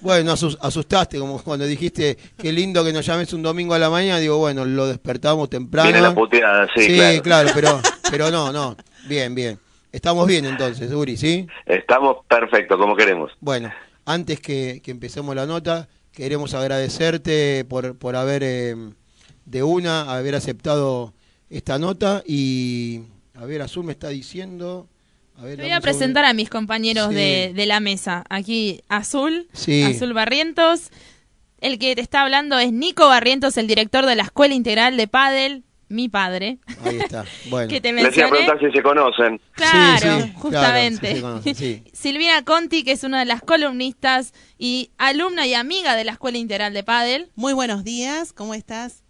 Bueno, 0.00 0.32
asus- 0.32 0.58
asustaste 0.60 1.18
como 1.20 1.40
cuando 1.40 1.66
dijiste 1.66 2.16
qué 2.36 2.50
lindo 2.52 2.84
que 2.84 2.92
nos 2.92 3.06
llames 3.06 3.32
un 3.32 3.42
domingo 3.44 3.74
a 3.74 3.78
la 3.78 3.90
mañana. 3.90 4.18
Digo, 4.18 4.38
bueno, 4.38 4.64
lo 4.64 4.88
despertamos 4.88 5.48
temprano. 5.48 5.86
Viene 5.88 6.02
la 6.02 6.12
puteada, 6.14 6.66
sí, 6.74 7.20
claro. 7.22 7.48
pero, 7.54 7.80
pero 8.10 8.30
no, 8.32 8.52
no. 8.52 8.76
Bien, 9.08 9.34
bien. 9.36 9.58
Estamos 9.92 10.26
bien 10.26 10.46
entonces, 10.46 10.92
Uri, 10.92 11.16
¿sí? 11.16 11.46
Estamos 11.64 12.18
perfectos, 12.28 12.76
como 12.76 12.96
queremos. 12.96 13.30
Bueno, 13.40 13.72
antes 14.04 14.40
que, 14.40 14.80
que 14.84 14.90
empecemos 14.90 15.34
la 15.36 15.46
nota, 15.46 15.88
queremos 16.12 16.54
agradecerte 16.54 17.64
por, 17.68 17.96
por 17.96 18.16
haber 18.16 18.42
eh, 18.44 18.76
de 19.44 19.62
una, 19.62 20.02
haber 20.12 20.34
aceptado 20.34 21.14
esta 21.48 21.78
nota 21.78 22.22
y, 22.26 23.02
a 23.34 23.44
ver, 23.44 23.62
Azul 23.62 23.84
me 23.84 23.92
está 23.92 24.08
diciendo... 24.08 24.88
A 25.36 25.44
ver, 25.44 25.58
voy 25.58 25.70
a 25.70 25.80
presentar 25.80 26.24
a 26.26 26.34
mis 26.34 26.50
compañeros 26.50 27.08
Sí. 27.08 27.14
de, 27.14 27.52
de 27.54 27.66
la 27.66 27.80
mesa. 27.80 28.24
Aquí 28.28 28.82
Azul, 28.88 29.48
Sí. 29.54 29.82
Azul 29.82 30.12
Barrientos. 30.12 30.90
El 31.62 31.78
que 31.78 31.94
te 31.94 32.02
está 32.02 32.22
hablando 32.22 32.58
es 32.58 32.72
Nico 32.72 33.06
Barrientos, 33.08 33.56
el 33.56 33.66
director 33.66 34.04
de 34.04 34.16
la 34.16 34.24
Escuela 34.24 34.54
Integral 34.54 34.96
de 34.98 35.08
Padel, 35.08 35.64
mi 35.90 36.08
padre. 36.08 36.58
Ahí 36.84 36.96
está, 36.98 37.24
bueno. 37.50 37.68
Que 37.68 37.80
te 37.82 37.92
Les 37.92 38.00
iba 38.16 38.26
a 38.26 38.30
mencioné. 38.30 38.30
preguntar 38.30 38.58
si 38.60 38.70
se 38.76 38.82
conocen. 38.82 39.40
Claro, 39.52 39.98
Sí, 39.98 40.22
sí, 40.22 40.32
justamente. 40.36 40.98
claro, 41.20 41.42
sí, 41.42 41.54
se 41.54 41.54
conocen, 41.54 41.54
sí. 41.54 41.84
Silvina 41.92 42.42
Conti, 42.44 42.82
que 42.84 42.92
es 42.92 43.04
una 43.04 43.18
de 43.18 43.26
las 43.26 43.42
columnistas 43.42 44.32
y 44.56 44.90
alumna 44.98 45.46
y 45.46 45.54
amiga 45.54 45.96
de 45.96 46.04
la 46.04 46.12
Escuela 46.12 46.38
Integral 46.38 46.72
de 46.72 46.82
Padel. 46.84 47.30
Muy 47.34 47.52
buenos 47.52 47.84
días, 47.84 48.32
¿cómo 48.32 48.54
estás? 48.54 49.02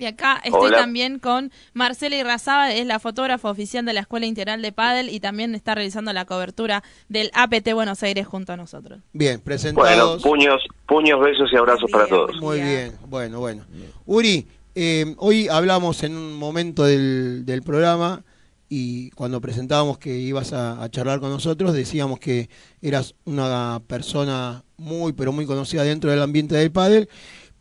Y 0.00 0.06
acá 0.06 0.40
estoy 0.44 0.68
Hola. 0.68 0.76
también 0.78 1.18
con 1.18 1.50
Marcela 1.72 2.14
Irrazaba, 2.14 2.72
es 2.72 2.86
la 2.86 3.00
fotógrafa 3.00 3.50
oficial 3.50 3.84
de 3.84 3.92
la 3.94 4.00
Escuela 4.02 4.26
Integral 4.26 4.62
de 4.62 4.70
Padel 4.70 5.08
y 5.12 5.18
también 5.18 5.56
está 5.56 5.74
realizando 5.74 6.12
la 6.12 6.24
cobertura 6.24 6.84
del 7.08 7.32
APT 7.34 7.72
Buenos 7.74 8.00
Aires 8.04 8.24
junto 8.28 8.52
a 8.52 8.56
nosotros. 8.56 9.00
Bien, 9.12 9.38
Bueno, 9.38 9.44
presentados. 9.44 10.22
puños, 10.22 10.62
puños, 10.86 11.18
besos 11.18 11.50
y 11.52 11.56
abrazos 11.56 11.90
para 11.90 12.06
todos. 12.06 12.36
Muy 12.40 12.60
bien, 12.60 12.92
bueno, 13.08 13.40
bueno. 13.40 13.64
Uri, 14.06 14.46
eh, 14.80 15.16
hoy 15.18 15.48
hablamos 15.48 16.04
en 16.04 16.16
un 16.16 16.34
momento 16.34 16.84
del, 16.84 17.62
programa 17.64 18.24
y 18.68 19.10
cuando 19.10 19.40
presentábamos 19.40 19.98
que 19.98 20.20
ibas 20.20 20.52
a, 20.52 20.80
a 20.80 20.88
charlar 20.88 21.18
con 21.18 21.30
nosotros, 21.30 21.74
decíamos 21.74 22.20
que 22.20 22.48
eras 22.80 23.16
una 23.24 23.82
persona 23.88 24.62
muy, 24.76 25.14
pero 25.14 25.32
muy 25.32 25.46
conocida 25.46 25.82
dentro 25.82 26.12
del 26.12 26.22
ambiente 26.22 26.54
del 26.54 26.70
pádel, 26.70 27.08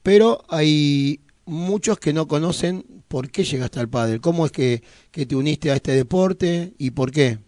pero 0.04 0.46
hay 0.48 1.22
muchos 1.46 1.98
que 1.98 2.14
no 2.14 2.28
conocen 2.28 2.86
por 3.08 3.32
qué 3.32 3.44
llegaste 3.44 3.80
al 3.80 3.90
pádel, 3.90 4.22
cómo 4.22 4.46
es 4.46 4.52
que, 4.52 4.84
que 5.10 5.26
te 5.26 5.36
uniste 5.36 5.72
a 5.72 5.76
este 5.76 5.94
deporte 5.94 6.76
y 6.78 6.92
por 6.92 7.12
qué. 7.12 7.40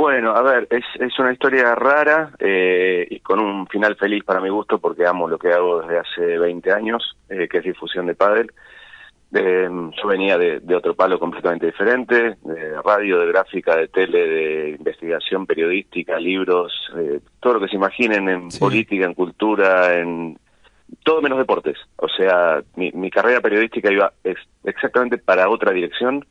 Bueno, 0.00 0.30
a 0.34 0.40
ver, 0.40 0.66
es, 0.70 0.82
es 0.98 1.18
una 1.18 1.30
historia 1.30 1.74
rara 1.74 2.30
eh, 2.38 3.06
y 3.10 3.20
con 3.20 3.38
un 3.38 3.66
final 3.66 3.96
feliz 3.96 4.24
para 4.24 4.40
mi 4.40 4.48
gusto 4.48 4.78
porque 4.78 5.06
amo 5.06 5.28
lo 5.28 5.38
que 5.38 5.52
hago 5.52 5.82
desde 5.82 5.98
hace 5.98 6.38
20 6.38 6.72
años, 6.72 7.18
eh, 7.28 7.46
que 7.46 7.58
es 7.58 7.64
difusión 7.64 8.06
de 8.06 8.14
pádel. 8.14 8.50
Eh, 9.34 9.68
yo 9.70 10.08
venía 10.08 10.38
de, 10.38 10.60
de 10.60 10.74
otro 10.74 10.94
palo 10.94 11.18
completamente 11.18 11.66
diferente, 11.66 12.38
de 12.42 12.80
radio, 12.82 13.18
de 13.20 13.26
gráfica, 13.26 13.76
de 13.76 13.88
tele, 13.88 14.26
de 14.26 14.70
investigación 14.70 15.44
periodística, 15.44 16.18
libros, 16.18 16.72
eh, 16.96 17.20
todo 17.38 17.52
lo 17.54 17.60
que 17.60 17.68
se 17.68 17.76
imaginen 17.76 18.26
en 18.30 18.48
política, 18.58 19.04
en 19.04 19.12
cultura, 19.12 19.98
en 19.98 20.38
todo 21.04 21.20
menos 21.20 21.36
deportes. 21.36 21.76
O 21.96 22.08
sea, 22.08 22.62
mi, 22.74 22.90
mi 22.92 23.10
carrera 23.10 23.42
periodística 23.42 23.92
iba 23.92 24.10
ex- 24.24 24.48
exactamente 24.64 25.18
para 25.18 25.50
otra 25.50 25.72
dirección 25.72 26.24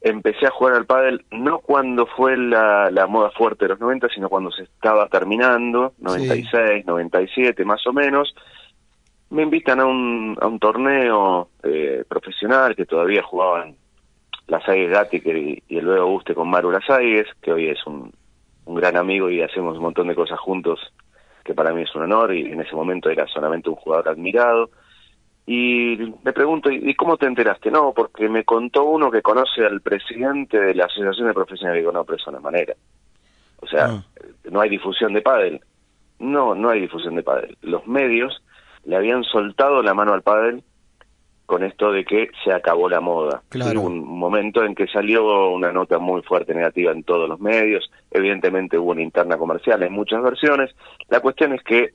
empecé 0.00 0.46
a 0.46 0.50
jugar 0.50 0.74
al 0.74 0.86
pádel 0.86 1.24
no 1.30 1.58
cuando 1.58 2.06
fue 2.06 2.36
la, 2.36 2.90
la 2.90 3.06
moda 3.06 3.30
fuerte 3.30 3.64
de 3.64 3.70
los 3.70 3.80
90, 3.80 4.08
sino 4.08 4.28
cuando 4.28 4.50
se 4.50 4.62
estaba 4.64 5.08
terminando, 5.08 5.94
96, 5.98 6.86
97 6.86 7.64
más 7.64 7.86
o 7.86 7.92
menos. 7.92 8.34
Me 9.30 9.42
invitan 9.42 9.80
a 9.80 9.86
un, 9.86 10.36
a 10.40 10.46
un 10.46 10.58
torneo 10.58 11.50
eh, 11.62 12.04
profesional 12.08 12.74
que 12.74 12.86
todavía 12.86 13.22
jugaban 13.22 13.76
Lasaigues 14.48 14.90
Gattiker 14.90 15.36
y, 15.36 15.62
y 15.68 15.78
el 15.78 15.84
Luego 15.84 16.06
Guste 16.06 16.34
con 16.34 16.48
Maru 16.48 16.72
Lasaigues, 16.72 17.28
que 17.40 17.52
hoy 17.52 17.68
es 17.68 17.86
un, 17.86 18.12
un 18.64 18.74
gran 18.74 18.96
amigo 18.96 19.30
y 19.30 19.42
hacemos 19.42 19.76
un 19.76 19.82
montón 19.82 20.08
de 20.08 20.14
cosas 20.14 20.38
juntos, 20.40 20.80
que 21.44 21.54
para 21.54 21.72
mí 21.72 21.82
es 21.82 21.94
un 21.94 22.02
honor 22.02 22.34
y 22.34 22.50
en 22.50 22.60
ese 22.60 22.74
momento 22.74 23.10
era 23.10 23.26
solamente 23.28 23.68
un 23.68 23.76
jugador 23.76 24.08
admirado. 24.08 24.70
Y 25.52 25.96
me 26.22 26.32
pregunto, 26.32 26.70
¿y 26.70 26.94
cómo 26.94 27.16
te 27.16 27.26
enteraste? 27.26 27.72
No, 27.72 27.92
porque 27.92 28.28
me 28.28 28.44
contó 28.44 28.84
uno 28.84 29.10
que 29.10 29.20
conoce 29.20 29.66
al 29.66 29.80
presidente 29.80 30.60
de 30.60 30.76
la 30.76 30.84
Asociación 30.84 31.26
de 31.26 31.34
Profesionales. 31.34 31.82
Digo, 31.82 31.90
no, 31.90 32.04
pero 32.04 32.18
eso 32.18 32.30
no 32.30 32.36
es 32.36 32.44
manera. 32.44 32.74
O 33.56 33.66
sea, 33.66 34.00
no 34.48 34.60
hay 34.60 34.70
difusión 34.70 35.12
de 35.12 35.22
pádel. 35.22 35.60
No, 36.20 36.54
no 36.54 36.70
hay 36.70 36.82
difusión 36.82 37.16
de 37.16 37.24
pádel. 37.24 37.58
Los 37.62 37.84
medios 37.88 38.44
le 38.84 38.94
habían 38.94 39.24
soltado 39.24 39.82
la 39.82 39.92
mano 39.92 40.14
al 40.14 40.22
pádel 40.22 40.62
con 41.46 41.64
esto 41.64 41.90
de 41.90 42.04
que 42.04 42.30
se 42.44 42.52
acabó 42.52 42.88
la 42.88 43.00
moda. 43.00 43.42
Claro. 43.48 43.80
Hubo 43.80 43.88
un 43.88 44.06
momento 44.06 44.62
en 44.62 44.76
que 44.76 44.86
salió 44.86 45.50
una 45.50 45.72
nota 45.72 45.98
muy 45.98 46.22
fuerte 46.22 46.54
negativa 46.54 46.92
en 46.92 47.02
todos 47.02 47.28
los 47.28 47.40
medios. 47.40 47.90
Evidentemente 48.12 48.78
hubo 48.78 48.92
una 48.92 49.02
interna 49.02 49.36
comercial 49.36 49.82
en 49.82 49.92
muchas 49.92 50.22
versiones. 50.22 50.70
La 51.08 51.18
cuestión 51.18 51.52
es 51.54 51.62
que 51.64 51.94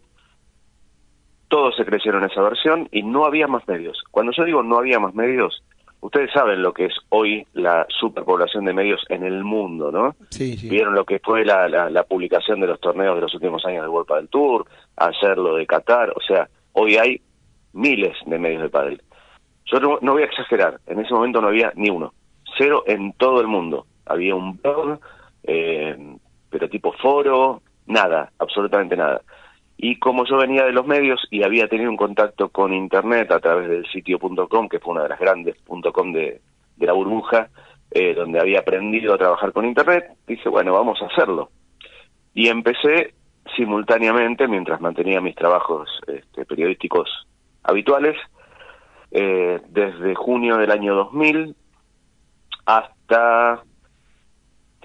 todos 1.55 1.77
se 1.77 1.85
creyeron 1.85 2.25
esa 2.25 2.41
versión 2.41 2.89
y 2.91 3.01
no 3.01 3.23
había 3.23 3.47
más 3.47 3.65
medios. 3.65 4.03
Cuando 4.11 4.33
yo 4.33 4.43
digo 4.43 4.61
no 4.61 4.77
había 4.77 4.99
más 4.99 5.15
medios, 5.15 5.63
ustedes 6.01 6.29
saben 6.33 6.61
lo 6.61 6.73
que 6.73 6.87
es 6.87 6.93
hoy 7.07 7.47
la 7.53 7.87
superpoblación 7.87 8.65
de 8.65 8.73
medios 8.73 9.05
en 9.07 9.23
el 9.23 9.41
mundo, 9.45 9.89
¿no? 9.89 10.17
Sí, 10.31 10.57
sí. 10.57 10.67
Vieron 10.67 10.95
lo 10.95 11.05
que 11.05 11.19
fue 11.19 11.45
la, 11.45 11.69
la, 11.69 11.89
la 11.89 12.03
publicación 12.03 12.59
de 12.59 12.67
los 12.67 12.81
torneos 12.81 13.15
de 13.15 13.21
los 13.21 13.33
últimos 13.33 13.65
años 13.65 13.83
del 13.83 13.89
World 13.89 14.05
Padel 14.05 14.27
Tour, 14.27 14.65
hacer 14.97 15.37
lo 15.37 15.55
de 15.55 15.65
Qatar, 15.65 16.09
o 16.09 16.19
sea, 16.27 16.49
hoy 16.73 16.97
hay 16.97 17.21
miles 17.71 18.17
de 18.25 18.37
medios 18.37 18.61
de 18.61 18.69
pádel. 18.69 19.01
Yo 19.63 19.79
no, 19.79 19.97
no 20.01 20.11
voy 20.11 20.23
a 20.23 20.25
exagerar, 20.25 20.81
en 20.87 20.99
ese 20.99 21.13
momento 21.13 21.39
no 21.39 21.47
había 21.47 21.71
ni 21.77 21.89
uno, 21.89 22.13
cero 22.57 22.83
en 22.85 23.13
todo 23.13 23.39
el 23.39 23.47
mundo. 23.47 23.85
Había 24.05 24.35
un 24.35 24.57
blog, 24.57 24.99
eh, 25.43 25.95
pero 26.49 26.67
tipo 26.67 26.91
foro, 27.01 27.61
nada, 27.85 28.33
absolutamente 28.39 28.97
nada. 28.97 29.21
Y 29.77 29.99
como 29.99 30.25
yo 30.25 30.37
venía 30.37 30.65
de 30.65 30.71
los 30.71 30.87
medios 30.87 31.21
y 31.29 31.43
había 31.43 31.67
tenido 31.67 31.89
un 31.89 31.97
contacto 31.97 32.49
con 32.49 32.73
Internet 32.73 33.31
a 33.31 33.39
través 33.39 33.69
del 33.69 33.85
sitio.com, 33.87 34.69
que 34.69 34.79
fue 34.79 34.93
una 34.93 35.03
de 35.03 35.09
las 35.09 35.19
grandes 35.19 35.55
.com 35.65 36.13
de, 36.13 36.41
la 36.77 36.93
burbuja, 36.93 37.49
eh, 37.91 38.13
donde 38.13 38.39
había 38.39 38.59
aprendido 38.59 39.13
a 39.13 39.17
trabajar 39.17 39.51
con 39.51 39.65
Internet, 39.65 40.05
dije, 40.27 40.49
bueno, 40.49 40.73
vamos 40.73 41.01
a 41.01 41.07
hacerlo. 41.07 41.49
Y 42.33 42.47
empecé 42.47 43.13
simultáneamente, 43.55 44.47
mientras 44.47 44.81
mantenía 44.81 45.21
mis 45.21 45.35
trabajos 45.35 45.89
este, 46.07 46.45
periodísticos 46.45 47.27
habituales, 47.63 48.15
eh, 49.11 49.61
desde 49.69 50.15
junio 50.15 50.57
del 50.57 50.71
año 50.71 50.95
2000 50.95 51.55
hasta 52.65 53.63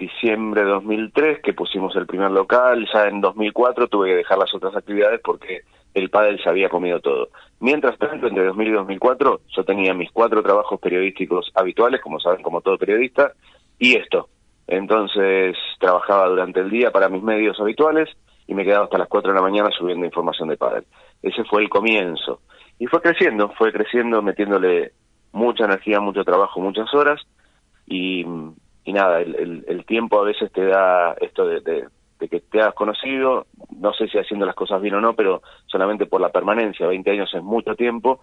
diciembre 0.01 0.63
de 0.63 0.71
2003 0.71 1.41
que 1.43 1.53
pusimos 1.53 1.95
el 1.95 2.07
primer 2.07 2.31
local, 2.31 2.87
ya 2.91 3.07
en 3.07 3.21
2004 3.21 3.87
tuve 3.87 4.09
que 4.09 4.15
dejar 4.15 4.39
las 4.39 4.53
otras 4.53 4.75
actividades 4.75 5.21
porque 5.23 5.61
el 5.93 6.09
pádel 6.09 6.41
se 6.41 6.49
había 6.49 6.69
comido 6.69 6.99
todo. 6.99 7.29
Mientras 7.59 7.97
tanto, 7.99 8.27
entre 8.27 8.45
2000 8.45 8.67
y 8.67 8.71
2004, 8.71 9.41
yo 9.55 9.63
tenía 9.63 9.93
mis 9.93 10.11
cuatro 10.11 10.41
trabajos 10.41 10.79
periodísticos 10.79 11.51
habituales, 11.53 12.01
como 12.01 12.19
saben, 12.19 12.41
como 12.41 12.61
todo 12.61 12.79
periodista, 12.79 13.33
y 13.77 13.95
esto. 13.95 14.29
Entonces, 14.67 15.55
trabajaba 15.79 16.27
durante 16.29 16.61
el 16.61 16.71
día 16.71 16.91
para 16.91 17.09
mis 17.09 17.21
medios 17.21 17.59
habituales 17.59 18.09
y 18.47 18.55
me 18.55 18.63
quedaba 18.63 18.85
hasta 18.85 18.97
las 18.97 19.07
4 19.07 19.31
de 19.31 19.35
la 19.35 19.43
mañana 19.43 19.69
subiendo 19.77 20.05
información 20.05 20.49
de 20.49 20.57
pádel. 20.57 20.85
Ese 21.21 21.43
fue 21.43 21.61
el 21.61 21.69
comienzo. 21.69 22.41
Y 22.79 22.87
fue 22.87 23.01
creciendo, 23.01 23.49
fue 23.49 23.71
creciendo, 23.71 24.23
metiéndole 24.23 24.93
mucha 25.31 25.65
energía, 25.65 25.99
mucho 25.99 26.23
trabajo, 26.23 26.59
muchas 26.59 26.91
horas, 26.95 27.21
y 27.85 28.25
y 28.83 28.93
nada, 28.93 29.21
el, 29.21 29.35
el, 29.35 29.65
el 29.67 29.85
tiempo 29.85 30.19
a 30.19 30.23
veces 30.23 30.51
te 30.51 30.65
da 30.65 31.13
esto 31.21 31.45
de, 31.47 31.87
que 32.19 32.39
te 32.39 32.61
hagas 32.61 32.75
conocido, 32.75 33.47
no 33.79 33.93
sé 33.93 34.07
si 34.07 34.17
haciendo 34.17 34.45
las 34.45 34.55
cosas 34.55 34.81
bien 34.81 34.95
o 34.95 35.01
no, 35.01 35.15
pero 35.15 35.41
solamente 35.65 36.05
por 36.05 36.21
la 36.21 36.29
permanencia, 36.29 36.87
20 36.87 37.09
años 37.11 37.29
es 37.33 37.41
mucho 37.43 37.75
tiempo. 37.75 38.21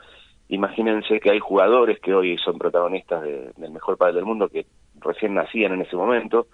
Imagínense 0.49 1.21
que 1.21 1.31
hay 1.31 1.41
jugadores 1.41 1.99
que 2.01 2.15
hoy 2.15 2.39
son 2.39 2.59
protagonistas 2.59 3.23
de- 3.23 3.51
del 3.57 3.71
mejor 3.71 3.97
padre 3.99 4.15
del 4.15 4.25
mundo 4.25 4.49
que 4.49 4.67
recién 5.01 5.35
nacían 5.35 5.73
en 5.75 5.83
ese 5.83 5.97
momento. 5.97 6.47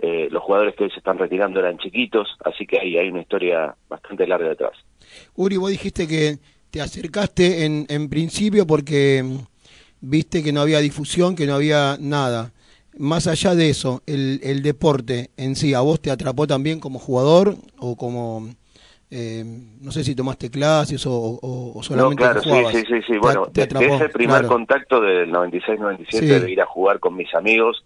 Eh, 0.00 0.28
los 0.30 0.42
jugadores 0.42 0.74
que 0.76 0.84
hoy 0.84 0.90
se 0.90 0.98
están 0.98 1.18
retirando 1.18 1.60
eran 1.60 1.78
chiquitos, 1.78 2.36
así 2.44 2.66
que 2.66 2.78
hay, 2.80 2.96
hay 2.96 3.08
una 3.10 3.20
historia 3.20 3.74
bastante 3.88 4.26
larga 4.26 4.48
detrás. 4.48 4.72
Uri, 5.34 5.56
vos 5.56 5.70
dijiste 5.70 6.06
que 6.06 6.38
te 6.70 6.80
acercaste 6.80 7.64
en, 7.64 7.86
en 7.88 8.08
principio 8.08 8.66
porque 8.66 9.22
mm, 9.24 9.38
viste 10.00 10.42
que 10.42 10.52
no 10.52 10.60
había 10.60 10.78
difusión, 10.78 11.34
que 11.36 11.46
no 11.46 11.54
había 11.54 11.96
nada. 12.00 12.52
Más 12.98 13.26
allá 13.28 13.54
de 13.54 13.70
eso, 13.70 14.02
el, 14.06 14.40
el 14.42 14.62
deporte 14.62 15.30
en 15.36 15.54
sí, 15.56 15.72
¿a 15.74 15.80
vos 15.80 16.00
te 16.00 16.10
atrapó 16.10 16.46
también 16.46 16.80
como 16.80 16.98
jugador 16.98 17.54
o 17.78 17.96
como, 17.96 18.48
eh, 19.10 19.44
no 19.80 19.92
sé 19.92 20.02
si 20.04 20.14
tomaste 20.16 20.50
clases 20.50 21.06
o, 21.06 21.12
o- 21.14 21.72
o 21.72 21.76
No, 21.76 21.82
solamente 21.82 22.16
claro, 22.24 22.42
sí, 22.42 22.48
jugabas? 22.48 22.74
sí, 22.74 22.80
sí, 22.88 22.94
sí. 23.06 23.12
Te- 23.12 23.18
Bueno, 23.20 23.46
te 23.52 23.66
de- 23.66 23.78
de 23.78 23.86
ese 23.94 24.08
primer 24.08 24.38
claro. 24.40 24.48
contacto 24.48 25.00
del 25.00 25.30
96-97 25.30 26.38
Sí. 26.38 26.44
de 26.46 26.50
ir 26.50 26.60
a 26.60 26.66
jugar 26.66 26.98
con 26.98 27.14
mis 27.16 27.32
amigos, 27.34 27.84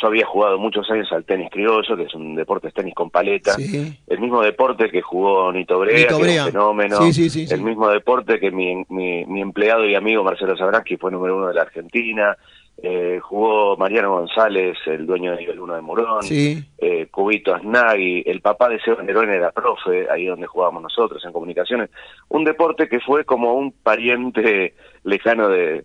yo 0.00 0.06
había 0.08 0.24
jugado 0.26 0.58
muchos 0.58 0.88
años 0.90 1.08
al 1.12 1.24
tenis 1.24 1.48
criollo, 1.50 1.96
que 1.96 2.04
es 2.04 2.14
un 2.14 2.34
deporte 2.34 2.68
es 2.68 2.74
tenis 2.74 2.94
con 2.94 3.10
paleta, 3.10 3.54
Sí. 3.54 3.98
el 4.06 4.20
mismo 4.20 4.40
deporte 4.42 4.90
que 4.90 5.02
jugó 5.02 5.50
Nito 5.52 5.78
Brea, 5.78 5.98
Nito 5.98 6.16
que 6.18 6.22
Brea. 6.22 6.44
un 6.46 6.52
fenómeno, 6.52 7.12
Sí, 7.12 7.28
sí, 7.30 7.46
el 7.50 7.62
mismo 7.62 7.88
deporte 7.88 8.38
que 8.38 8.50
mi, 8.50 8.84
mi, 8.90 9.24
mi 9.26 9.40
empleado 9.40 9.84
y 9.86 9.94
amigo 9.94 10.22
Marcelo 10.22 10.56
Sabransky 10.56 10.96
fue 10.96 11.10
número 11.10 11.36
uno 11.36 11.48
de 11.48 11.54
la 11.54 11.62
Argentina, 11.62 12.36
eh, 12.82 13.18
jugó 13.22 13.76
Mariano 13.76 14.10
González, 14.12 14.76
el 14.86 15.06
dueño 15.06 15.32
de 15.32 15.38
nivel 15.38 15.60
1 15.60 15.74
de 15.74 15.80
Morón, 15.82 16.22
Sí. 16.22 16.64
eh, 16.78 17.06
Cubito 17.10 17.54
Aznagui, 17.54 18.22
el 18.26 18.40
papá 18.40 18.68
de 18.68 18.80
Seba 18.80 19.02
Nerón 19.02 19.28
era 19.30 19.50
profe, 19.52 20.08
ahí 20.10 20.26
donde 20.26 20.46
jugábamos 20.46 20.82
nosotros, 20.82 21.24
en 21.24 21.32
comunicaciones. 21.32 21.90
Un 22.28 22.44
deporte 22.44 22.88
que 22.88 23.00
fue 23.00 23.24
como 23.24 23.52
un 23.54 23.72
pariente 23.72 24.74
lejano 25.04 25.48
de, 25.48 25.84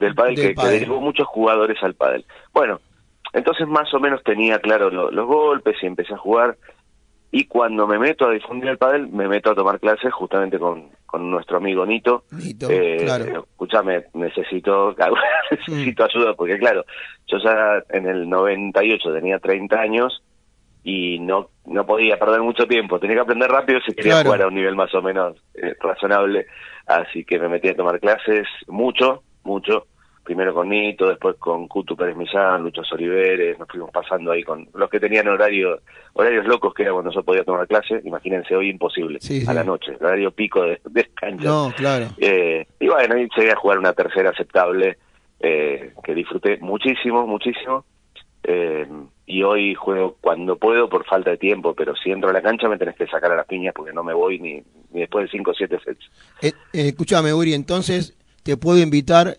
del 0.00 0.14
pádel, 0.14 0.34
Del 0.36 0.48
que, 0.48 0.54
que 0.60 0.68
derivó 0.68 1.00
muchos 1.00 1.26
jugadores 1.28 1.82
al 1.82 1.94
pádel. 1.94 2.24
Bueno, 2.52 2.80
entonces 3.32 3.66
más 3.68 3.92
o 3.94 4.00
menos 4.00 4.22
tenía 4.24 4.58
claro 4.58 4.90
lo- 4.90 5.10
los 5.10 5.26
golpes 5.26 5.76
y 5.82 5.86
empecé 5.86 6.12
a 6.14 6.18
jugar. 6.18 6.56
Y 7.34 7.46
cuando 7.46 7.86
me 7.86 7.98
meto 7.98 8.26
a 8.28 8.32
difundir 8.32 8.68
el 8.68 8.76
pádel, 8.78 9.08
me 9.08 9.26
meto 9.26 9.50
a 9.50 9.54
tomar 9.54 9.80
clases 9.80 10.12
justamente 10.12 10.58
con, 10.58 10.90
con 11.06 11.30
nuestro 11.30 11.56
amigo 11.56 11.86
Nito. 11.86 12.24
Nito, 12.30 12.68
Eh, 12.70 12.98
claro. 13.04 13.46
Escúchame, 13.50 14.04
necesito, 14.12 14.94
necesito 15.50 16.04
ayuda, 16.04 16.34
porque 16.34 16.58
claro, 16.58 16.84
yo 17.26 17.38
ya 17.38 17.82
en 17.88 18.06
el 18.06 18.28
98 18.28 19.14
tenía 19.14 19.38
30 19.38 19.80
años 19.80 20.22
y 20.84 21.18
no 21.20 21.48
no 21.64 21.86
podía 21.86 22.18
perder 22.18 22.40
mucho 22.40 22.66
tiempo, 22.66 22.98
tenía 22.98 23.14
que 23.16 23.22
aprender 23.22 23.48
rápido 23.50 23.78
si 23.86 23.94
quería 23.94 24.14
Claro. 24.14 24.26
jugar 24.30 24.42
a 24.42 24.48
un 24.48 24.54
nivel 24.56 24.74
más 24.74 24.92
o 24.94 25.00
menos 25.00 25.36
eh, 25.54 25.74
razonable, 25.80 26.46
así 26.86 27.24
que 27.24 27.38
me 27.38 27.48
metí 27.48 27.68
a 27.68 27.76
tomar 27.76 28.00
clases 28.00 28.46
mucho, 28.66 29.22
mucho, 29.44 29.86
primero 30.24 30.54
con 30.54 30.68
Nito, 30.68 31.08
después 31.08 31.36
con 31.36 31.66
Cutu 31.68 31.96
Pérez 31.96 32.16
Millán, 32.16 32.62
Lucho 32.62 32.82
Oliveres, 32.92 33.58
nos 33.58 33.68
fuimos 33.68 33.90
pasando 33.90 34.30
ahí 34.30 34.42
con 34.42 34.68
los 34.74 34.88
que 34.88 35.00
tenían 35.00 35.28
horarios 35.28 35.80
horarios 36.14 36.46
locos 36.46 36.74
que 36.74 36.82
era 36.82 36.92
cuando 36.92 37.10
yo 37.10 37.22
podía 37.22 37.44
tomar 37.44 37.66
clase, 37.66 38.00
imagínense 38.04 38.54
hoy 38.54 38.70
imposible, 38.70 39.18
Sí, 39.20 39.44
a 39.46 39.54
la 39.54 39.64
noche, 39.64 39.96
horario 40.00 40.30
pico 40.30 40.62
de, 40.62 40.80
de 40.84 41.04
cancha. 41.14 41.44
No, 41.44 41.72
claro. 41.76 42.06
Eh, 42.18 42.66
y 42.78 42.88
bueno, 42.88 43.14
ahí 43.14 43.28
llegué 43.36 43.52
a 43.52 43.56
jugar 43.56 43.78
una 43.78 43.92
tercera 43.92 44.30
aceptable 44.30 44.98
eh, 45.40 45.92
que 46.04 46.14
disfruté 46.14 46.58
muchísimo, 46.58 47.26
muchísimo. 47.26 47.84
Eh, 48.44 48.86
y 49.26 49.42
hoy 49.42 49.74
juego 49.74 50.16
cuando 50.20 50.56
puedo 50.56 50.88
por 50.88 51.04
falta 51.06 51.30
de 51.30 51.38
tiempo, 51.38 51.74
pero 51.74 51.94
si 51.96 52.10
entro 52.10 52.30
a 52.30 52.32
la 52.32 52.42
cancha 52.42 52.68
me 52.68 52.76
tenés 52.76 52.96
que 52.96 53.06
sacar 53.06 53.32
a 53.32 53.36
las 53.36 53.46
piñas 53.46 53.72
porque 53.74 53.92
no 53.92 54.02
me 54.02 54.12
voy 54.12 54.38
ni, 54.38 54.62
ni 54.90 55.00
después 55.00 55.24
de 55.24 55.30
5 55.30 55.50
o 55.50 55.54
7 55.54 55.78
sets. 55.84 56.10
Eh, 56.42 56.52
eh, 56.72 56.88
escúchame, 56.88 57.32
Uri, 57.32 57.54
entonces 57.54 58.16
te 58.42 58.56
puedo 58.56 58.78
invitar 58.78 59.38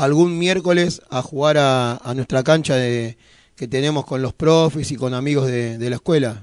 algún 0.00 0.38
miércoles 0.38 1.02
a 1.10 1.22
jugar 1.22 1.56
a, 1.58 1.96
a 1.96 2.14
nuestra 2.14 2.42
cancha 2.42 2.76
de, 2.76 3.16
que 3.56 3.68
tenemos 3.68 4.04
con 4.06 4.22
los 4.22 4.32
profes 4.32 4.90
y 4.92 4.96
con 4.96 5.14
amigos 5.14 5.46
de, 5.46 5.78
de 5.78 5.90
la 5.90 5.96
escuela. 5.96 6.42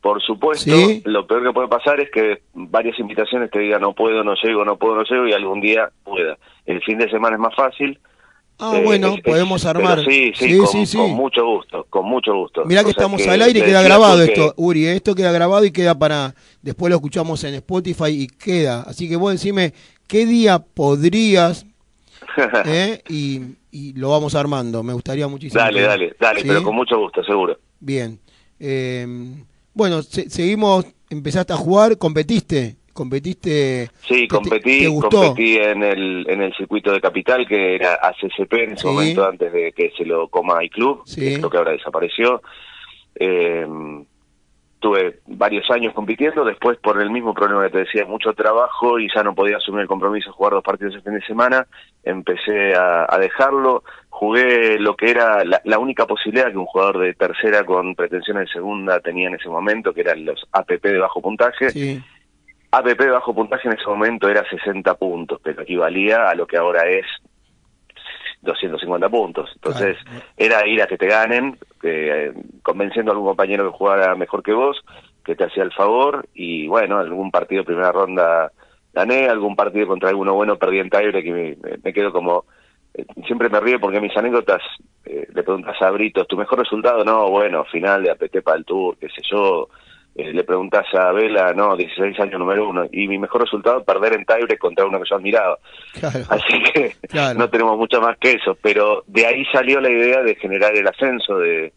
Por 0.00 0.22
supuesto, 0.22 0.64
¿Sí? 0.74 1.02
lo 1.04 1.26
peor 1.26 1.42
que 1.44 1.52
puede 1.52 1.68
pasar 1.68 2.00
es 2.00 2.10
que 2.10 2.42
varias 2.54 2.98
invitaciones 2.98 3.50
te 3.50 3.58
digan 3.58 3.82
no 3.82 3.92
puedo, 3.94 4.24
no 4.24 4.32
llego, 4.42 4.64
no 4.64 4.78
puedo, 4.78 4.94
no 4.96 5.02
llego 5.04 5.28
y 5.28 5.32
algún 5.34 5.60
día 5.60 5.90
pueda. 6.04 6.38
El 6.64 6.80
fin 6.82 6.96
de 6.98 7.10
semana 7.10 7.36
es 7.36 7.40
más 7.40 7.54
fácil. 7.54 7.98
Ah, 8.58 8.74
Eh, 8.76 8.82
bueno, 8.84 9.14
es- 9.16 9.22
podemos 9.22 9.64
armar. 9.66 10.02
Sí, 10.04 10.32
sí, 10.34 10.48
Sí, 10.52 10.56
con, 10.58 10.66
sí, 10.68 10.86
sí. 10.86 10.96
con 10.96 11.10
mucho 11.12 11.44
gusto, 11.44 11.86
con 11.90 12.06
mucho 12.06 12.34
gusto. 12.34 12.64
Mirá 12.64 12.82
que 12.82 12.90
O 12.90 12.92
sea 12.92 13.04
estamos 13.04 13.26
al 13.26 13.42
aire 13.42 13.58
y 13.60 13.62
queda 13.62 13.82
grabado 13.82 14.22
esto, 14.22 14.54
Uri. 14.56 14.86
eh, 14.86 14.96
Esto 14.96 15.14
queda 15.14 15.32
grabado 15.32 15.64
y 15.66 15.70
queda 15.70 15.98
para. 15.98 16.34
Después 16.62 16.88
lo 16.90 16.96
escuchamos 16.96 17.42
en 17.44 17.54
Spotify 17.54 18.08
y 18.10 18.26
queda. 18.26 18.82
Así 18.82 19.06
que 19.08 19.16
vos 19.16 19.32
decime 19.32 19.74
qué 20.06 20.24
día 20.24 20.58
podrías. 20.60 21.66
eh, 22.66 23.02
y, 23.08 23.40
y 23.70 23.92
lo 23.94 24.10
vamos 24.10 24.34
armando. 24.34 24.82
Me 24.82 24.92
gustaría 24.92 25.26
muchísimo. 25.28 25.60
Dale, 25.62 25.80
que- 25.80 25.86
dale, 25.86 26.16
dale, 26.18 26.40
¿Sí? 26.42 26.48
pero 26.48 26.62
con 26.62 26.74
mucho 26.74 26.98
gusto, 26.98 27.22
seguro. 27.24 27.58
Bien. 27.80 28.18
Eh, 28.58 29.06
bueno, 29.74 30.02
se- 30.02 30.28
seguimos. 30.30 30.86
Empezaste 31.08 31.52
a 31.52 31.56
jugar, 31.56 31.98
competiste. 31.98 32.76
Competiste. 32.92 33.88
Sí, 34.02 34.14
¿Te- 34.14 34.20
te- 34.22 34.28
competí, 34.28 34.80
¿Te 34.80 34.88
gustó? 34.88 35.22
competí 35.22 35.56
en 35.56 35.82
el, 35.82 36.26
en 36.28 36.42
el 36.42 36.54
circuito 36.54 36.92
de 36.92 37.00
capital 37.00 37.46
que 37.48 37.74
era 37.76 37.94
ACCP 37.94 38.52
en 38.64 38.72
ese 38.72 38.82
Sí. 38.82 38.86
momento 38.88 39.26
antes 39.26 39.52
de 39.52 39.72
que 39.72 39.90
se 39.96 40.04
lo 40.04 40.28
coma 40.28 40.62
iClub, 40.64 41.02
Sí. 41.06 41.20
que 41.20 41.34
creo 41.38 41.50
que 41.50 41.56
ahora 41.56 41.72
desapareció. 41.72 42.42
Eh, 43.14 43.66
tuve 44.80 45.20
varios 45.26 45.70
años 45.70 45.94
compitiendo, 45.94 46.44
después 46.44 46.78
por 46.78 47.00
el 47.00 47.10
mismo 47.10 47.34
problema 47.34 47.64
que 47.64 47.70
te 47.70 47.78
decía, 47.80 48.06
mucho 48.06 48.32
trabajo 48.32 48.98
y 48.98 49.08
ya 49.14 49.22
no 49.22 49.34
podía 49.34 49.58
asumir 49.58 49.82
el 49.82 49.88
compromiso 49.88 50.30
de 50.30 50.34
jugar 50.34 50.54
dos 50.54 50.64
partidos 50.64 50.94
el 50.94 51.02
fin 51.02 51.14
de 51.14 51.26
semana, 51.26 51.66
empecé 52.02 52.74
a, 52.74 53.06
a 53.08 53.18
dejarlo, 53.18 53.84
jugué 54.08 54.78
lo 54.78 54.96
que 54.96 55.10
era 55.10 55.44
la, 55.44 55.60
la 55.64 55.78
única 55.78 56.06
posibilidad 56.06 56.50
que 56.50 56.58
un 56.58 56.66
jugador 56.66 56.98
de 56.98 57.14
tercera 57.14 57.64
con 57.64 57.94
pretensiones 57.94 58.46
de 58.46 58.52
segunda 58.52 59.00
tenía 59.00 59.28
en 59.28 59.34
ese 59.34 59.48
momento, 59.48 59.92
que 59.92 60.00
eran 60.00 60.24
los 60.24 60.46
APP 60.52 60.82
de 60.82 60.98
bajo 60.98 61.20
puntaje. 61.20 61.70
Sí. 61.70 62.02
APP 62.72 63.00
de 63.00 63.10
bajo 63.10 63.34
puntaje 63.34 63.68
en 63.68 63.74
ese 63.74 63.86
momento 63.86 64.28
era 64.28 64.48
60 64.48 64.94
puntos, 64.94 65.40
pero 65.42 65.62
equivalía 65.62 66.28
a 66.28 66.34
lo 66.34 66.46
que 66.46 66.56
ahora 66.56 66.88
es 66.88 67.06
250 68.42 69.08
puntos. 69.08 69.50
Entonces, 69.54 69.96
era 70.36 70.66
ir 70.66 70.80
a 70.82 70.86
que 70.86 70.96
te 70.98 71.06
ganen, 71.06 71.58
que, 71.80 72.26
eh, 72.28 72.32
convenciendo 72.62 73.10
a 73.10 73.14
algún 73.14 73.28
compañero 73.28 73.64
que 73.70 73.76
jugara 73.76 74.14
mejor 74.14 74.42
que 74.42 74.52
vos, 74.52 74.80
que 75.24 75.36
te 75.36 75.44
hacía 75.44 75.62
el 75.62 75.72
favor, 75.72 76.26
y 76.34 76.66
bueno, 76.66 76.98
algún 76.98 77.30
partido 77.30 77.64
primera 77.64 77.92
ronda 77.92 78.50
gané, 78.92 79.28
algún 79.28 79.54
partido 79.54 79.86
contra 79.86 80.08
alguno 80.08 80.34
bueno 80.34 80.56
perdí 80.56 80.78
en 80.80 80.88
me, 81.32 81.56
me- 81.62 81.78
me 81.82 81.92
quedo 81.92 82.12
como... 82.12 82.44
eh, 82.94 83.04
Siempre 83.26 83.48
me 83.48 83.60
río 83.60 83.78
porque 83.78 84.00
mis 84.00 84.16
anécdotas, 84.16 84.62
eh, 85.04 85.28
le 85.32 85.42
preguntas 85.42 85.80
a 85.80 85.90
Britos, 85.90 86.26
¿tu 86.26 86.36
mejor 86.36 86.58
resultado? 86.58 87.04
No, 87.04 87.28
bueno, 87.30 87.64
final 87.66 88.02
de 88.02 88.10
APT 88.10 88.42
para 88.42 88.56
el 88.56 88.64
Tour, 88.64 88.96
qué 88.98 89.08
sé 89.08 89.22
yo. 89.30 89.68
Eh, 90.16 90.32
le 90.32 90.42
preguntas 90.44 90.84
a 90.94 91.12
Vela, 91.12 91.52
no, 91.54 91.76
16 91.76 92.18
años 92.20 92.38
número 92.38 92.68
uno. 92.68 92.84
Y 92.92 93.06
mi 93.08 93.18
mejor 93.18 93.42
resultado, 93.42 93.84
perder 93.84 94.14
en 94.14 94.24
tiebreak 94.26 94.58
contra 94.58 94.84
uno 94.84 94.98
que 95.00 95.08
yo 95.08 95.16
admiraba. 95.16 95.58
Claro. 95.98 96.18
Así 96.28 96.62
que 96.72 96.96
Claro. 97.08 97.38
no 97.38 97.48
tenemos 97.48 97.76
mucho 97.78 98.00
más 98.00 98.18
que 98.18 98.32
eso, 98.32 98.56
pero 98.60 99.04
de 99.06 99.26
ahí 99.26 99.44
salió 99.52 99.80
la 99.80 99.88
idea 99.90 100.22
de 100.22 100.34
generar 100.34 100.74
el 100.76 100.86
ascenso 100.86 101.38
de 101.38 101.72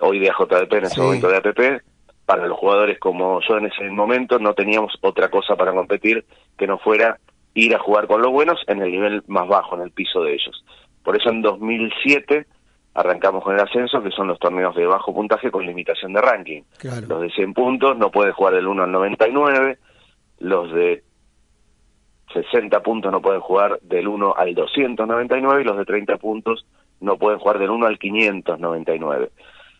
hoy 0.00 0.18
de 0.18 0.30
AJDP, 0.30 0.72
en 0.78 0.84
ese 0.84 0.94
Sí. 0.96 1.00
momento 1.00 1.28
de 1.28 1.36
APP, 1.36 1.82
para 2.26 2.46
los 2.46 2.58
jugadores 2.58 2.98
como 2.98 3.40
yo 3.48 3.56
en 3.56 3.66
ese 3.66 3.84
momento 3.88 4.38
no 4.40 4.52
teníamos 4.52 4.92
otra 5.00 5.28
cosa 5.30 5.54
para 5.54 5.72
competir 5.72 6.24
que 6.58 6.66
no 6.66 6.78
fuera 6.78 7.18
ir 7.54 7.74
a 7.74 7.78
jugar 7.78 8.08
con 8.08 8.20
los 8.20 8.32
buenos 8.32 8.60
en 8.66 8.82
el 8.82 8.90
nivel 8.90 9.22
más 9.28 9.46
bajo, 9.48 9.76
en 9.76 9.82
el 9.82 9.92
piso 9.92 10.22
de 10.24 10.34
ellos. 10.34 10.64
Por 11.04 11.16
eso 11.16 11.30
en 11.30 11.40
2007 11.40 12.46
arrancamos 12.96 13.44
con 13.44 13.54
el 13.54 13.60
ascenso, 13.60 14.02
que 14.02 14.10
son 14.10 14.26
los 14.26 14.38
torneos 14.38 14.74
de 14.74 14.86
bajo 14.86 15.14
puntaje 15.14 15.50
con 15.50 15.66
limitación 15.66 16.14
de 16.14 16.22
ranking. 16.22 16.62
Claro. 16.78 17.06
Los 17.06 17.20
de 17.20 17.30
100 17.30 17.52
puntos 17.52 17.96
no 17.98 18.10
pueden 18.10 18.32
jugar 18.32 18.54
del 18.54 18.66
1 18.66 18.82
al 18.82 18.90
99, 18.90 19.78
los 20.40 20.72
de 20.72 21.04
60 22.32 22.80
puntos 22.80 23.12
no 23.12 23.20
pueden 23.20 23.40
jugar 23.40 23.78
del 23.82 24.08
1 24.08 24.34
al 24.36 24.54
299 24.54 25.60
y 25.60 25.64
los 25.64 25.76
de 25.76 25.84
30 25.84 26.16
puntos 26.16 26.66
no 27.00 27.18
pueden 27.18 27.38
jugar 27.38 27.58
del 27.58 27.70
1 27.70 27.86
al 27.86 27.98
599. 27.98 29.30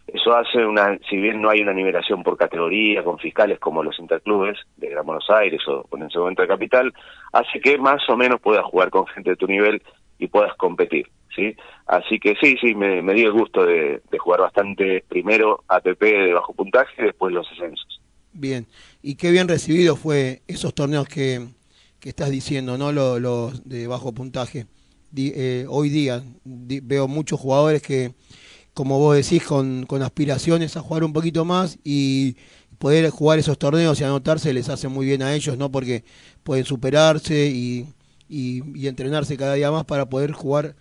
Eso 0.09 0.37
hace 0.37 0.65
una, 0.65 0.99
si 1.09 1.17
bien 1.17 1.41
no 1.41 1.49
hay 1.51 1.61
una 1.61 1.73
nivelación 1.73 2.23
por 2.23 2.37
categoría 2.37 3.03
con 3.03 3.19
fiscales 3.19 3.59
como 3.59 3.83
los 3.83 3.99
interclubes 3.99 4.59
de 4.77 4.91
Gran 4.91 5.07
Buenos 5.07 5.29
Aires 5.31 5.61
o 5.67 5.85
en 5.97 6.03
ese 6.03 6.19
momento 6.19 6.43
de 6.43 6.49
capital, 6.49 6.93
hace 7.37 7.61
que 7.61 7.77
más 7.79 8.03
o 8.09 8.17
menos 8.17 8.41
puedas 8.41 8.65
jugar 8.65 8.91
con 8.91 9.07
gente 9.09 9.31
de 9.31 9.37
tu 9.37 9.47
nivel 9.47 9.83
y 10.19 10.29
puedas 10.29 10.55
competir, 10.57 11.07
¿sí? 11.35 11.55
Así 11.87 12.19
que 12.19 12.35
sí, 12.41 12.57
sí, 12.61 12.75
me, 12.75 13.03
me 13.03 13.13
di 13.13 13.23
el 13.23 13.33
gusto 13.33 13.65
de, 13.65 14.01
jugar 14.19 14.41
bastante 14.41 15.05
primero 15.09 15.63
APP 15.69 16.01
de 16.01 16.33
bajo 16.33 16.55
puntaje 16.55 16.95
y 16.99 17.05
después 17.05 17.35
los 17.35 17.47
ascensos. 17.53 18.01
Bien. 18.33 18.67
Y 19.03 19.17
qué 19.17 19.31
bien 19.31 19.49
recibido 19.49 19.97
fue 19.97 20.41
esos 20.49 20.75
torneos 20.75 21.07
que, 21.07 21.47
que 22.01 22.09
estás 22.09 22.31
diciendo, 22.31 22.79
¿no? 22.79 22.93
Los, 22.93 23.69
de 23.69 23.87
bajo 23.87 24.13
puntaje. 24.13 24.67
Eh, 25.17 25.67
hoy 25.69 25.89
día 25.91 26.23
veo 26.45 27.09
muchos 27.09 27.39
jugadores 27.39 27.83
que, 27.83 28.13
como 28.75 28.99
vos 28.99 29.17
decís, 29.17 29.45
con 29.45 30.03
aspiraciones 30.03 30.77
a 30.77 30.81
jugar 30.81 31.05
un 31.05 31.13
poquito 31.13 31.45
más 31.45 31.79
y 31.85 32.37
poder 32.79 33.11
jugar 33.11 33.39
esos 33.39 33.59
torneos 33.59 34.01
y 34.01 34.05
anotarse 34.05 34.53
les 34.53 34.69
hace 34.69 34.89
muy 34.89 35.07
bien 35.07 35.23
a 35.23 35.35
ellos, 35.35 35.57
¿no? 35.57 35.71
Porque 35.71 36.05
pueden 36.45 36.65
superarse 36.65 37.47
y, 37.47 37.87
y, 38.29 38.87
entrenarse 38.87 39.37
cada 39.37 39.55
día 39.55 39.71
más 39.71 39.85
para 39.85 40.07
poder 40.07 40.33
jugar, 40.33 40.75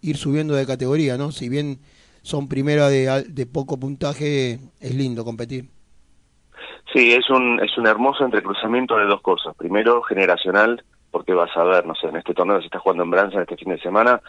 ir 0.00 0.16
subiendo 0.16 0.54
de 0.54 0.66
categoría, 0.66 1.16
¿no? 1.16 1.32
Si 1.32 1.48
bien 1.48 1.78
son 2.22 2.48
primero 2.48 2.88
de, 2.88 3.24
de 3.28 3.46
poco 3.46 3.78
puntaje, 3.78 4.58
es 4.80 4.94
lindo 4.94 5.24
competir. 5.24 5.68
Sí, 6.92 7.12
es 7.12 7.28
un, 7.30 7.60
es 7.60 7.76
un 7.78 7.86
hermoso 7.86 8.24
entrecruzamiento 8.24 8.96
de 8.96 9.06
dos 9.06 9.22
cosas. 9.22 9.54
Primero, 9.56 10.02
generacional, 10.02 10.82
porque 11.10 11.32
vas 11.32 11.54
a 11.56 11.64
ver, 11.64 11.86
no 11.86 11.94
sé, 11.94 12.08
en 12.08 12.16
este 12.16 12.34
torneo 12.34 12.58
se 12.60 12.66
está 12.66 12.78
jugando 12.78 13.04
en 13.04 13.10
Branson 13.10 13.42
este 13.42 13.56
fin 13.56 13.70
de 13.70 13.80
semana, 13.80 14.20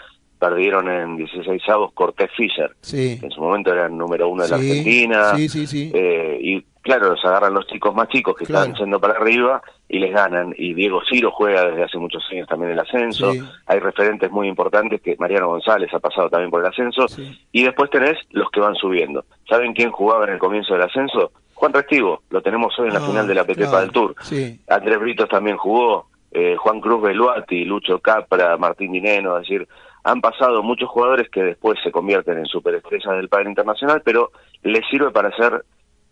perdieron 0.48 0.90
en 0.90 1.16
16 1.16 1.62
avos 1.70 1.94
Cortés 1.94 2.30
Fischer, 2.36 2.76
Sí. 2.82 3.18
que 3.20 3.28
en 3.28 3.32
su 3.32 3.40
momento 3.42 3.72
era 3.72 3.86
el 3.86 3.96
número 3.98 4.28
uno 4.28 4.44
de 4.44 4.50
la 4.50 4.58
Sí, 4.58 4.70
Argentina. 4.70 5.36
sí, 5.38 5.48
sí, 5.48 5.68
sí. 5.68 5.92
Eh, 5.94 6.38
y 6.42 6.62
claro, 6.82 7.12
los 7.12 7.24
agarran 7.24 7.54
los 7.54 7.66
chicos 7.68 7.96
más 7.96 8.10
chicos 8.10 8.36
que 8.36 8.46
Claro. 8.46 8.66
están 8.66 8.78
yendo 8.84 9.00
para 9.00 9.14
arriba 9.14 9.62
y 9.88 10.00
les 10.00 10.12
ganan. 10.14 10.54
Y 10.58 10.74
Diego 10.74 11.02
Ciro 11.10 11.32
juega 11.32 11.66
desde 11.70 11.84
hace 11.84 11.98
muchos 11.98 12.22
años 12.32 12.48
también 12.50 12.72
el 12.74 12.80
ascenso. 12.80 13.32
Hay 13.68 13.80
referentes 13.80 14.30
muy 14.32 14.50
importantes 14.50 15.02
que 15.02 15.16
Mariano 15.18 15.48
González 15.48 15.94
ha 15.94 16.00
pasado 16.00 16.30
también 16.30 16.52
por 16.52 16.60
el 16.60 16.68
ascenso. 16.68 17.06
Y 17.54 17.64
después 17.64 17.90
tenés 17.90 18.18
los 18.32 18.50
que 18.52 18.60
van 18.60 18.76
subiendo. 18.76 19.24
¿Saben 19.48 19.72
quién 19.74 19.92
jugaba 19.92 20.26
en 20.26 20.34
el 20.34 20.40
comienzo 20.40 20.74
del 20.74 20.84
ascenso? 20.84 21.32
Juan 21.54 21.72
Restivo, 21.72 22.24
lo 22.32 22.42
tenemos 22.42 22.78
hoy 22.80 22.90
en 22.90 22.96
la 22.96 23.00
Ah, 23.00 23.08
final 23.08 23.28
de 23.28 23.36
la 23.36 23.44
PP 23.46 23.56
claro. 23.62 23.72
para 23.72 23.84
el 23.86 23.92
Tour. 23.92 24.16
Sí. 24.22 24.60
Andrés 24.68 25.00
Britos 25.00 25.30
también 25.30 25.56
jugó, 25.56 26.08
eh, 26.34 26.56
Juan 26.58 26.82
Cruz 26.82 27.02
Beluati, 27.02 27.64
Lucho 27.66 28.00
Capra, 28.00 28.58
Martín 28.58 28.92
Dineno, 28.92 29.38
es 29.38 29.44
decir, 29.48 29.68
han 30.04 30.20
pasado 30.20 30.64
muchos 30.64 30.90
jugadores 30.90 31.30
que 31.30 31.44
después 31.44 31.80
se 31.84 31.92
convierten 31.92 32.38
en 32.38 32.46
superestrellas 32.46 33.16
del 33.16 33.30
padre 33.30 33.50
internacional, 33.50 34.02
pero 34.04 34.32
les 34.64 34.86
sirve 34.90 35.12
para 35.12 35.34
ser 35.36 35.64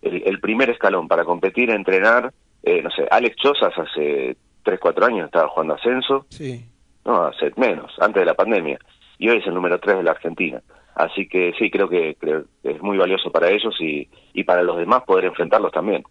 el, 0.02 0.24
el 0.26 0.40
primer 0.40 0.70
escalón, 0.70 1.08
para 1.08 1.26
competir, 1.26 1.70
entrenar. 1.70 2.32
Eh, 2.64 2.82
no 2.82 2.90
sé, 2.92 3.08
Alex 3.10 3.36
Chozas 3.38 3.74
hace 3.78 4.38
3, 4.64 4.80
4 4.80 5.06
años 5.06 5.26
estaba 5.26 5.48
jugando 5.50 5.74
ascenso, 5.74 6.26
Sí. 6.30 6.64
no, 7.04 7.24
hace 7.24 7.52
menos, 7.58 7.92
antes 8.00 8.22
de 8.22 8.26
la 8.26 8.36
pandemia, 8.36 8.80
y 9.18 9.28
hoy 9.30 9.38
es 9.40 9.48
el 9.48 9.54
número 9.56 9.80
3 9.80 9.98
de 9.98 10.04
la 10.04 10.12
Argentina. 10.12 10.62
Así 10.96 11.28
que 11.28 11.54
sí, 11.58 11.72
creo 11.72 11.90
que, 11.90 12.16
creo 12.20 12.44
que 12.62 12.72
es 12.72 12.82
muy 12.82 12.98
valioso 12.98 13.32
para 13.32 13.50
ellos 13.50 13.76
y, 13.80 14.08
y 14.34 14.44
para 14.44 14.62
los 14.62 14.78
demás 14.78 15.04
poder 15.04 15.26
enfrentarlos 15.26 15.72
también. 15.72 16.04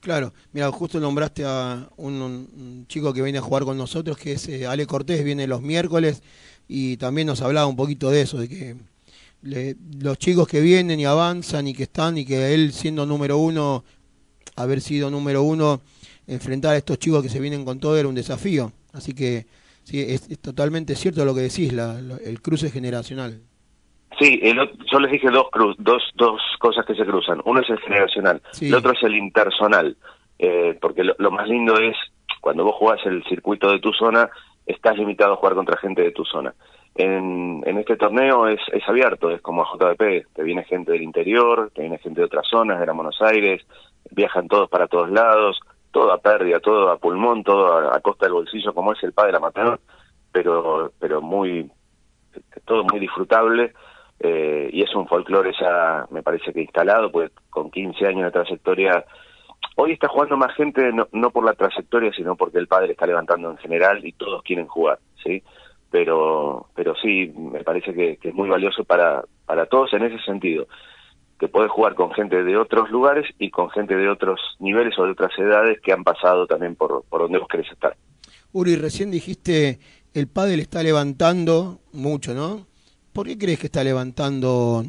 Claro, 0.00 0.32
mira, 0.52 0.70
justo 0.70 1.00
nombraste 1.00 1.44
a 1.44 1.88
un, 1.96 2.84
chico 2.88 3.12
que 3.12 3.20
viene 3.22 3.38
a 3.38 3.42
jugar 3.42 3.64
con 3.64 3.76
nosotros, 3.76 4.16
que 4.16 4.32
es 4.32 4.48
eh, 4.48 4.66
Ale 4.66 4.86
Cortés, 4.86 5.24
viene 5.24 5.46
los 5.48 5.60
miércoles 5.60 6.22
y 6.68 6.96
también 6.98 7.26
nos 7.26 7.42
hablaba 7.42 7.66
un 7.66 7.74
poquito 7.76 8.10
de 8.10 8.20
eso, 8.22 8.38
de 8.38 8.48
que 8.48 8.76
los 9.42 10.18
chicos 10.18 10.46
que 10.48 10.60
vienen 10.60 11.00
y 11.00 11.04
avanzan 11.04 11.66
y 11.68 11.74
que 11.74 11.84
están 11.84 12.16
y 12.18 12.24
que 12.24 12.54
él 12.54 12.72
siendo 12.72 13.06
número 13.06 13.38
uno, 13.38 13.84
haber 14.56 14.80
sido 14.80 15.10
número 15.10 15.42
uno, 15.42 15.80
enfrentar 16.26 16.74
a 16.74 16.78
estos 16.78 16.98
chicos 16.98 17.22
que 17.22 17.28
se 17.28 17.40
vienen 17.40 17.64
con 17.64 17.80
todo 17.80 17.96
era 17.98 18.08
un 18.08 18.14
desafío. 18.14 18.72
Así 18.92 19.12
que 19.14 19.46
sí, 19.84 20.00
es, 20.00 20.28
totalmente 20.40 20.94
cierto 20.96 21.24
lo 21.24 21.34
que 21.34 21.42
decís, 21.42 21.72
la- 21.72 22.00
lo- 22.00 22.18
el 22.18 22.40
cruce 22.40 22.70
generacional. 22.70 23.40
Sí, 24.18 24.40
el 24.42 24.56
yo 24.90 24.98
les 25.00 25.10
dije 25.12 25.28
dos, 25.30 25.46
cru- 25.52 25.74
dos, 25.78 26.02
dos 26.14 26.40
cosas 26.58 26.84
que 26.86 26.94
se 26.94 27.04
cruzan. 27.04 27.40
Uno 27.44 27.60
es 27.60 27.70
el 27.70 27.78
generacional, 27.80 28.40
Sí. 28.52 28.68
el 28.68 28.74
otro 28.74 28.92
es 28.92 29.02
el 29.02 29.14
intersonal. 29.16 29.96
Eh, 30.38 30.78
porque 30.80 31.02
lo, 31.04 31.14
lo 31.18 31.30
más 31.30 31.48
lindo 31.48 31.74
es, 31.78 31.96
cuando 32.40 32.64
vos 32.64 32.76
jugás 32.76 33.00
el 33.06 33.22
circuito 33.24 33.70
de 33.70 33.80
tu 33.80 33.92
zona, 33.92 34.28
estás 34.66 34.96
limitado 34.96 35.32
a 35.32 35.36
jugar 35.36 35.54
contra 35.54 35.76
gente 35.78 36.02
de 36.02 36.12
tu 36.12 36.24
zona. 36.24 36.54
En, 36.94 37.62
en 37.66 37.78
este 37.78 37.96
torneo 37.96 38.48
es, 38.48 38.60
es 38.72 38.82
abierto, 38.88 39.30
es 39.30 39.40
como 39.40 39.62
a 39.62 39.66
JVP, 39.72 40.26
te 40.34 40.42
viene 40.42 40.64
gente 40.64 40.92
del 40.92 41.02
interior, 41.02 41.70
te 41.74 41.82
viene 41.82 41.98
gente 41.98 42.20
de 42.20 42.26
otras 42.26 42.46
zonas, 42.48 42.80
de 42.80 42.86
la 42.86 42.92
Buenos 42.92 43.20
Aires, 43.22 43.64
viajan 44.10 44.48
todos 44.48 44.68
para 44.68 44.88
todos 44.88 45.10
lados, 45.10 45.60
todo 45.92 46.12
a 46.12 46.18
pérdida, 46.18 46.58
todo 46.60 46.90
a 46.90 46.98
pulmón, 46.98 47.44
todo 47.44 47.72
a, 47.72 47.96
a 47.96 48.00
costa 48.00 48.26
del 48.26 48.32
bolsillo, 48.34 48.74
como 48.74 48.92
es 48.92 49.02
el 49.04 49.12
padre 49.12 49.36
Amatador, 49.36 49.80
pero, 50.32 50.92
pero 50.98 51.20
muy, 51.20 51.70
todo 52.64 52.84
muy 52.84 52.98
disfrutable 53.00 53.72
eh, 54.20 54.70
y 54.72 54.82
es 54.82 54.94
un 54.94 55.06
folclore 55.06 55.52
ya 55.60 56.06
me 56.10 56.22
parece 56.22 56.52
que 56.52 56.62
instalado, 56.62 57.10
pues 57.10 57.30
con 57.50 57.70
15 57.70 58.06
años 58.06 58.24
de 58.24 58.30
trayectoria, 58.32 59.04
hoy 59.76 59.92
está 59.92 60.08
jugando 60.08 60.36
más 60.36 60.54
gente 60.56 60.92
no, 60.92 61.08
no 61.12 61.30
por 61.30 61.44
la 61.44 61.54
trayectoria, 61.54 62.12
sino 62.12 62.36
porque 62.36 62.58
el 62.58 62.66
padre 62.66 62.92
está 62.92 63.06
levantando 63.06 63.50
en 63.50 63.58
general 63.58 64.04
y 64.04 64.12
todos 64.12 64.42
quieren 64.42 64.66
jugar, 64.66 64.98
¿sí? 65.22 65.42
Pero, 65.90 66.66
pero 66.74 66.94
sí, 66.96 67.32
me 67.36 67.64
parece 67.64 67.94
que, 67.94 68.18
es 68.20 68.34
muy 68.34 68.48
valioso 68.48 68.84
para, 68.84 69.24
para 69.46 69.66
todos 69.66 69.92
en 69.94 70.02
ese 70.02 70.22
sentido, 70.24 70.66
que 71.38 71.48
puedes 71.48 71.70
jugar 71.70 71.94
con 71.94 72.12
gente 72.12 72.42
de 72.42 72.56
otros 72.56 72.90
lugares 72.90 73.26
y 73.38 73.50
con 73.50 73.70
gente 73.70 73.96
de 73.96 74.08
otros 74.08 74.40
niveles 74.58 74.98
o 74.98 75.04
de 75.04 75.12
otras 75.12 75.30
edades 75.38 75.80
que 75.80 75.92
han 75.92 76.02
pasado 76.02 76.46
también 76.46 76.74
por, 76.74 77.04
por 77.04 77.22
donde 77.22 77.38
vos 77.38 77.48
querés 77.48 77.70
estar. 77.70 77.96
Uri, 78.52 78.76
recién 78.76 79.10
dijiste, 79.10 79.78
el 80.12 80.26
pádel 80.26 80.60
está 80.60 80.82
levantando 80.82 81.78
mucho, 81.92 82.34
¿no? 82.34 82.66
¿Por 83.18 83.26
qué 83.26 83.36
crees 83.36 83.58
que 83.58 83.66
está 83.66 83.82
levantando 83.82 84.84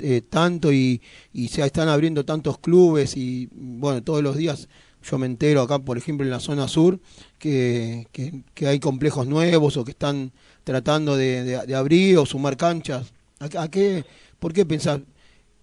eh, 0.00 0.20
tanto 0.28 0.72
y, 0.72 1.00
y 1.32 1.46
se 1.46 1.64
están 1.64 1.88
abriendo 1.88 2.24
tantos 2.24 2.58
clubes 2.58 3.16
y, 3.16 3.48
bueno, 3.52 4.02
todos 4.02 4.20
los 4.20 4.36
días 4.36 4.68
yo 5.00 5.16
me 5.16 5.26
entero 5.26 5.60
acá, 5.62 5.78
por 5.78 5.96
ejemplo, 5.96 6.24
en 6.26 6.32
la 6.32 6.40
zona 6.40 6.66
sur, 6.66 6.98
que, 7.38 8.08
que, 8.10 8.42
que 8.52 8.66
hay 8.66 8.80
complejos 8.80 9.28
nuevos 9.28 9.76
o 9.76 9.84
que 9.84 9.92
están 9.92 10.32
tratando 10.64 11.16
de, 11.16 11.44
de- 11.44 11.64
de 11.64 11.74
abrir 11.76 12.18
o 12.18 12.26
sumar 12.26 12.56
canchas? 12.56 13.14
¿A, 13.38 13.62
a 13.62 13.68
qué, 13.70 14.04
¿Por 14.40 14.52
qué 14.52 14.66
pensás 14.66 14.98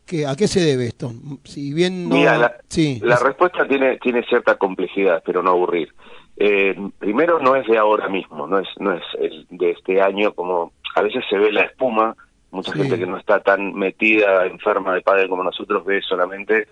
que 0.05 0.25
a 0.25 0.37
qué 0.37 0.47
se 0.47 0.61
debe 0.61 0.87
esto? 0.87 1.11
Si 1.43 1.73
bien 1.73 2.07
no... 2.07 2.15
Mira, 2.15 2.37
la, 2.37 2.55
sí, 2.69 3.01
la 3.03 3.15
es- 3.15 3.23
respuesta 3.23 3.67
tiene, 3.67 3.97
tiene 3.97 4.23
cierta 4.23 4.55
complejidad, 4.57 5.21
pero 5.25 5.43
no 5.43 5.49
aburrir. 5.49 5.89
Eh, 6.37 6.73
primero, 6.97 7.39
no 7.41 7.57
es 7.57 7.67
de 7.67 7.77
ahora 7.77 8.07
mismo, 8.07 8.47
no 8.47 8.59
es, 8.59 8.69
no 8.79 8.93
es 8.93 9.03
el 9.19 9.45
de 9.49 9.71
este 9.71 10.01
año, 10.01 10.33
como 10.33 10.71
a 10.95 11.01
veces 11.01 11.23
se 11.29 11.37
ve 11.37 11.51
la 11.51 11.61
espuma, 11.61 12.15
mucha 12.51 12.71
Sí. 12.73 12.79
gente 12.79 12.97
que 12.99 13.05
no 13.05 13.17
está 13.17 13.39
tan 13.41 13.73
metida, 13.73 14.45
enferma 14.45 14.93
de 14.93 15.01
padre 15.01 15.29
como 15.29 15.43
nosotros, 15.43 15.85
ve 15.85 16.01
solamente, 16.01 16.67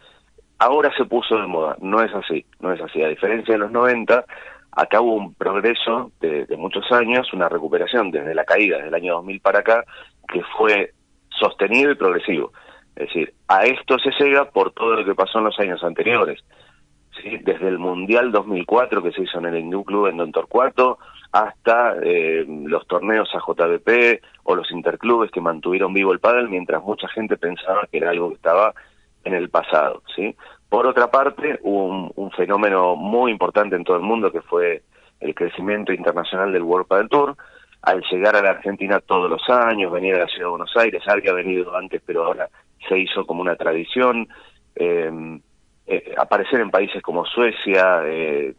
ahora 0.60 0.92
se 0.98 1.06
puso 1.06 1.38
de 1.38 1.48
moda, 1.48 1.76
no 1.82 2.02
es 2.02 2.14
así, 2.14 2.46
no 2.60 2.72
es 2.74 2.82
así. 2.82 3.02
A 3.04 3.10
diferencia 3.10 3.54
de 3.54 3.60
los 3.60 3.72
90, 3.72 4.26
acá 4.72 5.02
hubo 5.02 5.14
un 5.16 5.34
progreso 5.36 6.12
de, 6.20 6.46
de 6.46 6.58
muchos 6.58 6.92
años, 6.92 7.32
una 7.34 7.50
recuperación 7.50 8.12
desde 8.12 8.34
la 8.36 8.46
caída 8.46 8.80
del 8.80 8.94
año 8.94 9.14
2000 9.16 9.40
para 9.42 9.60
acá, 9.60 9.84
que 10.28 10.42
fue 10.58 10.94
sostenido 11.30 11.92
y 11.92 11.96
progresivo. 11.96 12.52
Es 12.96 13.08
decir, 13.08 13.34
a 13.48 13.64
esto 13.66 13.98
se 14.00 14.10
llega 14.24 14.46
por 14.46 14.72
todo 14.72 14.96
lo 14.96 15.06
que 15.06 15.14
pasó 15.14 15.38
en 15.38 15.46
los 15.46 15.60
años 15.60 15.84
anteriores. 15.84 16.44
¿sí? 17.22 17.38
Desde 17.44 17.68
el 17.68 17.78
Mundial 17.78 18.32
2004 18.32 19.04
que 19.04 19.12
se 19.12 19.22
hizo 19.22 19.38
en 19.38 19.46
el 19.46 19.58
Hindú 19.58 19.84
Club 19.84 20.08
en 20.08 20.18
Don 20.18 20.32
Torcuato 20.32 20.98
hasta 21.32 21.96
eh, 22.02 22.46
los 22.48 22.88
torneos 22.88 23.30
AJBP 23.34 24.22
o 24.44 24.56
los 24.56 24.72
interclubes 24.72 25.32
que 25.32 25.42
mantuvieron 25.42 25.94
vivo 25.94 26.14
el 26.14 26.20
pádel 26.20 26.50
mientras 26.50 26.82
mucha 26.84 27.08
gente 27.10 27.38
pensaba 27.38 27.88
que 27.92 27.98
era 27.98 28.12
algo 28.12 28.30
que 28.30 28.36
estaba 28.36 28.74
en 29.24 29.34
el 29.34 29.50
pasado, 29.50 30.04
¿sí? 30.16 30.36
Por 30.70 30.86
otra 30.86 31.10
parte, 31.10 31.60
hubo 31.64 32.12
un, 32.16 32.32
fenómeno 32.32 32.96
muy 32.96 33.32
importante 33.32 33.76
en 33.76 33.84
todo 33.84 33.98
el 33.98 34.04
mundo 34.04 34.32
que 34.32 34.42
fue 34.42 34.84
el 35.20 35.34
crecimiento 35.34 35.94
internacional 35.94 36.52
del 36.52 36.64
World 36.64 36.88
Padel 36.88 37.10
Tour. 37.10 37.36
Al 37.82 38.04
llegar 38.12 38.36
a 38.36 38.42
la 38.42 38.52
Argentina 38.52 39.00
todos 39.00 39.30
los 39.30 39.50
años, 39.50 39.92
venir 39.92 40.16
a 40.16 40.20
la 40.20 40.28
ciudad 40.28 40.46
de 40.46 40.50
Buenos 40.50 40.76
Aires, 40.76 41.02
había 41.08 41.34
venido 41.34 41.76
antes, 41.76 42.02
pero 42.06 42.26
ahora 42.26 42.50
se 42.88 43.00
hizo 43.00 43.26
como 43.26 43.42
una 43.42 43.56
tradición. 43.56 44.28
Eh, 44.76 45.40
eh, 45.90 46.14
aparecer 46.18 46.60
en 46.60 46.70
países 46.70 47.02
como 47.02 47.26
Suecia, 47.26 48.02
eh, 48.04 48.54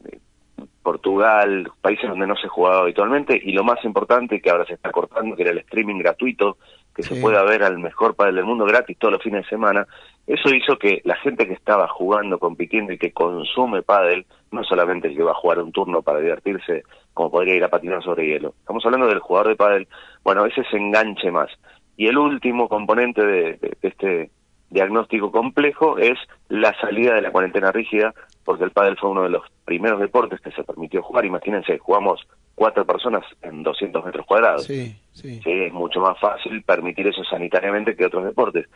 Portugal, 0.83 1.71
países 1.81 2.09
donde 2.09 2.27
no 2.27 2.37
se 2.37 2.49
jugaba 2.49 2.81
habitualmente, 2.81 3.41
y 3.43 3.53
lo 3.53 3.65
más 3.65 3.85
importante 3.85 4.41
que 4.41 4.51
ahora 4.51 4.65
se 4.67 4.75
está 4.75 4.91
cortando, 4.91 5.37
que 5.37 5.43
era 5.43 5.51
el 5.53 5.59
streaming 5.59 5.99
gratuito, 5.99 6.57
que 6.95 7.03
se 7.03 7.15
pueda 7.21 7.43
ver 7.45 7.63
al 7.63 7.79
mejor 7.79 8.15
pádel 8.17 8.37
del 8.37 8.45
mundo 8.45 8.65
gratis 8.65 8.99
todos 8.99 9.13
los 9.13 9.23
fines 9.23 9.45
de 9.45 9.49
semana, 9.49 9.87
eso 10.27 10.53
hizo 10.55 10.77
que 10.79 11.01
la 11.05 11.15
gente 11.17 11.47
que 11.47 11.53
estaba 11.55 11.87
jugando, 11.89 12.39
compitiendo 12.39 12.93
y 12.93 12.99
que 12.99 13.13
consume 13.13 13.83
pádel, 13.83 14.27
no 14.51 14.65
solamente 14.65 15.09
el 15.09 15.17
que 15.17 15.23
va 15.23 15.31
a 15.33 15.35
jugar 15.35 15.61
un 15.61 15.71
turno 15.73 16.03
para 16.03 16.19
divertirse, 16.21 16.83
como 17.15 17.31
podría 17.31 17.55
ir 17.55 17.65
a 17.65 17.69
patinar 17.71 18.03
sobre 18.03 18.27
hielo. 18.27 18.55
Estamos 18.61 18.85
hablando 18.85 19.07
del 19.07 19.21
jugador 19.21 19.49
de 19.49 19.57
pádel, 19.57 19.89
bueno, 20.25 20.45
ese 20.47 20.65
se 20.65 20.77
enganche 20.77 21.31
más. 21.31 21.51
Y 21.97 22.07
el 22.09 22.19
último 22.19 22.69
componente 22.69 23.25
de, 23.25 23.43
de- 23.55 23.77
de 23.81 23.89
este 23.89 24.31
diagnóstico 24.71 25.31
complejo 25.33 25.99
es 25.99 26.19
la 26.49 26.75
salida 26.81 27.15
de 27.15 27.23
la 27.23 27.31
cuarentena 27.31 27.73
rígida, 27.73 28.13
porque 28.49 28.65
el 28.65 28.71
pádel 28.71 28.97
fue 28.97 29.11
uno 29.11 29.25
de 29.25 29.29
los 29.29 29.43
primeros 29.67 30.01
deportes 30.01 30.41
que 30.41 30.51
se 30.53 30.65
permitió 30.65 31.03
jugar. 31.03 31.27
Imagínense, 31.27 31.77
jugamos 31.77 32.27
cuatro 32.55 32.87
personas 32.87 33.23
en 33.43 33.63
200 33.63 34.03
metros 34.03 34.25
cuadrados. 34.25 34.65
Sí, 34.65 34.97
sí. 35.13 35.39
Sí, 35.45 35.51
es 35.51 35.71
mucho 35.75 36.01
más 36.01 36.19
fácil 36.19 36.63
permitir 36.63 37.07
eso 37.07 37.23
sanitariamente 37.25 37.95
que 37.95 38.07
otros 38.07 38.25
deportes. 38.25 38.67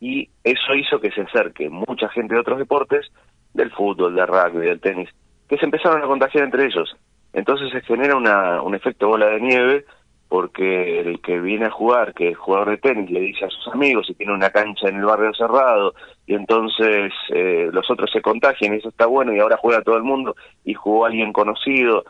Y 0.00 0.30
eso 0.42 0.74
hizo 0.74 0.98
que 0.98 1.10
se 1.10 1.20
acerque 1.20 1.68
mucha 1.68 2.08
gente 2.08 2.32
de 2.32 2.40
otros 2.40 2.58
deportes, 2.58 3.12
del 3.52 3.70
fútbol, 3.70 4.14
del 4.14 4.28
rugby, 4.28 4.64
del 4.64 4.80
tenis, 4.80 5.10
que 5.46 5.58
se 5.58 5.66
empezaron 5.66 6.02
a 6.02 6.06
contagiar 6.06 6.44
entre 6.44 6.64
ellos. 6.64 6.96
Entonces 7.34 7.68
se 7.70 7.82
genera 7.82 8.16
una, 8.16 8.62
un 8.62 8.74
efecto 8.74 9.08
bola 9.08 9.26
de 9.26 9.42
nieve 9.42 9.84
porque 10.28 11.00
el 11.00 11.20
que 11.22 11.40
viene 11.40 11.66
a 11.66 11.70
jugar, 11.70 12.12
que 12.12 12.28
es 12.30 12.38
jugador 12.38 12.70
de 12.70 12.76
tenis, 12.78 13.10
le 13.10 13.20
dice 13.20 13.46
a 13.46 13.50
sus 13.50 13.68
amigos 13.68 14.08
y 14.10 14.14
tiene 14.14 14.34
una 14.34 14.50
cancha 14.50 14.88
en 14.88 14.96
el 14.96 15.04
barrio 15.04 15.32
cerrado 15.34 15.94
y 16.26 16.34
entonces 16.34 17.12
eh, 17.30 17.70
los 17.72 17.90
otros 17.90 18.10
se 18.12 18.20
contagian 18.20 18.74
y 18.74 18.76
eso 18.76 18.90
está 18.90 19.06
bueno 19.06 19.34
y 19.34 19.38
ahora 19.40 19.56
juega 19.56 19.80
todo 19.82 19.96
el 19.96 20.02
mundo 20.02 20.36
y 20.64 20.74
jugó 20.74 21.06
alguien 21.06 21.32
conocido. 21.32 22.04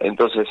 Entonces 0.00 0.48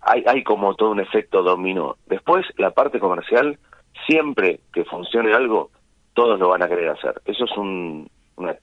hay, 0.00 0.24
hay 0.26 0.42
como 0.42 0.74
todo 0.74 0.90
un 0.92 1.00
efecto 1.00 1.42
dominó. 1.42 1.96
Después 2.06 2.46
la 2.56 2.70
parte 2.70 2.98
comercial, 2.98 3.58
siempre 4.06 4.60
que 4.72 4.84
funcione 4.84 5.34
algo, 5.34 5.70
todos 6.14 6.38
lo 6.40 6.48
van 6.48 6.62
a 6.62 6.68
querer 6.68 6.88
hacer. 6.88 7.20
Eso 7.26 7.44
es 7.44 7.56
un, 7.58 8.08
una, 8.36 8.56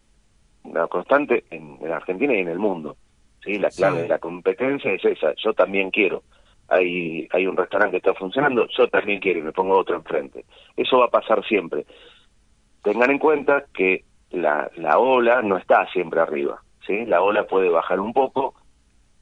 una 0.63 0.87
constante 0.87 1.43
en, 1.51 1.77
en 1.79 1.91
Argentina 1.91 2.33
y 2.33 2.39
en 2.39 2.47
el 2.49 2.57
mundo. 2.59 2.97
¿sí? 3.43 3.59
La 3.59 3.69
clave 3.69 3.97
Sí. 3.97 4.01
de 4.01 4.07
la 4.09 4.17
competencia 4.19 4.91
es 4.91 5.05
esa, 5.05 5.33
yo 5.35 5.53
también 5.53 5.91
quiero. 5.91 6.23
Hay, 6.69 7.27
hay 7.31 7.47
un 7.47 7.55
restaurante 7.55 7.91
que 7.91 7.97
está 8.09 8.13
funcionando, 8.13 8.67
yo 8.77 8.87
también 8.89 9.19
quiero 9.21 9.39
y 9.39 9.43
me 9.43 9.51
pongo 9.53 9.77
otro 9.77 9.95
enfrente. 9.95 10.45
Eso 10.75 10.99
va 10.99 11.05
a 11.05 11.09
pasar 11.11 11.45
siempre. 11.45 11.85
Tengan 12.83 13.11
en 13.11 13.19
cuenta 13.19 13.65
que 13.73 14.03
la, 14.31 14.69
la 14.75 14.97
ola 14.99 15.41
no 15.41 15.57
está 15.57 15.87
siempre 15.91 16.19
arriba. 16.19 16.61
¿sí? 16.85 17.05
La 17.05 17.21
ola 17.21 17.45
puede 17.47 17.69
bajar 17.69 17.99
un 17.99 18.13
poco 18.13 18.53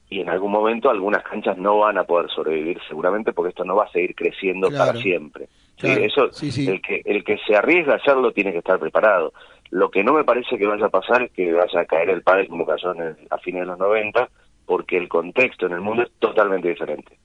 y 0.09 0.21
en 0.21 0.29
algún 0.29 0.51
momento 0.51 0.89
algunas 0.89 1.23
canchas 1.23 1.57
no 1.57 1.79
van 1.79 1.97
a 1.97 2.03
poder 2.03 2.29
sobrevivir 2.29 2.79
seguramente 2.87 3.33
porque 3.33 3.49
esto 3.49 3.63
no 3.63 3.75
va 3.75 3.85
a 3.85 3.91
seguir 3.91 4.15
creciendo 4.15 4.69
Claro. 4.69 4.91
para 4.91 4.99
siempre. 4.99 5.45
¿sí? 5.77 5.87
Claro. 5.87 6.01
Eso, 6.01 6.31
Sí, 6.31 6.51
sí. 6.51 6.67
El, 6.69 6.81
que, 6.81 7.01
el 7.05 7.23
que 7.23 7.37
se 7.45 7.55
arriesga 7.55 7.93
a 7.93 7.97
hacerlo 7.97 8.31
tiene 8.31 8.51
que 8.51 8.59
estar 8.59 8.79
preparado. 8.79 9.33
Lo 9.71 9.89
que 9.89 10.03
no 10.03 10.13
me 10.13 10.23
parece 10.23 10.57
que 10.57 10.67
vaya 10.67 10.85
a 10.85 10.89
pasar 10.89 11.23
es 11.23 11.31
que 11.31 11.51
vaya 11.51 11.79
a 11.79 11.85
caer 11.85 12.09
el 12.11 12.21
pádel 12.21 12.47
como 12.47 12.65
cayó 12.65 12.93
en 12.93 13.01
el- 13.01 13.17
a 13.29 13.37
fines 13.39 13.61
de 13.61 13.67
los 13.67 13.79
90 13.79 14.29
porque 14.65 14.97
el 14.97 15.07
contexto 15.07 15.65
en 15.67 15.73
el 15.73 15.81
mundo 15.81 16.03
es 16.03 16.11
totalmente 16.19 16.69
diferente. 16.69 17.17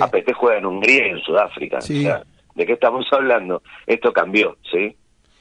APT 0.00 0.32
juega 0.34 0.58
en 0.58 0.66
Hungría 0.66 1.06
y 1.06 1.10
en 1.10 1.20
Sudáfrica. 1.20 1.80
Sí. 1.80 1.98
O 2.00 2.02
sea, 2.02 2.24
¿de 2.54 2.66
qué 2.66 2.72
estamos 2.72 3.06
hablando? 3.12 3.62
Esto 3.86 4.12
cambió, 4.12 4.56
¿sí? 4.70 4.96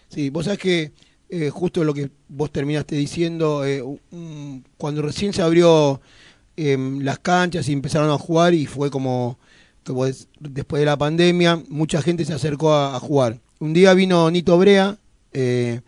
Sí, 0.09 0.29
vos 0.29 0.45
sabés 0.45 0.59
que 0.59 0.91
eh, 1.29 1.49
justo 1.49 1.83
lo 1.83 1.93
que 1.93 2.09
vos 2.27 2.51
terminaste 2.51 2.95
diciendo, 2.95 3.65
eh, 3.65 3.81
un- 3.81 4.63
cuando 4.77 5.01
recién 5.01 5.33
se 5.33 5.41
abrió 5.41 5.99
em, 6.55 6.99
las 7.01 7.17
canchas 7.19 7.67
y 7.67 7.73
empezaron 7.73 8.11
a 8.11 8.17
jugar 8.19 8.53
y 8.53 8.67
fue 8.67 8.91
como, 8.91 9.39
como 9.83 10.05
es- 10.05 10.27
después 10.39 10.79
de 10.81 10.85
la 10.85 10.97
pandemia, 10.97 11.59
mucha 11.69 12.01
gente 12.03 12.25
se 12.25 12.33
acercó 12.33 12.71
a, 12.73 12.95
a 12.95 12.99
jugar. 12.99 13.39
Un 13.59 13.73
día 13.73 13.93
vino 13.95 14.29
Nito 14.29 14.55
Brea 14.59 14.97
eh, 15.31 15.81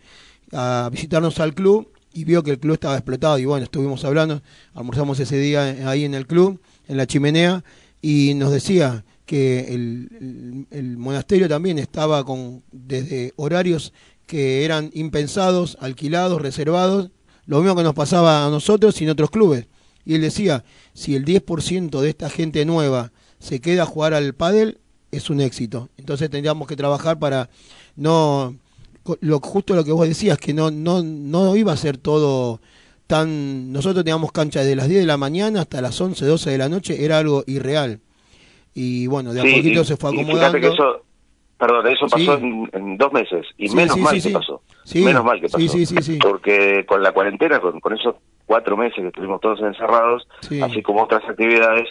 a 0.52 0.88
visitarnos 0.90 1.38
al 1.38 1.54
club 1.54 1.88
y 2.12 2.24
vio 2.24 2.42
que 2.42 2.50
el 2.52 2.58
club 2.58 2.74
estaba 2.74 2.94
explotado 2.96 3.38
y 3.38 3.44
bueno, 3.44 3.62
estuvimos 3.64 4.04
hablando, 4.04 4.42
almorzamos 4.74 5.20
ese 5.20 5.38
día 5.38 5.88
ahí 5.88 6.04
en 6.04 6.14
el 6.14 6.26
club, 6.26 6.60
en 6.88 6.96
la 6.96 7.06
chimenea, 7.06 7.62
y 8.08 8.34
nos 8.34 8.52
decía 8.52 9.04
que 9.24 9.74
el, 9.74 10.96
monasterio 10.96 11.48
también 11.48 11.76
estaba 11.80 12.24
con 12.24 12.62
desde 12.70 13.32
horarios 13.34 13.92
que 14.26 14.64
eran 14.64 14.92
impensados, 14.94 15.76
alquilados, 15.80 16.40
reservados, 16.40 17.10
lo 17.46 17.58
mismo 17.58 17.74
que 17.74 17.82
nos 17.82 17.94
pasaba 17.94 18.46
a 18.46 18.50
nosotros 18.50 19.00
y 19.00 19.04
en 19.04 19.10
otros 19.10 19.30
clubes. 19.30 19.66
Y 20.04 20.14
él 20.14 20.20
decía, 20.20 20.64
si 20.94 21.16
el 21.16 21.24
10% 21.24 22.00
de 22.00 22.08
esta 22.08 22.30
gente 22.30 22.64
nueva 22.64 23.10
se 23.40 23.60
queda 23.60 23.82
a 23.82 23.86
jugar 23.86 24.14
al 24.14 24.36
pádel, 24.36 24.78
es 25.10 25.28
un 25.28 25.40
éxito. 25.40 25.88
Entonces 25.96 26.30
tendríamos 26.30 26.68
que 26.68 26.76
trabajar 26.76 27.18
para 27.18 27.50
no 27.96 28.54
lo 29.20 29.40
justo 29.40 29.74
lo 29.74 29.82
que 29.82 29.90
vos 29.90 30.06
decías 30.06 30.38
que 30.38 30.54
no 30.54 30.70
no 30.70 31.02
no 31.02 31.56
iba 31.56 31.72
a 31.72 31.76
ser 31.76 31.96
todo 31.96 32.60
tan 33.06 33.72
nosotros 33.72 34.04
teníamos 34.04 34.32
cancha 34.32 34.60
desde 34.60 34.76
las 34.76 34.88
10 34.88 35.00
de 35.00 35.06
la 35.06 35.16
mañana 35.16 35.60
hasta 35.62 35.80
las 35.80 36.00
11, 36.00 36.24
12 36.26 36.50
de 36.50 36.58
la 36.58 36.68
noche, 36.68 37.04
era 37.04 37.18
algo 37.18 37.44
irreal. 37.46 38.00
Y 38.74 39.06
bueno, 39.06 39.32
de 39.32 39.40
a 39.40 39.42
Sí, 39.44 39.54
poquito 39.56 39.80
y- 39.80 39.84
se 39.84 39.96
fue 39.96 40.10
acomodando. 40.10 40.60
que 40.60 40.66
eso, 40.68 41.02
perdón, 41.58 41.86
eso 41.86 42.06
pasó 42.08 42.38
Sí. 42.38 42.44
en, 42.44 42.70
en 42.72 42.96
dos 42.98 43.12
meses 43.12 43.46
y 43.56 43.68
Sí, 43.68 43.76
menos 43.76 43.96
mal 43.98 44.20
que 44.22 44.30
pasó. 44.30 44.60
Menos 44.94 45.24
mal 45.24 45.40
que 45.40 45.46
pasó. 45.48 45.58
Sí, 45.58 45.68
sí, 45.68 45.86
sí, 45.86 45.96
sí. 46.02 46.18
Porque 46.20 46.84
con 46.86 47.02
la 47.02 47.12
cuarentena, 47.12 47.60
con, 47.60 47.80
con 47.80 47.94
esos 47.94 48.16
cuatro 48.44 48.76
meses 48.76 48.96
que 49.00 49.06
estuvimos 49.08 49.40
todos 49.40 49.60
encerrados, 49.60 50.26
Sí. 50.40 50.60
así 50.60 50.82
como 50.82 51.02
otras 51.04 51.22
actividades, 51.28 51.88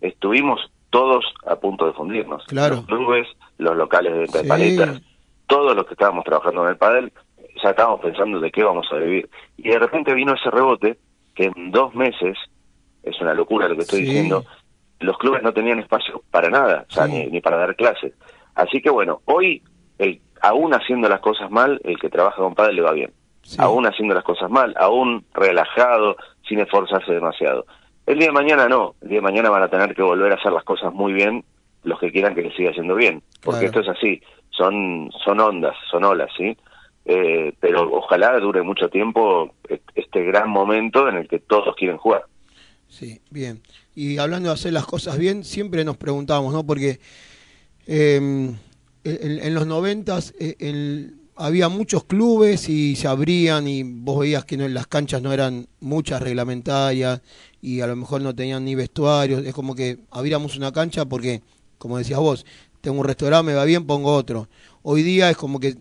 estuvimos 0.00 0.60
todos 0.90 1.24
a 1.46 1.56
punto 1.56 1.86
de 1.86 1.92
fundirnos. 1.92 2.44
Claro. 2.46 2.76
Los 2.76 2.86
clubes, 2.86 3.26
los 3.58 3.76
locales 3.76 4.12
de 4.12 4.18
venta 4.20 4.42
de 4.42 4.48
paletas, 4.48 5.02
todos 5.46 5.74
los 5.76 5.86
que 5.86 5.94
estábamos 5.94 6.24
trabajando 6.24 6.62
en 6.64 6.68
el 6.70 6.76
pádel, 6.76 7.12
ya 7.64 7.70
estábamos 7.70 8.00
pensando 8.00 8.38
de 8.40 8.50
qué 8.52 8.62
vamos 8.62 8.86
a 8.92 8.96
vivir. 8.96 9.28
Y 9.56 9.70
de 9.70 9.78
repente 9.78 10.14
vino 10.14 10.34
ese 10.34 10.50
rebote 10.50 10.98
que 11.34 11.46
en 11.46 11.70
dos 11.72 11.94
meses, 11.94 12.36
es 13.02 13.20
una 13.20 13.34
locura 13.34 13.66
lo 13.68 13.74
que 13.74 13.82
estoy 13.82 14.00
Sí. 14.00 14.06
diciendo, 14.06 14.44
los 15.00 15.18
clubes 15.18 15.42
no 15.42 15.52
tenían 15.52 15.80
espacio 15.80 16.22
para 16.30 16.48
nada, 16.50 16.84
o 16.88 16.92
sea, 16.92 17.06
Sí. 17.06 17.12
ni, 17.12 17.26
ni 17.26 17.40
para 17.40 17.56
dar 17.56 17.74
clases. 17.74 18.12
Así 18.54 18.80
que 18.80 18.90
bueno, 18.90 19.20
hoy, 19.24 19.62
el, 19.98 20.20
aún 20.42 20.72
haciendo 20.74 21.08
las 21.08 21.20
cosas 21.20 21.50
mal, 21.50 21.80
el 21.84 21.98
que 21.98 22.08
trabaja 22.10 22.36
con 22.36 22.54
padre 22.54 22.74
le 22.74 22.82
va 22.82 22.92
bien. 22.92 23.10
Aún 23.58 23.86
haciendo 23.86 24.14
las 24.14 24.24
cosas 24.24 24.48
mal, 24.50 24.74
aún 24.78 25.24
relajado, 25.34 26.16
sin 26.48 26.60
esforzarse 26.60 27.12
demasiado. 27.12 27.66
El 28.06 28.18
día 28.18 28.28
de 28.28 28.32
mañana 28.32 28.68
no, 28.68 28.94
el 29.02 29.08
día 29.08 29.18
de 29.18 29.22
mañana 29.22 29.50
van 29.50 29.62
a 29.62 29.68
tener 29.68 29.94
que 29.94 30.02
volver 30.02 30.32
a 30.32 30.36
hacer 30.36 30.52
las 30.52 30.64
cosas 30.64 30.92
muy 30.92 31.12
bien 31.12 31.44
los 31.82 31.98
que 31.98 32.10
quieran 32.10 32.34
que 32.34 32.42
les 32.42 32.54
siga 32.54 32.70
yendo 32.72 32.94
bien, 32.94 33.22
porque 33.42 33.66
Claro. 33.68 33.80
esto 33.80 33.80
es 33.80 33.88
así, 33.98 34.22
son, 34.50 35.10
son 35.24 35.38
ondas, 35.40 35.76
son 35.90 36.04
olas, 36.04 36.30
¿sí? 36.36 36.56
Eh, 37.06 37.52
pero 37.60 37.92
ojalá 37.92 38.38
dure 38.40 38.62
mucho 38.62 38.88
tiempo 38.88 39.54
este 39.94 40.24
gran 40.24 40.48
momento 40.48 41.08
en 41.08 41.16
el 41.16 41.28
que 41.28 41.38
todos 41.38 41.76
quieren 41.76 41.98
jugar. 41.98 42.24
Sí, 42.88 43.20
bien. 43.30 43.60
Y 43.94 44.18
hablando 44.18 44.48
de 44.48 44.54
hacer 44.54 44.72
las 44.72 44.86
cosas 44.86 45.18
bien, 45.18 45.44
siempre 45.44 45.84
nos 45.84 45.96
preguntamos, 45.96 46.52
¿no? 46.52 46.64
Porque 46.64 47.00
eh, 47.86 48.54
en, 49.04 49.54
los 49.54 49.66
noventas 49.66 50.34
eh, 50.38 51.10
había 51.36 51.68
muchos 51.68 52.04
clubes 52.04 52.68
y 52.68 52.96
se 52.96 53.08
abrían 53.08 53.68
y 53.68 53.82
vos 53.82 54.20
veías 54.20 54.44
que 54.44 54.56
no, 54.56 54.66
las 54.68 54.86
canchas 54.86 55.20
no 55.20 55.32
eran 55.32 55.66
muchas 55.80 56.22
reglamentarias 56.22 57.20
y 57.60 57.80
a 57.80 57.86
lo 57.86 57.96
mejor 57.96 58.22
no 58.22 58.34
tenían 58.34 58.64
ni 58.64 58.74
vestuarios. 58.74 59.44
Es 59.44 59.52
como 59.52 59.74
que 59.74 59.98
abríamos 60.10 60.56
una 60.56 60.72
cancha 60.72 61.04
porque, 61.04 61.42
como 61.78 61.98
decías 61.98 62.20
vos, 62.20 62.46
tengo 62.80 63.00
un 63.00 63.06
restaurante, 63.06 63.46
me 63.46 63.54
va 63.54 63.64
bien, 63.64 63.86
pongo 63.86 64.14
otro. 64.14 64.48
Hoy 64.82 65.02
día 65.02 65.30
es 65.30 65.36
como 65.36 65.60
que 65.60 65.76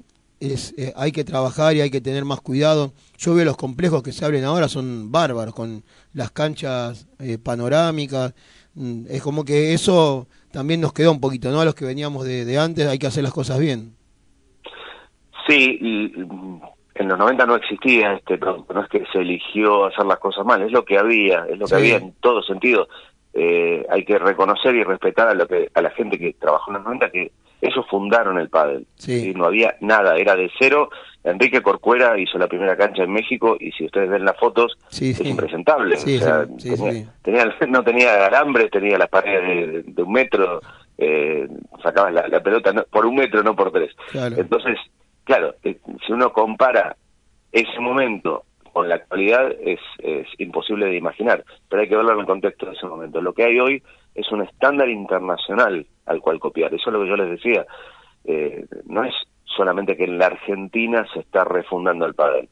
es, 0.51 0.73
eh, 0.77 0.91
hay 0.95 1.11
que 1.11 1.23
trabajar 1.23 1.75
y 1.75 1.81
hay 1.81 1.89
que 1.91 2.01
tener 2.01 2.25
más 2.25 2.41
cuidado. 2.41 2.91
Yo 3.17 3.33
veo 3.35 3.45
los 3.45 3.55
complejos 3.57 4.03
que 4.03 4.11
se 4.11 4.25
abren 4.25 4.43
ahora, 4.43 4.67
son 4.67 5.11
bárbaros, 5.11 5.53
con 5.53 5.83
las 6.13 6.31
canchas 6.31 7.07
eh, 7.19 7.37
panorámicas. 7.37 8.33
Mm, 8.75 9.05
Es 9.09 9.21
como 9.21 9.45
que 9.45 9.73
eso 9.73 10.27
también 10.51 10.81
nos 10.81 10.93
quedó 10.93 11.11
un 11.11 11.21
poquito, 11.21 11.51
¿no? 11.51 11.61
A 11.61 11.65
los 11.65 11.75
que 11.75 11.85
veníamos 11.85 12.25
de, 12.25 12.43
de 12.45 12.57
antes 12.57 12.87
hay 12.87 12.99
que 12.99 13.07
hacer 13.07 13.23
las 13.23 13.33
cosas 13.33 13.59
bien. 13.59 13.95
Sí, 15.47 15.77
y, 15.81 16.19
mm, 16.19 16.61
en 16.95 17.07
los 17.07 17.17
90 17.17 17.45
no 17.45 17.55
existía 17.55 18.13
este 18.13 18.37
producto, 18.37 18.73
no 18.73 18.83
es 18.83 18.89
que 18.89 19.03
se 19.11 19.19
eligió 19.19 19.85
hacer 19.85 20.05
las 20.05 20.19
cosas 20.19 20.45
mal, 20.45 20.61
es 20.61 20.71
lo 20.71 20.85
que 20.85 20.97
había, 20.97 21.45
es 21.49 21.57
lo 21.57 21.65
que 21.65 21.69
Sí. 21.69 21.75
había 21.75 21.97
en 21.97 22.13
todo 22.21 22.41
sentido. 22.43 22.87
Eh, 23.33 23.83
hay 23.89 24.05
que 24.05 24.19
reconocer 24.19 24.75
y 24.75 24.83
respetar 24.83 25.27
a 25.27 25.33
lo 25.33 25.47
que 25.47 25.69
a 25.73 25.81
la 25.81 25.89
gente 25.89 26.19
que 26.19 26.33
trabajó 26.33 26.69
en 26.69 26.75
los 26.75 26.83
90 26.83 27.09
que 27.09 27.31
ellos 27.65 27.85
fundaron 27.89 28.37
el 28.39 28.49
pádel. 28.49 28.85
Sí. 28.95 29.33
No 29.35 29.45
había 29.45 29.75
nada, 29.81 30.17
era 30.17 30.35
de 30.35 30.51
cero. 30.59 30.89
Enrique 31.23 31.61
Corcuera 31.61 32.17
hizo 32.19 32.37
la 32.37 32.47
primera 32.47 32.75
cancha 32.75 33.03
en 33.03 33.13
México 33.13 33.55
y 33.59 33.71
si 33.71 33.85
ustedes 33.85 34.09
ven 34.09 34.25
las 34.25 34.37
fotos 34.37 34.77
Sí, 34.89 35.11
es 35.11 35.17
sí. 35.17 35.27
impresentable. 35.29 35.95
Sí, 35.95 36.17
o 36.17 36.19
sea, 36.19 36.45
tenía, 37.21 37.45
no 37.69 37.83
tenía 37.83 38.25
alambres, 38.25 38.69
tenía 38.69 38.97
las 38.97 39.07
paredes 39.09 39.71
de, 39.71 39.83
de 39.93 40.03
un 40.03 40.11
metro, 40.11 40.59
eh, 40.97 41.47
sacabas 41.81 42.13
la, 42.13 42.27
la 42.27 42.41
pelota 42.43 42.73
no- 42.73 42.83
por 42.83 43.05
un 43.05 43.15
metro, 43.15 43.41
no 43.41 43.55
por 43.55 43.71
tres. 43.71 43.91
Claro. 44.11 44.35
Entonces, 44.37 44.77
claro, 45.23 45.55
eh, 45.63 45.77
si 46.05 46.11
uno 46.11 46.33
compara 46.33 46.97
ese 47.53 47.79
momento 47.79 48.43
con 48.73 48.89
la 48.89 48.95
actualidad 48.95 49.51
es, 49.63 49.79
es 49.99 50.27
imposible 50.39 50.87
de 50.87 50.97
imaginar, 50.97 51.45
pero 51.69 51.81
hay 51.83 51.87
que 51.87 51.95
verlo 51.95 52.13
en 52.13 52.19
el 52.19 52.25
contexto 52.25 52.65
de 52.65 52.73
ese 52.73 52.85
momento. 52.87 53.21
Lo 53.21 53.31
que 53.33 53.43
hay 53.45 53.59
hoy 53.59 53.83
es 54.15 54.31
un 54.31 54.41
estándar 54.41 54.89
internacional 54.89 55.85
al 56.05 56.19
cual 56.21 56.39
copiar, 56.39 56.73
eso 56.73 56.89
es 56.89 56.93
lo 56.93 57.01
que 57.01 57.09
yo 57.09 57.15
les 57.15 57.29
decía. 57.31 57.65
Eh, 58.25 58.65
no 58.85 59.03
es 59.03 59.13
solamente 59.43 59.95
que 59.97 60.05
en 60.05 60.17
la 60.17 60.27
Argentina 60.27 61.05
se 61.13 61.19
está 61.19 61.43
refundando 61.43 62.05
el 62.05 62.13
pádel. 62.13 62.49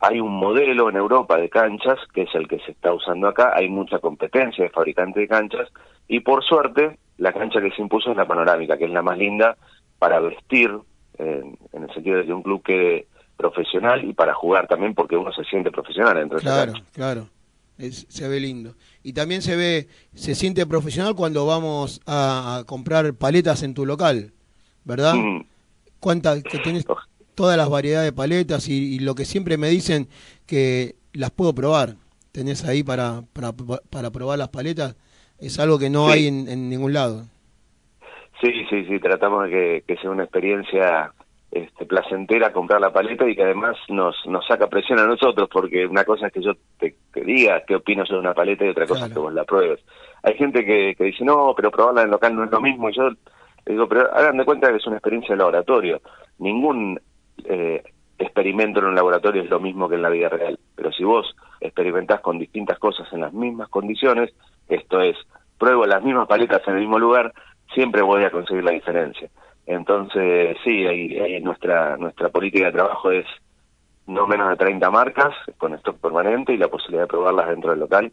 Hay 0.00 0.20
un 0.20 0.32
modelo 0.32 0.90
en 0.90 0.96
Europa 0.96 1.36
de 1.36 1.48
canchas, 1.48 1.98
que 2.12 2.22
es 2.22 2.34
el 2.34 2.46
que 2.46 2.58
se 2.60 2.72
está 2.72 2.92
usando 2.92 3.28
acá, 3.28 3.52
hay 3.54 3.68
mucha 3.68 3.98
competencia 4.00 4.64
de 4.64 4.70
fabricantes 4.70 5.20
de 5.22 5.28
canchas, 5.28 5.68
y 6.08 6.20
por 6.20 6.44
suerte, 6.44 6.98
la 7.16 7.32
cancha 7.32 7.60
que 7.60 7.70
se 7.70 7.80
impuso 7.80 8.10
es 8.10 8.16
la 8.16 8.26
panorámica, 8.26 8.76
que 8.76 8.84
es 8.84 8.90
la 8.90 9.02
más 9.02 9.16
linda 9.16 9.56
para 9.98 10.20
vestir, 10.20 10.70
en, 11.18 11.56
en 11.72 11.82
el 11.84 11.94
sentido 11.94 12.18
de 12.18 12.26
que 12.26 12.32
un 12.32 12.42
club 12.42 12.62
quede 12.62 13.06
profesional 13.36 14.04
y 14.04 14.12
para 14.12 14.34
jugar 14.34 14.66
también 14.66 14.94
porque 14.94 15.16
uno 15.16 15.32
se 15.32 15.44
siente 15.44 15.70
profesional 15.70 16.14
dentro 16.16 16.38
de 16.38 16.44
esa 16.44 16.54
Claro, 16.54 16.72
cancha. 16.72 16.90
claro. 16.92 17.26
Es- 17.78 18.06
se 18.08 18.28
ve 18.28 18.40
lindo. 18.40 18.74
Y 19.02 19.12
también 19.12 19.42
se 19.42 19.56
ve, 19.56 19.88
se 20.14 20.34
siente 20.34 20.64
profesional 20.66 21.14
cuando 21.14 21.44
vamos 21.46 22.00
a, 22.06 22.58
a 22.58 22.64
comprar 22.64 23.14
paletas 23.14 23.62
en 23.62 23.74
tu 23.74 23.84
local, 23.86 24.32
¿verdad? 24.84 25.14
Mm. 25.14 25.44
Cuánta, 26.00 26.40
que 26.42 26.58
tienes 26.58 26.84
todas 27.34 27.56
las 27.56 27.68
variedades 27.68 28.10
de 28.10 28.12
paletas 28.16 28.68
y, 28.68 28.74
y 28.94 28.98
lo 29.00 29.14
que 29.14 29.24
siempre 29.24 29.56
me 29.56 29.68
dicen 29.68 30.08
que 30.46 30.94
las 31.12 31.30
puedo 31.30 31.54
probar. 31.54 31.96
Tenés 32.32 32.64
ahí 32.64 32.82
para, 32.82 33.22
para, 33.32 33.52
para 33.52 34.10
probar 34.10 34.38
las 34.38 34.48
paletas. 34.48 34.96
Es 35.38 35.58
algo 35.58 35.78
que 35.78 35.90
no 35.90 36.06
Sí. 36.08 36.12
hay 36.12 36.26
en, 36.28 36.48
en 36.48 36.68
ningún 36.68 36.92
lado. 36.92 37.24
Sí, 38.40 38.50
sí, 38.68 38.84
sí, 38.86 38.98
tratamos 39.00 39.44
de 39.44 39.50
que, 39.50 39.84
que 39.86 40.00
sea 40.00 40.10
una 40.10 40.24
experiencia 40.24 41.12
este, 41.54 41.86
placentera 41.86 42.52
comprar 42.52 42.80
la 42.80 42.92
paleta 42.92 43.28
y 43.28 43.36
que 43.36 43.44
además 43.44 43.76
nos, 43.88 44.16
nos 44.26 44.44
saca 44.44 44.66
presión 44.66 44.98
a 44.98 45.06
nosotros, 45.06 45.48
porque 45.48 45.86
una 45.86 46.04
cosa 46.04 46.26
es 46.26 46.32
que 46.32 46.42
yo 46.42 46.54
te, 46.80 46.96
te 47.12 47.20
diga 47.20 47.62
qué 47.64 47.76
opino 47.76 48.02
yo 48.04 48.14
de 48.14 48.20
una 48.22 48.34
paleta 48.34 48.64
y 48.64 48.70
otra 48.70 48.88
cosa 48.88 49.06
es 49.06 49.12
que 49.12 49.20
vos 49.20 49.32
la 49.32 49.44
pruebes. 49.44 49.78
Hay 50.24 50.34
gente 50.34 50.64
que, 50.64 50.96
que 50.98 51.04
dice, 51.04 51.24
no, 51.24 51.54
pero 51.56 51.70
probarla 51.70 52.02
en 52.02 52.10
local 52.10 52.34
no 52.34 52.42
es 52.42 52.50
lo 52.50 52.60
mismo, 52.60 52.90
y 52.90 52.96
yo 52.96 53.08
le 53.08 53.16
digo, 53.66 53.88
pero 53.88 54.12
hagan 54.12 54.36
de 54.36 54.44
cuenta 54.44 54.68
que 54.68 54.78
es 54.78 54.86
una 54.88 54.96
experiencia 54.96 55.34
de 55.34 55.38
laboratorio. 55.38 56.00
Ningún 56.38 57.00
eh, 57.44 57.84
experimento 58.18 58.80
en 58.80 58.86
un 58.86 58.96
laboratorio 58.96 59.42
es 59.42 59.48
lo 59.48 59.60
mismo 59.60 59.88
que 59.88 59.94
en 59.94 60.02
la 60.02 60.10
vida 60.10 60.30
real, 60.30 60.58
pero 60.74 60.90
si 60.90 61.04
vos 61.04 61.36
experimentás 61.60 62.20
con 62.20 62.36
distintas 62.36 62.80
cosas 62.80 63.06
en 63.12 63.20
las 63.20 63.32
mismas 63.32 63.68
condiciones, 63.68 64.34
esto 64.68 65.00
es, 65.00 65.16
pruebo 65.56 65.86
las 65.86 66.02
mismas 66.02 66.26
paletas 66.26 66.66
en 66.66 66.74
el 66.74 66.80
mismo 66.80 66.98
lugar, 66.98 67.32
siempre 67.72 68.02
voy 68.02 68.24
a 68.24 68.32
conseguir 68.32 68.64
la 68.64 68.72
diferencia. 68.72 69.30
Entonces, 69.66 70.56
sí, 70.64 70.86
ahí, 70.86 71.40
nuestra, 71.40 71.96
nuestra 71.96 72.28
política 72.28 72.66
de 72.66 72.72
trabajo 72.72 73.10
es 73.10 73.24
no 74.06 74.26
menos 74.26 74.50
de 74.50 74.56
30 74.56 74.90
marcas 74.90 75.34
con 75.56 75.72
stock 75.74 75.98
permanente 75.98 76.52
y 76.52 76.58
la 76.58 76.68
posibilidad 76.68 77.04
de 77.04 77.08
probarlas 77.08 77.48
dentro 77.48 77.70
del 77.70 77.80
local. 77.80 78.12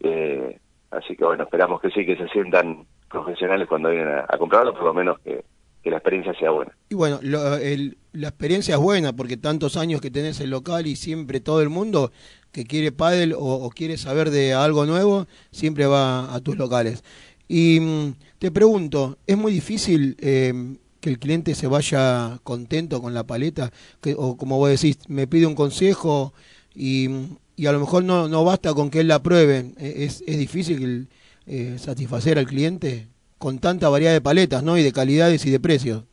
Eh, 0.00 0.58
así 0.90 1.14
que 1.16 1.24
bueno, 1.24 1.44
esperamos 1.44 1.80
que 1.80 1.90
sí, 1.90 2.04
que 2.04 2.16
se 2.16 2.28
sientan 2.28 2.86
profesionales 3.08 3.68
cuando 3.68 3.90
vienen 3.90 4.08
a, 4.08 4.20
a 4.28 4.38
por 4.38 4.82
lo 4.84 4.94
menos 4.94 5.18
que, 5.20 5.44
la 5.84 5.96
experiencia 5.96 6.34
sea 6.34 6.50
buena. 6.50 6.72
Y 6.90 6.94
bueno, 6.94 7.18
lo- 7.22 7.56
el- 7.56 7.96
la 8.12 8.28
experiencia 8.28 8.74
es 8.74 8.80
buena 8.80 9.12
porque 9.12 9.36
tantos 9.36 9.76
años 9.76 10.00
que 10.00 10.10
tenés 10.10 10.40
el 10.40 10.50
local 10.50 10.86
y 10.86 10.94
siempre 10.96 11.40
todo 11.40 11.62
el 11.62 11.68
mundo 11.68 12.12
que 12.52 12.64
quiere 12.64 12.92
pádel 12.92 13.34
o 13.36 13.70
quiere 13.70 13.96
saber 13.96 14.30
de 14.30 14.52
algo 14.54 14.84
nuevo, 14.86 15.26
siempre 15.52 15.86
va 15.86 16.34
a 16.34 16.40
tus 16.40 16.56
locales. 16.58 17.02
Y 17.52 17.80
mm, 17.80 18.14
te 18.38 18.52
pregunto, 18.52 19.16
¿es 19.26 19.36
muy 19.36 19.50
difícil 19.50 20.16
eh, 20.20 20.52
que 21.00 21.10
el 21.10 21.18
cliente 21.18 21.56
se 21.56 21.66
vaya 21.66 22.38
contento 22.44 23.02
con 23.02 23.12
la 23.12 23.24
paleta? 23.26 23.70
Que, 24.00 24.14
o 24.16 24.36
como 24.36 24.56
vos 24.56 24.70
decís, 24.70 25.00
me 25.08 25.26
pide 25.26 25.46
un 25.48 25.56
consejo 25.56 26.32
y, 26.76 27.08
y 27.56 27.66
a 27.66 27.72
lo 27.72 27.80
mejor 27.80 28.04
no, 28.04 28.28
no 28.28 28.44
basta 28.44 28.72
con 28.72 28.88
que 28.88 29.00
él 29.00 29.08
la 29.08 29.20
pruebe. 29.20 29.72
Eh, 29.80 30.04
¿Es, 30.04 30.22
es 30.28 30.38
difícil 30.38 31.08
eh, 31.48 31.74
satisfacer 31.76 32.38
al 32.38 32.46
cliente 32.46 33.08
con 33.36 33.58
tanta 33.58 33.88
variedad 33.88 34.12
de 34.12 34.20
paletas 34.20 34.62
¿no? 34.62 34.78
y 34.78 34.84
de 34.84 34.92
calidades 34.92 35.44
y 35.44 35.50
de 35.50 35.58
precios? 35.58 36.04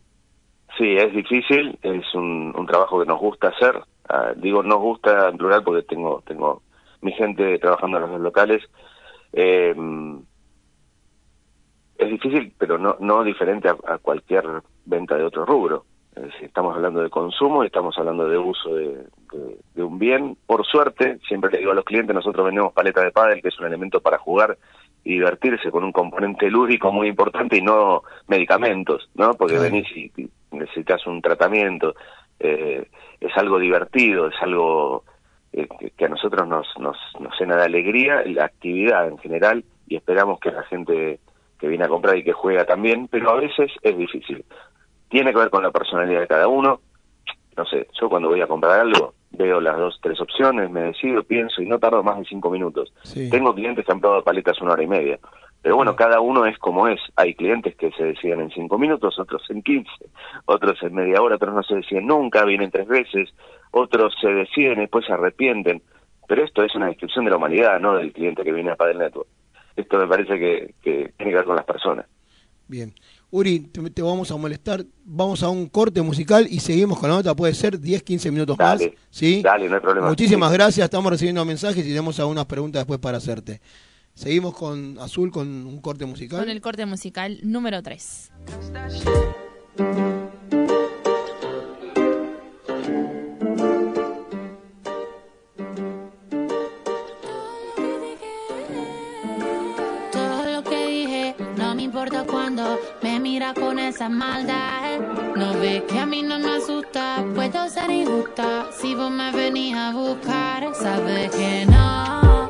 Sí, 0.76 0.96
es 0.98 1.14
difícil, 1.14 1.78
es 1.84 2.16
un, 2.16 2.52
un 2.58 2.66
trabajo 2.66 3.00
que 3.00 3.06
nos 3.06 3.20
gusta 3.20 3.50
hacer. 3.50 3.80
Ah, 4.10 4.34
digo 4.36 4.64
nos 4.64 4.80
gusta 4.80 5.30
en 5.30 5.38
plural 5.38 5.64
porque 5.64 5.84
tengo 5.84 6.24
tengo 6.26 6.64
mi 7.02 7.12
gente 7.12 7.60
trabajando 7.60 7.98
en 7.98 8.12
los 8.12 8.22
locales. 8.22 8.64
Eh, 9.34 9.76
es 11.98 12.10
difícil, 12.10 12.52
pero 12.58 12.78
no 12.78 12.96
no 13.00 13.24
diferente 13.24 13.70
a, 13.70 13.76
a 13.88 13.98
cualquier 13.98 14.44
venta 14.86 15.16
de 15.18 15.24
otro 15.24 15.46
rubro. 15.46 15.86
Es 16.16 16.24
decir, 16.24 16.46
estamos 16.46 16.76
hablando 16.76 17.02
de 17.04 17.12
consumo 17.12 17.64
y 17.64 17.68
estamos 17.68 17.96
hablando 18.00 18.28
de 18.28 18.38
uso 18.40 18.74
de, 18.74 18.88
de- 19.32 19.58
de 19.76 19.84
un 19.84 20.00
bien. 20.00 20.36
Por 20.48 20.66
suerte, 20.66 21.20
siempre 21.28 21.52
le 21.52 21.60
digo 21.60 21.72
a 21.72 21.76
los 21.76 21.86
clientes, 21.86 22.16
nosotros 22.16 22.44
vendemos 22.46 22.74
paletas 22.74 23.04
de 23.04 23.12
pádel, 23.12 23.42
que 23.42 23.50
es 23.50 23.60
un 23.60 23.68
elemento 23.68 24.00
para 24.02 24.18
jugar 24.18 24.58
y 25.04 25.14
divertirse 25.14 25.70
con 25.70 25.84
un 25.84 25.92
componente 25.92 26.50
lúdico 26.50 26.92
muy 26.92 27.08
importante 27.08 27.58
y 27.58 27.62
no 27.62 28.02
medicamentos, 28.28 29.10
¿no? 29.14 29.36
Porque 29.36 29.60
venís 29.60 29.88
y, 29.96 30.12
y 30.18 30.30
necesitas 30.52 31.06
un 31.06 31.22
tratamiento. 31.22 31.94
eh, 32.40 32.88
es 33.20 33.36
algo 33.38 33.58
divertido, 33.60 34.28
es 34.28 34.36
algo 34.42 35.04
eh, 35.54 35.68
que, 35.80 35.92
que 35.92 36.06
a 36.06 36.10
nosotros 36.10 36.48
nos, 36.48 36.68
nos, 36.80 36.98
nos 37.20 37.40
llena 37.40 37.56
de 37.58 37.64
alegría, 37.64 38.24
la 38.26 38.46
actividad 38.46 39.08
en 39.08 39.18
general, 39.20 39.64
y 39.88 39.96
esperamos 39.96 40.40
que 40.40 40.52
la 40.52 40.64
gente 40.64 41.20
que 41.60 41.68
viene 41.68 41.86
a 41.86 41.90
comprar 41.90 42.18
y 42.18 42.24
que 42.24 42.34
juega 42.34 42.66
también, 42.66 43.08
pero 43.08 43.32
a 43.32 43.36
veces 43.36 43.72
es 43.82 43.98
difícil. 43.98 44.44
Tiene 45.10 45.32
que 45.32 45.40
ver 45.40 45.50
con 45.50 45.64
la 45.64 45.72
personalidad 45.72 46.22
de 46.22 46.28
cada 46.28 46.48
uno. 46.48 46.82
No 47.56 47.66
sé, 47.66 47.88
yo 48.00 48.10
cuando 48.10 48.30
voy 48.30 48.42
a 48.42 48.48
comprar 48.48 48.80
algo, 48.80 49.14
veo 49.32 49.60
las 49.60 49.78
dos, 49.78 50.00
tres 50.02 50.20
opciones, 50.22 50.70
me 50.70 50.82
decido, 50.82 51.24
pienso 51.24 51.62
y 51.62 51.66
no 51.66 51.80
tardo 51.80 52.04
más 52.04 52.20
de 52.20 52.26
cinco 52.26 52.50
minutos. 52.50 52.94
Sí. 53.04 53.30
Tengo 53.30 53.54
clientes 53.56 53.86
que 53.86 53.92
han 53.92 54.00
probado 54.00 54.24
paletas 54.24 54.62
una 54.62 54.74
hora 54.74 54.84
y 54.84 54.88
media. 54.88 55.20
Pero 55.62 55.76
bueno, 55.76 55.96
cada 55.96 56.22
uno 56.22 56.46
es 56.46 56.58
como 56.60 56.88
es. 56.88 57.00
Hay 57.16 57.34
clientes 57.34 57.76
que 57.76 57.92
se 57.92 58.04
deciden 58.04 58.42
en 58.42 58.52
cinco 58.52 58.78
minutos, 58.78 59.20
otros 59.20 59.44
en 59.50 59.64
quince, 59.64 60.06
otros 60.46 60.82
en 60.84 60.94
media 60.94 61.22
hora, 61.22 61.36
otros 61.36 61.54
no 61.54 61.64
se 61.64 61.76
deciden 61.76 62.08
nunca, 62.08 62.46
vienen 62.46 62.72
tres 62.72 62.88
veces, 62.88 63.34
otros 63.72 64.16
se 64.22 64.30
deciden 64.30 64.78
y 64.78 64.82
después 64.82 65.06
se 65.06 65.14
arrepienten. 65.14 65.82
Pero 66.28 66.44
esto 66.44 66.64
es 66.64 66.76
una 66.76 66.88
descripción 66.88 67.26
de 67.26 67.32
la 67.32 67.38
humanidad, 67.38 67.80
no 67.80 67.96
del 67.96 68.14
cliente 68.14 68.44
que 68.44 68.52
viene 68.52 68.72
a 68.72 68.76
Padel 68.76 69.00
Network. 69.00 69.28
Esto 69.78 69.98
me 69.98 70.08
parece 70.08 70.38
que, 70.38 70.76
que 70.82 71.14
tiene 71.16 71.32
que 71.32 71.38
ver 71.38 71.46
con 71.46 71.56
las 71.56 71.66
personas. 71.66 72.06
Bien. 72.68 72.94
Uri, 73.30 73.60
te, 73.60 73.90
te 73.92 74.02
vamos 74.02 74.30
a 74.32 74.36
molestar. 74.38 74.84
Vamos 75.06 75.44
a 75.44 75.50
un 75.50 75.68
corte 75.68 76.02
musical 76.02 76.48
y 76.50 76.60
seguimos 76.60 77.00
con 77.00 77.10
la 77.10 77.16
nota. 77.18 77.36
Puede 77.36 77.54
ser 77.54 77.80
10, 77.80 78.04
15 78.04 78.32
minutos 78.32 78.58
más. 78.58 78.80
Dale, 78.80 78.98
¿sí? 79.10 79.42
dale, 79.42 79.70
no 79.70 79.76
hay 79.76 79.82
problema. 79.82 80.10
Muchísimas 80.10 80.50
Sí. 80.50 80.58
gracias. 80.58 80.84
Estamos 80.86 81.10
recibiendo 81.12 81.46
mensajes 81.46 81.86
y 81.86 81.90
tenemos 81.90 82.20
algunas 82.20 82.46
preguntas 82.46 82.82
después 82.82 83.00
para 83.00 83.18
hacerte. 83.18 83.62
Seguimos 84.14 84.56
con 84.56 84.98
Azul 85.00 85.32
con 85.32 85.48
un 85.48 85.80
corte 85.80 86.06
musical. 86.06 86.40
Con 86.40 86.50
el 86.50 86.60
corte 86.60 86.86
musical 86.86 87.38
número 87.44 87.84
3. 87.84 88.32
Me 103.02 103.20
mira 103.20 103.54
con 103.54 103.78
esa 103.80 104.10
maldad. 104.10 105.00
No 105.36 105.54
ves 105.60 105.84
que 105.84 106.00
a 106.00 106.06
mí 106.06 106.24
no 106.24 106.40
me 106.40 106.58
asusta, 106.58 107.24
puedo 107.36 107.70
ser 107.70 107.90
injusta. 107.92 108.68
Si 108.72 108.96
vos 108.96 109.12
me 109.12 109.32
venís 109.32 109.76
a 109.76 109.92
buscar, 109.92 110.74
sabes 110.74 111.32
que 111.32 111.66
no 111.66 112.50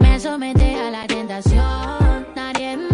me 0.00 0.18
somete 0.18 0.76
a 0.76 0.90
la 0.90 1.06
tentación. 1.06 2.26
Nadie 2.34 2.76
más 2.76 2.93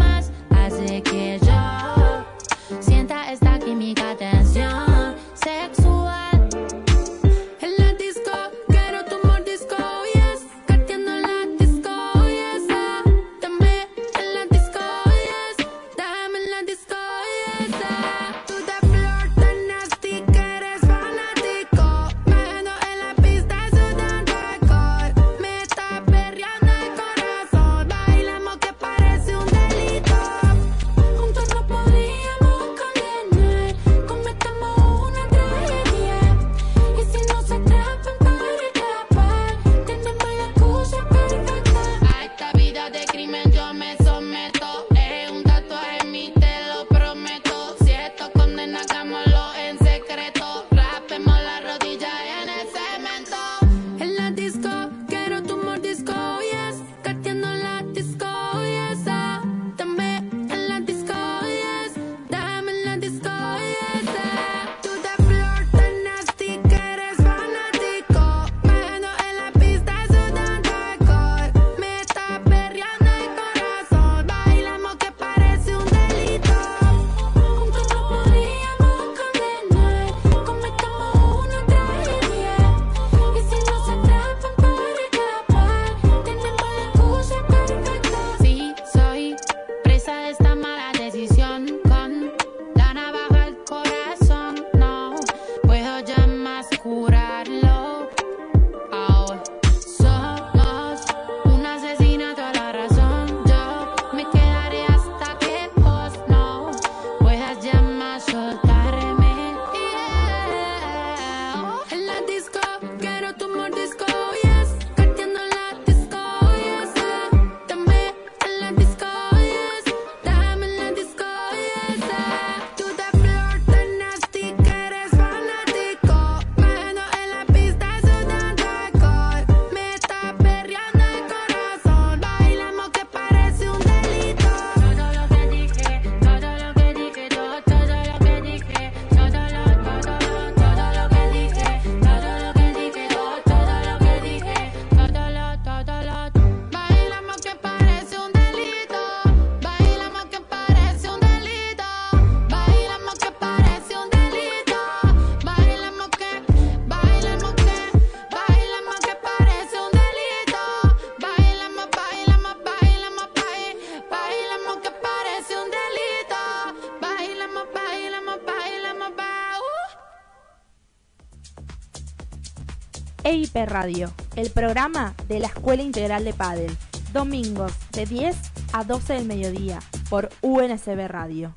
EIP 173.55 173.69
Radio, 173.69 174.13
el 174.37 174.51
programa 174.51 175.15
de 175.29 175.41
la 175.41 175.49
Escuela 175.49 175.83
Integral 175.83 176.25
de 176.25 176.33
Padel. 176.33 176.77
Domingos 177.13 177.73
de 177.93 178.07
10 178.07 178.37
a 178.73 178.85
12 178.85 179.15
del 179.15 179.25
mediodía 179.25 179.81
por 180.09 180.29
UNSB 180.43 181.09
Radio. 181.09 181.53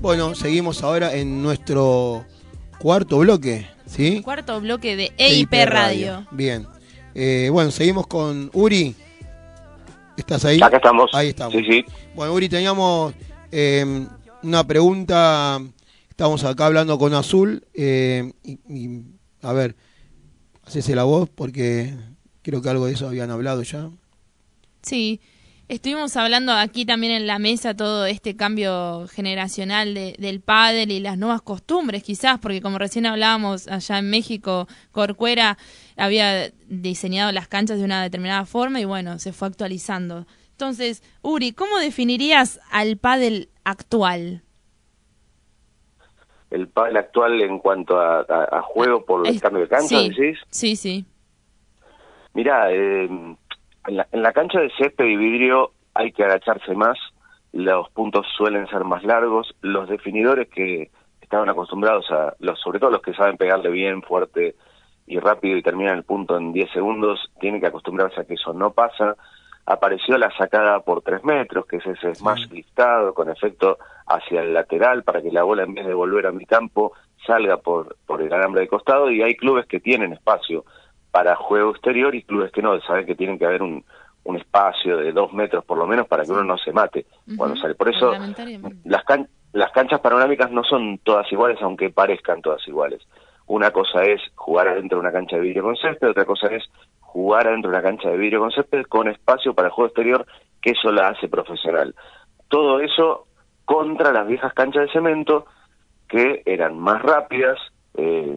Bueno, 0.00 0.34
seguimos 0.34 0.82
ahora 0.82 1.14
en 1.14 1.42
nuestro 1.42 2.24
cuarto 2.78 3.18
bloque, 3.18 3.66
¿sí? 3.86 4.20
Cuarto 4.22 4.60
bloque 4.60 4.96
de 4.96 5.12
EIP 5.16 5.52
Radio. 5.66 6.26
Bien. 6.32 6.66
Eh, 7.14 7.48
bueno, 7.50 7.70
seguimos 7.70 8.06
con 8.06 8.50
Uri. 8.52 8.94
¿Estás 10.16 10.44
ahí? 10.44 10.60
Acá 10.62 10.76
estamos. 10.76 11.10
Ahí 11.14 11.28
estamos. 11.28 11.54
Sí, 11.54 11.64
sí. 11.64 11.84
Bueno, 12.14 12.34
Uri, 12.34 12.48
teníamos 12.48 13.14
eh, 13.50 14.06
una 14.42 14.66
pregunta. 14.66 15.60
Estamos 16.16 16.44
acá 16.44 16.64
hablando 16.64 16.98
con 16.98 17.12
Azul. 17.12 17.66
eh, 17.74 18.32
y, 18.42 18.52
y, 18.74 19.02
a 19.42 19.52
ver, 19.52 19.76
hacese 20.64 20.94
la 20.94 21.04
voz 21.04 21.28
porque 21.28 21.94
creo 22.40 22.62
que 22.62 22.70
algo 22.70 22.86
de 22.86 22.94
eso 22.94 23.06
habían 23.06 23.30
hablado 23.30 23.62
ya. 23.62 23.90
Sí, 24.80 25.20
estuvimos 25.68 26.16
hablando 26.16 26.52
aquí 26.54 26.86
también 26.86 27.12
en 27.12 27.26
la 27.26 27.38
mesa 27.38 27.74
todo 27.76 28.06
este 28.06 28.34
cambio 28.34 29.06
generacional 29.12 29.92
de- 29.92 30.16
del 30.18 30.40
pádel 30.40 30.90
y 30.90 31.00
las 31.00 31.18
nuevas 31.18 31.42
costumbres 31.42 32.02
quizás, 32.02 32.38
porque 32.38 32.62
como 32.62 32.78
recién 32.78 33.04
hablábamos 33.04 33.68
allá 33.68 33.98
en 33.98 34.08
México, 34.08 34.66
Corcuera 34.92 35.58
había 35.98 36.50
diseñado 36.66 37.30
las 37.30 37.46
canchas 37.46 37.76
de 37.76 37.84
una 37.84 38.02
determinada 38.02 38.46
forma 38.46 38.80
y 38.80 38.86
bueno, 38.86 39.18
se 39.18 39.34
fue 39.34 39.48
actualizando. 39.48 40.26
Entonces, 40.52 41.02
Uri, 41.20 41.52
¿cómo 41.52 41.76
definirías 41.78 42.58
al 42.70 42.96
pádel 42.96 43.50
actual? 43.64 44.44
El 46.56 46.68
pádel 46.68 46.96
actual 46.96 47.40
en 47.42 47.58
cuanto 47.58 48.00
a, 48.00 48.20
a- 48.20 48.48
a 48.58 48.62
juego 48.62 49.04
por 49.04 49.26
el 49.26 49.40
cambio 49.40 49.62
de 49.62 49.68
cancha, 49.68 49.98
sí, 50.00 50.08
decís. 50.08 50.38
sí, 50.50 50.74
sí. 50.76 51.04
Mira, 52.34 52.70
eh, 52.72 53.04
en, 53.04 53.36
la, 53.88 54.06
en 54.12 54.22
la 54.22 54.32
cancha 54.32 54.60
de 54.60 54.70
césped 54.78 55.04
y 55.04 55.16
vidrio 55.16 55.72
hay 55.94 56.12
que 56.12 56.24
agacharse 56.24 56.74
más, 56.74 56.98
los 57.52 57.88
puntos 57.90 58.26
suelen 58.36 58.66
ser 58.68 58.84
más 58.84 59.02
largos, 59.04 59.54
los 59.60 59.88
definidores 59.88 60.48
que 60.48 60.90
estaban 61.20 61.48
acostumbrados 61.48 62.10
a, 62.10 62.34
los, 62.38 62.58
sobre 62.60 62.78
todo 62.78 62.90
los 62.90 63.02
que 63.02 63.14
saben 63.14 63.36
pegarle 63.36 63.70
bien, 63.70 64.02
fuerte 64.02 64.54
y 65.06 65.18
rápido 65.18 65.56
y 65.56 65.62
terminan 65.62 65.96
el 65.98 66.04
punto 66.04 66.36
en 66.36 66.52
10 66.52 66.70
segundos, 66.72 67.30
tienen 67.40 67.60
que 67.60 67.66
acostumbrarse 67.68 68.20
a 68.20 68.24
que 68.24 68.34
eso 68.34 68.52
no 68.52 68.72
pasa. 68.72 69.16
Apareció 69.66 70.16
la 70.16 70.30
sacada 70.36 70.80
por 70.80 71.02
3 71.02 71.24
metros, 71.24 71.66
que 71.66 71.76
es 71.76 71.86
ese 71.86 72.14
smash 72.14 72.48
liftado 72.50 73.12
con 73.14 73.28
efecto 73.28 73.78
hacia 74.06 74.40
el 74.42 74.54
lateral 74.54 75.02
para 75.02 75.20
que 75.20 75.32
la 75.32 75.42
bola 75.42 75.64
en 75.64 75.74
vez 75.74 75.86
de 75.86 75.92
volver 75.94 76.26
a 76.26 76.32
mi 76.32 76.46
campo 76.46 76.92
salga 77.26 77.56
por, 77.56 77.96
por 78.06 78.22
el 78.22 78.32
alambre 78.32 78.60
de 78.60 78.68
costado. 78.68 79.10
Y 79.10 79.22
hay 79.22 79.34
clubes 79.34 79.66
que 79.66 79.80
tienen 79.80 80.12
espacio 80.12 80.64
para 81.10 81.34
juego 81.34 81.70
exterior 81.70 82.14
y 82.14 82.22
clubes 82.22 82.52
que 82.52 82.62
no, 82.62 82.80
saben 82.82 83.06
que 83.06 83.16
tienen 83.16 83.38
que 83.38 83.46
haber 83.46 83.62
un, 83.62 83.84
un 84.24 84.36
espacio 84.36 84.98
de 84.98 85.10
dos 85.12 85.32
metros 85.32 85.64
por 85.64 85.78
lo 85.78 85.86
menos 85.86 86.06
para 86.06 86.24
que 86.24 86.30
uno 86.30 86.44
no 86.44 86.58
se 86.58 86.72
mate 86.72 87.06
cuando 87.36 87.56
sale. 87.56 87.74
Por 87.74 87.88
eso 87.88 88.12
las, 88.84 89.02
can- 89.04 89.28
las 89.52 89.72
canchas 89.72 89.98
panorámicas 90.00 90.50
no 90.52 90.62
son 90.62 90.98
todas 90.98 91.30
iguales, 91.32 91.58
aunque 91.60 91.90
parezcan 91.90 92.40
todas 92.40 92.66
iguales. 92.68 93.00
Una 93.48 93.70
cosa 93.70 94.02
es 94.04 94.20
jugar 94.34 94.68
adentro 94.68 94.98
de 94.98 95.00
una 95.02 95.12
cancha 95.12 95.36
de 95.36 95.42
vidrio 95.42 95.62
con 95.62 95.76
césped, 95.76 96.08
otra 96.10 96.24
cosa 96.24 96.48
es 96.48 96.64
jugar 97.16 97.48
adentro 97.48 97.70
de 97.70 97.78
una 97.78 97.82
cancha 97.82 98.10
de 98.10 98.18
vidrio 98.18 98.40
con 98.40 98.50
césped 98.50 98.82
con 98.84 99.08
espacio 99.08 99.54
para 99.54 99.68
el 99.68 99.72
juego 99.72 99.88
exterior, 99.88 100.26
que 100.60 100.72
eso 100.72 100.92
la 100.92 101.08
hace 101.08 101.28
profesional. 101.28 101.94
Todo 102.48 102.80
eso 102.80 103.26
contra 103.64 104.12
las 104.12 104.26
viejas 104.26 104.52
canchas 104.52 104.82
de 104.82 104.92
cemento, 104.92 105.46
que 106.08 106.42
eran 106.44 106.78
más 106.78 107.00
rápidas, 107.00 107.58
eh, 107.96 108.36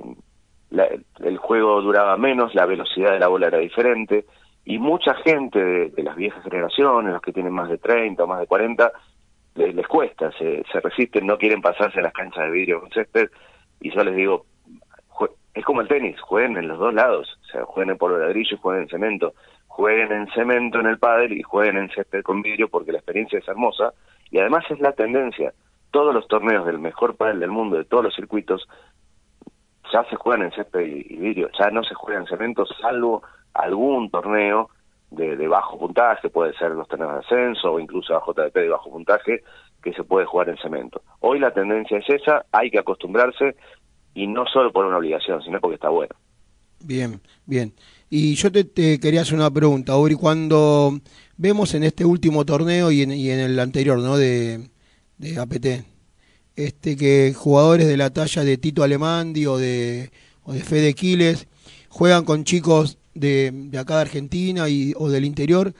la- 0.70 0.88
el 1.20 1.38
juego 1.38 1.82
duraba 1.82 2.16
menos, 2.16 2.56
la 2.56 2.66
velocidad 2.66 3.12
de 3.12 3.20
la 3.20 3.28
bola 3.28 3.48
era 3.48 3.58
diferente, 3.58 4.24
y 4.64 4.80
mucha 4.80 5.14
gente 5.16 5.60
de, 5.90 6.04
las 6.04 6.16
viejas 6.16 6.42
generaciones, 6.44 7.12
los 7.12 7.22
que 7.22 7.34
tienen 7.34 7.52
más 7.52 7.70
de 7.70 7.80
30 7.80 8.24
o 8.24 8.28
más 8.28 8.40
de 8.40 8.48
40, 8.48 8.94
les, 9.56 9.88
cuesta, 9.88 10.32
se, 10.38 10.64
se 10.72 10.80
resisten, 10.80 11.28
no 11.28 11.38
quieren 11.38 11.62
pasarse 11.62 12.00
a 12.00 12.04
las 12.04 12.14
canchas 12.14 12.46
de 12.46 12.52
vidrio 12.52 12.80
con 12.80 12.92
césped, 12.92 13.30
y 13.82 13.92
yo 13.92 14.04
les 14.06 14.16
digo, 14.16 14.46
es 15.60 15.66
como 15.66 15.82
el 15.82 15.88
tenis, 15.88 16.20
jueguen 16.22 16.58
en 16.58 16.68
los 16.68 16.80
dos 16.80 16.94
lados, 16.94 17.38
o 17.42 17.46
sea, 17.46 17.66
jueguen 17.66 17.92
en 17.92 17.98
polvo 17.98 18.18
de 18.18 18.26
ladrillo 18.26 18.56
y 18.56 18.60
jueguen 18.60 18.84
en 18.84 18.90
cemento, 18.90 19.34
jueguen 19.68 20.12
en 20.12 20.28
cemento 20.32 20.80
en 20.80 20.88
el 20.88 20.98
pádel 20.98 21.34
y 21.34 21.44
jueguen 21.44 21.78
en 21.78 21.90
césped 21.90 22.24
con 22.24 22.42
vidrio 22.42 22.70
porque 22.70 22.92
la 22.92 23.00
experiencia 23.00 23.40
es 23.40 23.48
hermosa, 23.48 23.94
y 24.32 24.40
además 24.40 24.64
es 24.70 24.80
la 24.80 24.94
tendencia, 24.94 25.54
todos 25.92 26.14
los 26.14 26.28
torneos 26.28 26.66
del 26.66 26.80
mejor 26.80 27.16
pádel 27.16 27.42
del 27.42 27.52
mundo, 27.52 27.78
de 27.78 27.86
todos 27.86 28.06
los 28.06 28.16
circuitos, 28.16 28.68
ya 29.92 30.04
se 30.06 30.16
juegan 30.16 30.44
en 30.44 30.52
césped 30.52 30.82
y, 30.82 31.18
vidrio, 31.18 31.50
ya 31.60 31.70
no 31.72 31.84
se 31.84 31.94
juega 31.94 32.20
en 32.20 32.28
cemento 32.28 32.66
salvo 32.66 33.24
algún 33.54 34.10
torneo 34.10 34.70
de, 35.12 35.36
de 35.36 35.48
bajo 35.48 35.78
puntaje, 35.78 36.30
puede 36.30 36.54
ser 36.54 36.72
los 36.72 36.88
torneos 36.88 37.14
de 37.14 37.20
ascenso 37.20 37.74
o 37.74 37.80
incluso 37.80 38.14
la 38.14 38.22
JDP 38.22 38.56
de 38.56 38.70
bajo 38.70 38.92
puntaje, 38.92 39.44
que 39.82 39.94
se 39.94 40.04
puede 40.04 40.26
jugar 40.26 40.50
en 40.50 40.58
cemento. 40.58 41.02
Hoy 41.20 41.40
la 41.40 41.52
tendencia 41.52 41.98
es 41.98 42.10
esa, 42.10 42.46
hay 42.52 42.70
que 42.70 42.80
acostumbrarse 42.80 43.56
y 44.14 44.28
no 44.28 44.46
solo 44.46 44.72
por 44.72 44.86
una 44.86 44.98
obligación, 44.98 45.42
sino 45.44 45.60
porque 45.60 45.76
está 45.76 45.90
bueno. 45.90 46.16
Bien, 46.82 47.22
bien. 47.46 47.74
Y 48.10 48.36
yo 48.36 48.52
te, 48.52 49.00
quería 49.00 49.22
hacer 49.22 49.36
una 49.36 49.52
pregunta, 49.52 49.98
Uri, 49.98 50.16
cuando 50.16 51.00
vemos 51.38 51.74
en 51.74 51.84
este 51.84 52.06
último 52.06 52.46
torneo 52.46 52.92
y 52.92 53.02
en, 53.02 53.12
el 53.12 53.60
anterior, 53.60 54.00
¿no? 54.00 54.18
De, 54.18 54.70
de 55.18 55.40
APT, 55.40 55.86
este 56.56 56.96
que 56.96 57.34
jugadores 57.36 57.88
de 57.88 57.98
la 57.98 58.10
talla 58.10 58.44
de 58.44 58.58
Tito 58.58 58.84
Alemandi 58.84 59.46
o 59.46 59.58
de, 59.58 60.12
o 60.44 60.54
de 60.54 60.62
Fede 60.62 60.94
Quiles 60.94 61.48
juegan 61.90 62.26
con 62.26 62.44
chicos 62.44 62.98
de, 63.14 63.52
de 63.54 63.78
acá 63.78 63.96
de 63.96 64.02
Argentina 64.02 64.70
y, 64.70 64.94
o 64.98 65.10
del 65.10 65.26
interior 65.26 65.74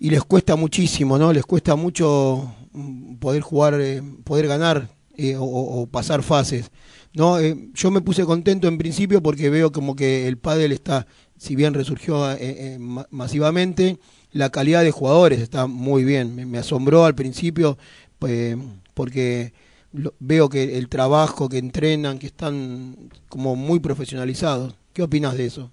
y 0.00 0.10
les 0.10 0.22
cuesta 0.24 0.56
muchísimo, 0.56 1.18
¿no? 1.18 1.32
Les 1.32 1.44
cuesta 1.44 1.76
mucho 1.76 2.54
mm, 2.72 3.16
poder 3.16 3.42
jugar, 3.42 3.80
eh, 3.80 4.02
poder 4.24 4.48
ganar 4.48 4.88
eh, 5.16 5.36
o 5.38 5.86
pasar 5.90 6.22
fases. 6.22 6.70
No, 7.18 7.40
Eh, 7.40 7.56
yo 7.74 7.90
me 7.90 8.00
puse 8.00 8.24
contento 8.24 8.68
en 8.68 8.78
principio 8.78 9.20
porque 9.20 9.50
veo 9.50 9.72
como 9.72 9.96
que 9.96 10.28
el 10.28 10.38
pádel 10.38 10.70
está, 10.70 11.06
si 11.36 11.56
bien 11.56 11.74
resurgió 11.74 12.30
eh, 12.30 12.36
eh, 12.40 12.76
ma- 12.78 13.08
masivamente, 13.10 13.98
la 14.30 14.50
calidad 14.50 14.84
de 14.84 14.92
jugadores 14.92 15.40
está 15.40 15.66
muy 15.66 16.04
bien. 16.04 16.48
Me, 16.48 16.58
asombró 16.58 17.04
al 17.04 17.16
principio 17.16 17.76
pues, 18.20 18.56
porque 18.94 19.52
veo 20.20 20.48
que 20.48 20.78
el 20.78 20.88
trabajo 20.88 21.48
que 21.48 21.58
entrenan, 21.58 22.20
que 22.20 22.28
están 22.28 23.10
como 23.28 23.56
muy 23.56 23.80
profesionalizados. 23.80 24.76
¿Qué 24.92 25.02
opinas 25.02 25.36
de 25.36 25.46
eso? 25.46 25.72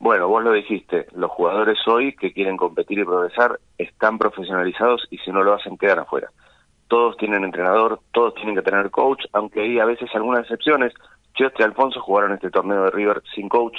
Bueno, 0.00 0.26
vos 0.26 0.42
lo 0.42 0.52
dijiste, 0.52 1.06
los 1.14 1.30
jugadores 1.30 1.78
hoy 1.86 2.16
que 2.16 2.32
quieren 2.32 2.56
competir 2.56 2.98
y 2.98 3.04
progresar 3.04 3.60
están 3.78 4.18
profesionalizados 4.18 5.06
y 5.10 5.18
si 5.18 5.30
no 5.30 5.44
lo 5.44 5.54
hacen 5.54 5.76
quedan 5.76 6.00
afuera. 6.00 6.32
Todos 6.90 7.16
tienen 7.18 7.44
entrenador, 7.44 8.00
todos 8.10 8.34
tienen 8.34 8.56
que 8.56 8.62
tener 8.62 8.90
coach, 8.90 9.24
aunque 9.32 9.60
hay 9.60 9.78
a 9.78 9.84
veces 9.84 10.10
algunas 10.12 10.40
excepciones. 10.40 10.92
Chestre 11.34 11.62
y 11.64 11.68
Alfonso 11.68 12.00
jugaron 12.00 12.32
este 12.32 12.50
torneo 12.50 12.82
de 12.82 12.90
River 12.90 13.22
sin 13.32 13.48
coach. 13.48 13.78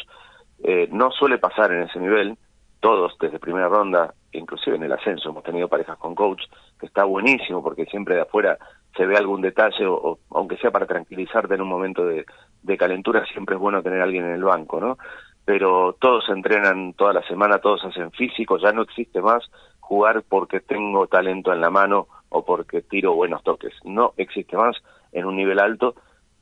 Eh, 0.64 0.88
no 0.94 1.12
suele 1.12 1.38
pasar 1.38 1.74
en 1.74 1.84
ese 1.84 2.00
nivel. 2.00 2.38
Todos 2.80 3.18
desde 3.20 3.38
primera 3.38 3.68
ronda, 3.68 4.14
inclusive 4.32 4.78
en 4.78 4.84
el 4.84 4.94
ascenso, 4.94 5.30
hemos 5.30 5.44
tenido 5.44 5.68
parejas 5.68 5.98
con 5.98 6.16
coach, 6.16 6.44
que 6.80 6.86
está 6.86 7.04
buenísimo 7.04 7.62
porque 7.62 7.86
siempre 7.86 8.16
de 8.16 8.22
afuera 8.22 8.58
se 8.96 9.06
ve 9.06 9.18
algún 9.18 9.42
detalle, 9.42 9.86
o, 9.86 10.18
aunque 10.30 10.56
sea 10.56 10.72
para 10.72 10.86
tranquilizarte 10.86 11.54
en 11.54 11.62
un 11.62 11.68
momento 11.68 12.06
de, 12.06 12.26
de 12.64 12.78
calentura, 12.78 13.26
siempre 13.26 13.56
es 13.56 13.62
bueno 13.62 13.84
tener 13.84 14.02
alguien 14.02 14.24
en 14.24 14.36
el 14.36 14.44
banco, 14.46 14.80
¿no? 14.80 14.98
pero 15.44 15.98
todos 16.00 16.30
entrenan 16.30 16.94
toda 16.94 17.12
la 17.12 17.24
semana, 17.24 17.60
todos 17.60 17.84
hacen 17.84 18.12
físico, 18.12 18.58
ya 18.58 18.72
no 18.72 18.84
existe 18.84 19.22
más 19.22 19.44
jugar 19.80 20.24
porque 20.28 20.62
tengo 20.62 21.08
talento 21.08 21.52
en 21.52 21.60
la 21.60 21.70
mano 21.70 22.08
o 22.32 22.44
porque 22.44 22.82
tiro 22.82 23.14
buenos 23.14 23.44
toques. 23.44 23.74
No 23.84 24.14
existe 24.18 24.58
más 24.58 24.76
en 25.12 25.26
un 25.26 25.36
nivel 25.36 25.60
alto. 25.60 25.96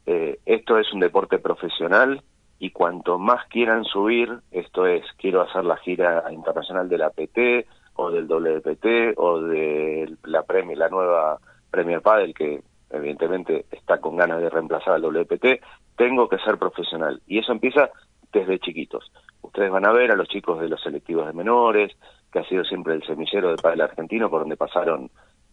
Eh, 0.06 0.40
esto 0.46 0.78
es 0.78 0.94
un 0.94 1.02
deporte 1.02 1.40
profesional 1.40 2.22
y 2.60 2.72
cuanto 2.72 3.18
más 3.18 3.46
quieran 3.48 3.84
subir, 3.86 4.40
esto 4.52 4.86
es, 4.86 5.04
quiero 5.18 5.42
hacer 5.42 5.66
la 5.66 5.78
gira 5.78 6.24
internacional 6.32 6.88
de 6.88 6.98
la 6.98 7.10
PT 7.10 7.66
o 7.96 8.12
del 8.12 8.28
WPT 8.28 9.18
o 9.18 9.42
de 9.42 10.16
la 10.24 10.44
Premier, 10.44 10.78
la 10.78 10.90
nueva 10.90 11.40
Premier 11.72 12.02
Padel 12.02 12.34
que 12.34 12.62
evidentemente 12.92 13.66
está 13.72 14.00
con 14.00 14.18
ganas 14.18 14.42
de 14.42 14.50
reemplazar 14.50 14.94
al 14.94 15.04
WPT, 15.04 15.62
tengo 15.96 16.28
que 16.28 16.40
ser 16.40 16.58
profesional. 16.58 17.22
Y 17.28 17.40
eso 17.40 17.52
empieza 17.52 17.90
desde 18.32 18.60
chiquitos. 18.60 19.12
Ustedes 19.42 19.72
van 19.72 19.86
a 19.86 19.92
ver 19.92 20.12
a 20.12 20.16
los 20.16 20.28
chicos 20.28 20.60
de 20.60 20.70
los 20.70 20.82
selectivos 20.82 21.28
de 21.28 21.34
menores, 21.34 21.96
que 22.32 22.40
ha 22.40 22.44
sido 22.46 22.64
siempre 22.64 22.94
el 22.94 23.04
semillero 23.04 23.50
del 23.50 23.58
padre 23.58 23.84
argentino, 23.84 24.30
por 24.30 24.42
donde 24.42 24.58
pasaron 24.58 25.10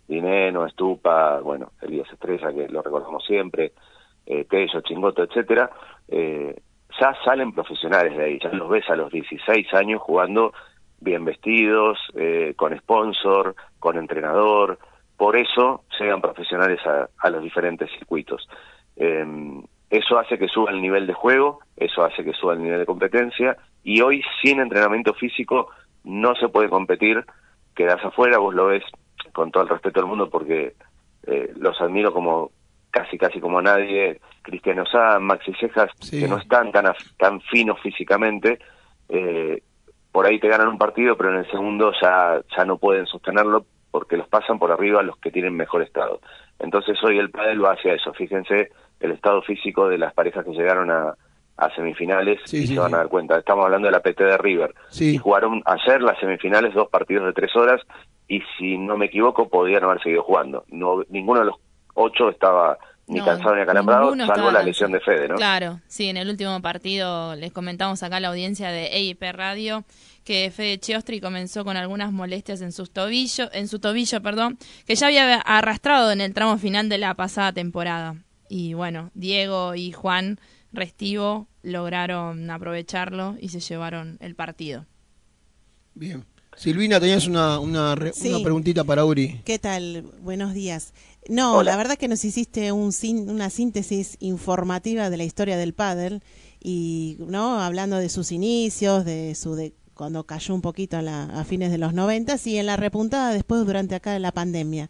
Dineno, 0.06 0.66
Estupa, 0.66 1.40
bueno, 1.40 1.72
Elías 1.82 2.10
Estrella, 2.12 2.52
que 2.52 2.68
lo 2.68 2.82
recordamos 2.82 3.24
siempre, 3.24 3.72
eh, 4.26 4.44
Tello, 4.44 4.80
Chingoto, 4.80 5.22
etcétera, 5.22 5.70
eh, 6.08 6.54
ya 7.00 7.14
salen 7.24 7.52
profesionales 7.52 8.16
de 8.16 8.24
ahí, 8.24 8.38
ya 8.42 8.50
los 8.50 8.68
ves 8.68 8.88
a 8.88 8.96
los 8.96 9.10
16 9.12 9.72
años 9.74 10.00
jugando 10.00 10.52
bien 11.00 11.24
vestidos, 11.24 11.98
eh, 12.14 12.54
con 12.56 12.76
sponsor, 12.78 13.54
con 13.78 13.98
entrenador, 13.98 14.78
por 15.16 15.36
eso 15.36 15.84
llegan 15.98 16.20
profesionales 16.20 16.80
a, 16.86 17.08
a 17.18 17.30
los 17.30 17.42
diferentes 17.42 17.90
circuitos. 17.90 18.48
Eh, 18.96 19.24
eso 19.90 20.18
hace 20.18 20.38
que 20.38 20.48
suba 20.48 20.70
el 20.72 20.82
nivel 20.82 21.06
de 21.06 21.12
juego, 21.12 21.60
eso 21.76 22.04
hace 22.04 22.24
que 22.24 22.32
suba 22.32 22.54
el 22.54 22.62
nivel 22.62 22.80
de 22.80 22.86
competencia 22.86 23.56
y 23.84 24.00
hoy 24.00 24.22
sin 24.42 24.60
entrenamiento 24.60 25.14
físico 25.14 25.68
no 26.02 26.34
se 26.34 26.48
puede 26.48 26.68
competir, 26.68 27.24
quedas 27.74 28.04
afuera, 28.04 28.38
vos 28.38 28.54
lo 28.54 28.66
ves 28.66 28.82
con 29.36 29.50
todo 29.50 29.64
el 29.64 29.68
respeto 29.68 30.00
del 30.00 30.08
mundo 30.08 30.30
porque 30.30 30.74
eh, 31.26 31.52
los 31.56 31.78
admiro 31.78 32.10
como 32.10 32.52
casi 32.90 33.18
casi 33.18 33.38
como 33.38 33.60
nadie, 33.60 34.18
Cristiano 34.40 34.86
Sá, 34.86 35.18
Maxi 35.20 35.52
Cejas, 35.60 35.90
que 36.10 36.26
no 36.26 36.38
están 36.38 36.72
tan 36.72 36.86
tan 37.18 37.42
finos 37.42 37.78
físicamente, 37.82 38.58
eh, 39.10 39.62
por 40.10 40.24
ahí 40.24 40.40
te 40.40 40.48
ganan 40.48 40.68
un 40.68 40.78
partido, 40.78 41.18
pero 41.18 41.32
en 41.32 41.40
el 41.40 41.50
segundo 41.50 41.92
ya 42.00 42.40
ya 42.56 42.64
no 42.64 42.78
pueden 42.78 43.04
sostenerlo 43.06 43.66
porque 43.90 44.16
los 44.16 44.26
pasan 44.26 44.58
por 44.58 44.72
arriba 44.72 45.02
los 45.02 45.18
que 45.18 45.30
tienen 45.30 45.54
mejor 45.54 45.82
estado. 45.82 46.20
Entonces 46.58 46.96
hoy 47.04 47.18
el 47.18 47.30
pádel 47.30 47.62
va 47.62 47.72
hacia 47.72 47.92
eso. 47.92 48.14
Fíjense 48.14 48.70
el 49.00 49.10
estado 49.10 49.42
físico 49.42 49.88
de 49.88 49.98
las 49.98 50.14
parejas 50.14 50.46
que 50.46 50.52
llegaron 50.52 50.90
a, 50.90 51.14
a 51.56 51.74
semifinales 51.74 52.40
Sí, 52.44 52.58
y 52.58 52.66
sí, 52.66 52.74
se 52.74 52.80
van 52.80 52.94
a 52.94 52.98
dar 52.98 53.08
cuenta. 53.08 53.38
Estamos 53.38 53.64
hablando 53.64 53.86
de 53.86 53.92
la 53.92 54.00
PT 54.00 54.22
de 54.24 54.36
River. 54.38 54.74
Sí. 54.90 55.14
Y 55.14 55.18
jugaron 55.18 55.62
ayer 55.64 56.02
las 56.02 56.18
semifinales 56.18 56.74
dos 56.74 56.88
partidos 56.88 57.26
de 57.26 57.32
tres 57.32 57.54
horas 57.56 57.80
y 58.28 58.40
si 58.58 58.76
no 58.78 58.96
me 58.96 59.06
equivoco 59.06 59.48
podían 59.48 59.84
haber 59.84 60.02
seguido 60.02 60.22
jugando. 60.22 60.64
No, 60.68 61.02
ninguno 61.08 61.40
de 61.40 61.46
los 61.46 61.56
ocho 61.94 62.28
estaba 62.28 62.78
ni 63.08 63.20
No, 63.20 63.24
cansado 63.24 63.54
ni 63.54 63.62
acalambrado, 63.62 64.10
salvo 64.10 64.22
estaba 64.32 64.52
la 64.52 64.62
lesión 64.62 64.90
de 64.90 65.00
Fede, 65.00 65.28
¿no? 65.28 65.36
Claro, 65.36 65.80
sí, 65.86 66.08
en 66.08 66.16
el 66.16 66.28
último 66.28 66.60
partido 66.60 67.36
les 67.36 67.52
comentamos 67.52 68.02
acá 68.02 68.16
a 68.16 68.20
la 68.20 68.28
audiencia 68.28 68.70
de 68.70 68.86
EIP 68.86 69.22
Radio 69.32 69.84
que 70.24 70.50
Fede 70.50 70.78
Chiostri 70.78 71.20
comenzó 71.20 71.64
con 71.64 71.76
algunas 71.76 72.12
molestias 72.12 72.60
en 72.62 72.72
sus 72.72 72.90
tobillos, 72.90 73.48
en 73.52 73.68
su 73.68 73.78
tobillo, 73.78 74.20
perdón, 74.22 74.58
que 74.84 74.96
ya 74.96 75.06
había 75.06 75.36
arrastrado 75.36 76.10
en 76.10 76.20
el 76.20 76.34
tramo 76.34 76.58
final 76.58 76.88
de 76.88 76.98
la 76.98 77.14
pasada 77.14 77.52
temporada. 77.52 78.16
Y 78.48 78.74
bueno, 78.74 79.10
Diego 79.14 79.76
y 79.76 79.92
Juan 79.92 80.40
Restivo 80.76 81.48
lograron 81.62 82.48
aprovecharlo 82.50 83.36
y 83.40 83.48
se 83.48 83.60
llevaron 83.60 84.18
el 84.20 84.34
partido. 84.34 84.86
Bien. 85.94 86.24
Silvina, 86.56 86.98
tenías 87.00 87.26
una, 87.26 87.58
una, 87.58 87.94
re- 87.94 88.12
Sí. 88.14 88.28
una 88.28 88.42
preguntita 88.42 88.82
para 88.84 89.04
Uri. 89.04 89.40
¿Qué 89.44 89.58
tal? 89.58 90.04
Buenos 90.22 90.54
días. 90.54 90.94
No, 91.28 91.56
Hola. 91.58 91.72
la 91.72 91.76
verdad 91.76 91.96
que 91.98 92.08
nos 92.08 92.24
hiciste 92.24 92.72
un 92.72 92.92
sin- 92.92 93.28
una 93.28 93.50
síntesis 93.50 94.16
informativa 94.20 95.10
de 95.10 95.16
la 95.18 95.24
historia 95.24 95.56
del 95.58 95.74
pádel 95.74 96.22
y 96.62 97.16
no 97.18 97.60
hablando 97.60 97.96
de 97.98 98.08
sus 98.08 98.32
inicios, 98.32 99.04
de 99.04 99.34
su 99.34 99.54
de 99.54 99.74
cuando 99.94 100.24
cayó 100.24 100.54
un 100.54 100.62
poquito 100.62 100.96
a, 100.96 101.02
la- 101.02 101.24
a 101.24 101.44
fines 101.44 101.70
de 101.70 101.78
los 101.78 101.92
noventas 101.92 102.46
y 102.46 102.56
en 102.58 102.66
la 102.66 102.76
repuntada 102.76 103.32
después 103.32 103.64
durante 103.66 103.94
acá 103.94 104.12
de 104.12 104.20
la 104.20 104.32
pandemia. 104.32 104.88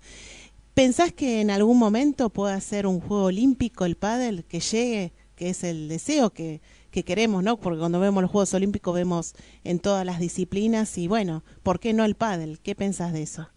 ¿Pensás 0.75 1.13
que 1.13 1.41
en 1.41 1.51
algún 1.51 1.79
momento 1.79 2.29
pueda 2.31 2.61
ser 2.61 2.87
un 2.87 3.01
juego 3.01 3.25
olímpico 3.25 3.85
el 3.87 3.97
pádel 3.97 4.45
que 4.45 4.61
llegue, 4.61 5.13
que 5.37 5.51
es 5.51 5.63
el 5.65 5.89
deseo 5.89 6.31
que, 6.31 6.61
que 6.91 7.05
queremos, 7.05 7.43
¿no? 7.45 7.59
Porque 7.59 7.79
cuando 7.79 8.01
vemos 8.01 8.23
los 8.23 8.31
Juegos 8.31 8.55
Olímpicos 8.55 8.95
vemos 8.95 9.35
en 9.65 9.81
todas 9.81 10.05
las 10.05 10.19
disciplinas 10.19 10.97
y 10.99 11.09
bueno, 11.09 11.43
¿por 11.63 11.79
qué 11.79 11.93
no 11.93 12.05
el 12.05 12.15
pádel? 12.15 12.59
¿Qué 12.65 12.75
pensás 12.75 13.13
de 13.13 13.23
eso? 13.23 13.49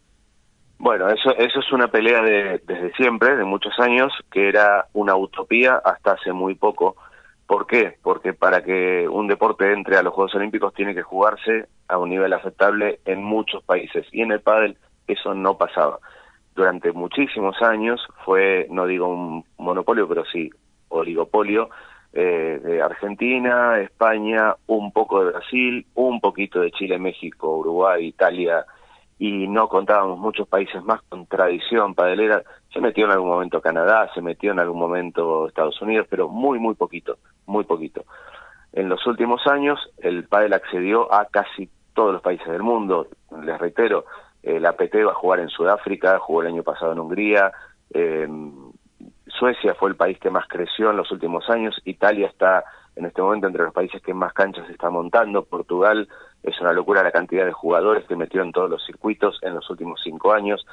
Bueno, 0.77 1.09
eso, 1.09 1.31
eso 1.37 1.59
es 1.59 1.71
una 1.71 1.89
pelea 1.89 2.21
de, 2.21 2.61
desde 2.65 2.93
siempre, 2.93 3.35
de 3.35 3.43
muchos 3.43 3.77
años, 3.79 4.13
que 4.31 4.47
era 4.47 4.87
una 4.93 5.15
utopía 5.15 5.81
hasta 5.83 6.13
hace 6.13 6.31
muy 6.31 6.55
poco. 6.55 6.95
¿Por 7.47 7.65
qué? 7.67 7.97
Porque 8.01 8.33
para 8.33 8.63
que 8.63 9.07
un 9.07 9.27
deporte 9.27 9.73
entre 9.73 9.97
a 9.97 10.03
los 10.03 10.13
Juegos 10.13 10.35
Olímpicos 10.35 10.73
tiene 10.73 10.93
que 10.95 11.01
jugarse 11.01 11.67
a 11.87 11.97
un 11.97 12.09
nivel 12.09 12.31
aceptable 12.31 12.99
en 13.05 13.23
muchos 13.23 13.63
países. 13.63 14.05
Y 14.11 14.21
en 14.21 14.31
el 14.31 14.41
pádel 14.41 14.77
eso 15.07 15.33
no 15.33 15.57
pasaba. 15.57 15.99
Durante 16.55 16.91
muchísimos 16.91 17.61
años 17.61 18.05
fue, 18.23 18.67
no 18.69 18.85
digo 18.85 19.07
un 19.07 19.45
monopolio, 19.57 20.07
pero 20.07 20.23
sí 20.25 20.49
oligopolio, 20.89 21.69
eh, 22.11 22.59
de 22.63 22.81
Argentina, 22.81 23.79
España, 23.79 24.55
un 24.67 24.91
poco 24.91 25.23
de 25.23 25.31
Brasil, 25.31 25.85
un 25.93 26.19
poquito 26.19 26.59
de 26.59 26.71
Chile, 26.71 26.97
México, 26.97 27.57
Uruguay, 27.57 28.07
Italia, 28.07 28.65
y 29.19 29.47
no 29.47 29.67
contábamos 29.67 30.17
muchos 30.17 30.47
países 30.47 30.83
más 30.83 31.01
con 31.09 31.27
tradición 31.27 31.93
padelera. 31.93 32.41
Se 32.73 32.79
metió 32.79 33.05
en 33.05 33.11
algún 33.11 33.29
momento 33.29 33.61
Canadá, 33.61 34.09
se 34.15 34.21
metió 34.21 34.51
en 34.51 34.59
algún 34.59 34.79
momento 34.79 35.47
Estados 35.47 35.79
Unidos, 35.81 36.07
pero 36.09 36.29
muy, 36.29 36.57
muy 36.57 36.73
poquito, 36.73 37.17
muy 37.45 37.65
poquito. 37.65 38.05
En 38.73 38.87
los 38.87 39.05
últimos 39.05 39.45
años, 39.47 39.79
el 39.97 40.23
pádel 40.23 40.53
accedió 40.53 41.13
a 41.13 41.25
casi 41.25 41.69
todos 41.93 42.13
los 42.13 42.21
países 42.21 42.47
del 42.47 42.63
mundo. 42.63 43.07
Les 43.43 43.59
reitero, 43.59 44.05
el 44.41 44.65
APT 44.65 44.95
va 45.05 45.11
a 45.11 45.15
jugar 45.15 45.41
en 45.41 45.49
Sudáfrica, 45.49 46.17
jugó 46.19 46.41
el 46.41 46.47
año 46.47 46.63
pasado 46.63 46.93
en 46.93 46.99
Hungría, 46.99 47.51
eh, 47.93 48.27
Suecia 49.29 49.75
fue 49.75 49.89
el 49.89 49.95
país 49.95 50.17
que 50.19 50.29
más 50.29 50.47
creció 50.47 50.91
en 50.91 50.97
los 50.97 51.11
últimos 51.11 51.49
años, 51.49 51.79
Italia 51.85 52.27
está 52.27 52.63
en 52.95 53.05
este 53.05 53.21
momento 53.21 53.47
entre 53.47 53.63
los 53.63 53.73
países 53.73 54.01
que 54.01 54.13
más 54.13 54.33
canchas 54.33 54.69
está 54.69 54.89
montando, 54.89 55.45
Portugal 55.45 56.07
es 56.43 56.59
una 56.59 56.73
locura 56.73 57.03
la 57.03 57.11
cantidad 57.11 57.45
de 57.45 57.53
jugadores 57.53 58.05
que 58.05 58.15
metió 58.15 58.41
en 58.41 58.51
todos 58.51 58.69
los 58.69 58.85
circuitos 58.85 59.39
en 59.41 59.55
los 59.55 59.69
últimos 59.69 60.01
cinco 60.03 60.33
años, 60.33 60.65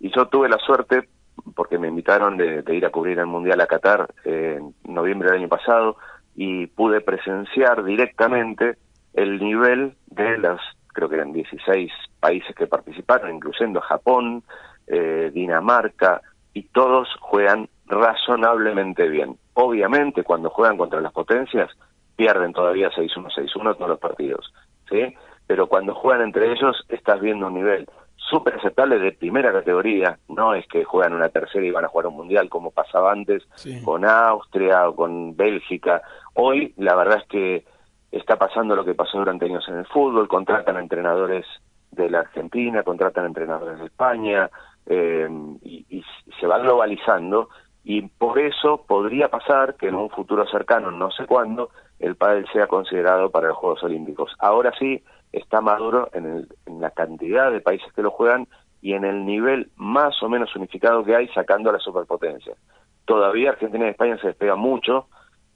y 0.00 0.10
yo 0.14 0.26
tuve 0.26 0.48
la 0.48 0.58
suerte, 0.58 1.08
porque 1.54 1.78
me 1.78 1.88
invitaron 1.88 2.36
de, 2.36 2.62
de 2.62 2.74
ir 2.74 2.84
a 2.86 2.90
cubrir 2.90 3.18
el 3.18 3.26
Mundial 3.26 3.60
a 3.60 3.66
Qatar 3.66 4.12
eh, 4.24 4.60
en 4.60 4.94
noviembre 4.94 5.30
del 5.30 5.40
año 5.40 5.48
pasado, 5.48 5.96
y 6.34 6.66
pude 6.66 7.00
presenciar 7.00 7.84
directamente 7.84 8.76
el 9.14 9.38
nivel 9.38 9.94
de 10.06 10.38
las, 10.38 10.60
creo 10.88 11.08
que 11.08 11.16
eran 11.16 11.32
16 11.32 11.92
países 12.20 12.54
que 12.54 12.66
participaron, 12.66 13.34
incluyendo 13.34 13.80
Japón, 13.80 14.42
eh, 14.86 15.30
Dinamarca, 15.32 16.22
y 16.54 16.64
todos 16.64 17.08
juegan 17.20 17.68
razonablemente 17.92 19.08
bien. 19.08 19.36
Obviamente, 19.54 20.24
cuando 20.24 20.50
juegan 20.50 20.78
contra 20.78 21.00
las 21.00 21.12
potencias, 21.12 21.70
pierden 22.16 22.52
todavía 22.52 22.90
6-1, 22.90 23.32
6-1 23.34 23.76
todos 23.76 23.88
los 23.88 23.98
partidos, 23.98 24.52
¿sí? 24.88 25.14
Pero 25.46 25.66
cuando 25.66 25.94
juegan 25.94 26.22
entre 26.22 26.52
ellos, 26.52 26.84
estás 26.88 27.20
viendo 27.20 27.46
un 27.46 27.54
nivel 27.54 27.86
súper 28.16 28.54
aceptable 28.54 28.98
de 28.98 29.12
primera 29.12 29.52
categoría, 29.52 30.18
no 30.28 30.54
es 30.54 30.66
que 30.68 30.84
juegan 30.84 31.12
una 31.12 31.28
tercera 31.28 31.66
y 31.66 31.70
van 31.70 31.84
a 31.84 31.88
jugar 31.88 32.06
un 32.06 32.16
mundial 32.16 32.48
como 32.48 32.70
pasaba 32.70 33.12
antes 33.12 33.42
con 33.84 34.06
Austria 34.06 34.88
o 34.88 34.94
con 34.94 35.36
Bélgica. 35.36 36.00
Hoy, 36.34 36.72
la 36.78 36.94
verdad 36.94 37.18
es 37.18 37.28
que 37.28 37.64
está 38.10 38.36
pasando 38.36 38.74
lo 38.74 38.84
que 38.84 38.94
pasó 38.94 39.18
durante 39.18 39.44
años 39.44 39.68
en 39.68 39.78
el 39.78 39.86
fútbol, 39.86 40.28
contratan 40.28 40.78
entrenadores 40.78 41.44
de 41.90 42.08
la 42.08 42.20
Argentina, 42.20 42.82
contratan 42.84 43.26
entrenadores 43.26 43.78
de 43.80 43.86
España, 43.86 44.48
eh, 44.86 45.28
y, 45.62 45.84
y 45.90 46.04
se 46.40 46.46
va 46.46 46.58
globalizando 46.58 47.48
y 47.84 48.02
por 48.02 48.38
eso 48.38 48.84
podría 48.86 49.28
pasar 49.28 49.76
que 49.76 49.88
en 49.88 49.94
un 49.96 50.10
futuro 50.10 50.46
cercano, 50.46 50.90
no 50.90 51.10
sé 51.10 51.26
cuándo, 51.26 51.70
el 51.98 52.16
pádel 52.16 52.46
sea 52.52 52.66
considerado 52.66 53.30
para 53.30 53.48
los 53.48 53.56
Juegos 53.56 53.82
Olímpicos. 53.82 54.32
Ahora 54.38 54.72
sí 54.78 55.02
está 55.32 55.60
maduro 55.60 56.08
en, 56.12 56.26
el- 56.26 56.48
en 56.66 56.80
la 56.80 56.90
cantidad 56.90 57.50
de 57.50 57.60
países 57.60 57.92
que 57.94 58.02
lo 58.02 58.10
juegan 58.10 58.46
y 58.80 58.94
en 58.94 59.04
el 59.04 59.24
nivel 59.24 59.70
más 59.76 60.20
o 60.22 60.28
menos 60.28 60.54
unificado 60.56 61.04
que 61.04 61.14
hay 61.16 61.28
sacando 61.28 61.70
a 61.70 61.74
las 61.74 61.82
superpotencias. 61.82 62.56
Todavía 63.04 63.50
Argentina 63.50 63.86
y 63.86 63.90
España 63.90 64.18
se 64.20 64.28
despegan 64.28 64.58
mucho, 64.58 65.08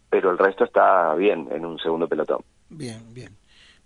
pero 0.09 0.31
el 0.31 0.39
resto 0.39 0.65
está 0.65 1.15
bien 1.15 1.49
en 1.51 1.65
un 1.65 1.79
segundo 1.79 2.09
pelotón. 2.09 2.43
Bien, 2.69 3.03
bien. 3.13 3.37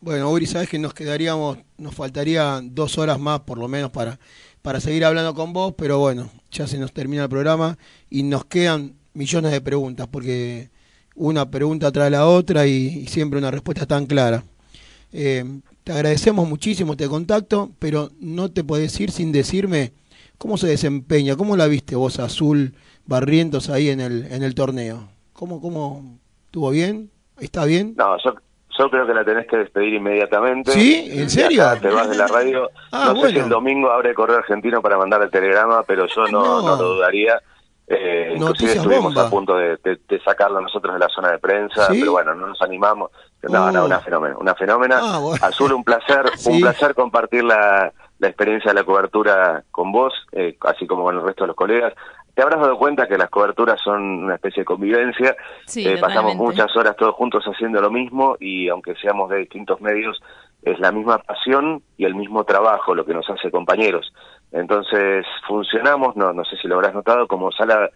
Bueno, 0.00 0.30
Uri, 0.30 0.46
sabes 0.46 0.68
que 0.70 0.78
nos 0.78 0.94
quedaríamos, 0.94 1.58
nos 1.76 1.94
faltaría 1.94 2.60
dos 2.62 2.96
horas 2.96 3.18
más 3.18 3.40
por 3.40 3.58
lo 3.58 3.68
menos 3.68 3.90
para, 3.90 4.18
para 4.62 4.80
seguir 4.80 5.04
hablando 5.04 5.34
con 5.34 5.52
vos, 5.52 5.74
pero 5.76 5.98
bueno, 5.98 6.30
ya 6.50 6.66
se 6.66 6.78
nos 6.78 6.92
termina 6.92 7.24
el 7.24 7.28
programa 7.28 7.78
y 8.08 8.22
nos 8.22 8.44
quedan 8.44 8.94
millones 9.14 9.52
de 9.52 9.60
preguntas, 9.60 10.06
porque 10.08 10.70
una 11.14 11.50
pregunta 11.50 11.90
trae 11.92 12.10
la 12.10 12.26
otra 12.26 12.66
y, 12.66 13.06
siempre 13.06 13.38
una 13.38 13.50
respuesta 13.50 13.86
tan 13.86 14.06
clara. 14.06 14.44
Eh, 15.12 15.44
te 15.84 15.92
agradecemos 15.92 16.48
muchísimo 16.48 16.92
este 16.92 17.08
contacto, 17.08 17.70
pero 17.78 18.10
no 18.20 18.50
te 18.50 18.64
podés 18.64 18.98
ir 19.00 19.10
sin 19.10 19.32
decirme 19.32 19.92
cómo 20.38 20.56
se 20.56 20.68
desempeña, 20.68 21.36
cómo 21.36 21.56
la 21.56 21.66
viste 21.66 21.96
vos 21.96 22.18
Azul 22.18 22.74
Barrientos 23.06 23.70
ahí 23.70 23.88
en 23.88 24.00
el, 24.00 24.26
en 24.30 24.42
el 24.42 24.54
torneo. 24.54 25.08
¿Cómo, 25.32 25.60
cómo 25.60 26.18
estuvo 26.46 26.70
bien? 26.70 27.10
¿Está 27.38 27.64
bien? 27.64 27.94
No, 27.96 28.16
yo, 28.22 28.34
yo 28.78 28.90
creo 28.90 29.06
que 29.06 29.14
la 29.14 29.24
tenés 29.24 29.46
que 29.46 29.56
despedir 29.58 29.94
inmediatamente. 29.94 30.72
¿Sí? 30.72 31.08
¿En 31.12 31.28
serio? 31.30 31.66
acá 31.68 31.80
Te 31.80 31.88
vas 31.90 32.08
de 32.08 32.16
la 32.16 32.26
radio. 32.26 32.70
Ah, 32.92 33.12
no 33.14 33.20
sé 33.22 33.30
si 33.30 33.38
el 33.38 33.48
domingo 33.48 33.90
abre 33.90 34.14
correo 34.14 34.38
argentino 34.38 34.80
para 34.82 34.96
mandar 34.98 35.22
el 35.22 35.30
telegrama, 35.30 35.82
pero 35.84 36.06
yo 36.06 36.26
no, 36.28 36.42
No. 36.42 36.62
no 36.62 36.76
lo 36.82 36.94
dudaría. 36.94 37.40
Eh, 37.92 38.34
inclusive 38.36 38.72
estuvimos 38.74 39.12
bomba. 39.14 39.26
a 39.26 39.30
punto 39.30 39.56
de, 39.56 39.76
de- 39.82 39.98
de 40.08 40.20
sacarlo 40.22 40.60
nosotros 40.60 40.94
de 40.94 41.00
la 41.00 41.08
zona 41.08 41.32
de 41.32 41.38
prensa, 41.40 41.86
¿Sí? 41.88 41.98
pero 41.98 42.12
bueno, 42.12 42.34
no 42.36 42.46
nos 42.46 42.62
animamos. 42.62 43.10
No, 43.42 43.72
no, 43.72 43.82
Oh. 43.82 43.86
una 43.86 43.98
fenómena, 44.00 44.36
una 44.38 44.54
fenómena. 44.54 45.00
Ah, 45.02 45.18
bueno. 45.18 45.44
Azul, 45.44 45.72
un 45.72 45.82
placer, 45.82 46.22
Sí. 46.36 46.50
un 46.52 46.60
placer 46.60 46.94
compartir 46.94 47.42
la, 47.42 47.92
la 48.20 48.28
experiencia 48.28 48.70
de 48.72 48.78
la 48.78 48.84
cobertura 48.84 49.64
con 49.72 49.90
vos, 49.90 50.12
eh, 50.32 50.56
así 50.60 50.86
como 50.86 51.02
con 51.02 51.16
el 51.16 51.22
resto 51.22 51.42
de 51.44 51.48
los 51.48 51.56
colegas. 51.56 51.92
Te 52.40 52.44
habrás 52.44 52.62
dado 52.62 52.78
cuenta 52.78 53.06
que 53.06 53.18
las 53.18 53.28
coberturas 53.28 53.78
son 53.84 54.24
una 54.24 54.36
especie 54.36 54.62
de 54.62 54.64
convivencia. 54.64 55.36
Sí, 55.66 55.86
Eh, 55.86 55.98
pasamos 56.00 56.36
muchas 56.36 56.74
horas 56.74 56.96
todos 56.96 57.14
juntos 57.14 57.44
haciendo 57.44 57.82
lo 57.82 57.90
mismo 57.90 58.38
y 58.40 58.66
aunque 58.70 58.94
seamos 58.94 59.28
de 59.28 59.40
distintos 59.40 59.78
medios, 59.82 60.18
es 60.62 60.80
la 60.80 60.90
misma 60.90 61.18
pasión 61.18 61.82
y 61.98 62.06
el 62.06 62.14
mismo 62.14 62.44
trabajo 62.44 62.94
lo 62.94 63.04
que 63.04 63.12
nos 63.12 63.28
hace 63.28 63.50
compañeros. 63.50 64.10
Entonces 64.52 65.26
funcionamos, 65.46 66.16
no, 66.16 66.32
no 66.32 66.42
sé 66.46 66.56
si 66.56 66.66
lo 66.66 66.76
habrás 66.76 66.94
notado, 66.94 67.28
como 67.28 67.52
sala, 67.52 67.90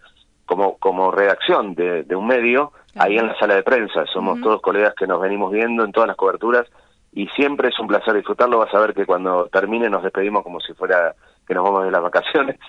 como, 0.45 0.77
como 0.77 1.09
redacción 1.09 1.73
de, 1.73 2.03
de 2.03 2.15
un 2.15 2.27
medio, 2.27 2.71
ahí 2.95 3.17
en 3.17 3.25
la 3.25 3.39
sala 3.39 3.55
de 3.55 3.63
prensa. 3.63 4.05
Somos 4.13 4.39
todos 4.41 4.61
colegas 4.61 4.93
que 4.93 5.07
nos 5.07 5.19
venimos 5.19 5.51
viendo 5.51 5.83
en 5.83 5.91
todas 5.91 6.05
las 6.05 6.17
coberturas 6.17 6.67
y 7.13 7.25
siempre 7.29 7.69
es 7.69 7.79
un 7.79 7.87
placer 7.87 8.13
disfrutarlo. 8.13 8.59
Vas 8.59 8.75
a 8.75 8.79
ver 8.79 8.93
que 8.93 9.07
cuando 9.07 9.47
termine 9.47 9.89
nos 9.89 10.03
despedimos 10.03 10.43
como 10.43 10.59
si 10.59 10.73
fuera 10.75 11.15
que 11.47 11.55
nos 11.55 11.63
vamos 11.63 11.85
de 11.85 11.89
las 11.89 12.03
vacaciones. 12.03 12.59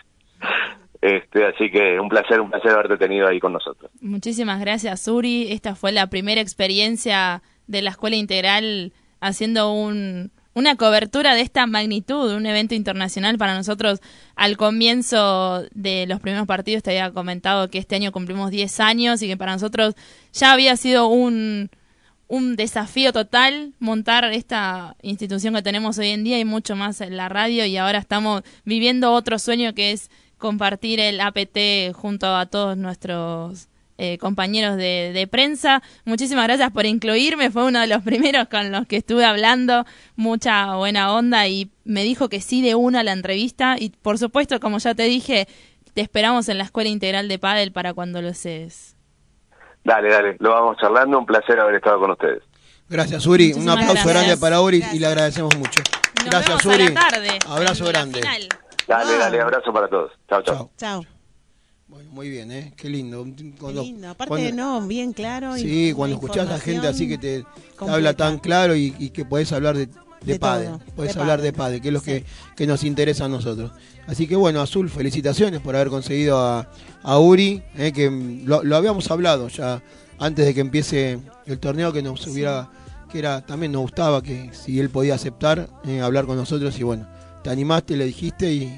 Este, 1.01 1.45
así 1.47 1.71
que 1.71 1.99
un 2.01 2.09
placer, 2.09 2.41
un 2.41 2.51
placer 2.51 2.73
haberte 2.73 2.97
tenido 2.97 3.29
ahí 3.29 3.41
con 3.41 3.53
nosotros. 3.53 3.91
Muchísimas 4.01 4.61
gracias, 4.61 5.07
Uri. 5.09 5.53
Esta 5.53 5.75
fue 5.75 5.93
la 5.93 6.09
primera 6.09 6.41
experiencia 6.41 7.43
de 7.67 7.83
la 7.83 7.91
Escuela 7.91 8.17
Integral 8.17 8.93
haciendo 9.21 9.73
un, 9.73 10.31
una 10.55 10.77
cobertura 10.77 11.35
de 11.35 11.43
esta 11.43 11.67
magnitud, 11.67 12.33
un 12.33 12.47
evento 12.47 12.75
internacional 12.75 13.37
para 13.37 13.55
nosotros. 13.55 14.01
Al 14.37 14.57
comienzo 14.57 15.65
de 15.73 16.07
los 16.07 16.21
primeros 16.21 16.47
partidos 16.47 16.83
te 16.83 16.91
había 16.91 17.13
comentado 17.13 17.69
que 17.69 17.79
este 17.79 17.97
año 17.97 18.11
cumplimos 18.11 18.51
10 18.51 18.81
años 18.81 19.23
y 19.23 19.29
que 19.29 19.37
para 19.37 19.53
nosotros 19.53 19.95
ya 20.33 20.55
había 20.55 20.77
sido 20.77 21.09
un, 21.09 21.71
un 22.29 22.57
desafío 22.57 23.13
total 23.13 23.75
montar 23.79 24.25
esta 24.33 24.97
institución 25.03 25.55
que 25.55 25.63
tenemos 25.63 25.99
hoy 25.99 26.09
en 26.09 26.25
día 26.25 26.39
y 26.39 26.47
mucho 26.47 26.75
más 26.75 27.01
en 27.01 27.19
la 27.19 27.29
radio 27.29 27.67
y 27.67 27.77
ahora 27.77 27.99
estamos 27.99 28.43
viviendo 28.65 29.13
otro 29.13 29.39
sueño 29.39 29.75
que 29.75 29.93
es 29.93 30.11
compartir 30.39 31.01
el 31.01 31.21
APT 31.21 31.95
junto 31.95 32.35
a 32.35 32.47
todos 32.47 32.77
nuestros 32.77 33.69
eh, 33.99 34.19
compañeros 34.19 34.77
de, 34.77 35.13
de, 35.15 35.27
prensa. 35.27 35.83
Muchísimas 36.05 36.45
gracias 36.47 36.71
por 36.71 36.85
incluirme, 36.85 37.51
fue 37.51 37.65
uno 37.65 37.81
de 37.81 37.87
los 37.87 38.03
primeros 38.05 38.49
con 38.49 38.71
los 38.71 38.87
que 38.87 38.97
estuve 38.97 39.25
hablando, 39.25 39.87
mucha 40.17 40.75
buena 40.77 41.13
onda 41.15 41.47
y 41.49 41.71
me 41.85 42.03
dijo 42.03 42.29
que 42.29 42.41
sí 42.41 42.61
de 42.61 42.75
una 42.75 43.03
la 43.03 43.13
entrevista 43.13 43.77
y 43.79 43.91
por 43.91 44.19
supuesto, 44.19 44.61
como 44.61 44.79
ya 44.79 44.95
te 44.95 45.05
dije, 45.05 45.49
te 45.95 46.03
esperamos 46.03 46.49
en 46.51 46.59
la 46.59 46.65
Escuela 46.65 46.91
Integral 46.91 47.27
de 47.27 47.39
Padel 47.39 47.73
para 47.73 47.95
cuando 47.95 48.21
lo 48.21 48.35
seas. 48.35 48.97
Dale, 49.83 50.11
dale, 50.11 50.37
lo 50.41 50.51
vamos 50.51 50.77
charlando, 50.79 51.19
un 51.19 51.25
placer 51.25 51.59
haber 51.59 51.77
estado 51.77 52.01
con 52.01 52.11
ustedes. 52.11 52.43
Gracias, 52.89 53.27
Uri. 53.27 53.53
Un 53.55 53.69
aplauso 53.69 54.09
grande 54.09 54.37
para 54.37 54.61
Uri 54.61 54.83
y 54.93 54.99
le 54.99 55.07
agradecemos 55.07 55.57
mucho. 55.57 55.81
Nos 56.17 56.25
gracias, 56.27 56.65
vemos 56.65 56.67
a 56.67 56.69
Uri. 56.69 56.95
la 56.95 57.01
tarde, 57.01 57.39
Abrazo 57.49 57.85
grande. 57.87 58.21
final. 58.21 58.49
Dale, 58.89 59.19
dale, 59.19 59.41
abrazo 59.41 59.73
para 59.73 59.89
todos. 59.89 60.13
Chao, 60.29 60.43
chao. 60.43 60.71
Chao. 60.77 61.05
Bueno, 61.89 62.11
muy 62.11 62.29
bien, 62.29 62.51
¿eh? 62.51 62.73
Qué 62.77 62.89
lindo. 62.89 63.25
Qué 63.25 63.73
lindo. 63.73 64.11
Aparte, 64.11 64.29
cuando- 64.29 64.53
no, 64.53 64.87
bien 64.87 65.13
claro. 65.13 65.57
y 65.57 65.61
Sí, 65.61 65.93
cuando 65.95 66.17
escuchás 66.17 66.49
a 66.51 66.59
gente 66.59 66.87
así 66.87 67.09
que 67.09 67.17
te, 67.19 67.45
habla 67.79 68.15
tan 68.15 68.39
claro 68.39 68.75
y, 68.75 68.95
y 68.99 69.11
que 69.11 69.25
podés 69.25 69.53
hablar 69.53 69.77
de, 69.77 69.87
de, 69.87 69.95
De 70.33 70.39
padre, 70.39 70.67
todo, 70.67 70.81
podés 70.97 71.15
de 71.15 71.21
hablar 71.21 71.41
de 71.43 71.53
padre, 71.53 71.81
que 71.81 71.89
es 71.89 71.95
lo 71.95 72.03
que, 72.03 72.25
que 72.57 72.67
nos 72.67 72.83
interesa 72.85 73.27
a 73.27 73.29
nosotros. 73.29 73.71
Así 74.09 74.27
que 74.27 74.35
bueno, 74.37 74.61
Azul, 74.61 74.89
felicitaciones 74.91 75.61
por 75.61 75.77
haber 75.77 75.89
conseguido 75.89 76.39
a, 76.39 76.69
a 77.03 77.19
Uri, 77.19 77.63
eh, 77.77 77.93
que 77.93 78.11
mm, 78.11 78.47
lo, 78.47 78.65
lo 78.65 78.77
habíamos 78.77 79.09
hablado 79.11 79.47
ya 79.49 79.81
antes 80.19 80.45
de 80.47 80.55
que 80.55 80.61
empiece 80.61 81.19
el 81.47 81.59
torneo, 81.61 81.93
que 81.93 82.03
nos 82.03 82.27
hubiera, 82.27 82.69
que 83.13 83.19
era, 83.21 83.47
también 83.47 83.71
nos 83.71 83.83
gustaba 83.83 84.23
que 84.23 84.51
si 84.53 84.81
él 84.81 84.91
podía 84.91 85.15
aceptar, 85.15 85.69
eh, 85.85 86.01
hablar 86.01 86.27
con 86.27 86.37
nosotros 86.37 86.77
y 86.81 86.83
bueno, 86.83 87.07
te 87.47 87.53
animaste, 87.53 87.97
le 87.97 88.07
dijiste 88.07 88.53
y, 88.53 88.77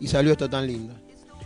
y 0.00 0.08
salió 0.08 0.32
esto 0.32 0.50
tan 0.50 0.66
lindo. 0.66 0.92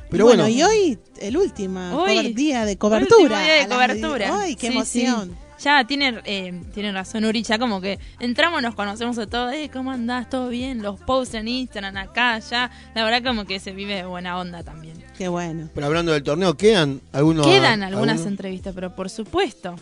Pero 0.09 0.25
bueno, 0.25 0.45
bueno, 0.45 0.57
y 0.57 0.63
hoy 0.63 0.99
el 1.21 1.37
último 1.37 1.99
Hoy, 1.99 2.33
día 2.33 2.65
de 2.65 2.79
cobertura. 2.79 3.41
día 3.43 3.55
de 3.57 3.61
a 3.61 3.69
cobertura. 3.69 4.41
¡Ay, 4.41 4.55
qué 4.57 4.69
Sí, 4.69 4.73
emoción! 4.73 5.29
sí. 5.59 5.65
Ya 5.65 5.85
tiene, 5.87 6.21
eh, 6.25 6.63
tiene 6.73 6.93
razón 6.93 7.27
Uri, 7.27 7.43
ya 7.43 7.59
como 7.59 7.83
que 7.83 7.99
entramos, 8.21 8.63
nos 8.63 8.75
conocemos 8.75 9.17
de 9.17 9.27
todo, 9.27 9.51
eh, 9.51 9.69
¿cómo 9.71 9.91
andás? 9.91 10.31
¿Todo 10.31 10.49
bien? 10.49 10.83
Los 10.83 10.99
posts 11.01 11.35
en 11.35 11.49
Instagram, 11.49 11.95
acá, 11.99 12.35
allá. 12.35 12.71
La 12.95 13.05
verdad 13.05 13.23
como 13.23 13.45
que 13.45 13.61
se 13.61 13.73
vive 13.73 13.97
de 13.97 14.07
buena 14.07 14.39
onda 14.39 14.63
también. 14.63 14.97
Qué 15.19 15.29
bueno. 15.29 15.69
pero 15.75 15.87
hablando 15.89 16.13
del 16.13 16.23
torneo, 16.23 16.57
¿quedan 16.57 17.03
algunos? 17.13 17.47
Quedan 17.47 17.83
algunas 17.83 18.13
algunos? 18.15 18.27
entrevistas, 18.27 18.73
pero 18.75 18.97
por 18.97 19.11
supuesto. 19.11 19.77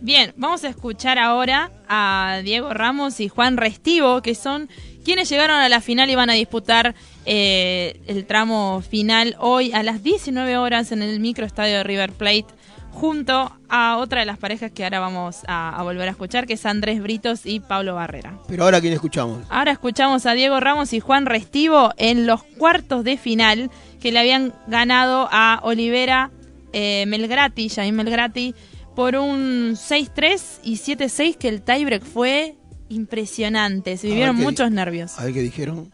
Bien, 0.00 0.32
vamos 0.36 0.64
a 0.64 0.68
escuchar 0.68 1.18
ahora 1.18 1.70
a 1.88 2.40
Diego 2.44 2.72
Ramos 2.72 3.18
y 3.20 3.28
Juan 3.28 3.56
Restivo, 3.56 4.22
que 4.22 4.34
son 4.34 4.68
quienes 5.08 5.30
llegaron 5.30 5.56
a 5.56 5.70
la 5.70 5.80
final 5.80 6.10
y 6.10 6.14
van 6.16 6.28
a 6.28 6.34
disputar 6.34 6.94
eh, 7.24 7.98
el 8.08 8.26
tramo 8.26 8.82
final 8.86 9.36
hoy 9.38 9.72
a 9.72 9.82
las 9.82 10.02
19 10.02 10.58
horas 10.58 10.92
en 10.92 11.00
el 11.00 11.18
microestadio 11.18 11.78
de 11.78 11.82
River 11.82 12.12
Plate, 12.12 12.44
junto 12.90 13.50
a 13.70 13.96
otra 13.96 14.20
de 14.20 14.26
las 14.26 14.36
parejas 14.36 14.70
que 14.70 14.84
ahora 14.84 15.00
vamos 15.00 15.44
a, 15.46 15.70
a 15.70 15.82
volver 15.82 16.08
a 16.08 16.10
escuchar, 16.10 16.46
que 16.46 16.52
es 16.52 16.66
Andrés 16.66 17.02
Britos 17.02 17.46
y 17.46 17.60
Pablo 17.60 17.94
Barrera. 17.94 18.38
Pero 18.48 18.64
ahora, 18.64 18.82
¿quién 18.82 18.92
escuchamos? 18.92 19.46
Ahora 19.48 19.72
escuchamos 19.72 20.26
a 20.26 20.34
Diego 20.34 20.60
Ramos 20.60 20.92
y 20.92 21.00
Juan 21.00 21.24
Restivo 21.24 21.94
en 21.96 22.26
los 22.26 22.42
cuartos 22.42 23.02
de 23.02 23.16
final 23.16 23.70
que 24.02 24.12
le 24.12 24.18
habían 24.18 24.52
ganado 24.66 25.26
a 25.32 25.60
Olivera 25.62 26.32
eh, 26.74 27.06
Melgrati, 27.06 27.70
Jaime 27.70 28.04
Melgrati, 28.04 28.54
por 28.94 29.16
un 29.16 29.72
6-3 29.72 30.58
y 30.64 30.74
7-6 30.74 31.38
que 31.38 31.48
el 31.48 31.62
tiebreak 31.62 32.02
fue 32.02 32.57
impresionante. 32.88 33.96
Se 33.96 34.08
vivieron 34.08 34.36
muchos 34.36 34.70
nervios. 34.70 35.18
A 35.18 35.24
ver 35.24 35.34
qué 35.34 35.40
dijeron. 35.40 35.90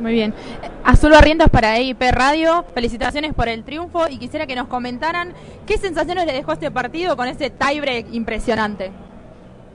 Muy 0.00 0.12
bien. 0.12 0.34
Azul 0.84 1.10
Barrientos 1.12 1.48
para 1.50 1.76
EIP 1.76 2.00
Radio. 2.12 2.64
Felicitaciones 2.74 3.34
por 3.34 3.48
el 3.48 3.62
triunfo 3.62 4.08
y 4.08 4.18
quisiera 4.18 4.46
que 4.46 4.56
nos 4.56 4.68
comentaran 4.68 5.34
qué 5.66 5.76
sensaciones 5.78 6.26
le 6.26 6.32
dejó 6.32 6.52
este 6.52 6.70
partido 6.70 7.16
con 7.16 7.28
ese 7.28 7.50
tiebreak 7.50 8.12
impresionante. 8.12 8.90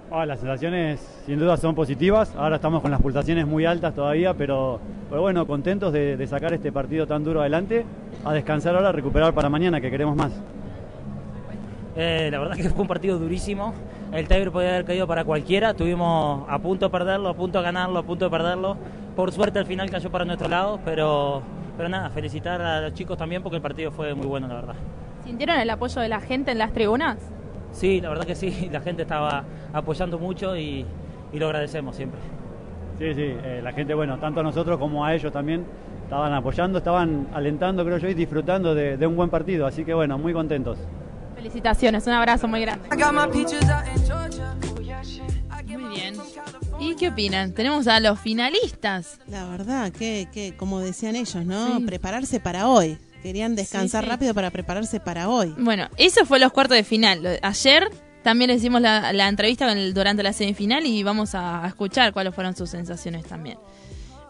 Ah, 0.09 0.25
las 0.25 0.39
sensaciones 0.39 0.99
sin 1.25 1.37
duda 1.37 1.57
son 1.57 1.75
positivas. 1.75 2.33
Ahora 2.35 2.55
estamos 2.55 2.81
con 2.81 2.91
las 2.91 3.01
pulsaciones 3.01 3.45
muy 3.45 3.65
altas 3.65 3.93
todavía, 3.93 4.33
pero, 4.33 4.79
pero 5.09 5.21
bueno, 5.21 5.45
contentos 5.45 5.91
de, 5.93 6.17
de 6.17 6.27
sacar 6.27 6.53
este 6.53 6.71
partido 6.71 7.05
tan 7.05 7.23
duro 7.23 7.41
adelante. 7.41 7.85
A 8.23 8.33
descansar 8.33 8.75
ahora, 8.75 8.89
a 8.89 8.93
recuperar 8.93 9.33
para 9.33 9.49
mañana, 9.49 9.79
que 9.81 9.91
queremos 9.91 10.15
más. 10.15 10.31
Eh, 11.95 12.29
la 12.31 12.39
verdad 12.39 12.55
que 12.55 12.69
fue 12.69 12.81
un 12.81 12.87
partido 12.87 13.17
durísimo. 13.19 13.73
El 14.11 14.27
Tiber 14.27 14.51
podía 14.51 14.69
haber 14.69 14.85
caído 14.85 15.05
para 15.05 15.23
cualquiera. 15.25 15.71
Estuvimos 15.71 16.45
a 16.49 16.59
punto 16.59 16.85
de 16.85 16.91
perderlo, 16.91 17.29
a 17.29 17.33
punto 17.33 17.57
de 17.57 17.63
ganarlo, 17.63 17.99
a 17.99 18.03
punto 18.03 18.25
de 18.25 18.31
perderlo. 18.31 18.77
Por 19.15 19.31
suerte 19.31 19.59
al 19.59 19.65
final 19.65 19.89
cayó 19.89 20.09
para 20.09 20.25
nuestro 20.25 20.47
lado, 20.47 20.79
pero, 20.85 21.41
pero 21.75 21.89
nada, 21.89 22.09
felicitar 22.09 22.61
a 22.61 22.81
los 22.81 22.93
chicos 22.93 23.17
también 23.17 23.43
porque 23.43 23.57
el 23.57 23.61
partido 23.61 23.91
fue 23.91 24.13
muy 24.13 24.27
bueno, 24.27 24.47
la 24.47 24.55
verdad. 24.55 24.75
¿Sintieron 25.25 25.59
el 25.59 25.69
apoyo 25.69 26.01
de 26.01 26.07
la 26.07 26.21
gente 26.21 26.51
en 26.51 26.57
las 26.57 26.71
tribunas? 26.71 27.17
Sí, 27.71 27.99
la 27.99 28.09
verdad 28.09 28.25
que 28.25 28.35
sí, 28.35 28.69
la 28.71 28.79
gente 28.79 29.01
estaba 29.01 29.43
apoyando 29.73 30.17
mucho 30.17 30.55
y, 30.55 30.85
y 31.33 31.39
lo 31.39 31.47
agradecemos 31.47 31.95
siempre. 31.95 32.19
Sí, 32.97 33.13
sí, 33.13 33.21
eh, 33.43 33.59
la 33.61 33.73
gente, 33.73 33.93
bueno, 33.93 34.17
tanto 34.19 34.39
a 34.39 34.43
nosotros 34.43 34.79
como 34.79 35.05
a 35.05 35.13
ellos 35.13 35.31
también, 35.31 35.65
estaban 36.03 36.33
apoyando, 36.33 36.77
estaban 36.77 37.27
alentando, 37.33 37.83
creo 37.83 37.97
yo, 37.97 38.07
y 38.07 38.13
disfrutando 38.13 38.73
de, 38.73 38.97
de 38.97 39.05
un 39.05 39.15
buen 39.15 39.29
partido. 39.29 39.67
Así 39.67 39.83
que 39.83 39.93
bueno, 39.93 40.17
muy 40.17 40.33
contentos. 40.33 40.79
Felicitaciones, 41.47 42.05
un 42.07 42.11
abrazo 42.13 42.45
muy 42.49 42.59
grande. 42.59 42.89
Muy 45.65 45.95
bien. 45.95 46.15
¿Y 46.79 46.95
qué 46.95 47.09
opinan? 47.09 47.53
Tenemos 47.53 47.87
a 47.87 47.99
los 47.99 48.19
finalistas. 48.19 49.19
La 49.27 49.45
verdad, 49.47 49.91
que, 49.91 50.27
que 50.33 50.55
como 50.57 50.79
decían 50.79 51.15
ellos, 51.15 51.45
¿no? 51.45 51.77
Sí. 51.77 51.83
Prepararse 51.85 52.39
para 52.39 52.67
hoy. 52.67 52.97
Querían 53.23 53.55
descansar 53.55 54.01
Sí, 54.03 54.05
sí. 54.07 54.11
rápido 54.11 54.33
para 54.33 54.51
prepararse 54.51 54.99
para 54.99 55.29
hoy. 55.29 55.53
Bueno, 55.57 55.87
eso 55.97 56.25
fue 56.25 56.39
los 56.39 56.51
cuartos 56.51 56.75
de 56.77 56.83
final. 56.83 57.39
Ayer 57.41 57.89
también 58.23 58.49
hicimos 58.51 58.81
la, 58.81 59.11
la 59.13 59.27
entrevista 59.27 59.67
con 59.67 59.77
el- 59.77 59.93
durante 59.93 60.23
la 60.23 60.33
semifinal 60.33 60.85
y 60.85 61.01
vamos 61.03 61.33
a 61.33 61.63
escuchar 61.67 62.13
cuáles 62.13 62.35
fueron 62.35 62.55
sus 62.55 62.69
sensaciones 62.69 63.25
también. 63.25 63.57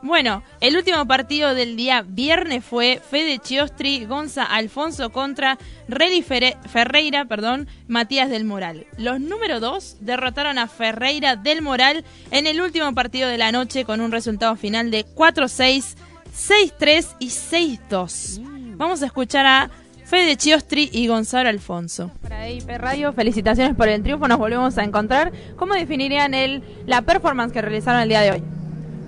Bueno, 0.03 0.43
el 0.61 0.77
último 0.77 1.05
partido 1.07 1.55
del 1.55 1.75
día 1.75 2.03
viernes 2.07 2.63
fue 2.63 3.01
Fede 3.09 3.39
Chiostri, 3.39 4.05
Gonza 4.05 4.43
Alfonso 4.43 5.11
contra 5.11 5.57
Reli 5.87 6.21
Ferreira, 6.21 7.25
perdón, 7.25 7.67
Matías 7.87 8.29
del 8.29 8.45
Moral. 8.45 8.85
Los 8.97 9.19
número 9.19 9.59
2 9.59 9.97
derrotaron 10.01 10.59
a 10.59 10.67
Ferreira 10.67 11.35
del 11.35 11.61
Moral 11.61 12.05
en 12.31 12.45
el 12.45 12.61
último 12.61 12.93
partido 12.93 13.27
de 13.27 13.39
la 13.39 13.51
noche 13.51 13.85
con 13.85 13.99
un 13.99 14.11
resultado 14.11 14.55
final 14.55 14.91
de 14.91 15.05
4-6, 15.05 15.95
6-3 16.33 17.15
y 17.19 17.27
6-2. 17.27 18.75
Vamos 18.77 19.01
a 19.01 19.07
escuchar 19.07 19.45
a 19.47 19.71
Fede 20.05 20.37
Chiostri 20.37 20.89
y 20.93 21.07
Gonzalo 21.07 21.49
Alfonso. 21.49 22.11
Para 22.21 22.47
EIP 22.47 22.69
Radio, 22.77 23.11
felicitaciones 23.13 23.75
por 23.75 23.89
el 23.89 24.03
triunfo, 24.03 24.27
nos 24.27 24.37
volvemos 24.37 24.77
a 24.77 24.83
encontrar. 24.83 25.33
¿Cómo 25.55 25.73
definirían 25.73 26.33
el, 26.33 26.63
la 26.85 27.01
performance 27.01 27.51
que 27.51 27.61
realizaron 27.61 28.01
el 28.01 28.09
día 28.09 28.21
de 28.21 28.31
hoy? 28.31 28.56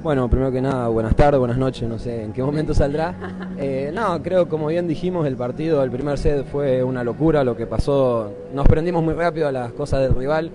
Bueno, 0.01 0.29
primero 0.29 0.49
que 0.49 0.61
nada, 0.61 0.87
buenas 0.87 1.13
tardes, 1.13 1.39
buenas 1.39 1.57
noches, 1.57 1.89
no 1.89 1.99
sé 1.99 2.23
en 2.23 2.31
qué 2.31 2.41
momento 2.41 2.73
saldrá. 2.73 3.15
Eh, 3.61 3.91
no, 3.93 4.23
creo, 4.23 4.47
como 4.47 4.67
bien 4.67 4.87
dijimos, 4.87 5.27
el 5.27 5.35
partido, 5.35 5.83
el 5.83 5.91
primer 5.91 6.17
set 6.17 6.45
fue 6.45 6.81
una 6.81 7.03
locura, 7.03 7.43
lo 7.43 7.57
que 7.57 7.67
pasó, 7.67 8.31
nos 8.53 8.65
prendimos 8.65 9.03
muy 9.03 9.13
rápido 9.13 9.49
a 9.49 9.51
las 9.51 9.73
cosas 9.73 9.99
del 9.99 10.15
rival, 10.15 10.49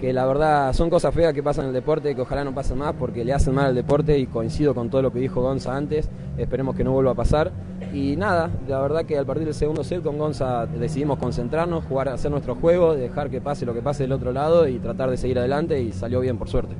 que 0.00 0.12
la 0.12 0.26
verdad 0.26 0.72
son 0.72 0.90
cosas 0.90 1.14
feas 1.14 1.32
que 1.32 1.44
pasan 1.44 1.66
en 1.66 1.68
el 1.68 1.74
deporte, 1.74 2.12
que 2.16 2.22
ojalá 2.22 2.42
no 2.42 2.52
pasen 2.52 2.78
más 2.78 2.94
porque 2.94 3.24
le 3.24 3.32
hacen 3.32 3.54
mal 3.54 3.66
al 3.66 3.74
deporte 3.76 4.18
y 4.18 4.26
coincido 4.26 4.74
con 4.74 4.90
todo 4.90 5.00
lo 5.00 5.12
que 5.12 5.20
dijo 5.20 5.42
Gonza 5.42 5.76
antes, 5.76 6.10
esperemos 6.36 6.74
que 6.74 6.82
no 6.82 6.90
vuelva 6.90 7.12
a 7.12 7.14
pasar. 7.14 7.52
Y 7.92 8.16
nada, 8.16 8.50
la 8.66 8.80
verdad 8.80 9.04
que 9.04 9.16
al 9.16 9.26
partir 9.26 9.44
del 9.44 9.54
segundo 9.54 9.84
set 9.84 10.02
con 10.02 10.18
Gonza 10.18 10.66
decidimos 10.66 11.20
concentrarnos, 11.20 11.84
jugar, 11.84 12.08
hacer 12.08 12.32
nuestro 12.32 12.56
juego, 12.56 12.96
dejar 12.96 13.30
que 13.30 13.40
pase 13.40 13.64
lo 13.64 13.74
que 13.74 13.82
pase 13.82 14.02
del 14.02 14.12
otro 14.12 14.32
lado 14.32 14.66
y 14.66 14.80
tratar 14.80 15.08
de 15.08 15.18
seguir 15.18 15.38
adelante 15.38 15.80
y 15.80 15.92
salió 15.92 16.18
bien 16.18 16.36
por 16.36 16.48
suerte. 16.48 16.74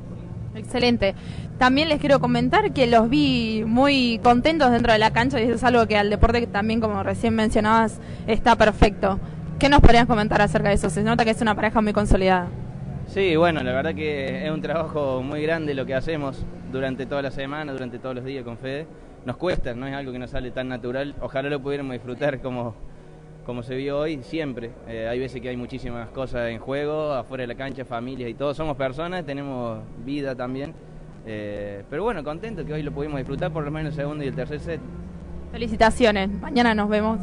Excelente. 0.55 1.15
También 1.57 1.89
les 1.89 1.99
quiero 1.99 2.19
comentar 2.19 2.71
que 2.73 2.87
los 2.87 3.09
vi 3.09 3.63
muy 3.65 4.19
contentos 4.23 4.71
dentro 4.71 4.93
de 4.93 4.99
la 4.99 5.11
cancha 5.11 5.39
y 5.39 5.43
eso 5.43 5.55
es 5.55 5.63
algo 5.63 5.85
que 5.87 5.97
al 5.97 6.09
deporte 6.09 6.47
también, 6.47 6.81
como 6.81 7.03
recién 7.03 7.35
mencionabas, 7.35 7.99
está 8.27 8.55
perfecto. 8.55 9.19
¿Qué 9.59 9.69
nos 9.69 9.79
podrías 9.79 10.05
comentar 10.05 10.41
acerca 10.41 10.69
de 10.69 10.75
eso? 10.75 10.89
Se 10.89 11.01
nota 11.01 11.23
que 11.23 11.31
es 11.31 11.41
una 11.41 11.55
pareja 11.55 11.81
muy 11.81 11.93
consolidada. 11.93 12.49
Sí, 13.07 13.35
bueno, 13.35 13.61
la 13.63 13.71
verdad 13.71 13.95
que 13.95 14.45
es 14.45 14.51
un 14.51 14.61
trabajo 14.61 15.21
muy 15.21 15.41
grande 15.43 15.73
lo 15.73 15.85
que 15.85 15.93
hacemos 15.93 16.45
durante 16.71 17.05
toda 17.05 17.21
la 17.21 17.31
semana, 17.31 17.71
durante 17.71 17.99
todos 17.99 18.15
los 18.15 18.25
días 18.25 18.43
con 18.43 18.57
Fede. 18.57 18.87
Nos 19.25 19.37
cuesta, 19.37 19.73
no 19.73 19.87
es 19.87 19.95
algo 19.95 20.11
que 20.11 20.19
nos 20.19 20.31
sale 20.31 20.51
tan 20.51 20.67
natural. 20.67 21.15
Ojalá 21.21 21.49
lo 21.49 21.61
pudiéramos 21.61 21.93
disfrutar 21.93 22.41
como, 22.41 22.75
como 23.45 23.63
se 23.63 23.75
vio 23.75 23.99
hoy, 23.99 24.21
siempre. 24.23 24.71
Eh, 24.87 25.07
hay 25.07 25.19
veces 25.19 25.41
que 25.41 25.49
hay 25.49 25.57
muchísimas 25.57 26.09
cosas 26.09 26.49
en 26.49 26.59
juego, 26.59 27.13
afuera 27.13 27.43
de 27.43 27.47
la 27.47 27.55
cancha, 27.55 27.85
familias 27.85 28.29
y 28.29 28.33
todo. 28.33 28.53
Somos 28.53 28.75
personas, 28.75 29.25
tenemos 29.25 29.79
vida 30.03 30.35
también. 30.35 30.73
Eh, 31.25 31.83
pero 31.89 32.03
bueno, 32.03 32.23
contento 32.23 32.65
que 32.65 32.73
hoy 32.73 32.83
lo 32.83 32.91
pudimos 32.91 33.17
disfrutar 33.17 33.51
por 33.51 33.63
lo 33.63 33.71
menos 33.71 33.91
el 33.93 33.95
segundo 33.95 34.23
y 34.23 34.27
el 34.27 34.35
tercer 34.35 34.59
set. 34.59 34.81
Felicitaciones. 35.51 36.29
Mañana 36.29 36.73
nos 36.73 36.89
vemos. 36.89 37.19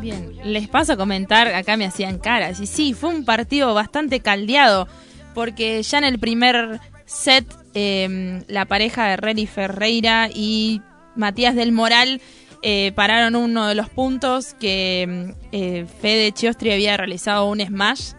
Bien, 0.00 0.32
les 0.44 0.68
paso 0.68 0.94
a 0.94 0.96
comentar, 0.96 1.48
acá 1.48 1.76
me 1.76 1.86
hacían 1.86 2.18
caras. 2.18 2.60
Y 2.60 2.66
sí, 2.66 2.94
fue 2.94 3.10
un 3.10 3.24
partido 3.24 3.72
bastante 3.74 4.20
caldeado, 4.20 4.88
porque 5.34 5.82
ya 5.82 5.98
en 5.98 6.04
el 6.04 6.18
primer 6.18 6.80
set 7.06 7.46
eh, 7.74 8.42
la 8.48 8.64
pareja 8.66 9.06
de 9.06 9.16
Reni 9.16 9.46
Ferreira 9.46 10.28
y 10.32 10.82
Matías 11.14 11.54
del 11.54 11.72
Moral 11.72 12.20
eh, 12.68 12.90
pararon 12.96 13.36
uno 13.36 13.68
de 13.68 13.76
los 13.76 13.88
puntos 13.88 14.54
que 14.54 15.32
eh, 15.52 15.86
Fede 16.00 16.32
Chiostri 16.32 16.72
había 16.72 16.96
realizado 16.96 17.48
un 17.48 17.60
smash 17.60 18.14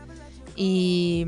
y 0.56 1.26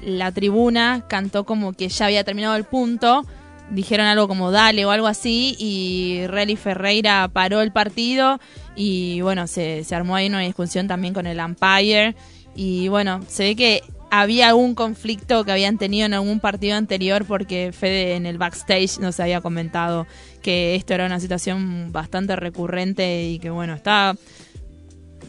la 0.00 0.32
tribuna 0.32 1.04
cantó 1.08 1.44
como 1.44 1.72
que 1.72 1.88
ya 1.88 2.06
había 2.06 2.24
terminado 2.24 2.56
el 2.56 2.64
punto. 2.64 3.24
Dijeron 3.70 4.06
algo 4.06 4.26
como 4.26 4.50
dale 4.50 4.84
o 4.84 4.90
algo 4.90 5.06
así 5.06 5.54
y 5.56 6.26
Relly 6.26 6.56
Ferreira 6.56 7.30
paró 7.32 7.60
el 7.62 7.70
partido 7.70 8.40
y 8.74 9.20
bueno, 9.20 9.46
se, 9.46 9.84
se 9.84 9.94
armó 9.94 10.16
ahí 10.16 10.26
una 10.26 10.40
discusión 10.40 10.88
también 10.88 11.14
con 11.14 11.28
el 11.28 11.38
umpire. 11.38 12.16
Y 12.56 12.88
bueno, 12.88 13.20
se 13.28 13.44
ve 13.44 13.54
que 13.54 13.84
había 14.10 14.48
algún 14.48 14.74
conflicto 14.74 15.44
que 15.44 15.52
habían 15.52 15.78
tenido 15.78 16.06
en 16.06 16.14
algún 16.14 16.40
partido 16.40 16.76
anterior 16.76 17.24
porque 17.24 17.72
Fede 17.72 18.14
en 18.14 18.26
el 18.26 18.38
backstage 18.38 18.98
nos 19.00 19.20
había 19.20 19.40
comentado 19.40 20.06
que 20.42 20.74
esto 20.74 20.94
era 20.94 21.06
una 21.06 21.20
situación 21.20 21.92
bastante 21.92 22.36
recurrente 22.36 23.24
y 23.24 23.38
que 23.38 23.50
bueno, 23.50 23.74
estaba, 23.74 24.16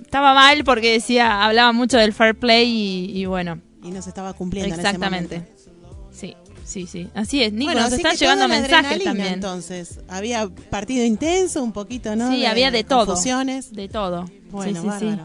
estaba 0.02 0.34
mal 0.34 0.64
porque 0.64 0.94
decía, 0.94 1.44
hablaba 1.44 1.72
mucho 1.72 1.98
del 1.98 2.14
fair 2.14 2.38
play 2.38 2.70
y, 2.70 3.20
y 3.20 3.26
bueno. 3.26 3.60
Y 3.84 3.92
no 3.92 4.02
se 4.02 4.10
estaba 4.10 4.34
cumpliendo 4.34 4.74
Exactamente. 4.76 5.36
en 5.36 5.44
ese. 5.44 5.70
Sí, 6.12 6.36
sí, 6.66 6.86
sí. 6.88 7.10
Así 7.14 7.44
es. 7.44 7.54
Nico, 7.54 7.72
Bueno, 7.72 7.82
nos 7.90 7.94
están 7.94 8.16
llegando 8.16 8.48
la 8.48 8.60
mensajes 8.60 9.04
también. 9.04 9.34
Entonces, 9.34 10.02
había 10.10 10.50
partido 10.70 11.06
intenso, 11.06 11.64
un 11.64 11.72
poquito, 11.72 12.16
¿no? 12.16 12.30
Sí, 12.32 12.46
había 12.46 12.72
de 12.72 12.84
todo. 12.84 13.06
Confusiones. 13.08 13.74
De 13.74 13.88
todo. 13.88 14.30
Bueno, 14.52 14.82
sí, 14.82 14.90
sí, 15.00 15.16
sí. 15.16 15.20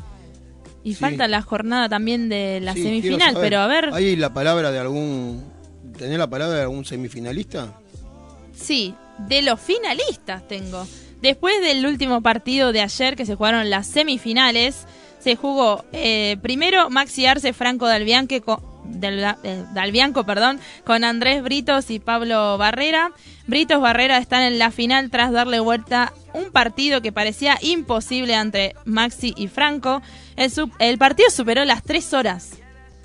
Y 0.85 0.94
Sí. 0.94 1.01
falta 1.01 1.27
la 1.28 1.40
jornada 1.43 1.89
también 1.89 2.28
de 2.28 2.61
la 2.61 2.74
Sí, 2.74 2.82
semifinal, 2.85 3.35
pero 3.40 3.59
a 3.61 3.66
ver, 3.66 3.90
¿Hay 3.94 4.16
la 4.16 4.32
palabra 4.35 4.70
de 4.70 4.78
algún. 4.78 5.43
¿Tenés 5.98 6.19
la 6.19 6.28
palabra 6.28 6.56
de 6.56 6.62
algún 6.62 6.85
semifinalista? 6.85 7.73
sí, 8.55 8.94
de 9.19 9.43
los 9.43 9.61
finalistas 9.61 10.47
tengo. 10.48 10.86
Después 11.23 11.55
del 11.62 11.86
último 11.86 12.20
partido 12.20 12.73
de 12.73 12.81
ayer 12.82 13.16
que 13.16 13.24
se 13.27 13.35
jugaron 13.35 13.70
las 13.70 13.86
semifinales, 13.86 14.86
se 15.20 15.36
jugó 15.36 15.85
eh, 15.93 16.36
primero 16.43 16.90
Maxi 16.90 17.24
Arce 17.27 17.52
Franco 17.55 17.86
Dalbianque 17.86 18.40
con, 18.43 18.59
del, 18.85 19.24
eh, 19.43 19.65
Dalbianco, 19.73 20.24
perdón, 20.24 20.61
con 20.85 21.05
Andrés 21.05 21.43
Britos 21.43 21.90
y 21.90 21.98
Pablo 21.98 22.59
Barrera. 22.59 23.12
Britos 23.47 23.81
Barrera 23.81 24.19
están 24.19 24.43
en 24.43 24.59
la 24.59 24.70
final 24.70 25.11
tras 25.11 25.32
darle 25.32 25.61
vuelta 25.61 26.12
un 26.32 26.51
partido 26.51 27.02
que 27.02 27.12
parecía 27.12 27.59
imposible 27.62 28.35
entre 28.35 28.74
Maxi 28.85 29.35
y 29.36 29.48
Franco. 29.48 30.02
El 30.78 30.98
partido 30.98 31.31
superó 31.31 31.65
las 31.65 31.82
tres 31.82 32.12
horas. 32.12 32.59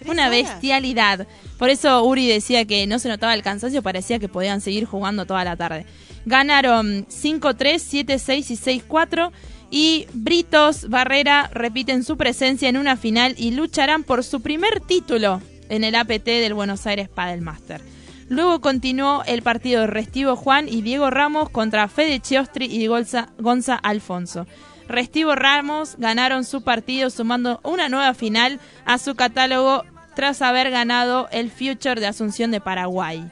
Una 0.05 0.29
bestialidad. 0.29 1.27
Por 1.57 1.69
eso 1.69 2.03
Uri 2.03 2.27
decía 2.27 2.65
que 2.65 2.87
no 2.87 2.99
se 2.99 3.09
notaba 3.09 3.33
el 3.33 3.43
cansancio, 3.43 3.83
parecía 3.83 4.17
que 4.19 4.29
podían 4.29 4.61
seguir 4.61 4.85
jugando 4.85 5.25
toda 5.25 5.43
la 5.43 5.57
tarde. 5.57 5.85
Ganaron 6.25 7.05
5-3, 7.07 8.05
7-6 8.05 8.51
y 8.51 8.81
6-4. 8.81 9.31
Y 9.71 10.07
Britos 10.13 10.89
Barrera 10.89 11.49
repiten 11.53 12.03
su 12.03 12.17
presencia 12.17 12.69
en 12.69 12.77
una 12.77 12.97
final 12.97 13.35
y 13.37 13.51
lucharán 13.51 14.03
por 14.03 14.23
su 14.23 14.41
primer 14.41 14.79
título 14.79 15.41
en 15.69 15.83
el 15.83 15.95
APT 15.95 16.25
del 16.25 16.53
Buenos 16.53 16.85
Aires 16.85 17.07
Padel 17.09 17.41
Master. 17.41 17.81
Luego 18.27 18.61
continuó 18.61 19.23
el 19.25 19.41
partido 19.41 19.81
de 19.81 19.87
Restivo 19.87 20.35
Juan 20.35 20.67
y 20.69 20.81
Diego 20.81 21.09
Ramos 21.09 21.49
contra 21.49 21.87
Fede 21.87 22.19
Chiostri 22.19 22.65
y 22.65 22.87
Gonza, 22.87 23.75
Alfonso. 23.81 24.45
Restivo 24.87 25.35
Ramos 25.35 25.95
ganaron 25.97 26.43
su 26.43 26.63
partido 26.63 27.09
sumando 27.09 27.59
una 27.63 27.89
nueva 27.89 28.13
final 28.13 28.59
a 28.85 28.99
su 28.99 29.15
catálogo 29.15 29.83
tras 30.15 30.41
haber 30.41 30.69
ganado 30.69 31.27
el 31.31 31.49
Future 31.49 31.99
de 31.99 32.07
Asunción 32.07 32.51
de 32.51 32.61
Paraguay. 32.61 33.31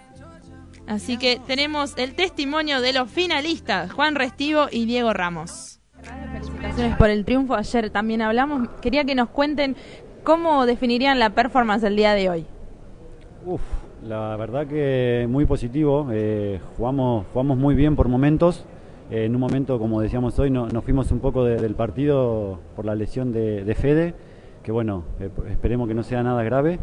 Así 0.88 1.18
que 1.18 1.39
tenemos 1.45 1.93
el 1.97 2.15
testimonio 2.15 2.81
de 2.81 2.93
los 2.93 3.11
finalistas, 3.11 3.91
Juan 3.91 4.15
Restivo 4.15 4.68
y 4.72 4.85
Diego 4.85 5.14
Ramos. 5.14 5.77
Por 6.97 7.09
el 7.09 7.26
triunfo. 7.26 7.55
Ayer 7.55 7.89
también 7.89 8.22
hablamos. 8.22 8.69
Quería 8.81 9.03
que 9.03 9.15
nos 9.15 9.30
cuenten 9.30 9.76
cómo 10.27 10.65
definirían 10.65 11.19
la 11.19 11.29
performance 11.29 11.81
del 11.81 11.95
día 11.95 12.11
de 12.13 12.29
hoy. 12.29 12.45
Uf, 13.45 13.61
la 14.05 14.35
verdad 14.35 14.67
que 14.67 15.25
muy 15.29 15.45
positivo. 15.45 16.09
eh, 16.11 16.59
jugamos, 16.75 17.25
jugamos 17.31 17.57
muy 17.57 17.75
bien 17.75 17.95
por 17.95 18.09
momentos. 18.09 18.65
Eh, 19.09 19.23
en 19.23 19.35
un 19.35 19.39
momento, 19.39 19.79
como 19.79 20.01
decíamos 20.01 20.37
hoy, 20.37 20.49
no- 20.51 20.67
nos 20.67 20.83
fuimos 20.83 21.13
un 21.13 21.19
poco 21.21 21.45
de- 21.45 21.55
del 21.55 21.75
partido 21.75 22.59
por 22.75 22.83
la 22.83 22.93
lesión 22.93 23.31
de, 23.31 23.63
de 23.63 23.73
Fede, 23.73 24.15
que 24.63 24.73
bueno, 24.73 25.05
eh, 25.21 25.29
esperemos 25.49 25.87
que 25.87 25.93
no 25.93 26.03
sea 26.03 26.21
nada 26.23 26.43
grave, 26.43 26.77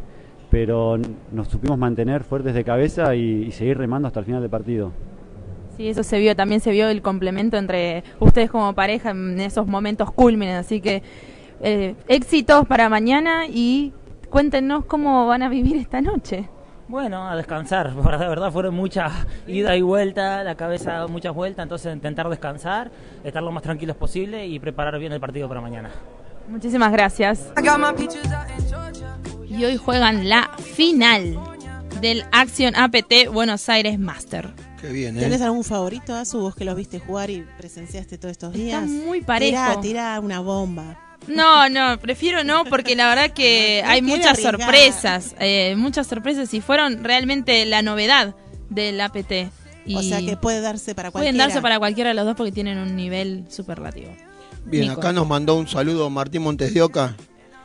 pero 0.50 0.96
nos 1.30 1.48
supimos 1.48 1.76
mantener 1.76 2.24
fuertes 2.24 2.54
de 2.54 2.64
cabeza 2.64 3.14
y, 3.14 3.42
y 3.48 3.50
seguir 3.52 3.76
remando 3.76 4.08
hasta 4.08 4.20
el 4.20 4.24
final 4.26 4.40
del 4.40 4.48
partido. 4.50 4.90
Sí, 5.76 5.88
eso 5.88 6.02
se 6.02 6.18
vio. 6.18 6.34
También 6.34 6.60
se 6.62 6.70
vio 6.70 6.88
el 6.88 7.02
complemento 7.02 7.58
entre 7.58 8.04
ustedes 8.20 8.50
como 8.50 8.72
pareja 8.72 9.10
en 9.10 9.38
esos 9.38 9.66
momentos 9.66 10.10
culmines. 10.12 10.56
Así 10.56 10.80
que 10.80 11.02
eh, 11.64 11.94
éxitos 12.08 12.66
para 12.66 12.90
mañana 12.90 13.46
y 13.48 13.92
cuéntenos 14.28 14.84
cómo 14.84 15.26
van 15.26 15.42
a 15.42 15.48
vivir 15.48 15.76
esta 15.76 16.02
noche. 16.02 16.48
Bueno, 16.88 17.26
a 17.26 17.34
descansar, 17.36 17.94
porque 17.94 18.10
la 18.18 18.28
verdad 18.28 18.52
fueron 18.52 18.74
muchas 18.74 19.10
ida 19.46 19.74
y 19.74 19.80
vuelta, 19.80 20.44
la 20.44 20.54
cabeza 20.56 20.92
da 20.92 21.06
muchas 21.06 21.34
vueltas, 21.34 21.62
entonces 21.62 21.94
intentar 21.94 22.28
descansar, 22.28 22.90
estar 23.24 23.42
lo 23.42 23.50
más 23.50 23.62
tranquilos 23.62 23.96
posible 23.96 24.46
y 24.46 24.58
preparar 24.60 24.98
bien 24.98 25.12
el 25.12 25.20
partido 25.20 25.48
para 25.48 25.62
mañana. 25.62 25.90
Muchísimas 26.48 26.92
gracias. 26.92 27.50
Y 29.48 29.64
hoy 29.64 29.78
juegan 29.78 30.28
la 30.28 30.50
final 30.58 31.38
del 32.02 32.24
Action 32.32 32.76
APT 32.76 33.32
Buenos 33.32 33.70
Aires 33.70 33.98
Master. 33.98 34.50
Qué 34.82 34.88
bien, 34.92 35.16
¿Tenés 35.16 35.40
¿eh? 35.40 35.44
algún 35.44 35.64
favorito, 35.64 36.14
Azu, 36.14 36.40
vos 36.40 36.54
que 36.54 36.66
los 36.66 36.76
viste 36.76 37.00
jugar 37.00 37.30
y 37.30 37.46
presenciaste 37.56 38.18
todos 38.18 38.32
estos 38.32 38.54
Está 38.54 38.62
días? 38.62 38.86
muy 38.86 39.22
parejo. 39.22 39.52
Tirá, 39.52 39.80
tirá 39.80 40.20
una 40.20 40.40
bomba. 40.40 40.98
No, 41.28 41.68
no, 41.68 41.98
prefiero 41.98 42.44
no 42.44 42.64
porque 42.64 42.94
la 42.96 43.08
verdad 43.08 43.30
que 43.32 43.80
No 43.84 43.90
hay 43.90 44.02
muchas 44.02 44.38
arriesgar. 44.38 44.60
sorpresas, 44.60 45.34
eh, 45.40 45.74
muchas 45.76 46.06
sorpresas 46.06 46.52
y 46.54 46.60
fueron 46.60 47.02
realmente 47.04 47.64
la 47.66 47.82
novedad 47.82 48.34
del 48.70 49.00
APT. 49.00 49.50
Y 49.86 49.96
O 49.96 50.02
sea 50.02 50.20
que 50.20 50.36
puede 50.36 50.60
darse 50.60 50.94
para 50.94 51.10
pueden 51.10 51.26
cualquiera. 51.28 51.44
darse 51.46 51.60
para 51.62 51.78
cualquiera 51.78 52.08
de 52.10 52.14
los 52.14 52.24
dos 52.24 52.36
porque 52.36 52.52
tienen 52.52 52.78
un 52.78 52.96
nivel 52.96 53.44
superlativo. 53.50 54.10
Bien, 54.64 54.88
Nico. 54.88 55.00
acá 55.00 55.12
nos 55.12 55.26
mandó 55.28 55.56
un 55.56 55.68
saludo 55.68 56.08
Martín 56.08 56.42
Montes 56.42 56.72
de 56.72 56.80
Oca. 56.82 57.14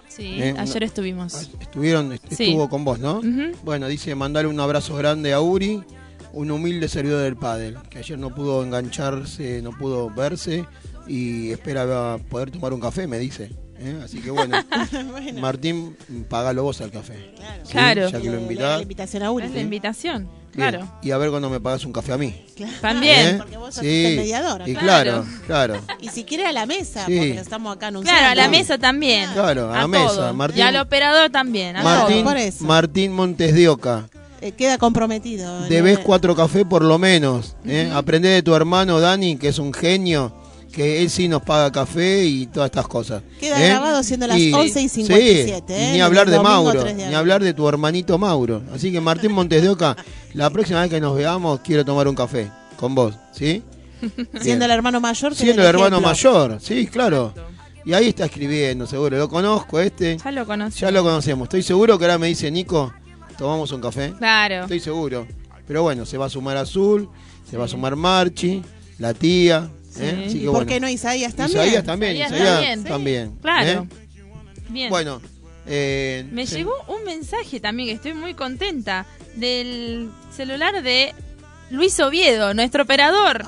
Sí, 0.10 0.42
Eh, 0.42 0.54
ayer 0.58 0.84
estuvimos. 0.84 1.34
Estuvieron, 1.62 2.12
est- 2.12 2.26
Sí. 2.30 2.44
estuvo 2.46 2.68
con 2.68 2.84
vos, 2.84 3.00
¿no? 3.00 3.22
Bueno, 3.64 3.88
dice 3.88 4.16
mandarle 4.16 4.50
un 4.50 4.60
abrazo 4.60 4.96
grande 4.96 5.32
a 5.32 5.40
Uri, 5.40 5.82
un 6.34 6.52
humilde 6.52 6.90
servidor 6.90 7.22
del 7.24 7.38
pádel, 7.38 7.78
que 7.90 8.00
ayer 8.00 8.18
no 8.20 8.36
pudo 8.36 8.64
engancharse, 8.64 9.62
no 9.62 9.72
pudo 9.72 10.10
verse 10.10 10.66
y 11.10 11.52
espera 11.52 12.18
poder 12.30 12.52
tomar 12.52 12.72
un 12.74 12.80
café, 12.80 13.08
me 13.08 13.18
dice. 13.20 13.52
¿eh? 13.80 14.00
Así 14.04 14.20
que 14.22 14.30
bueno, 14.32 14.58
Bueno. 15.12 15.42
Martín, 15.42 15.98
pagalo 16.30 16.64
vos 16.64 16.80
al 16.82 16.92
café. 16.92 17.34
¿sí? 17.64 17.72
Claro. 17.72 18.10
Ya 18.10 18.22
que 18.22 18.30
lo 18.30 18.40
invitás. 18.40 18.78
la 18.78 18.82
invitación 18.84 19.24
a 19.24 19.32
Uri. 19.32 19.46
Es 19.48 19.52
la 19.54 19.62
invitación, 19.62 20.24
Bien. 20.24 20.70
claro. 20.72 20.92
Y 21.02 21.12
a 21.12 21.18
ver 21.18 21.30
cuando 21.30 21.50
me 21.50 21.60
pagas 21.60 21.84
un 21.86 21.94
café 21.94 22.14
a 22.14 22.18
mí. 22.18 22.46
También. 22.82 23.28
¿Eh? 23.28 23.36
Porque 23.40 23.58
vos 23.58 23.74
sos 23.74 23.84
Sí. 23.84 24.06
el 24.06 24.18
mediador. 24.18 24.68
Y 24.68 24.76
claro, 24.76 25.26
claro. 25.48 25.76
Y 26.02 26.10
si 26.10 26.24
quiere 26.26 26.46
a 26.46 26.52
la 26.52 26.66
mesa, 26.66 27.06
Sí. 27.06 27.18
porque 27.18 27.40
estamos 27.40 27.76
acá 27.76 27.88
anunciando. 27.88 28.20
Claro, 28.22 28.32
a 28.32 28.36
la 28.44 28.50
mesa 28.50 28.78
también. 28.78 29.30
Claro, 29.34 29.72
a 29.74 29.78
la 29.78 29.88
mesa. 29.88 30.08
todo. 30.08 30.34
Martín- 30.34 30.58
Y 30.60 30.62
al 30.62 30.76
operador 30.78 31.30
también. 31.32 31.76
A 31.76 31.84
Martín, 31.84 32.24
todo. 32.24 32.68
Martín 32.68 33.14
Montes 33.14 33.54
de 33.56 33.68
Oca. 33.70 34.10
Eh, 34.42 34.54
queda 34.54 34.78
comprometido. 34.78 35.68
Debes 35.68 35.98
Eh, 36.00 36.02
cuatro 36.04 36.34
cafés 36.36 36.64
por 36.66 36.82
lo 36.82 36.98
menos. 36.98 37.56
¿eh? 37.66 37.90
Aprende 37.94 38.30
de 38.30 38.42
tu 38.42 38.56
hermano 38.56 39.00
Dani, 39.02 39.36
que 39.38 39.50
es 39.50 39.60
un 39.60 39.74
genio, 39.74 40.34
que 40.72 41.02
él 41.02 41.10
sí 41.10 41.28
nos 41.28 41.42
paga 41.42 41.72
café 41.72 42.26
y 42.26 42.46
todas 42.48 42.68
estas 42.68 42.88
cosas. 42.88 43.24
Queda 43.40 43.64
¿eh? 43.64 43.70
grabado 43.70 44.04
siendo 44.04 44.28
las 44.28 44.38
Y- 44.38 44.54
11 44.54 44.82
y 44.82 44.90
57, 44.90 45.64
sí, 45.68 45.74
¿eh? 45.74 45.90
y 45.90 45.94
ni 45.94 46.02
hablar 46.02 46.30
de 46.30 46.40
Mauro, 46.40 46.82
3 46.82 46.98
de 46.98 47.08
ni 47.08 47.14
hablar 47.16 47.44
de 47.44 47.54
tu 47.54 47.68
hermanito 47.68 48.18
Mauro. 48.18 48.62
Así 48.74 48.92
que 48.92 49.02
Martín 49.02 49.32
Montes 49.32 49.62
de 49.62 49.70
Oca, 49.70 49.96
la 50.34 50.50
próxima 50.50 50.82
vez 50.82 50.90
que 50.90 51.02
nos 51.02 51.16
veamos 51.16 51.60
quiero 51.62 51.84
tomar 51.84 52.08
un 52.08 52.16
café 52.16 52.50
con 52.78 52.96
vos, 52.96 53.16
¿sí? 53.32 53.64
Siendo 54.42 54.66
el 54.66 54.72
hermano 54.72 55.00
mayor. 55.02 55.36
Siendo 55.36 55.62
el 55.62 55.68
hermano 55.68 56.00
mayor, 56.00 56.60
sí, 56.62 56.88
claro. 56.88 57.34
Y 57.86 57.94
ahí 57.94 58.10
está 58.10 58.26
escribiendo, 58.26 58.86
seguro. 58.86 59.18
Lo 59.18 59.28
conozco 59.30 59.80
este. 59.80 60.18
Ya 60.24 60.32
lo 60.32 60.46
conocí. 60.46 60.80
Ya 60.80 60.92
lo 60.92 61.02
conocemos. 61.04 61.46
Estoy 61.46 61.64
seguro 61.64 61.98
que 61.98 62.06
ahora 62.06 62.18
me 62.18 62.28
dice 62.28 62.52
Nico, 62.52 62.94
tomamos 63.38 63.72
un 63.72 63.82
café. 63.82 64.14
Claro. 64.18 64.62
Estoy 64.64 64.80
seguro. 64.80 65.26
Pero 65.68 65.84
bueno, 65.84 66.06
se 66.06 66.18
va 66.18 66.28
a 66.28 66.30
sumar 66.30 66.58
Azul, 66.58 67.10
se 67.50 67.58
va 67.58 67.66
a 67.66 67.68
sumar 67.68 67.96
Marchi, 67.96 68.62
la 69.00 69.14
tía. 69.14 69.70
¿Eh? 70.00 70.24
Así 70.28 70.38
¿Y 70.38 70.40
que 70.42 70.46
por 70.46 70.54
bueno. 70.56 70.68
qué 70.68 70.80
no 70.80 70.90
Isaías 70.90 71.36
también? 71.36 71.62
Isaías 71.66 71.84
también, 71.84 72.16
Isaías 72.16 72.32
Isaías 72.32 72.60
también. 72.64 72.84
también. 72.84 73.32
Claro. 73.42 73.84
¿eh? 73.84 73.88
Bien. 74.70 74.90
Bueno, 74.90 75.22
eh, 75.68 76.26
Me 76.32 76.46
sí. 76.48 76.56
llegó 76.58 76.74
un 76.88 77.04
mensaje 77.04 77.60
también 77.60 77.90
que 77.90 77.96
estoy 77.96 78.14
muy 78.14 78.34
contenta 78.34 79.06
del 79.36 80.10
celular 80.36 80.82
de 80.84 81.14
Luis 81.72 82.00
Oviedo, 82.00 82.54
nuestro 82.54 82.84
operador, 82.84 83.46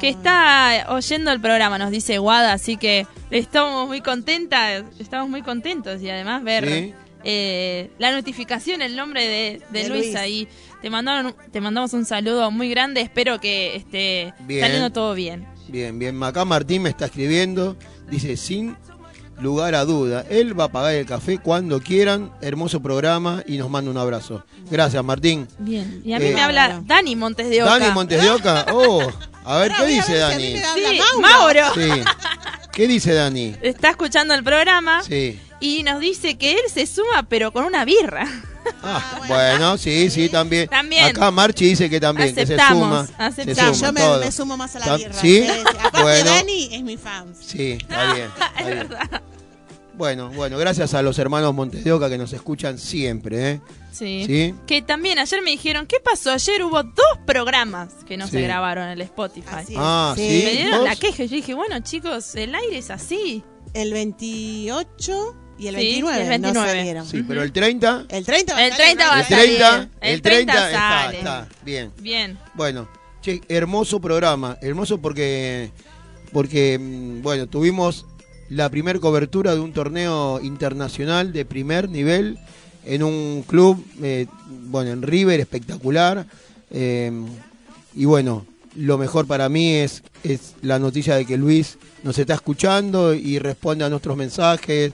que 0.00 0.08
está 0.08 0.86
oyendo 0.90 1.30
el 1.32 1.40
programa, 1.40 1.76
nos 1.78 1.90
dice 1.90 2.18
Guada, 2.18 2.52
así 2.52 2.76
que 2.76 3.06
estamos 3.30 3.86
muy 3.88 4.00
contentas, 4.00 4.84
estamos 4.98 5.28
muy 5.28 5.42
contentos 5.42 6.00
y 6.02 6.08
además 6.08 6.42
ver 6.44 6.66
Sí. 6.68 6.94
eh, 7.24 7.90
la 7.98 8.12
notificación, 8.12 8.80
el 8.80 8.94
nombre 8.96 9.26
de, 9.26 9.60
de 9.70 9.82
De 9.82 9.88
Luis, 9.88 10.04
Luis. 10.06 10.16
ahí. 10.16 10.48
Te 10.80 10.88
mandaron, 10.90 11.34
te 11.50 11.60
mandamos 11.60 11.92
un 11.94 12.04
saludo 12.04 12.50
muy 12.52 12.70
grande, 12.70 13.00
espero 13.00 13.40
que 13.40 13.74
esté 13.74 14.32
Bien. 14.46 14.60
saliendo 14.60 14.90
todo 14.90 15.14
bien. 15.14 15.44
Bien, 15.68 15.98
bien. 15.98 16.22
Acá 16.22 16.44
Martín 16.44 16.82
me 16.82 16.88
está 16.90 17.06
escribiendo. 17.06 17.76
Dice, 18.10 18.36
sin 18.36 18.76
lugar 19.40 19.74
a 19.74 19.84
duda, 19.84 20.24
él 20.30 20.58
va 20.58 20.64
a 20.64 20.68
pagar 20.68 20.94
el 20.94 21.06
café 21.06 21.38
cuando 21.38 21.80
quieran. 21.80 22.32
Hermoso 22.40 22.80
programa 22.82 23.42
y 23.46 23.56
nos 23.58 23.70
manda 23.70 23.90
un 23.90 23.98
abrazo. 23.98 24.44
Gracias, 24.70 25.02
Martín. 25.04 25.46
Bien. 25.58 26.02
Y 26.04 26.12
a 26.12 26.18
mí 26.18 26.26
Eh, 26.26 26.34
me 26.34 26.40
habla 26.42 26.82
Dani 26.84 27.14
Montes 27.16 27.48
de 27.50 27.62
Oca. 27.62 27.78
Dani 27.78 27.92
Montes 27.94 28.22
de 28.22 28.30
Oca. 28.30 28.66
Oh, 28.72 29.00
a 29.44 29.58
ver, 29.58 29.72
¿qué 29.78 29.86
dice 29.86 30.16
Dani? 30.16 30.56
Sí, 30.56 31.00
Mauro. 31.20 31.62
Sí. 31.74 31.88
¿Qué 32.72 32.86
dice 32.86 33.12
Dani? 33.14 33.54
Está 33.62 33.90
escuchando 33.90 34.34
el 34.34 34.44
programa 34.44 35.02
Sí. 35.02 35.38
Y 35.60 35.82
nos 35.82 36.00
dice 36.00 36.36
que 36.38 36.52
él 36.52 36.60
se 36.72 36.86
suma 36.86 37.24
pero 37.28 37.52
con 37.52 37.64
una 37.64 37.84
birra. 37.84 38.26
Ah, 38.82 39.20
bueno, 39.26 39.78
sí, 39.78 40.10
sí, 40.10 40.28
también. 40.28 40.68
También. 40.68 41.04
Acá 41.06 41.30
Marchi 41.30 41.66
dice 41.70 41.88
que 41.88 41.98
también, 42.00 42.34
que 42.34 42.46
se 42.46 42.54
Aceptamos, 42.54 43.06
suma. 43.08 43.26
aceptamos. 43.26 43.78
se 43.78 43.86
suma 43.86 43.86
yo 43.88 43.92
me, 43.94 44.00
todo. 44.00 44.20
me 44.20 44.32
sumo 44.32 44.56
más 44.58 44.76
a 44.76 44.78
la 44.80 44.96
birra. 44.96 45.14
¿Sí? 45.14 45.46
Aparte, 45.46 46.02
Bueno. 46.02 46.30
Dani 46.30 46.68
es 46.72 46.82
mi 46.82 46.96
fan. 46.98 47.34
Sí, 47.40 47.72
está 47.80 48.12
bien. 48.14 48.28
está 48.58 48.64
bien. 48.68 48.88
Bueno, 49.94 50.30
bueno, 50.30 50.58
gracias 50.58 50.94
a 50.94 51.02
los 51.02 51.18
hermanos 51.18 51.52
Montes 51.54 51.82
de 51.82 51.90
Oca 51.92 52.08
que 52.08 52.18
nos 52.18 52.32
escuchan 52.32 52.78
siempre, 52.78 53.50
¿eh? 53.52 53.60
Sí. 53.90 54.22
Sí. 54.26 54.54
Que 54.66 54.80
también 54.80 55.18
ayer 55.18 55.42
me 55.42 55.50
dijeron, 55.50 55.86
¿qué 55.86 55.96
pasó? 55.98 56.30
Ayer 56.30 56.62
hubo 56.62 56.82
dos 56.84 57.18
programas 57.26 57.88
que 58.06 58.16
no 58.16 58.28
se 58.28 58.40
grabaron 58.40 58.84
en 58.84 58.90
el 58.90 59.00
Spotify. 59.00 59.74
Ah, 59.76 60.12
¿sí? 60.14 60.22
Me 60.44 60.50
dieron 60.52 60.84
la 60.84 60.94
queja 60.94 61.24
y 61.24 61.28
yo 61.28 61.34
dije, 61.36 61.54
bueno 61.54 61.80
chicos, 61.80 62.34
el 62.36 62.54
aire 62.54 62.78
es 62.78 62.90
así. 62.90 63.42
El 63.74 63.92
28 63.92 65.34
y 65.58 65.66
el 65.68 65.74
Sí, 65.76 65.80
29, 66.02 66.22
el 66.22 66.28
29. 66.28 66.54
no 66.60 66.66
salieron. 66.66 67.06
Sí, 67.06 67.24
pero 67.26 67.42
el 67.42 67.52
30. 67.52 68.06
El 68.08 68.24
30 68.24 68.54
va 68.54 68.58
a 68.60 68.64
El 68.66 68.72
salir, 68.72 68.84
30 68.86 69.06
va 69.08 69.14
a 69.16 69.20
El 69.20 69.26
salir. 69.26 69.56
30, 69.58 69.88
El 70.00 70.22
30 70.22 70.52
está, 70.52 71.02
sale. 71.02 71.18
está, 71.18 71.48
bien. 71.64 71.92
Bien. 72.00 72.38
Bueno, 72.54 72.88
che, 73.22 73.40
hermoso 73.48 74.00
programa, 74.00 74.56
hermoso 74.62 74.98
porque, 74.98 75.70
porque 76.32 76.78
mm, 76.78 77.22
bueno, 77.22 77.46
tuvimos 77.48 78.06
la 78.48 78.68
primer 78.70 79.00
cobertura 79.00 79.54
de 79.54 79.60
un 79.60 79.72
torneo 79.72 80.40
internacional 80.42 81.32
de 81.32 81.44
primer 81.44 81.88
nivel 81.88 82.38
en 82.86 83.02
un 83.02 83.44
club, 83.46 83.84
eh, 84.02 84.26
bueno, 84.48 84.90
en 84.92 85.02
River, 85.02 85.40
espectacular. 85.40 86.26
eh, 86.70 87.10
y 87.94 88.04
bueno, 88.04 88.46
lo 88.76 88.96
mejor 88.96 89.26
para 89.26 89.48
mí 89.48 89.72
es, 89.74 90.02
es 90.22 90.54
la 90.62 90.78
noticia 90.78 91.16
de 91.16 91.24
que 91.26 91.36
Luis 91.36 91.78
nos 92.04 92.16
está 92.18 92.34
escuchando 92.34 93.12
y 93.12 93.38
responde 93.40 93.84
a 93.84 93.88
nuestros 93.88 94.16
mensajes. 94.16 94.92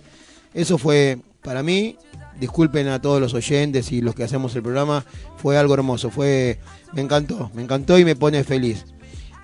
Eso 0.55 0.79
fue 0.79 1.19
para 1.43 1.63
mí, 1.63 1.97
disculpen 2.41 2.89
a 2.89 3.03
todos 3.03 3.21
los 3.21 3.35
oyentes 3.35 3.93
y 3.93 4.01
los 4.01 4.15
que 4.15 4.25
hacemos 4.25 4.55
el 4.57 4.63
programa, 4.63 5.05
fue 5.37 5.59
algo 5.59 5.75
hermoso, 5.75 6.11
fue 6.11 6.59
me 6.95 7.03
encantó, 7.03 7.51
me 7.55 7.63
encantó 7.63 7.99
y 7.99 8.05
me 8.05 8.17
pone 8.17 8.43
feliz. 8.45 8.87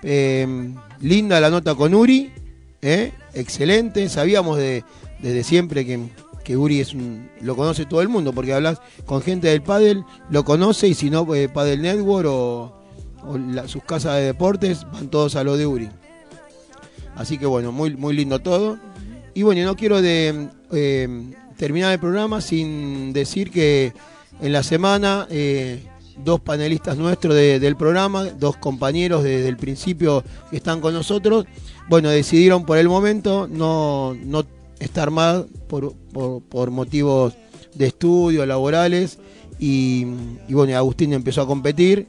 Eh, 0.03 0.73
linda 0.99 1.39
la 1.39 1.49
nota 1.49 1.75
con 1.75 1.93
Uri, 1.93 2.31
¿eh? 2.81 3.11
excelente, 3.33 4.09
sabíamos 4.09 4.57
de, 4.57 4.83
desde 5.19 5.43
siempre 5.43 5.85
que, 5.85 5.99
que 6.43 6.57
Uri 6.57 6.79
es 6.79 6.93
un, 6.95 7.29
lo 7.41 7.55
conoce 7.55 7.85
todo 7.85 8.01
el 8.01 8.09
mundo, 8.09 8.33
porque 8.33 8.53
hablas 8.53 8.81
con 9.05 9.21
gente 9.21 9.49
del 9.49 9.61
pádel, 9.61 10.03
lo 10.31 10.43
conoce 10.43 10.87
y 10.87 10.93
si 10.95 11.09
no, 11.11 11.35
eh, 11.35 11.49
Padel 11.49 11.81
Network 11.83 12.27
o, 12.27 12.73
o 13.27 13.37
la- 13.37 13.67
sus 13.67 13.83
casas 13.83 14.15
de 14.15 14.21
deportes, 14.23 14.85
van 14.91 15.09
todos 15.09 15.35
a 15.35 15.43
lo 15.43 15.55
de 15.55 15.67
Uri. 15.67 15.89
Así 17.15 17.37
que 17.37 17.45
bueno, 17.45 17.71
muy, 17.71 17.95
muy 17.95 18.15
lindo 18.15 18.39
todo. 18.39 18.79
Y 19.33 19.43
bueno, 19.43 19.63
no 19.63 19.75
quiero 19.75 20.01
de, 20.01 20.49
eh, 20.71 21.33
terminar 21.57 21.93
el 21.93 21.99
programa 21.99 22.41
sin 22.41 23.13
decir 23.13 23.49
que 23.51 23.93
en 24.41 24.51
la 24.53 24.63
semana 24.63 25.27
eh, 25.29 25.83
dos 26.23 26.39
panelistas 26.41 26.97
nuestros 26.97 27.33
de- 27.35 27.59
del 27.59 27.75
programa, 27.75 28.25
dos 28.25 28.57
compañeros 28.57 29.23
desde 29.23 29.47
el 29.47 29.57
principio 29.57 30.23
que 30.49 30.57
están 30.57 30.81
con 30.81 30.93
nosotros, 30.93 31.45
bueno, 31.87 32.09
decidieron 32.09 32.65
por 32.65 32.77
el 32.77 32.89
momento 32.89 33.47
no, 33.49 34.15
no 34.23 34.43
estar 34.79 35.11
más 35.11 35.43
por, 35.67 35.93
por, 36.11 36.41
por 36.43 36.71
motivos 36.71 37.33
de 37.75 37.87
estudio, 37.87 38.45
laborales, 38.45 39.17
y, 39.59 40.05
y 40.49 40.53
bueno, 40.53 40.75
Agustín 40.75 41.13
empezó 41.13 41.41
a 41.43 41.47
competir. 41.47 42.07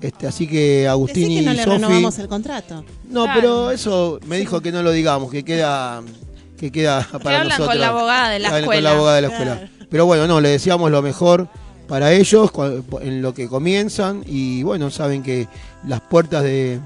Este, 0.00 0.26
así 0.28 0.46
que 0.46 0.86
Agustín 0.86 1.24
Decí 1.24 1.34
que 1.36 1.42
y 1.42 1.46
no 1.46 1.52
le 1.54 1.64
renovamos 1.64 2.18
el 2.18 2.28
contrato. 2.28 2.84
no, 3.10 3.24
Claro. 3.24 3.40
pero 3.40 3.70
eso 3.72 4.20
me 4.26 4.38
dijo 4.38 4.60
que 4.60 4.70
no 4.70 4.82
lo 4.82 4.92
digamos, 4.92 5.30
que 5.30 5.44
queda 5.44 6.02
que 6.58 6.70
queda 6.70 7.06
para 7.22 7.40
hablan 7.40 7.56
con 7.56 7.66
nosotros. 7.66 7.76
la 7.76 7.88
abogada 7.88 8.30
de 8.30 8.38
la 8.38 8.48
Que 8.48 8.54
hablen 8.54 8.64
escuela. 8.64 8.76
Con 8.76 8.84
la 8.84 8.90
abogada 8.90 9.16
de 9.16 9.22
la 9.22 9.28
escuela. 9.28 9.70
Pero 9.90 10.06
bueno, 10.06 10.26
no, 10.26 10.40
le 10.40 10.50
deseamos 10.50 10.90
lo 10.90 11.00
mejor 11.00 11.48
para 11.86 12.12
ellos 12.12 12.50
en 13.00 13.22
lo 13.22 13.32
que 13.32 13.48
comienzan 13.48 14.22
y 14.26 14.62
bueno, 14.62 14.90
saben 14.90 15.22
que 15.22 15.48
las 15.86 16.02
puertas 16.02 16.42
de, 16.42 16.80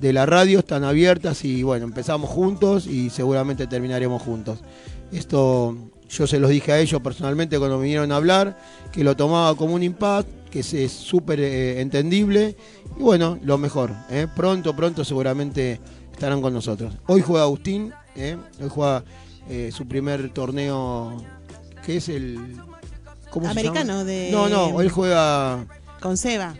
de 0.00 0.12
la 0.12 0.24
radio 0.24 0.60
están 0.60 0.84
abiertas 0.84 1.44
y 1.44 1.62
bueno, 1.62 1.84
empezamos 1.84 2.30
juntos 2.30 2.86
y 2.86 3.10
seguramente 3.10 3.66
terminaremos 3.66 4.22
juntos. 4.22 4.60
Esto 5.12 5.76
yo 6.08 6.26
se 6.26 6.38
los 6.38 6.50
dije 6.50 6.72
a 6.72 6.78
ellos 6.78 7.02
personalmente 7.02 7.58
cuando 7.58 7.76
me 7.76 7.84
vinieron 7.84 8.12
a 8.12 8.16
hablar, 8.16 8.56
que 8.92 9.04
lo 9.04 9.16
tomaba 9.16 9.54
como 9.56 9.74
un 9.74 9.82
impasse, 9.82 10.28
que 10.50 10.60
es 10.60 10.72
es 10.72 10.92
súper 10.92 11.40
eh, 11.40 11.80
entendible 11.80 12.56
y 12.98 13.02
bueno, 13.02 13.38
lo 13.42 13.58
mejor. 13.58 13.92
¿eh? 14.10 14.26
Pronto, 14.34 14.74
pronto 14.74 15.04
seguramente 15.04 15.80
estarán 16.12 16.40
con 16.40 16.54
nosotros. 16.54 16.94
Hoy 17.06 17.20
juega 17.20 17.44
Agustín, 17.44 17.92
¿eh? 18.16 18.36
hoy 18.60 18.68
juega 18.68 19.04
eh, 19.48 19.70
su 19.72 19.86
primer 19.86 20.30
torneo, 20.30 21.22
que 21.84 21.96
es 21.98 22.08
el... 22.08 22.56
¿cómo 23.30 23.46
se 23.46 23.50
Americano 23.52 23.86
llama? 23.98 24.04
de- 24.04 24.28
No, 24.32 24.48
no, 24.48 24.80
él 24.80 24.90
juega... 24.90 25.64
Con 26.00 26.16
Seba. 26.16 26.54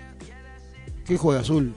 ¿Qué 1.06 1.16
juega 1.16 1.40
Azul? 1.40 1.74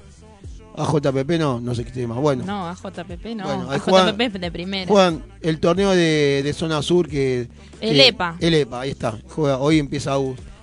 AJPP 0.76 1.32
no, 1.40 1.60
no 1.60 1.76
sé 1.76 1.84
qué 1.84 1.92
tema. 1.92 2.16
Bueno, 2.16 2.44
No, 2.46 2.68
a 2.68 2.74
JPP 2.74 3.26
no. 3.36 3.44
Bueno, 3.44 3.70
a 3.70 3.74
ahí 3.74 3.80
juegan- 3.80 4.16
JPP 4.18 4.40
de 4.40 4.52
primera. 4.52 4.88
juegan 4.88 5.24
el 5.42 5.60
torneo 5.60 5.92
de, 5.92 6.42
de 6.44 6.54
zona 6.54 6.82
sur 6.82 7.08
que... 7.10 7.50
El 7.82 7.96
que- 7.96 8.08
EPA. 8.08 8.38
El 8.40 8.54
EPA, 8.54 8.82
ahí 8.82 8.92
está. 8.92 9.18
Juega, 9.28 9.58
hoy 9.58 9.78
empieza 9.80 10.14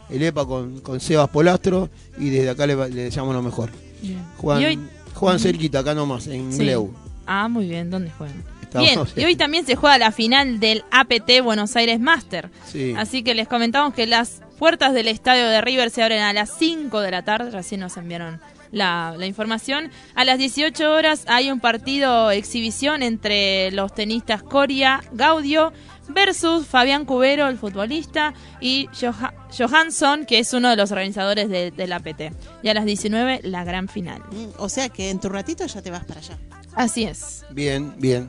el 0.09 0.23
EPA 0.23 0.47
con, 0.47 0.81
con 0.81 1.01
Sebas 1.01 1.29
Polastro 1.29 1.91
y 2.19 2.31
desde 2.31 2.49
acá 2.51 2.67
le, 2.67 2.77
le 2.89 3.03
deseamos 3.03 3.35
lo 3.35 3.43
mejor. 3.43 3.71
Bien. 4.01 4.25
Juegan, 4.39 4.63
Y 4.63 4.67
hoy- 4.67 4.79
juegan 5.15 5.39
cerquita, 5.39 5.81
acá 5.81 5.95
nomás, 5.95 6.27
en 6.29 6.51
Sí. 6.53 6.61
Gleu. 6.61 6.93
Ah, 7.27 7.49
muy 7.49 7.69
bien, 7.69 7.91
¿dónde 7.91 8.11
juegan? 8.11 8.43
Estamos- 8.67 9.15
Bien, 9.15 9.25
y 9.25 9.27
hoy 9.27 9.37
también 9.37 9.67
se 9.67 9.75
juega 9.77 9.99
la 9.99 10.13
final 10.13 10.61
del 10.61 10.85
APT 10.91 11.41
Buenos 11.43 11.75
Aires 11.77 11.99
Master. 12.01 12.51
Sí. 12.67 12.95
Así 12.97 13.23
que 13.23 13.35
les 13.35 13.49
comentamos 13.49 13.95
que 13.95 14.07
las 14.07 14.43
puertas 14.59 14.93
del 14.95 15.09
estadio 15.09 15.47
de 15.49 15.61
River 15.61 15.91
se 15.91 16.03
abren 16.03 16.23
a 16.23 16.33
las 16.33 16.51
5 16.59 17.01
de 17.01 17.11
la 17.11 17.23
tarde, 17.25 17.51
recién 17.51 17.81
nos 17.81 17.97
enviaron 17.97 18.41
la, 18.73 19.15
la 19.17 19.27
información. 19.27 19.91
A 20.15 20.25
las 20.25 20.39
18 20.39 20.91
horas 20.93 21.25
hay 21.29 21.51
un 21.51 21.61
partido 21.61 22.31
exhibición 22.31 23.03
entre 23.03 23.71
los 23.71 23.95
tenistas 23.95 24.43
Coria 24.43 25.03
Gaudio 25.13 25.73
versus 26.09 26.67
Fabián 26.67 27.05
Cubero, 27.05 27.49
el 27.49 27.59
futbolista, 27.59 28.33
y 28.61 28.87
Joha- 28.89 29.35
Johansson, 29.57 30.25
que 30.25 30.39
es 30.39 30.53
uno 30.53 30.71
de 30.71 30.77
los 30.77 30.91
organizadores 30.93 31.49
de, 31.49 31.71
de 31.73 31.87
la 31.87 32.01
PT. 32.01 32.33
Y 32.63 32.69
a 32.69 32.75
las 32.75 32.85
19 32.85 33.41
la 33.43 33.65
gran 33.65 33.89
final. 33.89 34.23
O 34.59 34.69
sea 34.69 34.89
que 34.89 35.11
en 35.11 35.21
tu 35.21 35.29
ratito 35.29 35.67
ya 35.67 35.83
te 35.83 35.91
vas 35.91 36.05
para 36.05 36.21
allá. 36.21 36.39
Así 36.75 37.05
es. 37.05 37.45
Bien, 37.51 37.95
bien. 37.99 38.29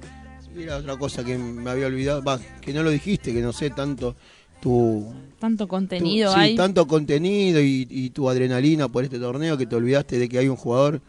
Era 0.58 0.78
otra 0.78 0.98
cosa 0.98 1.24
que 1.24 1.38
me 1.38 1.70
había 1.70 1.88
olvidado, 1.88 2.24
va, 2.24 2.40
que 2.62 2.74
no 2.74 2.84
lo 2.84 2.90
dijiste, 2.90 3.34
que 3.34 3.42
no 3.42 3.54
sé 3.54 3.70
tanto 3.70 4.16
tu... 4.62 5.06
Tanto 5.40 5.66
tu- 5.66 5.68
contenido 5.68 6.34
sí, 6.34 6.40
hay. 6.40 6.56
tanto 6.56 6.88
contenido 6.88 7.62
y, 7.62 7.88
y 7.90 8.10
tu 8.10 8.28
adrenalina 8.30 8.88
por 8.88 9.04
este 9.04 9.20
torneo 9.20 9.58
que 9.58 9.66
te 9.68 9.76
olvidaste 9.76 10.18
de 10.18 10.28
que 10.28 10.40
hay 10.40 10.48
un 10.48 10.56
jugador 10.56 11.00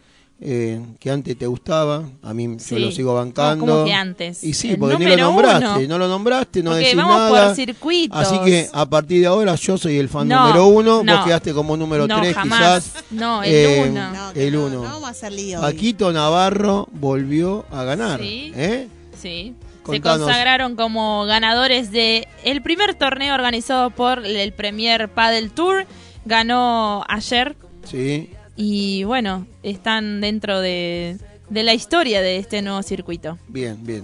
eh, 0.41 0.79
que 1.01 1.09
antes 1.11 1.37
te 1.37 1.45
gustaba, 1.47 2.03
a 2.21 2.33
mí 2.33 2.47
yo 2.47 2.59
Sí. 2.59 2.79
lo 2.79 2.91
sigo 2.91 3.09
No, 3.11 3.15
bancando. 3.17 3.65
¿cómo 3.65 3.85
que 3.85 3.91
antes? 3.93 4.41
Y 4.43 4.53
sí, 4.53 4.69
El 4.71 4.77
porque 4.77 4.97
ni 4.99 5.07
lo 5.07 5.17
nombraste, 5.17 5.65
uno. 5.79 5.87
no 5.89 5.97
lo 5.97 6.07
nombraste, 6.07 6.63
no 6.63 6.69
Porque 6.71 6.83
decís 6.85 6.95
vamos 6.95 7.17
nada. 7.17 7.47
por 7.47 7.55
circuitos. 7.57 8.17
Así 8.17 8.39
que 8.45 8.69
a 8.71 8.89
partir 8.89 9.19
de 9.19 9.27
ahora 9.27 9.55
yo 9.55 9.77
soy 9.77 9.97
el 9.97 10.07
fan 10.07 10.29
No, 10.29 10.43
número 10.47 10.67
uno, 10.67 11.03
no. 11.03 11.15
vos 11.17 11.25
quedaste 11.25 11.51
como 11.53 11.75
número 11.75 12.07
No, 12.07 12.21
tres 12.21 12.35
jamás. 12.35 12.83
quizás. 12.93 13.03
No, 13.11 13.43
el 13.43 13.51
Eh, 13.53 13.85
uno. 13.89 14.13
No, 14.13 14.31
el 14.33 14.53
no, 14.53 14.65
uno. 14.67 14.75
no 14.75 14.81
vamos 14.83 15.03
a 15.05 15.09
hacer 15.09 15.33
lío. 15.33 15.59
hoy. 15.59 15.73
Paquito 15.73 16.13
Navarro 16.13 16.87
volvió 16.93 17.65
a 17.71 17.83
ganar. 17.83 18.21
Sí. 18.21 18.53
¿eh? 18.55 18.87
Sí. 19.21 19.55
Contanos. 19.83 20.19
Se 20.19 20.23
consagraron 20.25 20.75
como 20.75 21.25
ganadores 21.25 21.91
de 21.91 22.27
el 22.43 22.61
primer 22.61 22.93
torneo 22.95 23.33
organizado 23.33 23.89
por 23.91 24.25
el 24.25 24.53
Premier 24.53 25.09
Padel 25.09 25.51
Tour. 25.51 25.85
Ganó 26.25 27.03
ayer 27.07 27.55
Sí. 27.85 28.29
y 28.55 29.03
bueno, 29.05 29.47
están 29.63 30.21
dentro 30.21 30.59
de, 30.61 31.17
de 31.49 31.63
la 31.63 31.73
historia 31.73 32.21
de 32.21 32.37
este 32.37 32.61
nuevo 32.61 32.83
circuito. 32.83 33.37
Bien, 33.47 33.77
bien. 33.83 34.03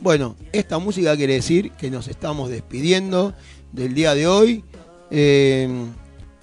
Bueno, 0.00 0.36
esta 0.52 0.78
música 0.78 1.16
quiere 1.16 1.34
decir 1.34 1.70
que 1.72 1.90
nos 1.90 2.08
estamos 2.08 2.50
despidiendo 2.50 3.32
del 3.72 3.94
día 3.94 4.14
de 4.14 4.26
hoy. 4.26 4.64
Eh, 5.10 5.68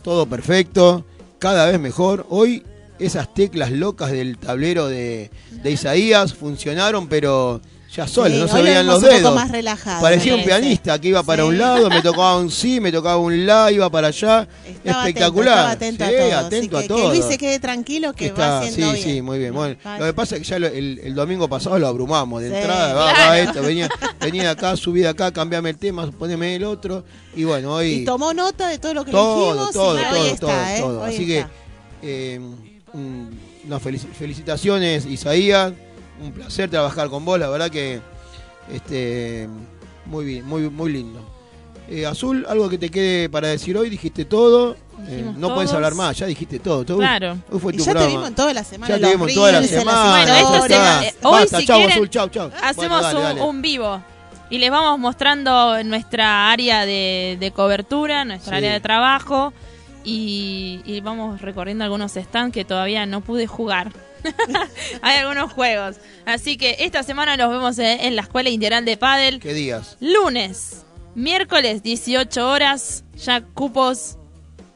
todo 0.02 0.26
perfecto, 0.26 1.06
cada 1.38 1.68
vez 1.70 1.80
mejor. 1.80 2.26
Hoy 2.30 2.64
esas 2.98 3.34
teclas 3.34 3.72
locas 3.72 4.12
del 4.12 4.38
tablero 4.38 4.88
de, 4.88 5.30
de 5.52 5.72
Isaías 5.72 6.34
funcionaron, 6.34 7.08
pero 7.08 7.62
ya 7.94 8.08
solas, 8.08 8.32
Sí, 8.34 8.40
no 8.40 8.48
se 8.48 8.58
lo 8.58 8.64
veían 8.64 8.78
vemos 8.88 8.94
los 8.94 9.04
un 9.04 9.10
poco 9.10 9.18
dedos. 9.18 9.36
más 9.36 9.52
relajado. 9.52 10.02
Parecía 10.02 10.34
Sí, 10.34 10.40
un 10.40 10.46
pianista 10.46 11.00
que 11.00 11.08
iba 11.10 11.24
para 11.24 11.44
Sí. 11.44 11.50
un 11.50 11.58
lado, 11.58 11.90
me 11.90 12.02
tocaba 12.02 12.38
un 12.38 12.50
sí, 12.50 12.80
me 12.80 12.90
tocaba 12.92 13.18
un 13.18 13.46
la, 13.46 13.70
iba 13.72 13.90
para 13.90 14.08
allá. 14.08 14.48
Estaba 14.66 15.08
Espectacular. 15.08 15.68
Atento, 15.72 16.06
Sí, 16.06 16.12
estaba 16.14 16.40
atento 16.48 16.48
a 16.48 16.48
todo. 16.48 16.48
atento 16.48 16.78
Así 16.78 16.78
a 16.78 16.82
que, 16.82 16.88
todo. 16.88 16.98
que 17.12 17.18
Luis 17.18 17.26
se 17.26 17.38
quede 17.38 17.60
tranquilo 17.60 18.14
que 18.14 18.28
Está- 18.28 18.48
va 18.50 18.60
haciendo 18.62 18.88
sí, 18.94 19.04
bien. 19.04 19.16
sí, 19.16 19.22
muy 19.22 19.40
bien. 19.40 19.54
Bueno, 19.54 19.76
Va- 19.86 20.00
lo 20.00 20.06
que 20.06 20.14
pasa 20.14 20.36
es 20.38 20.42
que 20.42 20.48
ya 20.48 20.60
lo- 20.60 20.68
el, 20.68 21.00
el 21.04 21.14
domingo 21.16 21.50
pasado 21.50 21.78
lo 21.80 21.88
abrumamos 21.88 22.42
de 22.42 22.50
Sí, 22.50 22.56
entrada, 22.56 22.94
va, 22.94 23.14
claro. 23.14 23.30
va 23.30 23.40
esto, 23.40 23.62
venía, 23.62 23.90
venía 24.22 24.52
acá, 24.52 24.78
subí 24.78 25.02
de 25.02 25.10
acá, 25.10 25.32
cambiame 25.32 25.72
el 25.72 25.78
tema, 25.78 26.10
poneme 26.12 26.56
el 26.56 26.64
otro. 26.64 27.04
Y 27.36 27.44
bueno, 27.44 27.74
hoy 27.74 27.92
Y 27.94 28.06
tomó 28.06 28.34
nota 28.34 28.70
de 28.70 28.78
todo 28.80 28.94
lo 28.94 29.04
que 29.04 29.12
todo, 29.12 29.38
le 29.38 29.52
dijimos 29.52 29.72
todo, 29.74 30.00
y 30.00 30.02
todo, 30.04 30.12
hoy 30.12 30.16
todo, 30.38 30.50
está, 30.50 30.78
¿eh? 30.78 30.80
todo. 30.80 31.04
Así 31.04 31.34
está. 31.34 31.50
que, 32.02 32.36
eh, 32.36 32.40
mm, 32.94 33.78
felicitaciones, 34.18 35.06
Isaías. 35.06 35.74
Un 36.22 36.32
placer 36.32 36.70
trabajar 36.70 37.10
con 37.10 37.26
vos, 37.26 37.40
la 37.40 37.50
verdad 37.50 37.70
que 37.70 38.00
este 38.72 39.48
muy 40.06 40.26
bien, 40.26 40.46
muy, 40.46 40.70
muy 40.70 40.92
lindo. 40.92 41.20
Eh, 41.90 42.06
Azul, 42.06 42.46
algo 42.48 42.70
que 42.70 42.78
te 42.78 42.90
quede 42.90 43.28
para 43.30 43.50
decir 43.50 43.76
hoy, 43.78 43.90
dijiste 43.90 44.24
todo. 44.26 44.76
Eh, 45.08 45.30
no 45.36 45.54
puedes 45.54 45.74
hablar 45.74 45.94
más, 45.96 46.18
ya 46.18 46.26
dijiste 46.28 46.60
todo. 46.60 46.86
todo 46.86 47.00
Claro. 47.00 47.38
Hoy 47.52 47.60
fue 47.60 47.74
Y 47.74 47.78
tu 47.78 47.84
ya 47.84 47.94
te 47.94 48.08
vimos 48.08 48.34
toda 48.36 48.54
la 48.54 48.64
semana. 48.64 48.96
Ya 48.98 49.08
te 49.08 49.12
vimos 49.12 49.34
toda 49.34 49.52
la 49.52 49.60
reels, 49.60 49.72
las 49.72 49.80
semana. 49.82 50.10
Bueno, 50.12 50.68
semana, 50.68 51.06
eh, 51.08 51.16
hoy 51.24 51.32
Basta, 51.42 51.60
si 51.60 51.66
chau, 51.66 51.78
quieren, 51.78 51.94
Azul, 51.98 52.10
chau, 52.10 52.30
chau. 52.30 52.52
hacemos 52.64 53.02
Bueno, 53.02 53.02
dale, 53.02 53.18
un, 53.18 53.24
dale. 53.24 53.42
un 53.42 53.62
vivo 53.62 54.02
y 54.50 54.58
les 54.60 54.70
vamos 54.72 55.00
mostrando 55.00 55.76
en 55.78 55.90
nuestra 55.90 56.52
área 56.52 56.86
de, 56.86 57.36
de 57.40 57.52
cobertura, 57.52 58.24
nuestra 58.26 58.52
Sí. 58.52 58.58
área 58.58 58.74
de 58.74 58.80
trabajo 58.80 59.52
y, 60.04 60.82
y 60.86 61.02
vamos 61.02 61.42
recorriendo 61.42 61.84
algunos 61.84 62.12
stands 62.14 62.54
que 62.54 62.64
todavía 62.64 63.06
no 63.06 63.22
pude 63.22 63.48
jugar. 63.48 63.92
Hay 65.02 65.18
algunos 65.20 65.52
juegos. 65.54 65.98
Así 66.26 66.58
que 66.58 66.78
esta 66.80 67.04
semana 67.04 67.38
nos 67.38 67.50
vemos 67.52 67.80
en, 67.80 68.00
en 68.00 68.16
la 68.16 68.22
Escuela 68.24 68.50
Integral 68.50 68.86
de 68.86 68.98
Padel. 68.98 69.40
¿Qué 69.40 69.54
días? 69.54 69.98
Lunes, 70.00 70.84
miércoles, 71.16 71.84
18 71.84 72.50
horas, 72.50 73.04
ya 73.18 73.42
cupos 73.42 74.18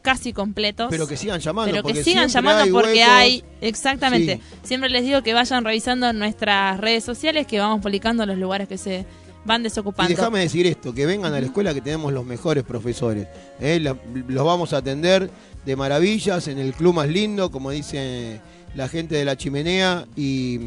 casi 0.02 0.34
completos. 0.34 0.88
Pero 0.92 1.08
que 1.08 1.18
sigan 1.18 1.40
llamando. 1.40 1.72
Pero 1.72 1.84
que 1.84 2.04
sigan 2.04 2.30
llamando 2.30 2.64
hay 2.64 2.72
porque 2.72 3.00
huecos. 3.00 3.10
hay, 3.10 3.44
exactamente. 3.62 4.40
Siempre 4.64 4.90
les 4.90 5.04
digo 5.04 5.24
que 5.24 5.34
vayan 5.34 5.66
revisando 5.66 6.14
nuestras 6.14 6.80
redes 6.80 7.04
sociales 7.04 7.48
que 7.48 7.60
vamos 7.60 7.82
publicando 7.82 8.26
los 8.26 8.38
lugares 8.38 8.68
que 8.68 8.78
se 8.78 9.06
van 9.46 9.62
Y 9.62 9.64
desocupando. 9.66 10.10
déjame 10.10 10.40
decir 10.40 10.66
esto, 10.68 10.94
que 10.94 11.06
vengan 11.06 11.34
a 11.34 11.40
la 11.40 11.46
escuela 11.46 11.74
que 11.74 11.82
tenemos 11.82 12.14
los 12.14 12.26
mejores 12.26 12.64
profesores. 12.64 13.28
¿eh? 13.60 13.80
Los 13.80 14.46
vamos 14.46 14.74
a 14.74 14.78
atender 14.78 15.30
de 15.66 15.76
maravillas 15.76 16.48
en 16.48 16.60
el 16.60 16.74
club 16.74 16.94
más 16.96 17.08
lindo, 17.08 17.50
como 17.52 17.72
dice 17.72 18.40
la 18.76 18.88
gente 18.88 19.16
de 19.16 19.26
la 19.26 19.36
chimenea. 19.38 20.06
Y, 20.16 20.60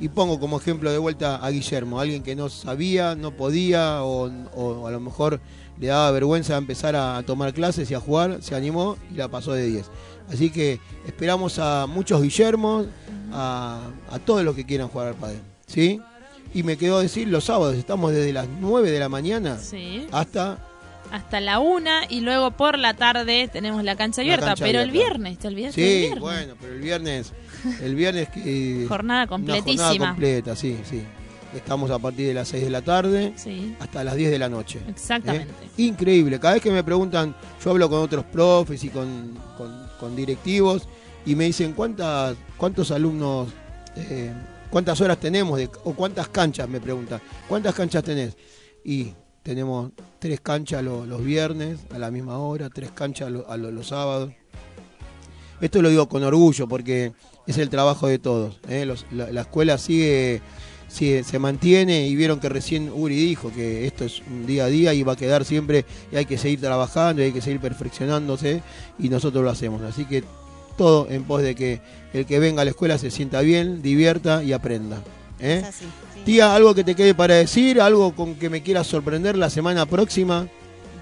y 0.00 0.08
pongo 0.08 0.40
como 0.40 0.58
ejemplo 0.58 0.90
de 0.90 0.98
vuelta 0.98 1.36
a 1.36 1.50
Guillermo, 1.50 2.00
alguien 2.00 2.22
que 2.22 2.34
no 2.34 2.48
sabía, 2.48 3.14
no 3.14 3.30
podía 3.30 4.02
o, 4.02 4.30
o 4.56 4.86
a 4.86 4.90
lo 4.90 4.98
mejor 5.00 5.40
le 5.78 5.86
daba 5.88 6.10
vergüenza 6.10 6.56
empezar 6.56 6.96
a 6.96 7.22
tomar 7.24 7.52
clases 7.54 7.90
y 7.90 7.94
a 7.94 8.00
jugar, 8.00 8.38
se 8.42 8.54
animó 8.54 8.96
y 9.12 9.16
la 9.16 9.28
pasó 9.28 9.52
de 9.52 9.66
10. 9.66 9.86
Así 10.32 10.50
que 10.50 10.80
esperamos 11.06 11.58
a 11.58 11.86
muchos 11.86 12.22
Guillermos, 12.22 12.86
a, 13.32 13.80
a 14.10 14.18
todos 14.18 14.42
los 14.44 14.54
que 14.56 14.64
quieran 14.64 14.88
jugar 14.88 15.08
al 15.08 15.14
padre. 15.14 15.38
¿Sí? 15.66 16.00
Y 16.52 16.62
me 16.62 16.76
quedó 16.76 17.00
decir, 17.00 17.28
los 17.28 17.44
sábados 17.44 17.74
estamos 17.76 18.12
desde 18.12 18.32
las 18.32 18.46
9 18.60 18.90
de 18.90 18.98
la 18.98 19.08
mañana 19.08 19.58
Sí. 19.58 20.06
hasta... 20.12 20.58
Hasta 21.14 21.40
la 21.40 21.60
una 21.60 22.02
y 22.08 22.20
luego 22.22 22.50
por 22.50 22.76
la 22.76 22.94
tarde 22.94 23.48
tenemos 23.52 23.84
la 23.84 23.94
cancha 23.94 24.20
La 24.22 24.26
abierta. 24.26 24.46
cancha 24.46 24.64
pero 24.64 24.80
el 24.80 24.90
viernes, 24.90 25.38
te 25.38 25.46
olvidaste 25.46 25.74
Sí, 25.80 25.86
del 25.88 26.00
viernes. 26.00 26.20
bueno, 26.20 26.54
pero 26.60 26.72
el 26.74 26.80
viernes... 26.80 27.32
El 27.80 27.94
viernes... 27.94 28.28
que 28.30 28.84
Jornada 28.88 29.20
Una 29.22 29.28
completísima. 29.28 29.88
jornada 29.90 30.10
completa, 30.10 30.56
sí, 30.56 30.76
sí. 30.90 31.04
Estamos 31.54 31.88
a 31.92 32.00
partir 32.00 32.26
de 32.26 32.34
las 32.34 32.48
6 32.48 32.64
de 32.64 32.70
la 32.70 32.82
tarde 32.82 33.32
Sí. 33.36 33.76
hasta 33.78 34.02
las 34.02 34.16
10 34.16 34.32
de 34.32 34.38
la 34.40 34.48
noche. 34.48 34.80
Exactamente. 34.88 35.52
¿eh? 35.64 35.68
Increíble. 35.84 36.40
Cada 36.40 36.54
vez 36.54 36.62
que 36.64 36.72
me 36.72 36.82
preguntan, 36.82 37.36
yo 37.64 37.70
hablo 37.70 37.88
con 37.88 38.00
otros 38.00 38.24
profes 38.24 38.82
y 38.82 38.88
con, 38.88 39.38
con- 39.56 39.86
con 40.00 40.16
directivos 40.16 40.88
y 41.24 41.36
me 41.36 41.44
dicen 41.44 41.74
cuántas, 41.74 42.34
cuántos 42.56 42.90
alumnos, 42.90 43.50
eh, 43.94 44.32
cuántas 44.68 45.00
horas 45.00 45.18
tenemos 45.20 45.58
de- 45.58 45.70
o 45.84 45.94
cuántas 45.94 46.26
canchas, 46.26 46.68
me 46.68 46.80
preguntan. 46.80 47.20
¿Cuántas 47.48 47.72
canchas 47.72 48.02
tenés? 48.02 48.36
Y 48.84 49.12
tenemos 49.44 49.92
tres 50.18 50.40
canchas 50.40 50.82
lo- 50.82 51.06
los 51.06 51.22
viernes 51.22 51.78
a 51.94 51.98
la 51.98 52.10
misma 52.10 52.38
hora, 52.38 52.68
tres 52.70 52.90
canchas 52.90 53.30
lo- 53.30 53.48
a 53.48 53.56
lo- 53.56 53.70
los 53.70 53.88
sábados. 53.88 54.32
Esto 55.60 55.80
lo 55.82 55.90
digo 55.90 56.08
con 56.08 56.24
orgullo 56.24 56.66
porque 56.66 57.12
es 57.46 57.58
el 57.58 57.68
trabajo 57.70 58.08
de 58.08 58.18
todos. 58.18 58.58
¿eh? 58.68 58.84
Los- 58.86 59.06
la, 59.12 59.30
la 59.30 59.42
escuela 59.42 59.76
sigue, 59.78 60.40
sigue- 60.88 61.22
se 61.24 61.38
mantiene 61.38 62.08
y 62.08 62.16
vieron 62.16 62.40
que 62.40 62.48
recién 62.48 62.90
Uri 62.92 63.16
dijo 63.16 63.52
que 63.52 63.86
esto 63.86 64.04
es 64.04 64.22
un 64.28 64.46
día 64.46 64.64
a 64.64 64.68
día 64.68 64.94
y 64.94 65.02
va 65.02 65.12
a 65.12 65.16
quedar 65.16 65.44
siempre 65.44 65.84
y 66.10 66.16
hay 66.16 66.24
que 66.24 66.38
seguir 66.38 66.60
trabajando 66.60 67.20
y 67.22 67.26
hay 67.26 67.32
que 67.32 67.42
seguir 67.42 67.60
perfeccionándose 67.60 68.62
y 68.98 69.08
nosotros 69.10 69.44
lo 69.44 69.50
hacemos. 69.50 69.82
Así 69.82 70.06
que 70.06 70.24
todo 70.78 71.06
en 71.10 71.22
pos 71.24 71.42
de 71.42 71.54
que 71.54 71.80
el 72.14 72.24
que 72.26 72.38
venga 72.38 72.62
a 72.62 72.64
la 72.64 72.70
escuela 72.72 72.96
se 72.98 73.10
sienta 73.10 73.42
bien, 73.42 73.82
divierta 73.82 74.42
y 74.42 74.52
aprenda. 74.54 75.02
¿eh? 75.38 75.58
Es 75.62 75.64
así, 75.68 75.84
sí. 75.84 75.90
Tía, 76.24 76.54
algo 76.54 76.74
que 76.74 76.84
te 76.84 76.94
quede 76.94 77.14
para 77.14 77.34
decir, 77.34 77.80
algo 77.80 78.14
con 78.14 78.34
que 78.36 78.48
me 78.50 78.62
quieras 78.62 78.86
sorprender 78.86 79.36
la 79.36 79.50
semana 79.50 79.84
próxima. 79.86 80.48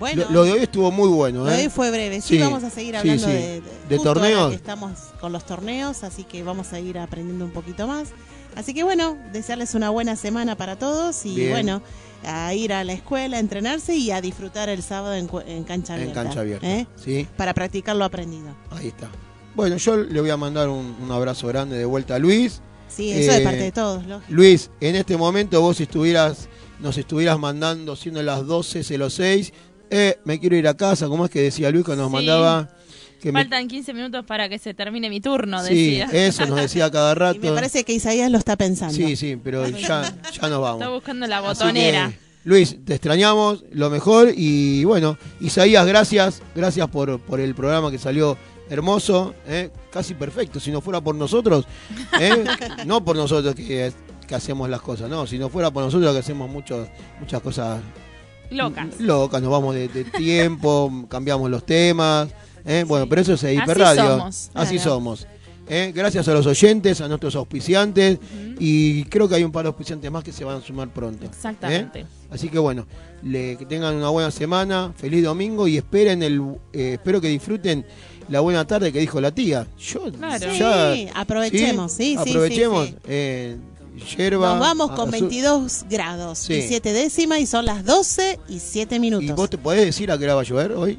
Bueno, 0.00 0.24
lo, 0.24 0.30
lo 0.32 0.44
de 0.44 0.52
hoy 0.52 0.58
estuvo 0.62 0.90
muy 0.90 1.08
bueno. 1.08 1.44
Lo 1.44 1.50
de 1.50 1.60
¿eh? 1.60 1.64
hoy 1.66 1.68
fue 1.70 1.90
breve. 1.92 2.20
Sí, 2.20 2.36
Sí, 2.36 2.42
vamos 2.42 2.64
a 2.64 2.70
seguir 2.70 2.94
sí, 2.94 2.98
hablando 2.98 3.26
sí. 3.26 3.32
de, 3.32 3.38
de, 3.60 3.62
¿De 3.88 3.98
torneos? 4.00 4.52
estamos 4.52 4.90
con 5.20 5.32
los 5.32 5.46
torneos, 5.46 6.02
así 6.02 6.24
que 6.24 6.42
vamos 6.42 6.72
a 6.72 6.80
ir 6.80 6.98
aprendiendo 6.98 7.44
un 7.44 7.52
poquito 7.52 7.86
más. 7.86 8.08
Así 8.56 8.74
que 8.74 8.82
bueno, 8.82 9.16
desearles 9.32 9.74
una 9.76 9.90
buena 9.90 10.16
semana 10.16 10.56
para 10.56 10.76
todos 10.76 11.24
y 11.24 11.36
Bien. 11.36 11.50
bueno, 11.52 11.82
a 12.24 12.52
ir 12.52 12.72
a 12.72 12.82
la 12.84 12.92
escuela, 12.92 13.36
a 13.36 13.40
entrenarse 13.40 13.94
y 13.94 14.10
a 14.10 14.20
disfrutar 14.20 14.68
el 14.68 14.82
sábado 14.82 15.14
en, 15.14 15.30
en 15.46 15.62
cancha 15.64 15.94
En 15.94 16.00
abierta. 16.02 16.22
cancha 16.24 16.40
abierta. 16.40 16.66
¿eh? 16.68 16.86
Sí. 17.02 17.26
Para 17.36 17.54
practicar 17.54 17.94
lo 17.94 18.04
aprendido. 18.04 18.48
Ahí 18.70 18.88
está. 18.88 19.08
Bueno, 19.54 19.76
yo 19.76 19.96
le 19.96 20.20
voy 20.20 20.30
a 20.30 20.36
mandar 20.36 20.68
un, 20.68 20.96
un 21.00 21.12
abrazo 21.12 21.46
grande 21.46 21.78
de 21.78 21.84
vuelta 21.84 22.16
a 22.16 22.18
Luis. 22.18 22.60
Sí, 22.94 23.10
eso 23.12 23.32
de 23.32 23.38
Eh, 23.38 23.44
parte 23.44 23.58
de 23.60 23.72
todos, 23.72 24.06
lógico. 24.06 24.32
Luis, 24.32 24.70
en 24.80 24.96
este 24.96 25.16
momento 25.16 25.60
vos 25.60 25.80
estuvieras, 25.80 26.48
nos 26.80 26.98
estuvieras 26.98 27.38
mandando, 27.38 27.96
siendo 27.96 28.22
las 28.22 28.42
12.06, 28.42 29.52
eh, 29.90 30.18
me 30.24 30.38
quiero 30.38 30.56
ir 30.56 30.68
a 30.68 30.74
casa, 30.74 31.06
¿cómo 31.08 31.24
es 31.24 31.30
que 31.30 31.40
decía 31.42 31.70
Luis 31.70 31.84
cuando 31.84 32.04
nos 32.04 32.10
Sí. 32.10 32.16
mandaba? 32.16 32.68
Que 33.20 33.30
me- 33.30 33.40
Faltan 33.40 33.68
15 33.68 33.94
minutos 33.94 34.24
para 34.26 34.48
que 34.48 34.58
se 34.58 34.74
termine 34.74 35.08
mi 35.08 35.20
turno, 35.20 35.62
sí, 35.64 35.96
decía. 35.98 36.08
eso 36.12 36.44
nos 36.46 36.56
decía 36.60 36.90
cada 36.90 37.14
rato. 37.14 37.38
Y 37.42 37.46
me 37.48 37.52
parece 37.52 37.84
que 37.84 37.92
Isaías 37.92 38.30
lo 38.30 38.38
está 38.38 38.56
pensando. 38.56 38.94
Sí, 38.94 39.14
sí, 39.16 39.36
pero 39.42 39.68
ya, 39.68 40.12
ya 40.32 40.48
nos 40.48 40.60
vamos. 40.60 40.80
Está 40.80 40.88
buscando 40.92 41.26
la 41.28 41.40
botonera. 41.40 42.08
que, 42.10 42.18
Luis, 42.44 42.76
te 42.84 42.94
extrañamos, 42.94 43.64
lo 43.70 43.88
mejor 43.90 44.32
y 44.36 44.82
bueno, 44.84 45.16
Isaías, 45.40 45.86
gracias, 45.86 46.42
gracias 46.56 46.88
por, 46.88 47.20
por 47.20 47.38
el 47.38 47.54
programa 47.54 47.92
que 47.92 47.98
salió 47.98 48.36
hermoso, 48.72 49.34
¿eh? 49.46 49.70
casi 49.92 50.14
perfecto. 50.14 50.58
Si 50.58 50.70
no 50.70 50.80
fuera 50.80 51.00
por 51.00 51.14
nosotros, 51.14 51.66
¿eh? 52.18 52.44
no 52.86 53.04
por 53.04 53.16
nosotros 53.16 53.54
que, 53.54 53.92
que 54.26 54.34
hacemos 54.34 54.68
las 54.70 54.80
cosas, 54.80 55.10
no, 55.10 55.26
si 55.26 55.38
no 55.38 55.48
fuera 55.48 55.70
por 55.70 55.82
nosotros 55.84 56.12
que 56.12 56.18
hacemos 56.20 56.48
muchos, 56.50 56.88
muchas 57.20 57.40
cosas 57.42 57.80
Locas. 58.50 59.00
locas, 59.00 59.40
nos 59.42 59.50
vamos 59.50 59.74
de, 59.74 59.88
de 59.88 60.04
tiempo, 60.04 61.06
cambiamos 61.08 61.50
los 61.50 61.64
temas. 61.64 62.28
¿eh? 62.64 62.84
Bueno, 62.86 63.08
pero 63.08 63.22
eso 63.22 63.34
es 63.34 63.44
Así 63.44 63.54
Hiperradio. 63.56 64.02
somos, 64.18 64.50
Así 64.54 64.76
claro. 64.76 64.90
somos. 64.90 65.26
¿eh? 65.68 65.92
Gracias 65.94 66.28
a 66.28 66.34
los 66.34 66.44
oyentes, 66.46 67.00
a 67.00 67.08
nuestros 67.08 67.34
auspiciantes. 67.36 68.18
Y 68.58 69.04
creo 69.06 69.26
que 69.28 69.36
hay 69.36 69.44
un 69.44 69.52
par 69.52 69.64
de 69.64 69.68
auspiciantes 69.68 70.10
más 70.10 70.22
que 70.22 70.32
se 70.32 70.44
van 70.44 70.58
a 70.58 70.60
sumar 70.60 70.88
pronto. 70.92 71.24
¿eh? 71.24 71.28
Exactamente. 71.32 72.04
Así 72.30 72.48
que 72.50 72.58
bueno, 72.58 72.86
le- 73.22 73.56
que 73.56 73.64
tengan 73.64 73.94
una 73.94 74.10
buena 74.10 74.30
semana, 74.30 74.92
feliz 74.96 75.24
domingo 75.24 75.66
y 75.66 75.78
esperen 75.78 76.22
el, 76.22 76.40
eh, 76.74 76.92
espero 76.94 77.20
que 77.22 77.28
disfruten 77.28 77.86
la 78.32 78.40
buena 78.40 78.66
tarde 78.66 78.92
que 78.92 78.98
dijo 78.98 79.20
la 79.20 79.30
tía. 79.30 79.66
Yo 79.78 80.00
Claro. 80.12 80.52
ya- 80.52 80.94
Sí, 80.94 81.08
aprovechemos, 81.14 81.92
sí, 81.92 82.16
sí, 82.16 82.24
sí, 82.24 82.30
aprovechemos. 82.30 82.88
sí. 82.88 82.94
eh, 83.06 83.56
yerba, 84.16 84.50
Nos 84.52 84.60
vamos 84.60 84.90
con 84.92 85.08
azul. 85.08 85.10
22 85.12 85.84
grados 85.88 86.38
Sí. 86.38 86.54
y 86.54 86.62
7 86.62 86.92
décimas 86.92 87.38
y 87.40 87.46
son 87.46 87.64
las 87.66 87.84
12 87.84 88.40
y 88.48 88.58
7 88.58 88.98
minutos. 88.98 89.28
¿Y 89.28 89.32
vos 89.32 89.50
te 89.50 89.58
podés 89.58 89.84
decir 89.84 90.10
a 90.10 90.18
qué 90.18 90.24
hora 90.24 90.34
va 90.34 90.40
a 90.40 90.44
llover 90.44 90.72
hoy? 90.72 90.98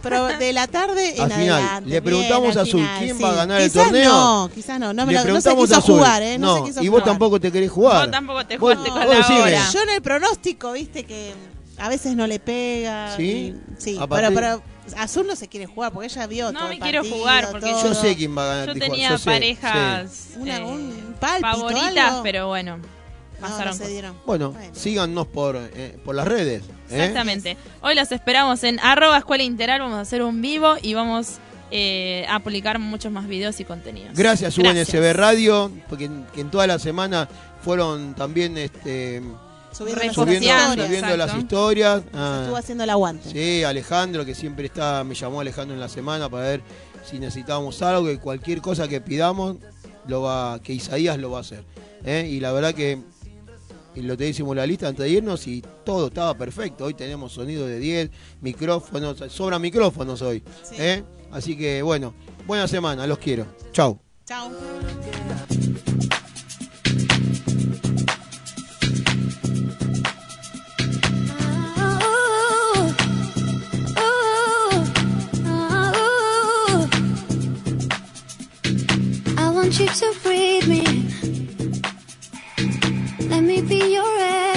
Pero 0.00 0.26
de 0.36 0.52
la 0.52 0.66
tarde 0.66 1.14
en 1.16 1.22
Al 1.22 1.32
final, 1.32 1.50
adelante. 1.62 1.90
le 1.90 2.02
preguntamos 2.02 2.48
bien, 2.48 2.58
a 2.58 2.62
Azul, 2.62 2.80
final, 2.80 3.04
¿quién 3.04 3.16
sí. 3.16 3.22
va 3.22 3.30
a 3.30 3.34
ganar 3.34 3.60
el 3.60 3.70
Quizás 3.70 3.84
torneo? 3.84 4.10
No, 4.12 4.50
quizás 4.52 4.80
no. 4.80 4.92
No, 4.92 5.06
me 5.06 5.12
Le 5.12 5.18
lo- 5.18 5.24
no 5.34 5.40
se 5.40 5.48
preguntamos 5.50 5.64
quiso 5.64 5.74
a 5.74 5.78
Azul. 5.78 5.94
jugar, 5.98 6.22
¿eh? 6.22 6.38
No, 6.38 6.56
se 6.58 6.64
quiso 6.64 6.82
y 6.82 6.88
vos 6.88 7.00
jugar. 7.00 7.04
tampoco 7.12 7.40
te 7.40 7.52
querés 7.52 7.70
jugar. 7.70 8.02
Vos 8.02 8.10
tampoco 8.10 8.46
te 8.46 8.58
jugaste 8.58 8.90
vos 8.90 8.96
con 8.96 9.04
la 9.06 9.42
hora. 9.44 9.70
Yo 9.72 9.82
en 9.82 9.88
el 9.90 10.02
pronóstico, 10.02 10.72
viste 10.72 11.04
que 11.04 11.32
a 11.78 11.88
veces 11.88 12.16
no 12.16 12.26
le 12.26 12.40
pega. 12.40 13.16
¿Sí? 13.16 13.22
y- 13.22 13.54
sí, 13.78 13.98
pero, 14.10 14.32
pero 14.34 14.62
Azul 14.96 15.26
no 15.26 15.36
se 15.36 15.48
quiere 15.48 15.66
jugar 15.66 15.92
porque 15.92 16.06
ella 16.06 16.26
vio 16.26 16.52
No 16.52 16.58
todo 16.60 16.68
me 16.68 16.74
el 16.74 16.80
quiero 16.80 17.04
jugar 17.04 17.50
porque 17.50 17.70
todo. 17.70 17.82
Yo 17.88 17.94
sé 17.94 18.16
quién 18.16 18.36
va 18.36 18.42
a 18.44 18.46
ganar. 18.56 18.66
Yo 18.74 18.80
tenía 18.80 19.10
yo 19.10 19.18
sé, 19.18 19.24
parejas 19.24 20.10
sí. 20.10 20.34
Una- 20.38 20.56
eh, 20.58 20.64
un 20.64 21.16
favoritas, 21.40 22.10
algo. 22.10 22.22
pero 22.22 22.48
bueno, 22.48 22.76
No, 22.78 22.84
pasaron 23.40 23.78
no 23.78 23.84
se 23.84 23.88
dieron. 23.90 24.16
Bueno, 24.26 24.54
síganos 24.72 25.26
por, 25.28 25.56
eh, 25.56 25.98
por 26.04 26.14
las 26.14 26.26
redes. 26.26 26.62
¿eh? 26.90 26.96
Exactamente. 26.98 27.56
Hoy 27.80 27.94
los 27.94 28.10
esperamos 28.12 28.62
en 28.64 28.80
arroba 28.80 29.18
escuela 29.18 29.42
integral, 29.44 29.80
vamos 29.80 29.98
a 29.98 30.00
hacer 30.00 30.22
un 30.22 30.42
vivo 30.42 30.74
y 30.82 30.94
vamos 30.94 31.38
eh, 31.70 32.26
a 32.28 32.40
publicar 32.40 32.78
muchos 32.78 33.10
más 33.12 33.26
videos 33.26 33.58
y 33.60 33.64
contenidos. 33.64 34.14
Gracias, 34.14 34.58
Gracias. 34.58 34.88
UNSB 34.94 35.12
Radio, 35.14 35.70
porque 35.88 36.04
en, 36.06 36.26
que 36.34 36.42
en 36.42 36.50
toda 36.50 36.66
la 36.66 36.78
semana 36.78 37.28
fueron 37.62 38.14
también 38.14 38.58
este, 38.58 39.22
Subiendo 39.72 40.04
las 40.04 40.14
subiendo, 40.14 40.46
historias. 40.46 40.86
subiendo 40.86 41.16
las 41.16 41.36
historias. 41.36 42.02
Ah, 42.12 42.40
estuvo 42.42 42.56
haciendo 42.56 42.84
el 42.84 42.90
aguante. 42.90 43.30
sí, 43.30 43.64
Alejandro, 43.64 44.24
que 44.24 44.34
siempre 44.34 44.66
está, 44.66 45.02
me 45.04 45.14
llamó 45.14 45.40
Alejandro 45.40 45.74
en 45.74 45.80
la 45.80 45.88
semana 45.88 46.28
para 46.28 46.44
ver 46.48 46.62
si 47.08 47.18
necesitábamos 47.18 47.80
algo, 47.82 48.06
que 48.06 48.18
cualquier 48.18 48.60
cosa 48.60 48.86
que 48.88 49.00
pidamos, 49.00 49.56
lo 50.06 50.22
va, 50.22 50.60
que 50.62 50.72
Isaías 50.72 51.18
lo 51.18 51.30
va 51.30 51.38
a 51.38 51.40
hacer. 51.40 51.64
¿eh? 52.04 52.28
Y 52.30 52.40
la 52.40 52.52
verdad 52.52 52.74
que 52.74 52.98
lo 53.96 54.16
te 54.16 54.28
hicimos 54.28 54.56
la 54.56 54.66
lista 54.66 54.88
antes 54.88 55.04
de 55.04 55.10
irnos 55.10 55.46
y 55.46 55.62
todo 55.84 56.08
estaba 56.08 56.34
perfecto. 56.34 56.84
Hoy 56.84 56.94
tenemos 56.94 57.32
sonido 57.32 57.66
de 57.66 57.78
10, 57.78 58.10
micrófonos, 58.40 59.22
sobran 59.28 59.60
micrófonos 59.60 60.22
hoy. 60.22 60.42
¿eh? 60.78 61.02
Así 61.30 61.56
que 61.56 61.82
bueno, 61.82 62.14
buena 62.46 62.66
semana, 62.68 63.06
los 63.06 63.18
quiero. 63.18 63.46
Chau. 63.72 63.98
Chao. 64.26 64.50
Want 79.72 79.80
you 79.80 80.12
to 80.12 80.20
breathe 80.20 80.68
me. 80.68 80.84
Let 83.28 83.42
me 83.42 83.62
be 83.62 83.94
your 83.94 84.18
air. 84.18 84.54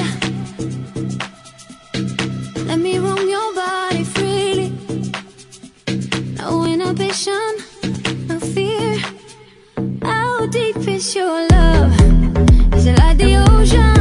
Let 2.66 2.80
me 2.80 2.98
roam 2.98 3.30
your 3.30 3.54
body 3.54 4.04
freely. 4.04 4.70
No 6.38 6.66
inhibition, 6.66 7.50
no 8.28 8.40
fear. 8.40 8.98
How 10.02 10.48
deep 10.48 10.86
is 10.88 11.16
your 11.16 11.48
love? 11.48 11.94
Is 12.74 12.86
it 12.88 12.98
like 12.98 13.18
the 13.18 13.38
ocean? 13.50 13.95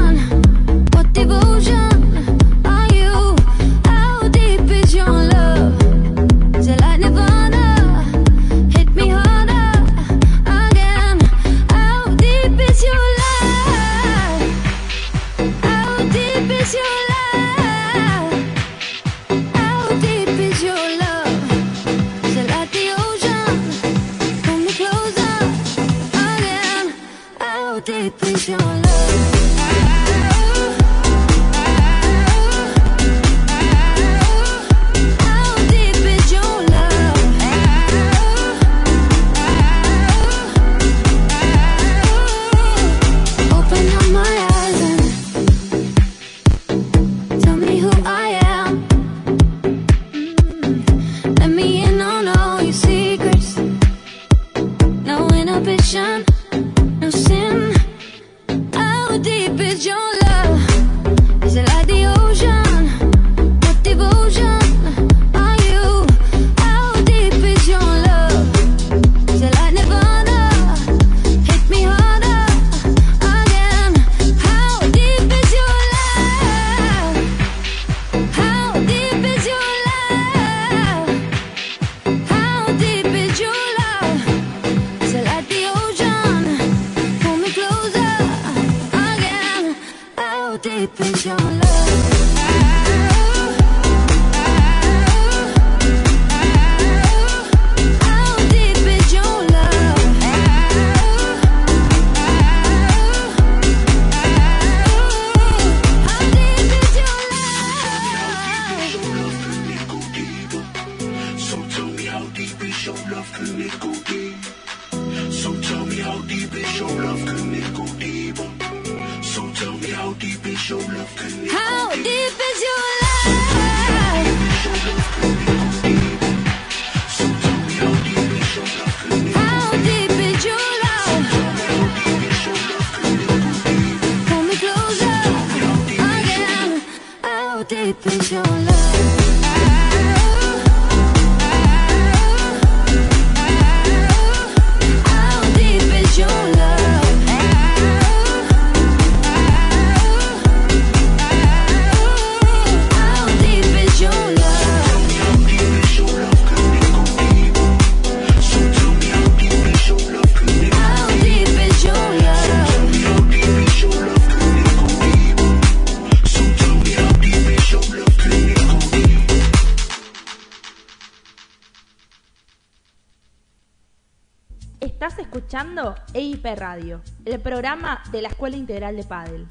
De 178.15 178.23
la 178.23 178.29
Escuela 178.29 178.57
Integral 178.57 178.97
de 178.97 179.03
Padel. 179.03 179.47